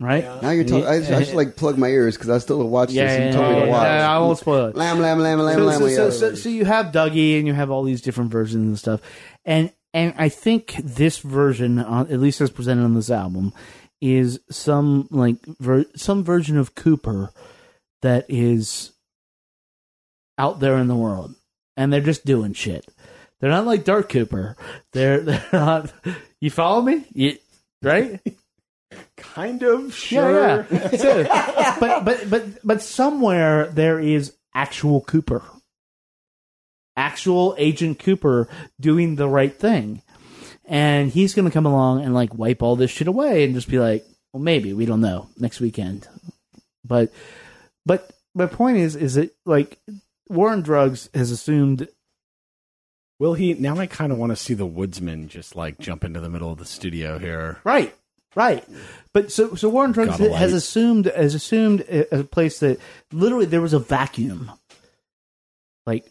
Right? 0.00 0.24
Now 0.42 0.50
you're 0.50 0.64
talking. 0.64 0.84
I, 0.86 1.16
I 1.16 1.22
should 1.22 1.34
like 1.36 1.54
plug 1.56 1.78
my 1.78 1.86
ears 1.86 2.16
because 2.16 2.28
I 2.28 2.38
still 2.38 2.58
have 2.58 2.66
watched 2.66 2.92
this. 2.92 3.10
and 3.10 3.26
you 3.26 3.40
told 3.40 3.54
me 3.54 3.60
to 3.64 3.70
watch. 3.70 3.84
yeah, 3.84 4.10
I 4.14 4.18
won't 4.18 4.38
spoil 4.38 4.66
it. 4.66 4.76
Lamb, 4.76 4.98
lamb, 5.00 5.20
lamb, 5.20 5.38
lamb, 5.38 5.56
so, 5.58 5.64
lamb. 5.64 5.78
so, 5.78 5.88
so, 5.88 6.10
so, 6.10 6.34
so 6.34 6.48
you 6.48 6.64
have 6.64 6.86
Dougie 6.86 7.38
and 7.38 7.46
you 7.46 7.52
have 7.54 7.70
all 7.70 7.84
these 7.84 8.02
different 8.02 8.32
versions 8.32 8.66
and 8.66 8.78
stuff, 8.78 9.00
and 9.44 9.72
and 9.94 10.12
I 10.18 10.28
think 10.28 10.74
this 10.82 11.18
version, 11.18 11.78
uh, 11.78 12.06
at 12.10 12.18
least 12.18 12.40
as 12.40 12.50
presented 12.50 12.82
on 12.82 12.94
this 12.94 13.10
album, 13.10 13.52
is 14.00 14.40
some 14.50 15.06
like 15.10 15.36
ver- 15.46 15.86
some 15.94 16.24
version 16.24 16.58
of 16.58 16.74
Cooper 16.74 17.30
that 18.00 18.26
is 18.28 18.92
out 20.36 20.58
there 20.58 20.78
in 20.78 20.88
the 20.88 20.96
world, 20.96 21.34
and 21.76 21.92
they're 21.92 22.00
just 22.00 22.24
doing 22.24 22.54
shit. 22.54 22.84
They're 23.42 23.50
not 23.50 23.66
like 23.66 23.82
Dark 23.82 24.08
Cooper. 24.08 24.56
They're 24.92 25.20
they're 25.20 25.44
not. 25.52 25.92
You 26.40 26.48
follow 26.48 26.80
me? 26.80 27.04
You, 27.12 27.36
right? 27.82 28.20
Kind 29.16 29.64
of, 29.64 29.92
sure. 29.92 30.32
Yeah, 30.32 30.66
yeah. 30.70 30.90
So, 30.96 31.24
but 31.80 32.04
but 32.04 32.30
but 32.30 32.44
but 32.64 32.82
somewhere 32.82 33.66
there 33.66 33.98
is 33.98 34.36
actual 34.54 35.00
Cooper, 35.00 35.42
actual 36.96 37.56
Agent 37.58 37.98
Cooper 37.98 38.48
doing 38.80 39.16
the 39.16 39.28
right 39.28 39.52
thing, 39.52 40.02
and 40.64 41.10
he's 41.10 41.34
going 41.34 41.46
to 41.46 41.52
come 41.52 41.66
along 41.66 42.04
and 42.04 42.14
like 42.14 42.32
wipe 42.34 42.62
all 42.62 42.76
this 42.76 42.92
shit 42.92 43.08
away 43.08 43.42
and 43.42 43.54
just 43.54 43.68
be 43.68 43.80
like, 43.80 44.04
well, 44.32 44.42
maybe 44.42 44.72
we 44.72 44.86
don't 44.86 45.00
know 45.00 45.26
next 45.36 45.60
weekend, 45.60 46.06
but 46.84 47.12
but 47.84 48.08
my 48.36 48.46
point 48.46 48.76
is 48.76 48.94
is 48.94 49.14
that 49.14 49.34
like 49.44 49.80
War 50.28 50.50
on 50.50 50.62
Drugs 50.62 51.08
has 51.12 51.32
assumed 51.32 51.88
Will 53.22 53.34
he? 53.34 53.54
Now 53.54 53.78
I 53.78 53.86
kind 53.86 54.10
of 54.10 54.18
want 54.18 54.30
to 54.30 54.36
see 54.36 54.52
the 54.52 54.66
woodsman 54.66 55.28
just 55.28 55.54
like 55.54 55.78
jump 55.78 56.02
into 56.02 56.18
the 56.18 56.28
middle 56.28 56.50
of 56.50 56.58
the 56.58 56.64
studio 56.64 57.20
here. 57.20 57.60
Right, 57.62 57.94
right. 58.34 58.64
But 59.12 59.30
so 59.30 59.54
so 59.54 59.68
War 59.68 59.84
on 59.84 59.92
Drugs 59.92 60.18
has 60.18 60.28
light. 60.28 60.52
assumed 60.52 61.04
has 61.04 61.36
assumed 61.36 61.82
a, 61.82 62.18
a 62.18 62.24
place 62.24 62.58
that 62.58 62.80
literally 63.12 63.46
there 63.46 63.60
was 63.60 63.74
a 63.74 63.78
vacuum. 63.78 64.50
Like 65.86 66.10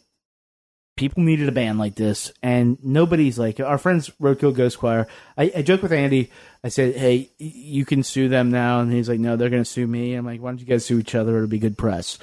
people 0.95 1.23
needed 1.23 1.49
a 1.49 1.51
band 1.51 1.79
like 1.79 1.95
this, 1.95 2.31
and 2.41 2.77
nobody's 2.81 3.37
like 3.37 3.59
our 3.59 3.77
friends 3.77 4.09
Roadkill 4.21 4.55
Ghost 4.55 4.79
Choir. 4.79 5.05
I, 5.37 5.51
I 5.53 5.61
joke 5.63 5.81
with 5.81 5.91
Andy. 5.91 6.31
I 6.63 6.69
said, 6.69 6.95
"Hey, 6.95 7.29
you 7.37 7.83
can 7.83 8.03
sue 8.03 8.29
them 8.29 8.51
now," 8.51 8.79
and 8.79 8.89
he's 8.89 9.09
like, 9.09 9.19
"No, 9.19 9.35
they're 9.35 9.49
going 9.49 9.63
to 9.63 9.69
sue 9.69 9.85
me." 9.85 10.13
I'm 10.13 10.25
like, 10.25 10.39
"Why 10.39 10.51
don't 10.51 10.61
you 10.61 10.65
guys 10.65 10.85
sue 10.85 10.99
each 10.99 11.13
other? 11.13 11.35
It'll 11.35 11.49
be 11.49 11.59
good 11.59 11.77
press." 11.77 12.17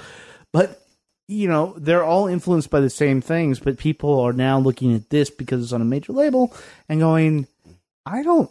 But 0.51 0.81
you 1.29 1.47
know, 1.47 1.75
they're 1.77 2.03
all 2.03 2.25
influenced 2.25 2.71
by 2.71 2.79
the 2.79 2.89
same 2.89 3.21
things, 3.21 3.59
but 3.59 3.77
people 3.77 4.19
are 4.19 4.33
now 4.33 4.57
looking 4.57 4.95
at 4.95 5.11
this 5.11 5.29
because 5.29 5.61
it's 5.63 5.71
on 5.71 5.81
a 5.81 5.85
major 5.85 6.11
label 6.11 6.51
and 6.89 6.99
going, 6.99 7.47
"I 8.03 8.23
don't 8.23 8.49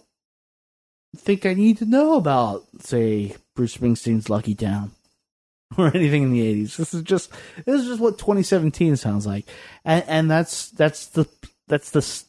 think 1.17 1.45
I 1.45 1.55
need 1.55 1.79
to 1.79 1.87
know 1.87 2.15
about, 2.15 2.67
say, 2.79 3.35
Bruce 3.57 3.77
Springsteen's 3.77 4.31
Lucky 4.31 4.55
Town 4.55 4.93
or 5.77 5.89
anything 5.89 6.23
in 6.23 6.33
the 6.33 6.65
'80s. 6.65 6.77
This 6.77 6.95
is 6.95 7.03
just 7.03 7.33
this 7.67 7.83
is 7.83 7.89
just 7.89 8.01
what 8.01 8.17
2017 8.17 8.95
sounds 8.97 9.27
like, 9.27 9.47
and 9.85 10.05
and 10.07 10.31
that's 10.31 10.71
that's 10.71 11.09
the 11.09 11.27
that's 11.67 11.91
the 11.91 12.23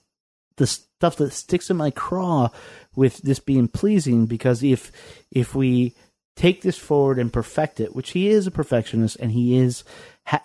the 0.58 0.66
stuff 0.66 1.16
that 1.18 1.32
sticks 1.32 1.70
in 1.70 1.78
my 1.78 1.92
craw 1.92 2.50
with 2.96 3.20
this 3.20 3.40
being 3.40 3.68
pleasing 3.68 4.26
because 4.26 4.64
if 4.64 4.92
if 5.30 5.54
we 5.54 5.94
take 6.36 6.62
this 6.62 6.78
forward 6.78 7.20
and 7.20 7.34
perfect 7.34 7.80
it, 7.80 7.94
which 7.94 8.12
he 8.12 8.30
is 8.30 8.48
a 8.48 8.52
perfectionist 8.52 9.18
and 9.18 9.32
he 9.34 9.58
is 9.58 9.84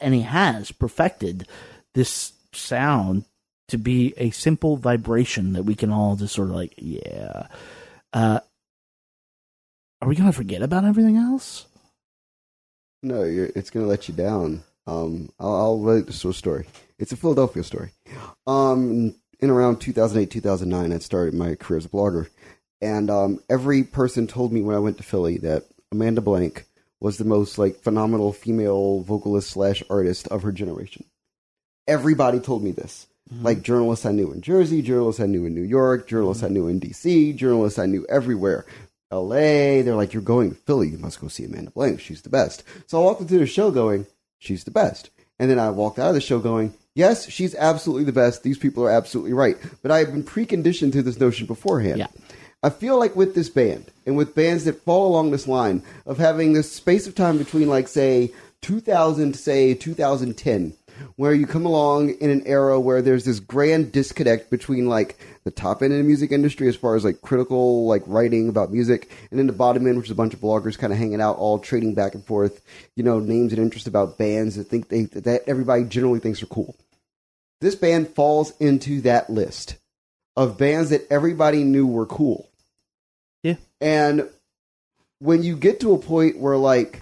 and 0.00 0.14
he 0.14 0.22
has 0.22 0.72
perfected 0.72 1.46
this 1.94 2.32
sound 2.52 3.24
to 3.68 3.78
be 3.78 4.14
a 4.16 4.30
simple 4.30 4.76
vibration 4.76 5.54
that 5.54 5.64
we 5.64 5.74
can 5.74 5.90
all 5.90 6.16
just 6.16 6.34
sort 6.34 6.50
of 6.50 6.54
like 6.54 6.74
yeah 6.76 7.46
uh, 8.12 8.40
are 10.00 10.08
we 10.08 10.16
gonna 10.16 10.32
forget 10.32 10.62
about 10.62 10.84
everything 10.84 11.16
else? 11.16 11.66
No, 13.04 13.22
it's 13.22 13.68
going 13.68 13.84
to 13.84 13.90
let 13.90 14.08
you 14.08 14.14
down. 14.14 14.62
Um, 14.86 15.28
I'll, 15.38 15.54
I'll 15.54 15.82
this 16.06 16.24
a 16.24 16.32
story. 16.32 16.66
It's 16.98 17.12
a 17.12 17.16
Philadelphia 17.16 17.62
story. 17.62 17.90
Um, 18.46 19.14
in 19.40 19.50
around 19.50 19.80
2008, 19.80 20.30
2009, 20.30 20.92
I 20.92 20.98
started 21.00 21.34
my 21.34 21.54
career 21.54 21.78
as 21.78 21.84
a 21.84 21.90
blogger. 21.90 22.30
And 22.80 23.10
um, 23.10 23.40
every 23.50 23.82
person 23.82 24.26
told 24.26 24.54
me 24.54 24.62
when 24.62 24.74
I 24.74 24.78
went 24.78 24.96
to 24.96 25.02
Philly 25.02 25.36
that 25.38 25.64
Amanda 25.92 26.22
Blank 26.22 26.64
was 27.04 27.18
the 27.18 27.24
most 27.24 27.58
like 27.58 27.76
phenomenal 27.82 28.32
female 28.32 29.00
vocalist 29.00 29.50
slash 29.50 29.82
artist 29.90 30.26
of 30.28 30.42
her 30.42 30.50
generation. 30.50 31.04
Everybody 31.86 32.40
told 32.40 32.64
me 32.64 32.70
this. 32.70 33.06
Mm-hmm. 33.30 33.44
Like 33.44 33.62
journalists 33.62 34.06
I 34.06 34.12
knew 34.12 34.32
in 34.32 34.40
Jersey, 34.40 34.80
journalists 34.80 35.20
I 35.20 35.26
knew 35.26 35.44
in 35.44 35.54
New 35.54 35.64
York, 35.64 36.08
journalists 36.08 36.42
I 36.42 36.46
mm-hmm. 36.46 36.54
knew 36.54 36.68
in 36.68 36.80
DC, 36.80 37.36
journalists 37.36 37.78
I 37.78 37.84
knew 37.84 38.06
everywhere. 38.08 38.64
LA, 39.12 39.82
they're 39.82 39.94
like, 39.94 40.14
You're 40.14 40.22
going 40.22 40.52
to 40.52 40.56
Philly, 40.56 40.88
you 40.88 40.96
must 40.96 41.20
go 41.20 41.28
see 41.28 41.44
Amanda 41.44 41.72
Blank. 41.72 42.00
She's 42.00 42.22
the 42.22 42.30
best. 42.30 42.64
So 42.86 42.98
I 42.98 43.04
walked 43.04 43.20
into 43.20 43.38
the 43.38 43.46
show 43.46 43.70
going, 43.70 44.06
She's 44.38 44.64
the 44.64 44.70
best. 44.70 45.10
And 45.38 45.50
then 45.50 45.58
I 45.58 45.68
walked 45.68 45.98
out 45.98 46.08
of 46.08 46.14
the 46.14 46.22
show 46.22 46.38
going, 46.38 46.72
Yes, 46.94 47.28
she's 47.28 47.54
absolutely 47.54 48.04
the 48.04 48.12
best. 48.12 48.42
These 48.42 48.56
people 48.56 48.82
are 48.82 48.90
absolutely 48.90 49.34
right. 49.34 49.58
But 49.82 49.90
I 49.90 49.98
have 49.98 50.12
been 50.12 50.24
preconditioned 50.24 50.92
to 50.92 51.02
this 51.02 51.20
notion 51.20 51.46
beforehand. 51.46 51.98
Yeah. 51.98 52.06
I 52.64 52.70
feel 52.70 52.98
like 52.98 53.14
with 53.14 53.34
this 53.34 53.50
band 53.50 53.90
and 54.06 54.16
with 54.16 54.34
bands 54.34 54.64
that 54.64 54.82
fall 54.84 55.06
along 55.06 55.30
this 55.30 55.46
line 55.46 55.82
of 56.06 56.16
having 56.16 56.54
this 56.54 56.72
space 56.72 57.06
of 57.06 57.14
time 57.14 57.36
between, 57.36 57.68
like, 57.68 57.88
say, 57.88 58.32
2000 58.62 59.32
to 59.32 59.38
say 59.38 59.74
2010, 59.74 60.72
where 61.16 61.34
you 61.34 61.46
come 61.46 61.66
along 61.66 62.14
in 62.14 62.30
an 62.30 62.42
era 62.46 62.80
where 62.80 63.02
there's 63.02 63.26
this 63.26 63.38
grand 63.38 63.92
disconnect 63.92 64.48
between 64.48 64.88
like 64.88 65.18
the 65.44 65.50
top 65.50 65.82
end 65.82 65.92
of 65.92 65.98
the 65.98 66.04
music 66.04 66.32
industry 66.32 66.66
as 66.66 66.74
far 66.74 66.96
as 66.96 67.04
like 67.04 67.20
critical 67.20 67.86
like 67.86 68.02
writing 68.06 68.48
about 68.48 68.72
music 68.72 69.10
and 69.30 69.38
then 69.38 69.46
the 69.46 69.52
bottom 69.52 69.86
end 69.86 69.96
which 69.96 70.06
is 70.06 70.12
a 70.12 70.14
bunch 70.14 70.32
of 70.32 70.40
bloggers 70.40 70.78
kind 70.78 70.92
of 70.92 70.98
hanging 70.98 71.20
out 71.20 71.36
all 71.36 71.58
trading 71.58 71.94
back 71.94 72.14
and 72.14 72.24
forth 72.24 72.64
you 72.94 73.02
know 73.02 73.18
names 73.18 73.52
and 73.52 73.60
interest 73.60 73.88
about 73.88 74.16
bands 74.16 74.54
that 74.54 74.64
think 74.64 74.88
they 74.88 75.02
that 75.02 75.42
everybody 75.48 75.82
generally 75.82 76.20
thinks 76.20 76.40
are 76.42 76.46
cool 76.46 76.76
this 77.60 77.74
band 77.74 78.08
falls 78.08 78.56
into 78.60 79.00
that 79.00 79.28
list 79.28 79.76
of 80.36 80.58
bands 80.58 80.90
that 80.90 81.06
everybody 81.10 81.62
knew 81.62 81.86
were 81.86 82.06
cool. 82.06 82.48
And 83.80 84.28
when 85.18 85.42
you 85.42 85.56
get 85.56 85.80
to 85.80 85.94
a 85.94 85.98
point 85.98 86.38
where 86.38 86.56
like 86.56 87.00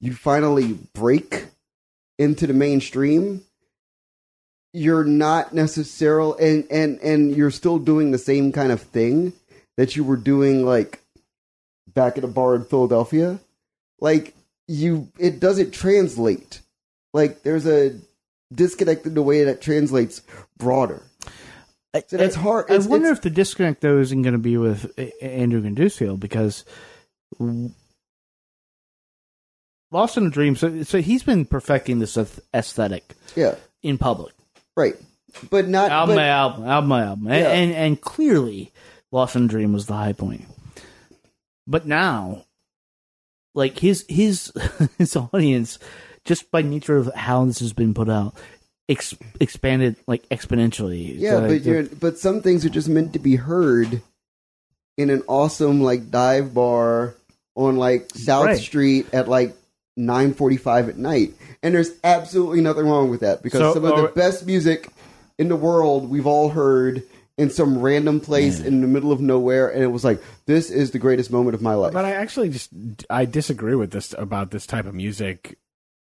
you 0.00 0.14
finally 0.14 0.78
break 0.94 1.46
into 2.18 2.46
the 2.46 2.54
mainstream 2.54 3.42
you're 4.72 5.04
not 5.04 5.52
necessarily 5.54 6.44
and 6.44 6.66
and 6.70 6.98
and 7.00 7.36
you're 7.36 7.50
still 7.50 7.78
doing 7.78 8.10
the 8.10 8.18
same 8.18 8.52
kind 8.52 8.72
of 8.72 8.80
thing 8.80 9.32
that 9.76 9.96
you 9.96 10.04
were 10.04 10.16
doing 10.16 10.64
like 10.64 11.00
back 11.92 12.18
at 12.18 12.24
a 12.24 12.28
bar 12.28 12.54
in 12.56 12.64
Philadelphia 12.64 13.38
like 14.00 14.34
you 14.66 15.08
it 15.18 15.40
doesn't 15.40 15.72
translate. 15.72 16.60
Like 17.12 17.42
there's 17.42 17.66
a 17.66 17.98
disconnect 18.52 19.06
in 19.06 19.14
the 19.14 19.22
way 19.22 19.44
that 19.44 19.60
translates 19.60 20.22
broader 20.56 21.02
so 22.08 22.16
that's 22.16 22.34
hard 22.34 22.70
I 22.70 22.78
wonder 22.78 23.08
if 23.10 23.22
the 23.22 23.30
disconnect 23.30 23.80
though 23.80 23.98
isn't 23.98 24.22
going 24.22 24.32
to 24.32 24.38
be 24.38 24.56
with 24.56 24.92
Andrew 25.22 25.62
Granduciel 25.62 26.18
because 26.18 26.64
Lost 29.90 30.16
in 30.16 30.26
a 30.26 30.30
Dream. 30.30 30.56
So, 30.56 30.82
so 30.82 31.00
he's 31.00 31.22
been 31.22 31.44
perfecting 31.44 31.98
this 32.00 32.16
aesthetic 32.52 33.14
yeah 33.36 33.54
in 33.82 33.98
public. 33.98 34.34
right 34.76 34.94
but 35.50 35.68
not 35.68 35.90
album 35.90 36.14
but, 36.16 36.20
by 36.20 36.26
album, 36.28 36.64
album 36.64 36.88
by 36.90 37.02
album, 37.02 37.26
and, 37.28 37.36
Yeah. 37.40 37.50
and 37.50 37.72
and 37.72 38.00
clearly, 38.00 38.72
Lost 39.12 39.36
in 39.36 39.44
a 39.44 39.48
Dream 39.48 39.72
was 39.72 39.86
the 39.86 39.94
high 39.94 40.12
point. 40.12 40.46
But 41.66 41.86
now, 41.86 42.44
like 43.54 43.78
his 43.78 44.04
his 44.08 44.52
his 44.98 45.16
audience, 45.16 45.78
just 46.24 46.50
by 46.50 46.62
nature 46.62 46.96
of 46.96 47.12
how 47.14 47.44
this 47.44 47.58
has 47.60 47.72
been 47.72 47.94
put 47.94 48.08
out, 48.08 48.34
ex- 48.88 49.14
expanded 49.40 49.96
like 50.06 50.28
exponentially. 50.28 51.18
Yeah, 51.18 51.30
So, 51.30 51.40
but 51.42 51.50
like, 51.50 51.64
you're, 51.64 51.82
but 51.84 52.18
some 52.18 52.42
things 52.42 52.64
are 52.64 52.70
just 52.70 52.88
meant 52.88 53.12
to 53.14 53.18
be 53.18 53.36
heard 53.36 54.02
in 54.96 55.10
an 55.10 55.22
awesome 55.26 55.82
like 55.82 56.10
dive 56.10 56.54
bar 56.54 57.14
on 57.56 57.76
like 57.76 58.10
South 58.14 58.46
Right. 58.46 58.58
Street 58.58 59.06
at 59.12 59.28
like 59.28 59.56
nine 59.96 60.34
forty 60.34 60.56
five 60.56 60.88
at 60.88 60.96
night, 60.96 61.34
and 61.62 61.74
there's 61.74 61.90
absolutely 62.02 62.60
nothing 62.60 62.86
wrong 62.86 63.10
with 63.10 63.20
that 63.20 63.42
because 63.42 63.60
So, 63.60 63.74
some 63.74 63.84
of 63.84 63.96
the 63.96 64.08
oh, 64.08 64.12
best 64.14 64.46
music 64.46 64.88
in 65.38 65.48
the 65.48 65.56
world 65.56 66.08
we've 66.08 66.26
all 66.26 66.48
heard 66.50 67.02
in 67.36 67.50
some 67.50 67.80
random 67.80 68.20
place 68.20 68.60
in 68.60 68.80
the 68.80 68.86
middle 68.86 69.10
of 69.10 69.20
nowhere, 69.20 69.68
and 69.68 69.82
it 69.82 69.88
was 69.88 70.04
like 70.04 70.22
this 70.46 70.70
is 70.70 70.92
the 70.92 70.98
greatest 70.98 71.32
moment 71.32 71.54
of 71.54 71.62
my 71.62 71.74
life. 71.74 71.92
But 71.92 72.04
I 72.04 72.12
actually 72.12 72.50
just 72.50 72.70
I 73.10 73.24
disagree 73.24 73.74
with 73.74 73.90
this 73.90 74.14
about 74.16 74.50
this 74.50 74.66
type 74.66 74.86
of 74.86 74.94
music 74.94 75.58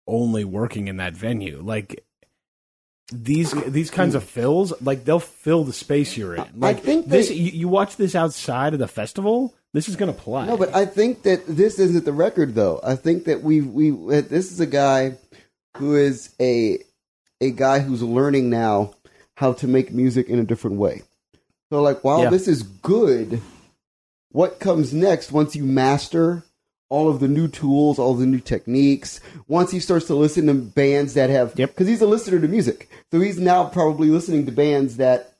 only 0.07 0.45
working 0.45 0.89
in 0.89 0.97
that 0.97 1.13
venue. 1.15 1.61
Like 1.63 2.05
these 3.13 3.53
these 3.67 3.91
kinds 3.91 4.15
of 4.15 4.25
fills, 4.25 4.73
like 4.83 5.05
they'll 5.05 5.19
fill 5.21 5.65
the 5.65 5.73
space 5.73 6.17
you're 6.17 6.37
in. 6.37 6.45
Like 6.57 6.83
think 6.83 7.07
this, 7.07 7.31
you, 7.31 7.51
you 7.51 7.69
watch 7.69 7.97
this 7.97 8.15
outside 8.15 8.73
of 8.73 8.79
the 8.79 8.89
festival. 8.89 9.55
This 9.73 9.89
is 9.89 9.95
going 9.97 10.13
to 10.13 10.19
play. 10.19 10.47
No, 10.47 10.57
but 10.57 10.75
I 10.75 10.85
think 10.85 11.23
that 11.23 11.47
this 11.47 11.79
isn't 11.79 12.05
the 12.05 12.13
record, 12.13 12.55
though. 12.57 12.81
I 12.83 12.97
think 12.97 13.25
that 13.25 13.43
we 13.43 13.61
we 13.61 13.91
this 13.91 14.51
is 14.51 14.59
a 14.61 14.67
guy 14.67 15.17
who 15.77 15.95
is 15.97 16.35
a 16.41 16.79
a 17.41 17.51
guy 17.51 17.79
who's 17.79 18.03
learning 18.03 18.51
now 18.51 18.95
how 19.37 19.53
to 19.55 19.67
make 19.69 19.93
music 19.93 20.29
in 20.29 20.39
a 20.39 20.45
different 20.45 20.77
way. 20.77 21.03
So, 21.73 21.81
like, 21.83 22.03
while 22.03 22.25
Yeah. 22.25 22.31
this 22.31 22.49
is 22.49 22.63
good, 22.65 23.41
what 24.33 24.59
comes 24.59 24.93
next 24.93 25.31
once 25.33 25.55
you 25.55 25.65
master 25.65 26.43
all 26.91 27.09
of 27.09 27.21
the 27.21 27.29
new 27.29 27.49
tools, 27.49 27.99
all 27.99 28.13
the 28.15 28.27
new 28.27 28.41
techniques? 28.41 29.21
Once 29.49 29.71
he 29.71 29.81
starts 29.81 30.07
to 30.09 30.15
listen 30.15 30.47
to 30.47 30.55
bands 30.55 31.15
that 31.15 31.31
have, 31.31 31.55
Yep. 31.57 31.71
because 31.71 31.89
he's 31.89 32.03
a 32.03 32.07
listener 32.07 32.39
to 32.41 32.49
music, 32.49 32.91
so 33.11 33.21
he's 33.21 33.39
now 33.39 33.65
probably 33.65 34.09
listening 34.09 34.45
to 34.47 34.53
bands 34.53 34.99
that 34.99 35.33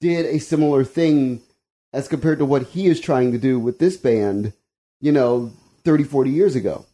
did 0.00 0.26
a 0.26 0.38
similar 0.38 0.84
thing 0.84 1.40
as 1.92 2.08
compared 2.08 2.38
to 2.38 2.44
what 2.44 2.62
he 2.68 2.86
is 2.86 3.00
trying 3.00 3.32
to 3.32 3.38
do 3.38 3.58
with 3.58 3.78
this 3.78 3.96
band, 3.96 4.52
you 5.00 5.12
know, 5.12 5.50
30, 5.84 6.04
40 6.04 6.30
years 6.30 6.54
ago. 6.54 6.86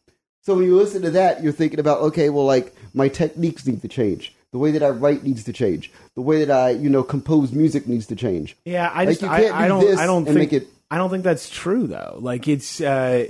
So 0.43 0.55
when 0.55 0.65
you 0.65 0.77
listen 0.77 1.03
to 1.03 1.11
that, 1.11 1.43
you're 1.43 1.53
thinking 1.53 1.79
about, 1.79 2.01
okay, 2.01 2.31
well, 2.31 2.45
like, 2.47 2.75
my 2.95 3.09
techniques 3.09 3.67
need 3.67 3.83
to 3.83 3.89
change. 3.89 4.35
The 4.51 4.59
way 4.59 4.71
that 4.71 4.83
I 4.83 4.89
write 4.89 5.25
needs 5.25 5.45
to 5.45 5.53
change. 5.53 5.93
The 6.15 6.23
way 6.23 6.43
that 6.43 6.51
I, 6.51 6.71
you 6.71 6.89
know, 6.89 7.03
compose 7.03 7.53
music 7.53 7.87
needs 7.87 8.07
to 8.07 8.17
change. 8.17 8.57
Yeah, 8.65 8.91
I 8.93 9.01
Like, 9.05 9.09
just 9.11 9.23
you 9.23 9.29
I, 9.29 9.41
can't 9.43 9.55
I 9.55 9.63
do 9.65 9.69
don't 9.69 9.81
this 9.85 9.99
I 9.99 10.07
don't 10.07 10.17
and 10.27 10.27
think 10.29 10.39
make 10.39 10.53
it- 10.55 10.69
I 10.91 10.97
don't 10.97 11.11
think 11.11 11.23
that's 11.23 11.51
true 11.51 11.87
though. 11.87 12.17
Like 12.19 12.49
it's 12.49 12.81
uh 12.81 13.27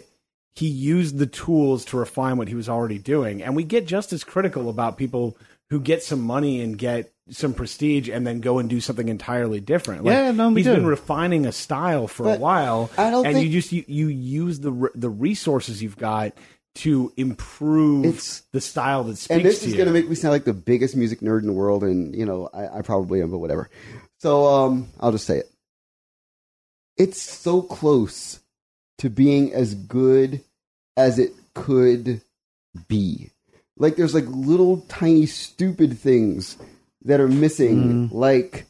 he 0.59 0.67
used 0.69 1.19
the 1.19 1.27
tools 1.27 1.85
to 1.87 1.97
refine 1.97 2.37
what 2.37 2.49
he 2.49 2.55
was 2.55 2.69
already 2.69 2.99
doing, 2.99 3.43
and 3.43 3.55
we 3.57 3.65
get 3.65 3.87
just 3.87 4.13
as 4.13 4.25
critical 4.25 4.69
about 4.69 4.97
people 4.99 5.37
who 5.71 5.81
get 5.81 6.03
some 6.03 6.21
money 6.21 6.61
and 6.63 6.79
get 6.79 7.13
some 7.31 7.53
prestige 7.53 8.09
and 8.09 8.27
then 8.27 8.41
go 8.41 8.59
and 8.59 8.71
do 8.71 8.81
something 8.81 9.09
entirely 9.09 9.61
different. 9.61 10.03
Like, 10.05 10.13
Yeah, 10.15 10.31
no, 10.33 10.49
we 10.49 10.61
he's 10.61 10.67
do. 10.67 10.75
been 10.77 10.87
refining 10.87 11.45
a 11.45 11.53
style 11.53 12.09
for 12.09 12.25
But 12.25 12.39
a 12.39 12.41
while, 12.41 12.91
I 12.97 13.11
don't 13.11 13.27
and 13.27 13.35
think- 13.35 13.47
you 13.47 13.53
just 13.53 13.71
you, 13.73 13.85
you 13.87 14.09
use 14.09 14.61
the 14.61 14.91
the 14.95 15.11
resources 15.11 15.83
you've 15.83 15.99
got 15.99 16.33
to 16.77 17.13
improve 17.17 18.05
It's- 18.07 18.43
the 18.53 18.61
style 18.61 19.05
that 19.05 19.17
speaks 19.19 19.31
and 19.37 19.45
this 19.45 19.63
is 19.65 19.75
going 19.75 19.87
to 19.89 19.93
make 19.93 20.09
me 20.09 20.15
sound 20.15 20.33
like 20.33 20.45
the 20.45 20.55
biggest 20.55 20.97
music 20.97 21.21
nerd 21.21 21.41
in 21.41 21.47
the 21.47 21.53
world, 21.53 21.85
and 21.85 22.15
you 22.17 22.25
know 22.25 22.49
I, 22.55 22.79
I 22.79 22.83
probably 22.83 23.21
am, 23.21 23.31
but 23.31 23.39
whatever. 23.39 23.69
So 24.21 24.47
um, 24.47 24.89
I'll 24.99 25.13
just 25.13 25.27
say 25.27 25.39
it. 25.39 25.51
It's 26.97 27.21
so 27.21 27.63
close 27.63 28.41
to 28.99 29.09
being 29.11 29.53
as 29.53 29.75
good 29.75 30.41
as 30.99 31.19
it 31.19 31.33
could 31.55 32.21
be. 32.89 33.31
Like 33.79 33.97
there's 33.97 34.15
like 34.15 34.27
little 34.27 34.79
tiny 34.89 35.27
stupid 35.27 35.99
things 35.99 36.59
that 37.03 37.21
are 37.21 37.29
missing. 37.29 38.09
Mm-hmm. 38.09 38.17
Like, 38.17 38.67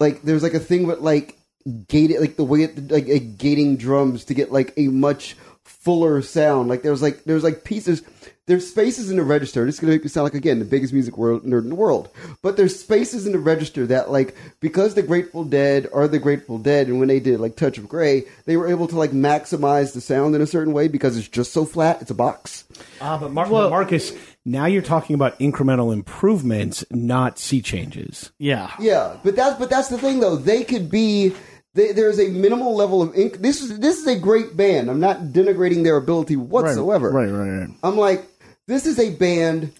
like 0.00 0.22
there's 0.22 0.42
like 0.42 0.54
a 0.54 0.60
thing 0.60 0.86
with 0.86 1.00
like 1.00 1.38
gated, 1.86 2.20
like 2.20 2.36
the 2.36 2.44
way 2.44 2.62
it, 2.62 2.90
like, 2.90 3.06
like 3.06 3.36
gating 3.36 3.76
drums 3.76 4.24
to 4.24 4.34
get 4.34 4.50
like 4.50 4.72
a 4.78 4.88
much 4.88 5.36
fuller 5.64 6.22
sound. 6.22 6.70
Like 6.70 6.82
there's 6.82 7.02
like 7.02 7.24
there's 7.24 7.44
like 7.44 7.62
pieces. 7.62 8.02
There's 8.48 8.68
spaces 8.68 9.10
in 9.10 9.16
the 9.18 9.22
register. 9.22 9.64
This 9.64 9.76
is 9.76 9.80
gonna 9.80 9.92
make 9.92 10.02
me 10.02 10.08
sound 10.08 10.24
like 10.24 10.34
again 10.34 10.58
the 10.58 10.64
biggest 10.64 10.92
music 10.92 11.16
world 11.16 11.44
nerd 11.44 11.62
in 11.62 11.68
the 11.68 11.74
world. 11.76 12.08
But 12.42 12.56
there's 12.56 12.78
spaces 12.78 13.26
in 13.26 13.32
the 13.32 13.38
register 13.38 13.86
that 13.86 14.10
like 14.10 14.34
because 14.58 14.94
the 14.94 15.02
Grateful 15.02 15.44
Dead 15.44 15.86
are 15.92 16.08
the 16.08 16.18
Grateful 16.18 16.58
Dead, 16.58 16.88
and 16.88 16.98
when 16.98 17.08
they 17.08 17.20
did 17.20 17.38
like 17.38 17.54
Touch 17.56 17.78
of 17.78 17.88
Grey, 17.88 18.24
they 18.46 18.56
were 18.56 18.66
able 18.68 18.88
to 18.88 18.96
like 18.98 19.10
maximize 19.12 19.92
the 19.92 20.00
sound 20.00 20.34
in 20.34 20.40
a 20.42 20.46
certain 20.46 20.72
way 20.72 20.88
because 20.88 21.16
it's 21.16 21.28
just 21.28 21.52
so 21.52 21.64
flat. 21.64 22.02
It's 22.02 22.10
a 22.10 22.14
box. 22.14 22.64
Ah, 23.00 23.18
but, 23.18 23.30
Mar- 23.32 23.48
but 23.48 23.70
Marcus, 23.70 24.12
now 24.44 24.66
you're 24.66 24.82
talking 24.82 25.14
about 25.14 25.38
incremental 25.38 25.92
improvements, 25.92 26.84
not 26.90 27.38
sea 27.38 27.60
changes. 27.62 28.32
yeah, 28.38 28.72
Yeah, 28.80 29.18
but 29.22 29.36
that's 29.36 29.58
but 29.58 29.70
that's 29.70 29.88
the 29.88 29.98
thing 29.98 30.20
though. 30.20 30.36
They 30.36 30.64
could 30.64 30.90
be. 30.90 31.34
There's 31.74 32.18
a 32.18 32.28
minimal 32.30 32.74
level 32.74 33.02
of 33.02 33.12
inc- 33.14 33.36
this 33.40 33.60
is 33.60 33.78
this 33.78 33.98
is 33.98 34.06
a 34.08 34.18
great 34.18 34.56
band. 34.56 34.90
I'm 34.90 34.98
not 34.98 35.18
denigrating 35.32 35.84
their 35.84 35.96
ability 35.96 36.34
whatsoever. 36.34 37.10
right, 37.10 37.30
right, 37.30 37.58
right. 37.60 37.68
I'm 37.84 37.96
like, 37.96 38.24
this 38.68 38.86
is 38.86 39.00
a 39.00 39.10
band 39.10 39.72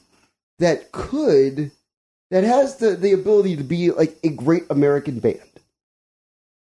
that 0.59 0.91
could, 0.91 1.71
that 2.33 2.43
has 2.43 2.77
the, 2.79 2.97
the 2.97 3.13
ability 3.13 3.55
to 3.57 3.63
be 3.63 3.93
like 3.93 4.19
a 4.25 4.31
great 4.31 4.65
American 4.71 5.21
band. 5.21 5.41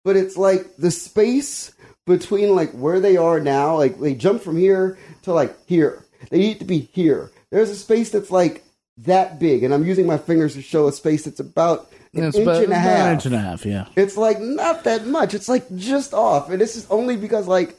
But 0.04 0.16
it's 0.16 0.36
like 0.36 0.76
the 0.76 0.92
space 0.92 1.72
between 2.06 2.54
like 2.54 2.70
where 2.72 3.00
they 3.00 3.16
are 3.16 3.40
now, 3.40 3.76
like 3.76 3.98
they 3.98 4.14
jump 4.14 4.42
from 4.42 4.56
here 4.56 4.96
to 5.22 5.32
like 5.32 5.54
here. 5.66 6.04
They 6.30 6.38
need 6.38 6.60
to 6.60 6.64
be 6.64 6.78
here. 6.92 7.30
There's 7.50 7.70
a 7.70 7.74
space 7.76 8.10
that's 8.10 8.30
like 8.30 8.64
that 8.98 9.38
big, 9.38 9.62
and 9.64 9.72
I'm 9.74 9.84
using 9.86 10.06
my 10.06 10.18
fingers 10.18 10.54
to 10.54 10.62
show 10.62 10.88
a 10.88 10.92
space 10.92 11.24
that's 11.24 11.40
about 11.40 11.90
an 12.14 12.24
It's 12.24 12.36
inch 12.36 12.42
about- 12.46 12.62
and 12.64 12.72
a 12.72 12.78
half. 12.78 13.06
An 13.06 13.12
inch 13.14 13.26
and 13.26 13.34
a 13.34 13.38
half, 13.38 13.66
yeah. 13.66 13.86
It's 13.96 14.16
like 14.16 14.40
not 14.40 14.84
that 14.84 15.06
much. 15.06 15.34
It's 15.34 15.48
like 15.48 15.64
just 15.76 16.14
off. 16.14 16.50
And 16.50 16.60
this 16.60 16.76
is 16.76 16.86
only 16.90 17.16
because 17.16 17.46
like 17.46 17.78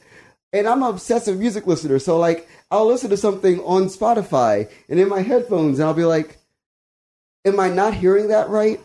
and 0.52 0.66
I'm 0.66 0.82
an 0.82 0.90
obsessive 0.90 1.38
music 1.38 1.66
listener, 1.66 1.98
so 1.98 2.18
like 2.18 2.48
I'll 2.70 2.86
listen 2.86 3.10
to 3.10 3.16
something 3.16 3.60
on 3.60 3.84
Spotify 3.86 4.70
and 4.88 4.98
in 5.00 5.08
my 5.08 5.22
headphones 5.22 5.78
and 5.78 5.86
I'll 5.88 5.94
be 5.94 6.04
like, 6.04 6.36
Am 7.44 7.58
I 7.58 7.68
not 7.70 7.94
hearing 7.94 8.28
that 8.28 8.48
right? 8.48 8.80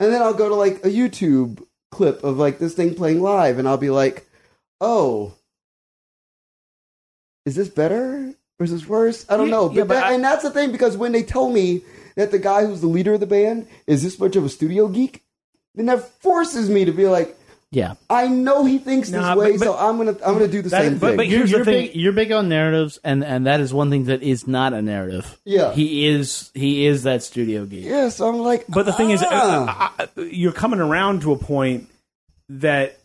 and 0.00 0.12
then 0.12 0.22
I'll 0.22 0.34
go 0.34 0.48
to 0.48 0.54
like 0.56 0.84
a 0.84 0.88
YouTube 0.88 1.64
clip 1.92 2.24
of 2.24 2.36
like 2.38 2.58
this 2.58 2.74
thing 2.74 2.94
playing 2.94 3.22
live, 3.22 3.58
and 3.58 3.68
I'll 3.68 3.76
be 3.76 3.90
like, 3.90 4.26
"Oh, 4.80 5.34
is 7.46 7.54
this 7.54 7.68
better 7.68 8.34
or 8.58 8.64
is 8.64 8.72
this 8.72 8.86
worse?" 8.88 9.24
I 9.28 9.36
don't 9.36 9.50
know. 9.50 9.68
But, 9.68 9.76
yeah, 9.76 9.84
but 9.84 9.94
that, 9.94 10.04
I- 10.06 10.12
and 10.14 10.24
that's 10.24 10.42
the 10.42 10.50
thing 10.50 10.72
because 10.72 10.96
when 10.96 11.12
they 11.12 11.22
tell 11.22 11.48
me 11.50 11.82
that 12.16 12.30
the 12.32 12.38
guy 12.38 12.64
who's 12.66 12.80
the 12.80 12.86
leader 12.88 13.14
of 13.14 13.20
the 13.20 13.26
band 13.26 13.66
is 13.86 14.02
this 14.02 14.18
much 14.18 14.34
of 14.36 14.44
a 14.44 14.48
studio 14.48 14.88
geek, 14.88 15.22
then 15.74 15.86
that 15.86 16.00
forces 16.20 16.68
me 16.68 16.84
to 16.84 16.92
be 16.92 17.06
like, 17.06 17.36
Yeah. 17.74 17.94
I 18.08 18.28
know 18.28 18.64
he 18.64 18.78
thinks 18.78 19.08
this 19.10 19.20
Nah, 19.20 19.34
way, 19.34 19.52
but- 19.52 19.58
but- 19.60 19.64
so 19.66 19.76
I'm 19.76 19.96
gonna 19.96 20.12
I'm 20.24 20.34
gonna 20.34 20.48
do 20.48 20.62
the 20.62 20.68
That- 20.68 20.82
same 20.82 20.98
but- 20.98 21.08
thing. 21.08 21.16
but 21.16 21.28
You're, 21.28 21.46
the 21.46 21.64
thing- 21.64 21.86
big, 21.88 21.96
you're 21.96 22.12
big 22.12 22.30
on 22.32 22.48
narratives, 22.48 22.98
and, 23.02 23.24
and 23.24 23.46
that 23.46 23.60
is 23.60 23.74
one 23.74 23.90
thing 23.90 24.04
that 24.04 24.22
is 24.22 24.46
not 24.46 24.72
a 24.72 24.80
narrative. 24.80 25.38
Yeah. 25.44 25.72
he 25.72 26.06
is 26.06 26.50
he 26.54 26.86
is 26.86 27.02
that 27.02 27.22
studio 27.22 27.64
geek. 27.66 27.84
yeah, 27.84 28.08
so 28.10 28.28
I'm 28.28 28.38
like, 28.38 28.64
But 28.68 28.86
the 28.86 28.92
thing 28.92 29.10
is, 29.10 29.22
uh, 29.22 29.28
ah. 29.30 29.94
uh, 29.98 30.06
uh, 30.16 30.22
you're 30.22 30.52
coming 30.52 30.80
around 30.80 31.22
to 31.22 31.32
a 31.32 31.36
point 31.38 31.88
that 32.48 32.98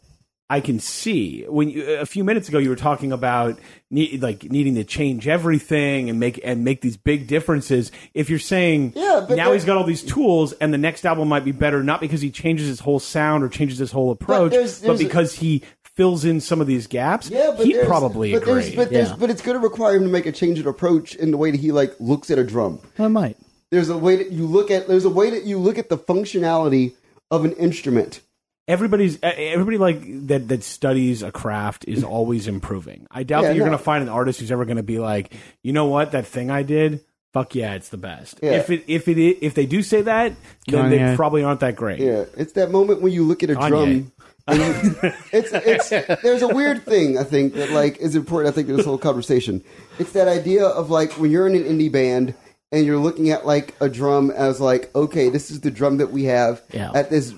I 0.51 0.61
can 0.61 0.79
see. 0.79 1.43
When 1.43 1.69
you, 1.69 1.85
a 1.99 2.05
few 2.05 2.23
minutes 2.23 2.49
ago 2.49 2.57
you 2.57 2.69
were 2.69 2.75
talking 2.75 3.11
about 3.11 3.59
need, 3.91 4.21
like 4.23 4.43
needing 4.45 4.75
to 4.75 4.83
change 4.83 5.27
everything 5.27 6.09
and 6.09 6.19
make 6.19 6.39
and 6.43 6.63
make 6.63 6.81
these 6.81 6.97
big 6.97 7.27
differences. 7.27 7.91
If 8.15 8.29
you're 8.29 8.39
saying 8.39 8.93
Yeah, 8.95 9.25
but 9.27 9.35
now 9.35 9.53
he's 9.53 9.65
got 9.65 9.77
all 9.77 9.83
these 9.83 10.03
tools 10.03 10.53
and 10.53 10.73
the 10.73 10.77
next 10.79 11.05
album 11.05 11.27
might 11.27 11.45
be 11.45 11.51
better, 11.51 11.83
not 11.83 12.01
because 12.01 12.21
he 12.21 12.31
changes 12.31 12.67
his 12.67 12.79
whole 12.79 12.99
sound 12.99 13.43
or 13.43 13.49
changes 13.49 13.77
his 13.77 13.91
whole 13.91 14.09
approach, 14.11 14.51
but, 14.51 14.55
there's- 14.57 14.79
there's 14.79 14.99
a- 14.99 15.03
because 15.03 15.35
he 15.35 15.61
fills 15.95 16.23
in 16.25 16.39
some 16.39 16.61
of 16.61 16.67
these 16.67 16.87
gaps. 16.87 17.29
Yeah, 17.29 17.53
but 17.57 17.65
he'd 17.67 17.85
probably 17.85 18.31
but 18.33 18.45
there's- 18.45 18.67
agree. 18.67 18.75
But, 18.77 18.89
there's, 18.89 19.09
Yeah. 19.09 19.15
but 19.19 19.29
it's 19.29 19.41
going 19.41 19.57
to 19.59 19.63
require 19.63 19.97
him 19.97 20.03
to 20.03 20.09
make 20.09 20.25
a 20.25 20.31
change 20.31 20.59
in 20.59 20.65
approach 20.65 21.13
in 21.15 21.29
the 21.31 21.37
way 21.37 21.51
that 21.51 21.59
he 21.59 21.71
like 21.71 21.93
looks 21.99 22.31
at 22.31 22.39
a 22.39 22.43
drum. 22.43 22.79
I 22.97 23.07
might. 23.09 23.37
There's 23.69 23.89
a 23.89 23.97
way 23.97 24.15
that 24.15 24.31
you 24.31 24.45
look 24.47 24.71
at. 24.71 24.87
There's 24.87 25.05
a 25.05 25.09
way 25.09 25.29
that 25.29 25.43
you 25.43 25.59
look 25.59 25.77
at 25.77 25.89
the 25.89 25.97
functionality 25.97 26.93
of 27.29 27.45
an 27.45 27.51
instrument. 27.53 28.21
Everybody's 28.69 29.17
uh, 29.21 29.31
everybody 29.35 29.77
like 29.77 30.01
that 30.27 30.47
that 30.47 30.63
studies 30.63 31.23
a 31.23 31.31
craft 31.31 31.83
is 31.87 32.03
always 32.05 32.47
improving. 32.47 33.07
I 33.11 33.23
doubt 33.23 33.41
Yeah, 33.43 33.49
that 33.49 33.55
you're 33.55 33.65
no. 33.65 33.71
going 33.71 33.77
to 33.79 33.83
find 33.83 34.03
an 34.03 34.09
artist 34.09 34.39
who's 34.39 34.51
ever 34.51 34.63
going 34.63 34.77
to 34.77 34.83
be 34.83 34.99
like, 34.99 35.33
you 35.63 35.73
know 35.73 35.85
what, 35.87 36.11
that 36.13 36.25
thing 36.27 36.49
I 36.51 36.63
did, 36.63 37.03
fuck 37.33 37.55
yeah, 37.55 37.73
it's 37.73 37.89
the 37.89 37.97
best. 37.97 38.39
Yeah. 38.41 38.51
If 38.51 38.69
it 38.69 38.83
if 38.87 39.07
it 39.09 39.17
if 39.45 39.53
they 39.55 39.65
do 39.65 39.81
say 39.81 40.03
that, 40.03 40.33
then 40.67 40.89
they 40.89 41.15
probably 41.17 41.43
aren't 41.43 41.59
that 41.59 41.75
great. 41.75 41.99
Yeah, 41.99 42.25
it's 42.37 42.53
that 42.53 42.71
moment 42.71 43.01
when 43.01 43.11
you 43.11 43.23
look 43.25 43.43
at 43.43 43.49
a 43.49 43.55
Kanye. 43.55 43.67
drum. 43.67 44.11
it's 45.31 45.51
it's 45.53 46.21
there's 46.23 46.41
a 46.41 46.47
weird 46.47 46.83
thing 46.83 47.17
I 47.19 47.23
think 47.23 47.53
that 47.53 47.69
like 47.71 47.97
is 47.97 48.15
important. 48.15 48.51
I 48.51 48.55
think 48.55 48.69
in 48.69 48.77
this 48.77 48.85
whole 48.85 48.97
conversation, 48.97 49.63
it's 49.99 50.13
that 50.13 50.27
idea 50.27 50.65
of 50.65 50.89
like 50.89 51.11
when 51.13 51.29
you're 51.31 51.47
in 51.47 51.55
an 51.55 51.63
indie 51.63 51.91
band 51.91 52.33
and 52.71 52.85
you're 52.85 52.97
looking 52.97 53.29
at 53.29 53.45
like 53.45 53.75
a 53.79 53.87
drum 53.89 54.31
as 54.31 54.59
like 54.59 54.89
okay, 54.95 55.29
this 55.29 55.51
is 55.51 55.61
the 55.61 55.69
drum 55.71 55.97
that 55.97 56.11
we 56.11 56.23
have 56.25 56.61
Yeah. 56.73 56.91
at 56.95 57.09
this 57.11 57.33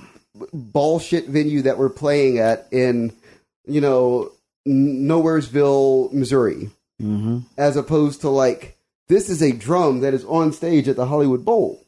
bullshit 0.53 1.27
venue 1.27 1.61
that 1.63 1.77
we're 1.77 1.89
playing 1.89 2.39
at 2.39 2.67
in 2.71 3.13
you 3.65 3.81
know 3.81 4.31
Nowheresville, 4.67 6.11
Missouri, 6.13 6.69
Mm-hmm. 7.01 7.39
as 7.57 7.75
opposed 7.77 8.21
to 8.21 8.29
like 8.29 8.77
this 9.07 9.27
is 9.29 9.41
a 9.41 9.51
drum 9.51 10.01
that 10.01 10.13
is 10.13 10.23
on 10.25 10.53
stage 10.53 10.87
at 10.87 10.95
the 10.95 11.07
Hollywood 11.07 11.43
Bowl. 11.43 11.83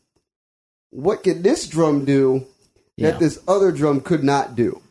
What 0.89 1.23
can 1.23 1.43
this 1.43 1.67
drum 1.67 2.03
do 2.05 2.45
Yeah. 2.97 3.11
that 3.11 3.19
this 3.19 3.39
other 3.47 3.71
drum 3.71 4.01
could 4.01 4.23
not 4.23 4.55
do? 4.55 4.81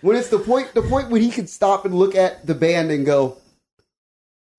When 0.00 0.16
it's 0.16 0.28
the 0.30 0.38
point, 0.38 0.72
the 0.74 0.82
point 0.82 1.10
when 1.10 1.20
he 1.22 1.30
could 1.30 1.48
stop 1.50 1.84
and 1.84 1.94
look 1.94 2.14
at 2.14 2.46
the 2.46 2.54
band 2.54 2.90
and 2.90 3.04
go, 3.04 3.36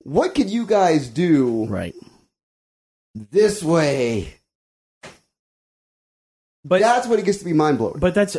"What 0.04 0.36
could 0.36 0.50
you 0.50 0.66
guys 0.68 1.08
do 1.08 1.66
Right. 1.66 1.96
this 3.16 3.64
way?" 3.64 4.36
But 6.68 6.82
That's 6.82 7.08
when 7.08 7.20
it 7.20 7.26
gets 7.26 7.38
to 7.40 7.46
be 7.46 7.54
mind 7.54 7.78
blowing. 7.78 8.00
but 8.00 8.14
that's 8.14 8.36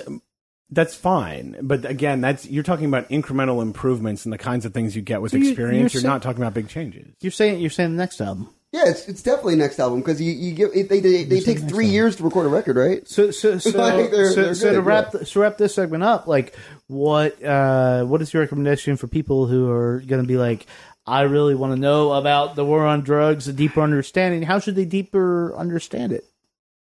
that's 0.70 0.94
fine. 0.94 1.56
But 1.62 1.84
again, 1.86 2.20
that's 2.20 2.44
you're 2.46 2.62
talking 2.62 2.84
about 2.86 3.08
incremental 3.08 3.62
improvements 3.62 4.24
and 4.26 4.32
the 4.32 4.38
kinds 4.38 4.66
of 4.66 4.74
things 4.74 4.94
you 4.94 5.00
get 5.02 5.22
with 5.22 5.32
So 5.32 5.38
you- 5.38 5.48
experience. 5.48 5.94
you're 5.94 6.02
You're, 6.02 6.08
sa- 6.08 6.14
not 6.14 6.22
talking 6.22 6.42
about 6.42 6.52
big 6.54 6.68
changes. 6.68 7.14
You're 7.20 7.30
saying 7.32 7.60
you're 7.60 7.70
saying 7.70 7.92
the 7.92 7.96
next 8.02 8.20
album. 8.20 8.50
Yeah, 8.70 8.82
it's, 8.86 9.08
it's 9.08 9.22
definitely 9.22 9.56
next 9.56 9.78
album 9.78 10.00
because 10.00 10.20
you, 10.20 10.30
you 10.30 10.52
give 10.52 10.72
they 10.74 11.00
they, 11.00 11.24
they 11.24 11.40
take 11.40 11.58
three 11.60 11.86
years 11.86 12.16
to 12.16 12.22
record 12.22 12.44
a 12.44 12.50
record, 12.50 12.76
right? 12.76 13.08
So 13.08 13.30
so 13.30 13.56
so, 13.58 13.70
Like, 13.78 14.10
they're- 14.10 14.30
so, 14.32 14.42
they're 14.42 14.54
so 14.54 14.72
to 14.74 14.82
wrap 14.82 15.04
yeah. 15.14 15.20
th- 15.20 15.32
to 15.32 15.40
wrap 15.40 15.56
this 15.56 15.74
segment 15.74 16.02
up, 16.02 16.26
like 16.26 16.54
what 16.86 17.42
uh, 17.42 18.04
what 18.04 18.20
is 18.20 18.34
your 18.34 18.42
recommendation 18.42 18.96
for 18.98 19.06
people 19.06 19.46
who 19.46 19.70
are 19.70 20.00
going 20.06 20.20
to 20.20 20.28
be 20.28 20.36
like, 20.36 20.66
I 21.06 21.22
really 21.22 21.54
want 21.54 21.72
to 21.72 21.80
know 21.80 22.12
about 22.12 22.56
the 22.56 22.64
war 22.66 22.84
on 22.84 23.00
drugs, 23.00 23.48
a 23.48 23.54
deeper 23.54 23.80
understanding. 23.80 24.42
How 24.42 24.58
should 24.58 24.76
they 24.76 24.84
deeper 24.84 25.56
understand 25.56 26.12
it? 26.12 26.24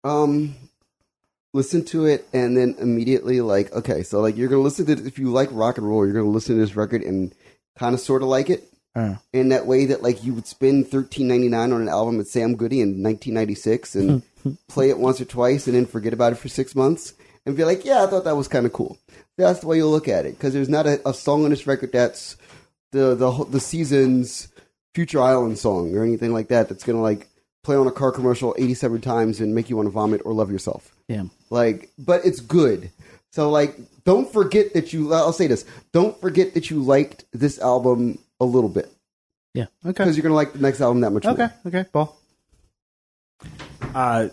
Um, 0.05 0.55
listen 1.53 1.85
to 1.85 2.05
it 2.05 2.27
and 2.33 2.57
then 2.57 2.75
immediately 2.79 3.39
like, 3.41 3.71
okay, 3.73 4.03
so 4.03 4.19
like 4.21 4.35
you're 4.37 4.49
gonna 4.49 4.61
listen 4.61 4.85
to 4.87 4.93
if 5.05 5.19
you 5.19 5.31
like 5.31 5.49
rock 5.51 5.77
and 5.77 5.87
roll, 5.87 6.05
you're 6.05 6.13
gonna 6.15 6.27
listen 6.29 6.55
to 6.55 6.61
this 6.61 6.75
record 6.75 7.01
and 7.03 7.33
kind 7.77 7.93
of 7.93 7.99
sort 8.01 8.21
of 8.23 8.27
like 8.27 8.49
it 8.49 8.63
Uh, 8.95 9.15
in 9.33 9.49
that 9.49 9.65
way 9.65 9.85
that 9.85 10.03
like 10.03 10.23
you 10.23 10.33
would 10.33 10.45
spend 10.47 10.87
thirteen 10.87 11.27
ninety 11.27 11.47
nine 11.49 11.71
on 11.71 11.81
an 11.81 11.89
album 11.89 12.19
at 12.19 12.27
Sam 12.27 12.55
Goody 12.55 12.81
in 12.81 13.01
nineteen 13.01 13.33
ninety 13.33 13.55
six 13.55 13.95
and 13.95 14.21
play 14.67 14.89
it 14.89 14.97
once 14.99 15.19
or 15.21 15.25
twice 15.25 15.67
and 15.67 15.75
then 15.75 15.85
forget 15.85 16.13
about 16.13 16.33
it 16.33 16.37
for 16.37 16.49
six 16.49 16.75
months 16.75 17.13
and 17.45 17.55
be 17.57 17.63
like, 17.63 17.83
yeah, 17.85 18.03
I 18.03 18.07
thought 18.07 18.23
that 18.25 18.37
was 18.37 18.47
kind 18.47 18.65
of 18.65 18.73
cool. 18.73 18.97
That's 19.37 19.59
the 19.61 19.67
way 19.67 19.77
you'll 19.77 19.89
look 19.91 20.07
at 20.07 20.25
it 20.25 20.37
because 20.37 20.53
there's 20.53 20.69
not 20.69 20.85
a, 20.85 21.01
a 21.09 21.13
song 21.13 21.43
on 21.43 21.49
this 21.49 21.65
record 21.67 21.91
that's 21.91 22.37
the 22.91 23.15
the 23.15 23.45
the 23.45 23.59
season's 23.59 24.47
Future 24.93 25.21
Island 25.21 25.57
song 25.57 25.95
or 25.95 26.03
anything 26.03 26.33
like 26.33 26.49
that 26.49 26.69
that's 26.69 26.83
gonna 26.83 27.01
like 27.01 27.27
play 27.63 27.75
on 27.75 27.87
a 27.87 27.91
car 27.91 28.11
commercial 28.11 28.53
87 28.59 29.01
times 29.01 29.39
and 29.39 29.55
make 29.55 29.69
you 29.69 29.75
want 29.77 29.87
to 29.87 29.91
vomit 29.91 30.21
or 30.25 30.33
love 30.33 30.51
yourself. 30.51 30.93
yeah. 31.07 31.23
Like, 31.53 31.91
but 31.99 32.25
it's 32.25 32.39
good. 32.39 32.89
So 33.31 33.51
like, 33.51 33.77
don't 34.05 34.31
forget 34.33 34.73
that 34.73 34.91
you. 34.91 35.13
I'll 35.13 35.31
say 35.31 35.45
this: 35.47 35.65
don't 35.91 36.19
forget 36.19 36.55
that 36.55 36.71
you 36.71 36.81
liked 36.81 37.25
this 37.31 37.59
album 37.59 38.17
a 38.39 38.45
little 38.45 38.69
bit 38.69 38.91
Yeah. 39.53 39.65
Okay. 39.85 39.91
because 40.03 40.17
you're 40.17 40.23
gonna 40.23 40.33
like 40.35 40.53
the 40.53 40.59
next 40.59 40.81
album 40.81 41.01
that 41.01 41.11
much 41.11 41.25
Okay. 41.27 41.43
more. 41.43 41.53
Okay. 41.67 41.85
Paul. 41.93 42.17
Uh, 43.93 44.29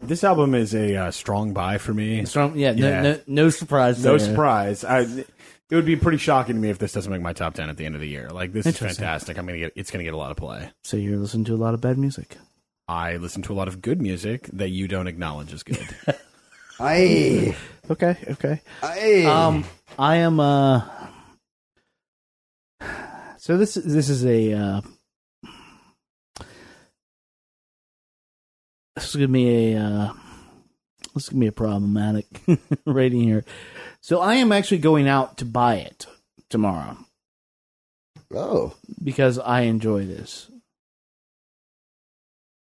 this 0.00 0.24
album 0.24 0.54
is 0.54 0.74
a 0.74 0.96
uh, 0.96 1.10
strong 1.10 1.52
buy 1.52 1.76
for 1.78 1.92
me. 1.92 2.24
Strong. 2.24 2.56
Yeah. 2.56 2.72
No. 2.72 2.88
Yeah. 2.88 3.02
No, 3.02 3.20
no 3.26 3.50
surprise. 3.50 4.02
No 4.02 4.16
there. 4.16 4.26
surprise. 4.26 4.84
I, 4.84 5.00
it 5.00 5.76
would 5.76 5.84
be 5.86 5.96
pretty 5.96 6.18
shocking 6.18 6.54
to 6.56 6.60
me 6.60 6.70
if 6.70 6.78
this 6.78 6.92
doesn't 6.92 7.12
make 7.12 7.22
my 7.22 7.34
top 7.34 7.54
ten 7.54 7.68
at 7.68 7.76
the 7.76 7.84
end 7.84 7.94
of 7.94 8.00
the 8.00 8.08
year. 8.08 8.30
Like 8.30 8.52
this 8.54 8.66
is 8.66 8.78
fantastic. 8.78 9.36
I'm 9.36 9.44
gonna 9.46 9.58
get. 9.58 9.72
It's 9.76 9.90
gonna 9.90 10.04
get 10.04 10.14
a 10.14 10.18
lot 10.18 10.30
of 10.30 10.38
play. 10.38 10.70
So 10.82 10.96
you're 10.96 11.18
listening 11.18 11.44
to 11.44 11.54
a 11.54 11.56
lot 11.60 11.74
of 11.74 11.82
bad 11.82 11.98
music. 11.98 12.38
I 12.92 13.16
listen 13.16 13.40
to 13.44 13.54
a 13.54 13.56
lot 13.56 13.68
of 13.68 13.80
good 13.80 14.02
music 14.02 14.50
that 14.52 14.68
you 14.68 14.86
don't 14.86 15.06
acknowledge 15.06 15.54
as 15.54 15.62
good. 15.62 15.88
I 16.78 17.56
Okay. 17.90 18.16
Okay. 18.32 18.60
aye. 18.82 19.24
Um, 19.24 19.64
I 19.98 20.16
am. 20.16 20.38
Uh, 20.38 20.82
so 23.38 23.56
this 23.56 23.74
this 23.74 24.10
is 24.10 24.26
a. 24.26 24.52
Uh, 24.52 24.80
this 28.94 29.08
is 29.08 29.16
gonna 29.16 29.28
be 29.28 29.72
a. 29.72 29.80
Uh, 29.80 30.12
this 31.14 31.24
is 31.24 31.28
gonna 31.30 31.40
be 31.40 31.46
a 31.46 31.52
problematic 31.52 32.26
rating 32.86 33.22
here. 33.22 33.44
So 34.02 34.20
I 34.20 34.34
am 34.34 34.52
actually 34.52 34.78
going 34.78 35.08
out 35.08 35.38
to 35.38 35.46
buy 35.46 35.76
it 35.76 36.06
tomorrow 36.50 36.98
oh, 38.34 38.74
because 39.02 39.38
I 39.38 39.62
enjoy 39.62 40.04
this. 40.04 40.50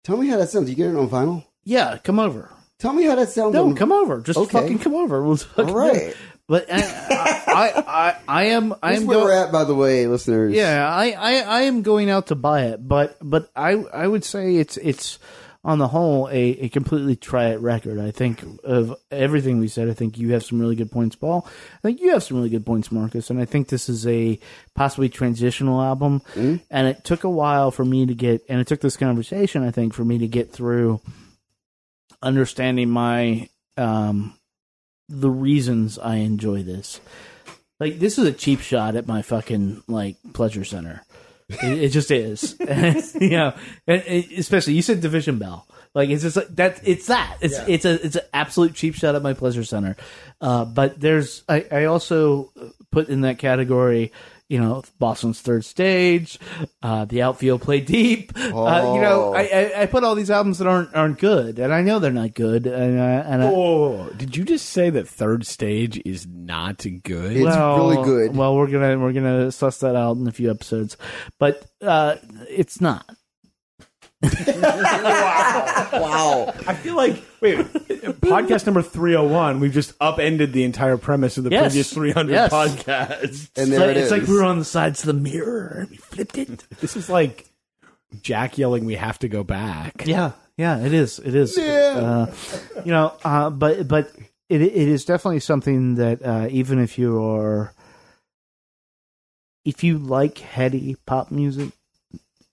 Tell 0.04 0.16
me 0.16 0.28
how 0.28 0.36
that 0.38 0.50
sounds. 0.50 0.68
You 0.70 0.76
get 0.76 0.90
it 0.90 0.96
on 0.96 1.08
vinyl? 1.08 1.44
Yeah, 1.64 1.98
come 1.98 2.18
over. 2.18 2.50
Tell 2.78 2.92
me 2.92 3.04
how 3.04 3.14
that 3.16 3.28
sounds. 3.30 3.54
No, 3.54 3.66
on, 3.66 3.74
come 3.74 3.92
over. 3.92 4.20
Just 4.20 4.38
Okay. 4.38 4.60
fucking 4.60 4.78
come 4.78 4.94
over. 4.94 5.22
We'll 5.22 5.38
All 5.56 5.64
right. 5.74 6.14
But 6.46 6.70
uh, 6.70 6.76
I, 6.76 7.42
I, 7.46 7.82
I, 7.86 8.16
I 8.28 8.44
am. 8.44 8.74
I 8.82 8.94
am 8.94 9.06
where 9.06 9.18
go- 9.18 9.24
we're 9.24 9.32
at, 9.44 9.52
by 9.52 9.64
the 9.64 9.74
way, 9.74 10.06
listeners. 10.06 10.54
Yeah, 10.54 10.88
I, 10.88 11.10
I, 11.10 11.34
I 11.40 11.60
am 11.62 11.82
going 11.82 12.08
out 12.08 12.28
to 12.28 12.34
buy 12.36 12.66
it, 12.66 12.86
but 12.86 13.16
but 13.20 13.50
I 13.54 13.72
I 13.72 14.06
would 14.06 14.24
say 14.24 14.56
it's 14.56 14.76
it's 14.78 15.18
on 15.68 15.76
the 15.78 15.88
whole 15.88 16.28
a, 16.28 16.32
a 16.32 16.68
completely 16.70 17.14
try 17.14 17.48
it 17.50 17.60
record. 17.60 17.98
I 18.00 18.10
think 18.10 18.42
of 18.64 18.96
everything 19.10 19.60
we 19.60 19.68
said. 19.68 19.90
I 19.90 19.92
think 19.92 20.16
you 20.16 20.32
have 20.32 20.42
some 20.42 20.58
really 20.58 20.74
good 20.74 20.90
points, 20.90 21.14
Paul. 21.14 21.46
I 21.46 21.80
think 21.82 22.00
you 22.00 22.12
have 22.12 22.22
some 22.22 22.38
really 22.38 22.48
good 22.48 22.64
points, 22.64 22.90
Marcus. 22.90 23.28
And 23.28 23.38
I 23.38 23.44
think 23.44 23.68
this 23.68 23.90
is 23.90 24.06
a 24.06 24.40
possibly 24.74 25.10
transitional 25.10 25.82
album. 25.82 26.22
And 26.70 26.88
it 26.88 27.04
took 27.04 27.22
a 27.22 27.30
while 27.30 27.70
for 27.70 27.84
me 27.84 28.06
to 28.06 28.14
get, 28.14 28.46
and 28.48 28.62
it 28.62 28.66
took 28.66 28.80
this 28.80 28.96
conversation, 28.96 29.62
I 29.62 29.70
think, 29.70 29.92
for 29.92 30.06
me 30.06 30.16
to 30.16 30.26
get 30.26 30.50
through 30.50 31.02
understanding 32.22 32.88
my 32.90 33.48
um 33.76 34.34
the 35.08 35.30
reasons 35.30 35.98
I 35.98 36.16
enjoy 36.16 36.62
this. 36.62 37.00
Like 37.78 37.98
this 37.98 38.18
is 38.18 38.26
a 38.26 38.32
cheap 38.32 38.60
shot 38.60 38.96
at 38.96 39.06
my 39.06 39.20
fucking 39.20 39.82
like 39.86 40.16
pleasure 40.32 40.64
center. 40.64 41.04
It, 41.48 41.82
it 41.84 41.88
just 41.90 42.10
is, 42.10 42.56
you 43.20 43.30
know. 43.30 43.54
And 43.86 44.02
especially 44.02 44.74
you 44.74 44.82
said 44.82 45.00
Division 45.00 45.38
Bell. 45.38 45.66
Like 45.94 46.10
it's 46.10 46.22
just 46.22 46.36
like 46.36 46.54
that. 46.56 46.80
It's 46.84 47.06
that. 47.06 47.38
It's 47.40 47.58
it's 47.66 47.84
a 47.84 48.04
it's 48.04 48.16
an 48.16 48.22
absolute 48.34 48.74
cheap 48.74 48.94
shot 48.94 49.14
at 49.14 49.22
my 49.22 49.32
pleasure 49.32 49.64
center. 49.64 49.96
Uh, 50.40 50.64
but 50.64 51.00
there's 51.00 51.42
I, 51.48 51.66
I 51.72 51.84
also 51.86 52.52
put 52.90 53.08
in 53.08 53.22
that 53.22 53.38
category. 53.38 54.12
You 54.48 54.58
know, 54.58 54.82
Boston's 54.98 55.40
third 55.40 55.64
stage, 55.64 56.38
uh, 56.82 57.04
the 57.04 57.20
outfield 57.22 57.60
play 57.62 57.80
deep. 57.80 58.32
Uh, 58.36 58.92
you 58.94 59.00
know, 59.02 59.24
Oh. 59.28 59.34
I, 59.34 59.42
I, 59.42 59.82
I 59.82 59.86
put 59.86 60.04
all 60.04 60.14
these 60.14 60.30
albums 60.30 60.58
that 60.58 60.66
aren't 60.66 60.94
aren't 60.94 61.18
good, 61.18 61.58
and 61.58 61.72
I 61.72 61.82
know 61.82 61.98
they're 61.98 62.10
not 62.10 62.34
good. 62.34 62.66
And, 62.66 63.00
I, 63.00 63.10
and 63.12 63.42
I, 63.42 63.46
Oh, 63.52 64.08
did 64.16 64.36
you 64.36 64.44
just 64.44 64.70
say 64.70 64.88
that 64.90 65.06
third 65.08 65.46
stage 65.46 66.00
is 66.04 66.26
not 66.26 66.78
good? 67.02 67.36
It's 67.36 67.56
really 67.56 68.02
good. 68.04 68.36
Well, 68.36 68.56
we're 68.56 68.68
gonna 68.70 68.98
we're 68.98 69.12
gonna 69.12 69.52
suss 69.52 69.78
that 69.80 69.96
out 69.96 70.16
in 70.16 70.26
a 70.26 70.32
few 70.32 70.50
episodes, 70.50 70.96
but 71.38 71.64
uh, 71.82 72.16
it's 72.48 72.80
not. 72.80 73.04
Wow. 74.22 75.88
Wow. 75.92 76.54
I 76.66 76.74
feel 76.74 76.96
like 76.96 77.22
wait, 77.40 77.58
podcast 77.58 78.66
number 78.66 78.82
three 78.82 79.14
hundred 79.14 79.32
one. 79.32 79.60
We've 79.60 79.72
just 79.72 79.92
upended 80.00 80.52
the 80.52 80.64
entire 80.64 80.96
premise 80.96 81.38
of 81.38 81.44
the 81.44 81.50
Yes. 81.50 81.62
previous 81.72 81.92
three 81.92 82.10
hundred 82.12 82.32
Yes. 82.32 82.52
podcasts. 82.52 83.50
And 83.56 83.68
It's 83.68 83.70
there 83.70 83.80
like, 83.80 83.90
it 83.90 83.96
it's 83.98 84.06
is. 84.06 84.10
like 84.12 84.26
we 84.26 84.34
were 84.34 84.44
on 84.44 84.58
the 84.58 84.64
sides 84.64 85.00
of 85.00 85.06
the 85.06 85.12
mirror 85.22 85.76
and 85.80 85.90
we 85.90 85.96
flipped 85.96 86.36
it. 86.38 86.64
This 86.80 86.96
is 86.96 87.08
like 87.08 87.46
Jack 88.22 88.58
yelling, 88.58 88.84
"We 88.86 88.94
have 88.96 89.18
to 89.20 89.28
go 89.28 89.44
back." 89.44 90.02
Yeah, 90.06 90.32
yeah, 90.56 90.78
it 90.84 90.92
is. 90.92 91.18
It 91.18 91.34
is. 91.34 91.56
Uh, 91.58 92.34
you 92.84 92.90
know, 92.92 93.12
uh, 93.24 93.50
but 93.50 93.86
but 93.86 94.10
it 94.48 94.62
it 94.62 94.72
is 94.74 95.04
definitely 95.04 95.40
something 95.40 95.96
that 95.96 96.24
uh, 96.24 96.48
even 96.50 96.78
if 96.78 96.98
you 96.98 97.22
are, 97.22 97.72
if 99.64 99.84
you 99.84 99.98
like 99.98 100.38
heady 100.38 100.96
pop 101.06 101.30
music, 101.30 101.70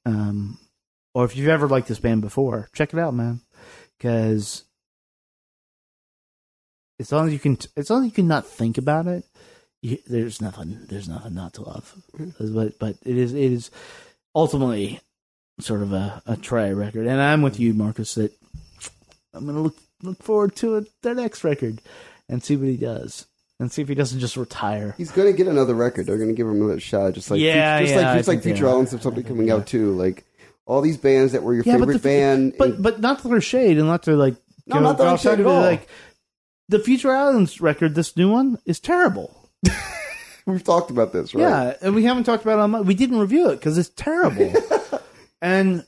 um, 0.05 0.57
or 1.15 1.23
if 1.23 1.35
you've 1.35 1.47
ever 1.47 1.67
liked 1.67 1.87
this 1.87 1.99
band 1.99 2.21
before, 2.21 2.69
check 2.73 2.93
it 2.93 2.99
out, 2.99 3.13
man. 3.13 3.39
Because 3.97 4.65
as 6.99 7.11
long 7.11 7.27
as 7.27 7.33
you 7.33 7.39
can, 7.39 7.57
as 7.77 7.89
long 7.89 8.01
as 8.01 8.07
you 8.07 8.11
can 8.11 8.27
not 8.27 8.45
think 8.45 8.77
about 8.77 9.07
it, 9.07 9.23
you, 9.81 9.97
there's 10.07 10.41
nothing. 10.41 10.77
There's 10.89 11.07
nothing 11.07 11.33
not 11.33 11.53
to 11.53 11.63
love. 11.63 11.95
Mm-hmm. 12.17 12.53
But 12.53 12.77
but 12.77 12.97
it 13.05 13.17
is 13.17 13.33
it 13.33 13.51
is 13.53 13.71
ultimately 14.35 14.99
sort 15.61 15.81
of 15.81 15.93
a, 15.93 16.21
a 16.27 16.35
try 16.35 16.69
record. 16.71 17.07
And 17.07 17.21
I'm 17.21 17.41
with 17.41 17.61
you, 17.61 17.73
Marcus, 17.73 18.15
that 18.15 18.33
I'm 19.33 19.45
gonna 19.45 19.61
look 19.61 19.77
look 20.03 20.21
forward 20.21 20.57
to 20.57 20.75
it, 20.75 20.89
their 21.01 21.15
next 21.15 21.45
record 21.45 21.81
and 22.27 22.43
see 22.43 22.57
what 22.57 22.67
he 22.67 22.77
does. 22.77 23.25
And 23.57 23.71
see 23.71 23.81
if 23.81 23.87
he 23.87 23.95
doesn't 23.95 24.19
just 24.19 24.35
retire. 24.35 24.95
He's 24.97 25.11
gonna 25.11 25.31
get 25.31 25.47
another 25.47 25.75
record. 25.75 26.07
They're 26.07 26.17
gonna 26.17 26.33
give 26.33 26.45
him 26.45 26.61
another 26.61 26.81
shot, 26.81 27.13
just 27.13 27.31
like 27.31 27.39
Yeah, 27.39 27.79
just 27.79 27.93
yeah, 27.93 27.99
like 28.01 28.17
just 28.17 28.27
like 28.27 28.35
think 28.41 28.43
they 28.43 28.49
Future 28.51 28.67
Islands 28.67 28.91
of 28.91 29.01
something 29.01 29.23
coming 29.23 29.49
out 29.49 29.65
too. 29.65 29.93
Like 29.93 30.25
all 30.65 30.81
these 30.81 30.97
bands 30.97 31.31
that 31.33 31.43
were 31.43 31.53
your 31.53 31.63
Yeah, 31.65 31.73
but 31.77 31.81
favorite 31.81 31.93
the- 31.93 31.99
band. 32.09 32.55
But 32.57 32.81
but 32.81 32.99
not 33.01 33.21
to 33.21 33.27
their 33.27 33.41
shade 33.41 33.77
and 33.77 33.87
not 33.87 34.03
to 34.03 34.15
like 34.15 34.35
No, 34.67 34.79
not 34.79 34.97
throwing 34.97 35.13
outside 35.13 35.31
shade 35.37 35.39
of 35.41 35.47
at 35.47 35.51
all. 35.51 35.61
Like 35.61 35.87
the 36.69 36.79
Future 36.79 37.11
Islands 37.15 37.61
record, 37.61 37.93
this 37.95 38.15
new 38.17 38.31
one, 38.31 38.57
is 38.65 38.79
terrible. 38.79 39.49
we've 40.47 40.63
talked 40.63 40.89
about 40.91 41.13
this, 41.13 41.33
right? 41.35 41.41
Yeah, 41.41 41.73
and 41.81 41.93
we 41.95 42.03
haven't 42.03 42.23
talked 42.23 42.43
about 42.43 42.59
it 42.59 42.61
on 42.61 42.71
my, 42.71 42.81
we 42.81 42.95
didn't 42.95 43.19
review 43.19 43.49
it 43.49 43.57
because 43.57 43.77
it's 43.77 43.89
terrible. 43.89 44.51
and 45.41 45.85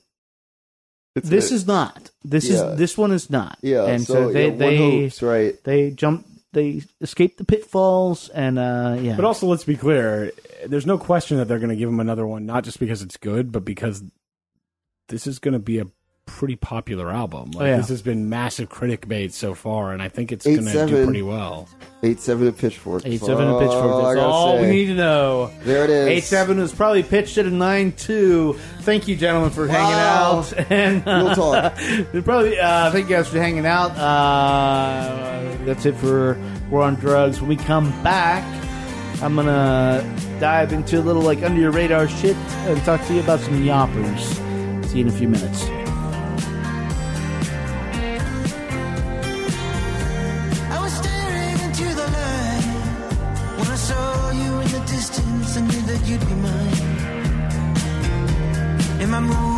It's 1.15 1.29
this 1.29 1.51
a- 1.51 1.55
is 1.55 1.67
not. 1.67 2.11
This 2.23 2.49
Yeah. 2.49 2.71
is 2.73 2.77
this 2.77 2.97
one 2.97 3.11
is 3.11 3.29
not. 3.29 3.57
yeah. 3.61 3.85
and 3.85 4.03
so, 4.05 4.13
so, 4.13 4.31
they 4.33 4.45
yeah, 4.45 4.49
one 4.49 4.57
they 4.59 4.77
hopes, 5.01 5.21
right? 5.23 5.63
they 5.63 5.91
jump 5.91 6.25
they 6.53 6.81
escape 7.01 7.37
the 7.37 7.43
pitfalls 7.43 8.29
and 8.29 8.57
uh 8.57 8.97
yeah 8.99 9.15
But 9.15 9.25
also, 9.25 9.47
let's 9.47 9.63
be 9.63 9.75
clear: 9.75 10.31
there's 10.65 10.85
no 10.85 10.97
question 10.97 11.37
that 11.37 11.47
they're 11.47 11.59
going 11.59 11.69
to 11.69 11.75
give 11.75 11.89
him 11.89 11.99
another 11.99 12.25
one, 12.27 12.45
not 12.45 12.63
just 12.63 12.79
because 12.79 13.01
it's 13.01 13.17
good, 13.17 13.51
but 13.51 13.63
because 13.65 14.03
this 15.07 15.27
is 15.27 15.39
going 15.39 15.53
to 15.53 15.59
be 15.59 15.79
a 15.79 15.85
pretty 16.25 16.57
popular 16.57 17.09
album. 17.09 17.51
Like, 17.51 17.61
Oh, 17.61 17.65
yeah. 17.65 17.77
This 17.77 17.87
has 17.87 18.01
been 18.01 18.27
massive 18.29 18.67
critic 18.69 19.07
bait 19.07 19.33
so 19.33 19.53
far, 19.53 19.93
and 19.93 20.01
I 20.01 20.09
think 20.09 20.31
it's 20.33 20.45
going 20.45 20.65
to 20.65 20.85
do 20.85 21.05
pretty 21.05 21.21
well. 21.21 21.69
Eight 22.03 22.19
seven 22.19 22.47
at 22.49 22.57
Pitchfork. 22.57 23.03
Eight 23.05 23.21
seven 23.21 23.47
and 23.47 23.57
pitchfork. 23.57 23.83
all 23.85 24.05
I 24.05 24.15
all 24.19 24.61
we 24.61 24.67
need 24.67 24.85
to 24.87 24.93
know. 24.95 25.49
There 25.63 25.85
it 25.85 25.89
is. 25.89 26.07
Eight 26.09 26.23
seven 26.25 26.59
was 26.59 26.73
probably 26.73 27.01
pitched 27.01 27.37
at 27.37 27.45
a 27.45 27.49
nine 27.49 27.93
two. 27.93 28.53
Thank 28.81 29.07
you, 29.07 29.15
gentlemen, 29.15 29.49
for 29.51 29.67
hanging 29.67 29.93
out. 29.93 30.53
And 30.69 31.05
Real 31.05 31.33
talk. 31.33 31.75
probably 32.25 32.59
uh, 32.59 32.91
thank 32.91 33.09
you 33.09 33.15
guys 33.15 33.27
for 33.29 33.39
hanging 33.39 33.65
out. 33.65 33.91
Uh, 33.97 35.55
that's 35.65 35.85
it 35.85 35.95
for 35.95 36.37
War 36.69 36.83
on 36.83 36.95
Drugs. 36.95 37.39
When 37.39 37.47
we 37.49 37.55
come 37.55 37.89
back, 38.03 38.43
I'm 39.23 39.35
gonna 39.35 40.03
dive 40.39 40.73
into 40.73 40.99
a 40.99 41.01
little 41.01 41.21
like 41.23 41.41
under 41.41 41.59
your 41.59 41.71
radar 41.71 42.07
shit 42.09 42.35
and 42.35 42.77
talk 42.83 43.03
to 43.07 43.13
you 43.13 43.21
about 43.21 43.39
some 43.39 43.63
Yawpers. 43.63 44.43
See 44.87 44.99
you 44.99 45.05
in 45.05 45.09
a 45.09 45.11
few 45.11 45.27
minutes. 45.27 45.63
I 50.75 50.77
was 50.81 50.93
staring 51.01 51.59
into 51.65 51.87
the 51.99 52.07
light 52.17 52.65
when 53.57 53.67
I 53.67 53.75
saw 53.75 54.31
you 54.31 54.51
in 54.61 54.69
the 54.71 54.79
distance. 54.87 55.57
I 55.57 55.61
knew 55.61 55.81
that 55.91 56.01
you'd 56.07 56.21
be 56.21 56.35
mine. 56.35 56.77
Am 59.01 59.13
I 59.13 59.19
moving 59.19 59.56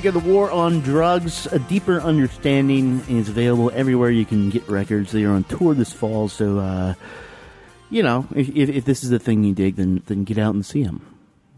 Go. 0.00 0.10
The 0.10 0.18
War 0.20 0.50
on 0.50 0.80
Drugs. 0.80 1.46
A 1.46 1.58
deeper 1.58 2.00
understanding 2.00 3.00
is 3.08 3.28
available 3.28 3.70
everywhere 3.74 4.10
you 4.10 4.24
can 4.24 4.50
get 4.50 4.68
records. 4.68 5.12
They 5.12 5.24
are 5.24 5.32
on 5.32 5.44
tour 5.44 5.74
this 5.74 5.92
fall, 5.92 6.28
so 6.28 6.58
uh, 6.58 6.94
you 7.90 8.02
know 8.02 8.26
if, 8.34 8.48
if, 8.50 8.68
if 8.68 8.84
this 8.84 9.02
is 9.02 9.10
the 9.10 9.18
thing 9.18 9.44
you 9.44 9.54
dig, 9.54 9.76
then 9.76 10.02
then 10.06 10.24
get 10.24 10.38
out 10.38 10.54
and 10.54 10.64
see 10.64 10.84
them. 10.84 11.04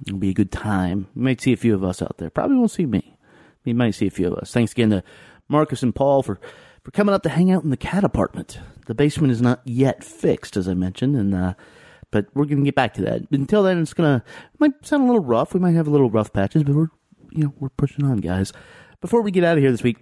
It'll 0.06 0.18
be 0.18 0.30
a 0.30 0.34
good 0.34 0.50
time. 0.50 1.08
You 1.14 1.22
might 1.22 1.40
see 1.40 1.52
a 1.52 1.56
few 1.56 1.74
of 1.74 1.84
us 1.84 2.00
out 2.00 2.16
there. 2.18 2.30
Probably 2.30 2.56
won't 2.56 2.70
see 2.70 2.86
me. 2.86 3.16
You 3.64 3.74
might 3.74 3.94
see 3.94 4.06
a 4.06 4.10
few 4.10 4.28
of 4.28 4.34
us. 4.34 4.52
Thanks 4.52 4.72
again 4.72 4.90
to 4.90 5.02
Marcus 5.48 5.82
and 5.82 5.94
Paul 5.94 6.22
for 6.22 6.40
for 6.82 6.90
coming 6.92 7.14
up 7.14 7.22
to 7.24 7.28
hang 7.28 7.50
out 7.50 7.64
in 7.64 7.70
the 7.70 7.76
cat 7.76 8.04
apartment. 8.04 8.58
The 8.86 8.94
basement 8.94 9.32
is 9.32 9.42
not 9.42 9.60
yet 9.64 10.02
fixed, 10.02 10.56
as 10.56 10.66
I 10.66 10.74
mentioned, 10.74 11.14
and 11.14 11.34
uh, 11.34 11.54
but 12.10 12.26
we're 12.34 12.46
gonna 12.46 12.62
get 12.62 12.74
back 12.74 12.94
to 12.94 13.02
that. 13.02 13.22
Until 13.30 13.62
then, 13.62 13.80
it's 13.80 13.92
gonna 13.94 14.24
might 14.58 14.86
sound 14.86 15.02
a 15.02 15.06
little 15.06 15.22
rough. 15.22 15.52
We 15.52 15.60
might 15.60 15.74
have 15.74 15.86
a 15.86 15.90
little 15.90 16.10
rough 16.10 16.32
patches, 16.32 16.62
but 16.64 16.74
we're 16.74 16.88
you 17.32 17.44
know 17.44 17.54
we're 17.58 17.68
pushing 17.70 18.04
on, 18.04 18.18
guys. 18.18 18.52
Before 19.00 19.22
we 19.22 19.30
get 19.30 19.44
out 19.44 19.56
of 19.56 19.62
here 19.62 19.70
this 19.70 19.82
week, 19.82 19.98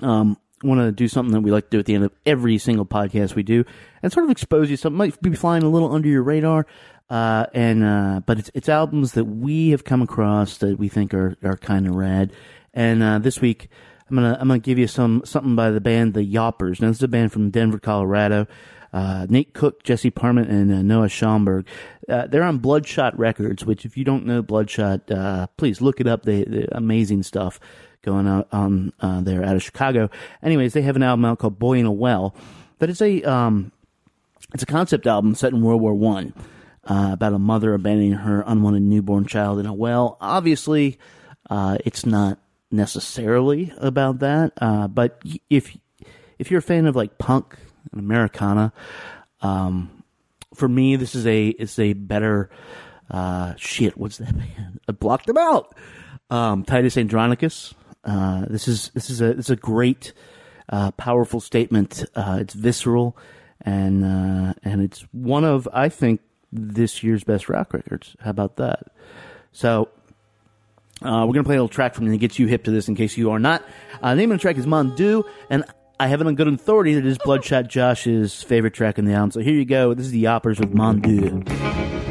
um, 0.00 0.36
want 0.62 0.80
to 0.80 0.92
do 0.92 1.08
something 1.08 1.32
that 1.32 1.40
we 1.40 1.50
like 1.50 1.64
to 1.64 1.70
do 1.70 1.78
at 1.78 1.86
the 1.86 1.94
end 1.94 2.04
of 2.04 2.12
every 2.26 2.58
single 2.58 2.86
podcast 2.86 3.34
we 3.34 3.42
do, 3.42 3.64
and 4.02 4.12
sort 4.12 4.24
of 4.24 4.30
expose 4.30 4.70
you. 4.70 4.76
Something 4.76 4.98
might 4.98 5.20
be 5.20 5.34
flying 5.34 5.62
a 5.62 5.68
little 5.68 5.92
under 5.92 6.08
your 6.08 6.22
radar, 6.22 6.66
uh, 7.10 7.46
and 7.54 7.84
uh, 7.84 8.20
but 8.26 8.38
it's 8.38 8.50
it's 8.54 8.68
albums 8.68 9.12
that 9.12 9.24
we 9.24 9.70
have 9.70 9.84
come 9.84 10.02
across 10.02 10.58
that 10.58 10.78
we 10.78 10.88
think 10.88 11.14
are 11.14 11.36
are 11.42 11.56
kind 11.56 11.86
of 11.86 11.94
rad. 11.94 12.32
And 12.74 13.02
uh, 13.02 13.18
this 13.18 13.40
week, 13.40 13.68
I'm 14.08 14.16
gonna 14.16 14.36
I'm 14.40 14.48
gonna 14.48 14.60
give 14.60 14.78
you 14.78 14.86
some 14.86 15.22
something 15.24 15.56
by 15.56 15.70
the 15.70 15.80
band 15.80 16.14
The 16.14 16.20
Yawpers. 16.20 16.80
Now 16.80 16.88
this 16.88 16.98
is 16.98 17.02
a 17.02 17.08
band 17.08 17.32
from 17.32 17.50
Denver, 17.50 17.78
Colorado. 17.78 18.46
Uh, 18.92 19.26
Nate 19.28 19.54
Cook, 19.54 19.82
Jesse 19.82 20.10
Parmet, 20.10 20.48
and 20.48 20.72
uh, 20.72 20.82
Noah 20.82 21.06
Schomburg. 21.06 21.66
Uh, 22.08 22.26
they're 22.26 22.42
on 22.42 22.58
Bloodshot 22.58 23.18
Records, 23.18 23.64
which 23.64 23.84
if 23.84 23.96
you 23.96 24.04
don't 24.04 24.26
know 24.26 24.42
Bloodshot, 24.42 25.10
uh, 25.10 25.46
please 25.56 25.80
look 25.80 26.00
it 26.00 26.06
up. 26.06 26.24
They, 26.24 26.66
amazing 26.72 27.22
stuff 27.22 27.58
going 28.02 28.26
out 28.26 28.48
on 28.52 28.92
uh, 29.00 29.20
there 29.22 29.44
out 29.44 29.56
of 29.56 29.62
Chicago. 29.62 30.10
Anyways, 30.42 30.74
they 30.74 30.82
have 30.82 30.96
an 30.96 31.02
album 31.02 31.24
out 31.24 31.38
called 31.38 31.58
Boy 31.58 31.78
in 31.78 31.86
a 31.86 31.92
Well. 31.92 32.34
That 32.80 32.90
is 32.90 33.00
a 33.00 33.22
um, 33.22 33.72
it's 34.52 34.62
a 34.62 34.66
concept 34.66 35.06
album 35.06 35.34
set 35.34 35.52
in 35.52 35.62
World 35.62 35.80
War 35.80 35.94
One 35.94 36.34
uh, 36.84 37.10
about 37.12 37.32
a 37.32 37.38
mother 37.38 37.72
abandoning 37.74 38.12
her 38.12 38.44
unwanted 38.46 38.82
newborn 38.82 39.24
child 39.24 39.58
in 39.58 39.66
a 39.66 39.72
well. 39.72 40.18
Obviously, 40.20 40.98
it's 41.50 42.04
not 42.04 42.38
necessarily 42.72 43.72
about 43.78 44.18
that, 44.18 44.52
uh, 44.60 44.88
but 44.88 45.22
if 45.48 45.76
if 46.38 46.50
you're 46.50 46.58
a 46.58 46.62
fan 46.62 46.86
of 46.86 46.96
like 46.96 47.18
punk 47.18 47.56
and 47.90 48.00
Americana, 48.00 48.72
um, 49.40 50.04
for 50.54 50.68
me 50.68 50.96
this 50.96 51.14
is 51.14 51.26
a 51.26 51.48
it's 51.48 51.78
a 51.78 51.92
better 51.92 52.50
uh, 53.10 53.54
shit. 53.56 53.96
What's 53.96 54.18
that? 54.18 54.34
I 54.88 54.92
blocked 54.92 55.26
them 55.26 55.38
out. 55.38 55.76
Um, 56.30 56.64
Titus 56.64 56.96
Andronicus. 56.96 57.74
Uh, 58.04 58.46
this 58.48 58.66
is 58.66 58.90
this 58.94 59.10
is 59.10 59.20
a 59.20 59.36
is 59.36 59.50
a 59.50 59.56
great 59.56 60.12
uh, 60.68 60.90
powerful 60.92 61.40
statement. 61.40 62.04
Uh, 62.14 62.38
it's 62.40 62.54
visceral, 62.54 63.16
and 63.60 64.04
uh, 64.04 64.54
and 64.64 64.82
it's 64.82 65.02
one 65.12 65.44
of 65.44 65.68
I 65.72 65.88
think 65.88 66.20
this 66.50 67.02
year's 67.02 67.24
best 67.24 67.48
rock 67.48 67.72
records. 67.72 68.16
How 68.20 68.30
about 68.30 68.56
that? 68.56 68.84
So. 69.52 69.88
Uh, 71.00 71.26
we're 71.26 71.32
gonna 71.32 71.42
play 71.42 71.56
a 71.56 71.58
little 71.58 71.68
track 71.68 71.96
from 71.96 72.06
it 72.06 72.10
and 72.10 72.20
get 72.20 72.38
you 72.38 72.46
hip 72.46 72.62
to 72.62 72.70
this 72.70 72.86
in 72.86 72.94
case 72.94 73.16
you 73.16 73.32
are 73.32 73.40
not. 73.40 73.64
Uh, 74.00 74.10
the 74.10 74.20
name 74.20 74.30
of 74.30 74.38
the 74.38 74.40
track 74.40 74.56
is 74.56 74.66
Mondu, 74.66 75.24
and 75.50 75.64
I 76.00 76.08
have 76.08 76.20
it 76.20 76.26
on 76.26 76.34
good 76.34 76.48
authority 76.48 76.94
that 76.94 77.04
it 77.04 77.06
is 77.06 77.18
Bloodshot 77.18 77.68
Josh's 77.68 78.42
favorite 78.42 78.74
track 78.74 78.98
in 78.98 79.04
the 79.04 79.12
album. 79.12 79.30
So 79.30 79.40
here 79.40 79.54
you 79.54 79.64
go. 79.64 79.94
This 79.94 80.06
is 80.06 80.12
the 80.12 80.24
Yawpers 80.24 80.58
Mondu. 80.72 81.44
The 81.44 82.01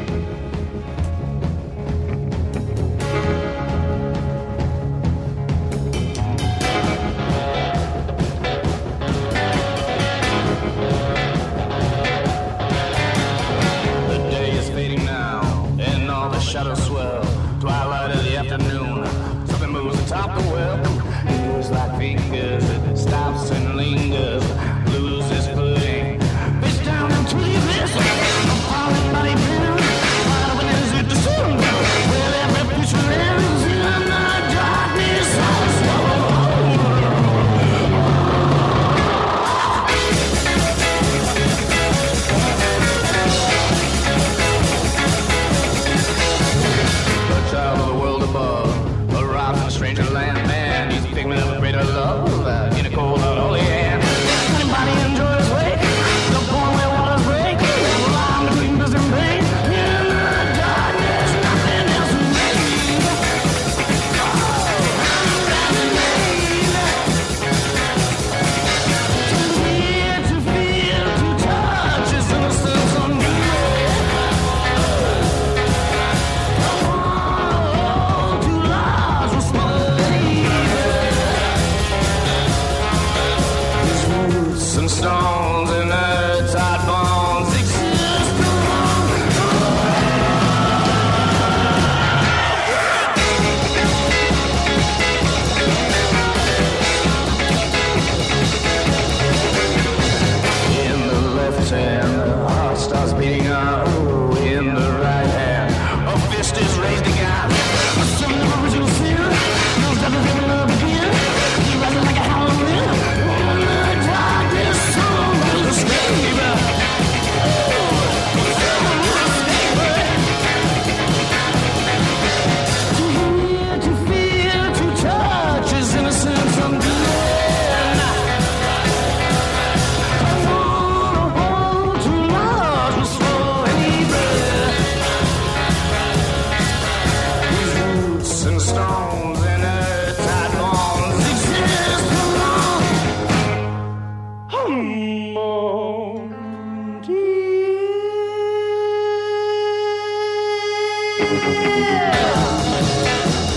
Yeah. 152.02 153.51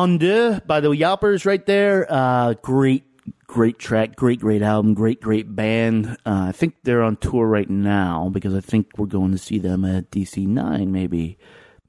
Monde 0.00 0.62
by 0.66 0.80
the 0.80 0.88
Yawpers 0.88 1.44
right 1.44 1.64
there. 1.66 2.06
Uh, 2.08 2.54
great, 2.62 3.04
great 3.46 3.78
track, 3.78 4.16
great, 4.16 4.40
great 4.40 4.62
album, 4.62 4.94
great, 4.94 5.20
great 5.20 5.54
band. 5.54 6.16
Uh, 6.24 6.46
I 6.48 6.52
think 6.52 6.76
they're 6.84 7.02
on 7.02 7.16
tour 7.16 7.46
right 7.46 7.68
now 7.68 8.30
because 8.32 8.54
I 8.54 8.60
think 8.60 8.96
we're 8.96 9.04
going 9.04 9.32
to 9.32 9.38
see 9.38 9.58
them 9.58 9.84
at 9.84 10.10
DC 10.10 10.46
Nine, 10.46 10.90
maybe, 10.90 11.36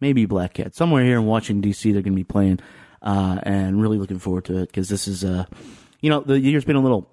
maybe 0.02 0.26
Black 0.26 0.56
Cat 0.56 0.76
somewhere 0.76 1.06
here 1.06 1.20
in 1.20 1.26
Washington 1.26 1.72
DC. 1.72 1.84
They're 1.94 2.02
going 2.02 2.12
to 2.12 2.18
be 2.18 2.26
playing, 2.26 2.60
uh, 3.02 3.40
and 3.44 3.82
really 3.82 3.98
looking 3.98 4.20
forward 4.20 4.44
to 4.46 4.58
it 4.58 4.66
because 4.68 4.90
this 4.90 5.08
is, 5.08 5.24
uh, 5.24 5.46
you 6.02 6.10
know, 6.10 6.20
the 6.20 6.38
year's 6.38 6.66
been 6.66 6.76
a 6.76 6.82
little 6.82 7.10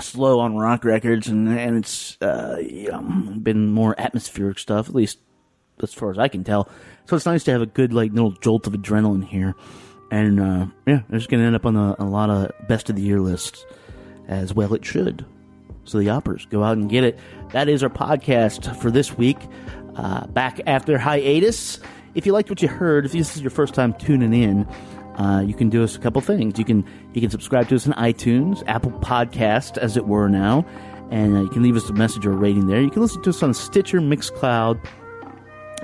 slow 0.00 0.40
on 0.40 0.56
rock 0.56 0.84
records, 0.84 1.28
and 1.28 1.48
and 1.48 1.76
it's 1.76 2.20
uh, 2.20 2.56
you 2.60 2.90
know, 2.90 3.02
been 3.40 3.70
more 3.70 3.94
atmospheric 3.96 4.58
stuff, 4.58 4.88
at 4.88 4.96
least 4.96 5.18
as 5.80 5.94
far 5.94 6.10
as 6.10 6.18
I 6.18 6.26
can 6.26 6.42
tell. 6.42 6.68
So 7.06 7.14
it's 7.14 7.24
nice 7.24 7.44
to 7.44 7.52
have 7.52 7.62
a 7.62 7.66
good 7.66 7.92
like 7.92 8.10
little 8.10 8.32
jolt 8.32 8.66
of 8.66 8.72
adrenaline 8.72 9.24
here, 9.24 9.54
and 10.10 10.40
uh, 10.40 10.66
yeah, 10.86 11.00
it's 11.10 11.26
going 11.26 11.40
to 11.40 11.46
end 11.46 11.56
up 11.56 11.66
on 11.66 11.76
a, 11.76 11.96
a 11.98 12.04
lot 12.04 12.30
of 12.30 12.50
best 12.68 12.90
of 12.90 12.96
the 12.96 13.02
year 13.02 13.20
lists, 13.20 13.64
as 14.28 14.54
well 14.54 14.74
it 14.74 14.84
should. 14.84 15.24
So 15.84 15.98
the 15.98 16.04
Yawpers 16.04 16.48
go 16.50 16.62
out 16.62 16.76
and 16.76 16.90
get 16.90 17.04
it. 17.04 17.18
That 17.52 17.68
is 17.68 17.82
our 17.82 17.88
podcast 17.88 18.76
for 18.76 18.90
this 18.90 19.16
week. 19.16 19.38
Uh, 19.96 20.26
back 20.28 20.60
after 20.66 20.96
hiatus. 20.98 21.80
If 22.14 22.24
you 22.24 22.32
liked 22.32 22.50
what 22.50 22.62
you 22.62 22.68
heard, 22.68 23.04
if 23.04 23.12
this 23.12 23.36
is 23.36 23.42
your 23.42 23.50
first 23.50 23.74
time 23.74 23.92
tuning 23.94 24.32
in, 24.32 24.66
uh, 25.16 25.40
you 25.40 25.54
can 25.54 25.68
do 25.68 25.82
us 25.82 25.96
a 25.96 25.98
couple 25.98 26.20
things. 26.20 26.58
You 26.58 26.64
can 26.64 26.84
you 27.12 27.20
can 27.20 27.30
subscribe 27.30 27.68
to 27.70 27.74
us 27.74 27.86
on 27.86 27.94
iTunes, 27.94 28.62
Apple 28.66 28.92
Podcast, 28.92 29.76
as 29.76 29.96
it 29.96 30.06
were 30.06 30.28
now, 30.28 30.64
and 31.10 31.36
uh, 31.36 31.40
you 31.40 31.48
can 31.48 31.62
leave 31.62 31.76
us 31.76 31.88
a 31.88 31.92
message 31.92 32.24
or 32.24 32.32
a 32.32 32.36
rating 32.36 32.68
there. 32.68 32.80
You 32.80 32.90
can 32.90 33.02
listen 33.02 33.22
to 33.22 33.30
us 33.30 33.42
on 33.42 33.52
Stitcher, 33.52 34.00
Mixcloud, 34.00 34.78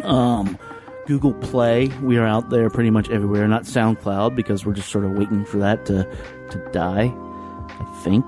um, 0.04 0.58
Google 1.06 1.34
Play. 1.34 1.88
We 2.02 2.16
are 2.16 2.26
out 2.26 2.50
there 2.50 2.70
pretty 2.70 2.90
much 2.90 3.10
everywhere. 3.10 3.46
Not 3.48 3.64
SoundCloud 3.64 4.34
because 4.34 4.64
we're 4.64 4.74
just 4.74 4.90
sort 4.90 5.04
of 5.04 5.12
waiting 5.12 5.44
for 5.44 5.58
that 5.58 5.86
to 5.86 6.04
to 6.50 6.58
die. 6.72 7.14
I 7.68 8.00
think 8.02 8.24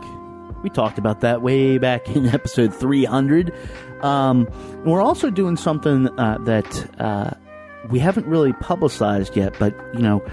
we 0.63 0.71
talked 0.71 0.99
about 0.99 1.21
that 1.21 1.43
way 1.43 1.79
back 1.79 2.09
in 2.09 2.27
episode 2.35 2.75
300. 2.75 3.53
Um, 4.03 4.49
we're 4.85 5.03
also 5.03 5.31
doing 5.31 5.57
something 5.57 6.09
uh, 6.19 6.39
that 6.41 7.01
uh, 7.01 7.31
we 7.89 7.99
haven't 7.99 8.27
really 8.27 8.53
publicized 8.55 9.37
yet, 9.37 9.55
but 9.59 9.75
you 9.95 10.01
know, 10.01 10.25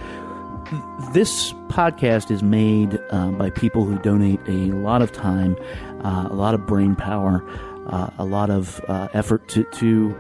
this 1.14 1.54
podcast 1.68 2.32
is 2.32 2.42
made 2.42 3.00
uh, 3.12 3.32
by 3.32 3.50
people 3.50 3.86
who 3.86 3.98
donate 4.00 4.40
a 4.48 4.72
lot 4.72 5.02
of 5.02 5.12
time, 5.12 5.56
uh, 6.04 6.28
a 6.30 6.36
lot 6.36 6.54
of 6.54 6.66
brain 6.66 6.96
power, 6.96 7.44
uh, 7.88 8.10
a 8.18 8.26
lot 8.26 8.50
of 8.50 8.82
uh, 8.88 9.08
effort 9.14 9.48
to, 9.50 9.64
to 9.66 10.16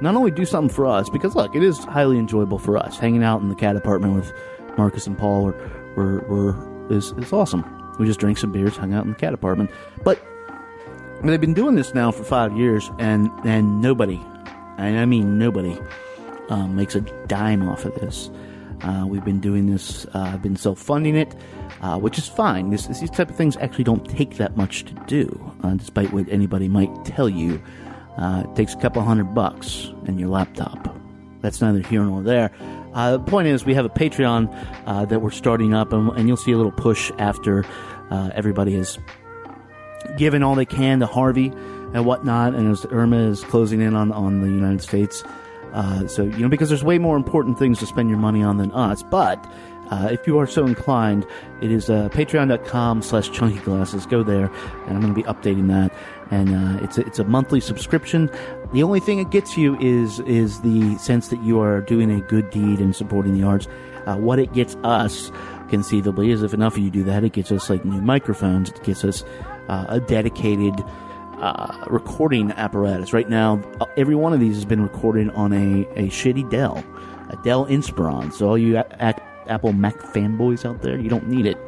not 0.00 0.14
only 0.14 0.30
do 0.30 0.44
something 0.44 0.74
for 0.74 0.86
us, 0.86 1.08
because 1.08 1.34
look, 1.34 1.54
it 1.54 1.62
is 1.62 1.78
highly 1.84 2.18
enjoyable 2.18 2.58
for 2.58 2.76
us. 2.76 2.98
Hanging 2.98 3.22
out 3.22 3.40
in 3.40 3.48
the 3.48 3.54
cat 3.54 3.76
apartment 3.76 4.14
with 4.14 4.32
Marcus 4.76 5.06
and 5.06 5.16
Paul 5.16 5.52
were, 5.96 6.20
were, 6.28 6.92
is, 6.94 7.12
is 7.12 7.32
awesome. 7.32 7.64
We 7.98 8.06
just 8.06 8.20
drank 8.20 8.38
some 8.38 8.52
beers, 8.52 8.76
hung 8.76 8.94
out 8.94 9.04
in 9.04 9.10
the 9.10 9.16
cat 9.16 9.34
apartment. 9.34 9.70
But 10.04 10.24
they've 11.22 11.40
been 11.40 11.54
doing 11.54 11.74
this 11.74 11.94
now 11.94 12.10
for 12.10 12.24
five 12.24 12.56
years, 12.56 12.90
and, 12.98 13.30
and 13.44 13.80
nobody, 13.80 14.20
and 14.78 14.98
I 14.98 15.04
mean 15.04 15.38
nobody, 15.38 15.78
um, 16.48 16.76
makes 16.76 16.94
a 16.94 17.02
dime 17.26 17.68
off 17.68 17.84
of 17.84 17.94
this. 17.96 18.30
Uh, 18.82 19.04
we've 19.06 19.24
been 19.24 19.40
doing 19.40 19.66
this, 19.66 20.06
uh, 20.14 20.36
been 20.38 20.56
self 20.56 20.78
funding 20.78 21.14
it, 21.16 21.34
uh, 21.82 21.98
which 21.98 22.16
is 22.16 22.26
fine. 22.26 22.70
This, 22.70 22.86
these 22.86 23.10
type 23.10 23.28
of 23.28 23.36
things 23.36 23.56
actually 23.58 23.84
don't 23.84 24.08
take 24.08 24.36
that 24.38 24.56
much 24.56 24.84
to 24.86 24.94
do, 25.06 25.54
uh, 25.62 25.74
despite 25.74 26.12
what 26.12 26.28
anybody 26.30 26.68
might 26.68 27.04
tell 27.04 27.28
you. 27.28 27.60
Uh, 28.20 28.44
it 28.44 28.54
takes 28.54 28.74
a 28.74 28.76
couple 28.76 29.02
hundred 29.02 29.34
bucks 29.34 29.90
and 30.06 30.20
your 30.20 30.28
laptop. 30.28 30.96
That's 31.40 31.60
neither 31.60 31.80
here 31.80 32.02
nor 32.02 32.22
there. 32.22 32.50
Uh, 32.92 33.12
the 33.12 33.20
point 33.20 33.48
is, 33.48 33.64
we 33.64 33.74
have 33.74 33.84
a 33.84 33.88
Patreon 33.90 34.52
uh, 34.86 35.04
that 35.06 35.20
we're 35.20 35.30
starting 35.30 35.72
up, 35.72 35.92
and, 35.92 36.10
and 36.10 36.28
you'll 36.28 36.36
see 36.36 36.52
a 36.52 36.56
little 36.56 36.72
push 36.72 37.10
after 37.18 37.64
uh, 38.10 38.30
everybody 38.34 38.74
has 38.74 38.98
given 40.18 40.42
all 40.42 40.54
they 40.54 40.66
can 40.66 41.00
to 41.00 41.06
Harvey 41.06 41.46
and 41.94 42.04
whatnot, 42.04 42.54
and 42.54 42.70
as 42.70 42.84
Irma 42.90 43.16
is 43.16 43.42
closing 43.44 43.80
in 43.80 43.94
on, 43.94 44.12
on 44.12 44.40
the 44.40 44.48
United 44.48 44.82
States. 44.82 45.24
Uh, 45.72 46.06
so, 46.08 46.24
you 46.24 46.38
know, 46.38 46.48
because 46.48 46.68
there's 46.68 46.84
way 46.84 46.98
more 46.98 47.16
important 47.16 47.58
things 47.58 47.78
to 47.78 47.86
spend 47.86 48.10
your 48.10 48.18
money 48.18 48.42
on 48.42 48.56
than 48.58 48.72
us. 48.72 49.02
But 49.04 49.44
uh, 49.90 50.08
if 50.10 50.26
you 50.26 50.38
are 50.38 50.46
so 50.46 50.66
inclined, 50.66 51.26
it 51.62 51.70
is 51.70 51.88
uh, 51.88 52.08
patreon.com 52.10 53.02
slash 53.02 53.30
chunky 53.30 53.60
glasses. 53.60 54.04
Go 54.06 54.22
there, 54.22 54.50
and 54.86 54.96
I'm 54.96 55.00
going 55.00 55.14
to 55.14 55.20
be 55.20 55.22
updating 55.22 55.68
that. 55.68 55.92
And 56.30 56.50
uh, 56.50 56.84
it's, 56.84 56.96
a, 56.96 57.00
it's 57.06 57.18
a 57.18 57.24
monthly 57.24 57.60
subscription. 57.60 58.30
The 58.72 58.82
only 58.82 59.00
thing 59.00 59.18
it 59.18 59.30
gets 59.30 59.56
you 59.56 59.76
is, 59.80 60.20
is 60.20 60.60
the 60.60 60.96
sense 60.98 61.28
that 61.28 61.42
you 61.42 61.60
are 61.60 61.80
doing 61.80 62.10
a 62.10 62.20
good 62.20 62.50
deed 62.50 62.78
and 62.78 62.94
supporting 62.94 63.34
the 63.34 63.42
arts. 63.44 63.66
Uh, 64.06 64.16
what 64.16 64.38
it 64.38 64.52
gets 64.52 64.76
us, 64.84 65.32
conceivably, 65.68 66.30
is 66.30 66.42
if 66.42 66.54
enough 66.54 66.76
of 66.76 66.82
you 66.82 66.90
do 66.90 67.02
that, 67.04 67.24
it 67.24 67.32
gets 67.32 67.50
us 67.50 67.68
like 67.68 67.84
new 67.84 68.00
microphones. 68.00 68.70
It 68.70 68.82
gets 68.84 69.04
us 69.04 69.24
uh, 69.68 69.86
a 69.88 70.00
dedicated 70.00 70.74
uh, 71.38 71.84
recording 71.88 72.52
apparatus. 72.52 73.12
Right 73.12 73.28
now, 73.28 73.60
uh, 73.80 73.86
every 73.96 74.14
one 74.14 74.32
of 74.32 74.40
these 74.40 74.54
has 74.54 74.64
been 74.64 74.82
recorded 74.82 75.30
on 75.30 75.52
a, 75.52 75.82
a 75.96 76.08
shitty 76.08 76.48
Dell, 76.50 76.84
a 77.30 77.36
Dell 77.42 77.66
Inspiron. 77.66 78.32
So 78.32 78.48
all 78.50 78.58
you 78.58 78.76
a- 78.78 78.86
a- 79.00 79.50
Apple 79.50 79.72
Mac 79.72 79.98
fanboys 79.98 80.64
out 80.64 80.82
there, 80.82 80.98
you 80.98 81.08
don't 81.08 81.26
need 81.28 81.44
it. 81.46 81.58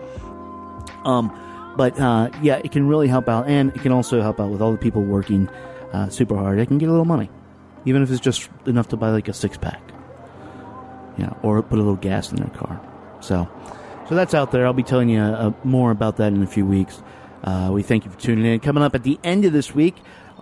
Um, 1.05 1.36
but 1.77 1.99
uh, 1.99 2.31
yeah, 2.43 2.61
it 2.62 2.73
can 2.73 2.86
really 2.89 3.09
help 3.09 3.28
out, 3.28 3.49
and 3.49 3.74
it 3.74 3.82
can 3.82 3.93
also 3.93 4.20
help 4.20 4.40
out 4.40 4.51
with 4.51 4.61
all 4.61 4.73
the 4.73 4.78
people 4.78 5.03
working 5.03 5.49
uh, 5.93 6.09
super 6.09 6.36
hard. 6.36 6.59
They 6.59 6.66
can 6.66 6.78
get 6.78 6.89
a 6.89 6.93
little 6.93 7.05
money, 7.05 7.31
even 7.85 8.03
if 8.03 8.11
it's 8.11 8.20
just 8.20 8.49
enough 8.66 8.89
to 8.89 8.97
buy 8.97 9.11
like 9.11 9.28
a 9.28 9.32
six 9.32 9.57
pack, 9.57 9.82
know, 11.19 11.36
or 11.43 11.62
put 11.62 11.78
a 11.78 11.82
little 11.82 11.97
gas 11.97 12.31
in 12.31 12.36
their 12.36 12.51
car. 12.51 12.81
So, 13.20 13.49
so 14.09 14.15
that's 14.15 14.35
out 14.35 14.53
there. 14.53 14.66
I'll 14.66 14.73
be 14.73 14.82
telling 14.82 15.09
you 15.09 15.20
uh, 15.20 15.53
more 15.65 15.90
about 15.90 16.16
that 16.16 16.32
in 16.32 16.43
a 16.43 16.47
few 16.47 16.66
weeks. 16.66 17.03
Uh, 17.44 17.70
we 17.73 17.82
thank 17.82 18.05
you 18.05 18.11
for 18.11 18.19
tuning 18.19 18.44
in. 18.44 18.61
Coming 18.61 18.82
up 18.82 18.94
at 18.94 19.03
the 19.03 19.19
end 19.24 19.44
of 19.44 19.53
this 19.53 19.74
week, 19.74 19.97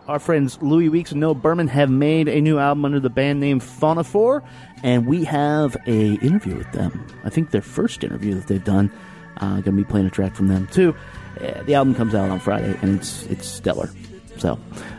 our 0.06 0.18
friends 0.18 0.60
Louis 0.60 0.88
Weeks 0.88 1.12
and 1.12 1.20
Noah 1.20 1.34
Berman 1.34 1.68
have 1.68 1.90
made 1.90 2.28
a 2.28 2.40
new 2.40 2.58
album 2.58 2.84
under 2.84 3.00
the 3.00 3.10
band 3.10 3.40
name 3.40 3.60
Faunaphore, 3.60 4.42
and 4.82 5.06
we 5.06 5.24
have 5.24 5.76
a 5.86 6.14
interview 6.14 6.56
with 6.56 6.70
them. 6.72 7.06
I 7.24 7.30
think 7.30 7.50
their 7.50 7.62
first 7.62 8.02
interview 8.02 8.34
that 8.34 8.46
they've 8.46 8.64
done. 8.64 8.90
Uh, 9.36 9.54
going 9.54 9.64
to 9.64 9.72
be 9.72 9.84
playing 9.84 10.06
a 10.06 10.10
track 10.10 10.34
from 10.34 10.48
them 10.48 10.66
too. 10.66 10.94
Uh, 11.42 11.62
the 11.62 11.74
album 11.74 11.94
comes 11.94 12.14
out 12.14 12.30
on 12.30 12.38
Friday, 12.38 12.76
and 12.82 12.98
it's 12.98 13.24
it's 13.26 13.46
stellar. 13.46 13.90
So 14.38 14.58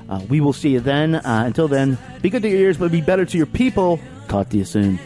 uh, 0.09 0.22
we 0.30 0.41
will 0.41 0.53
see 0.53 0.69
you 0.69 0.80
then. 0.80 1.15
Uh, 1.15 1.43
until 1.45 1.68
then, 1.68 1.97
be 2.22 2.30
good 2.30 2.43
to 2.43 2.49
your 2.49 2.59
ears, 2.59 2.77
but 2.77 2.91
be 2.91 3.01
better 3.01 3.26
to 3.26 3.38
your 3.38 3.47
people. 3.47 3.99
Talk 4.27 4.49
to 4.49 4.57
you 4.57 4.65
soon. 4.65 4.99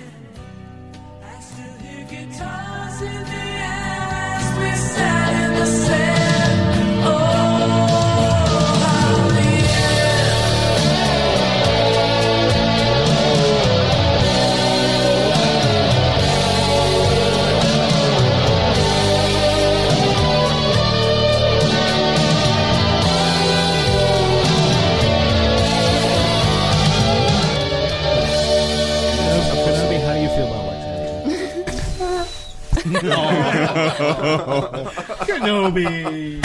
Kenobi. 35.25 36.44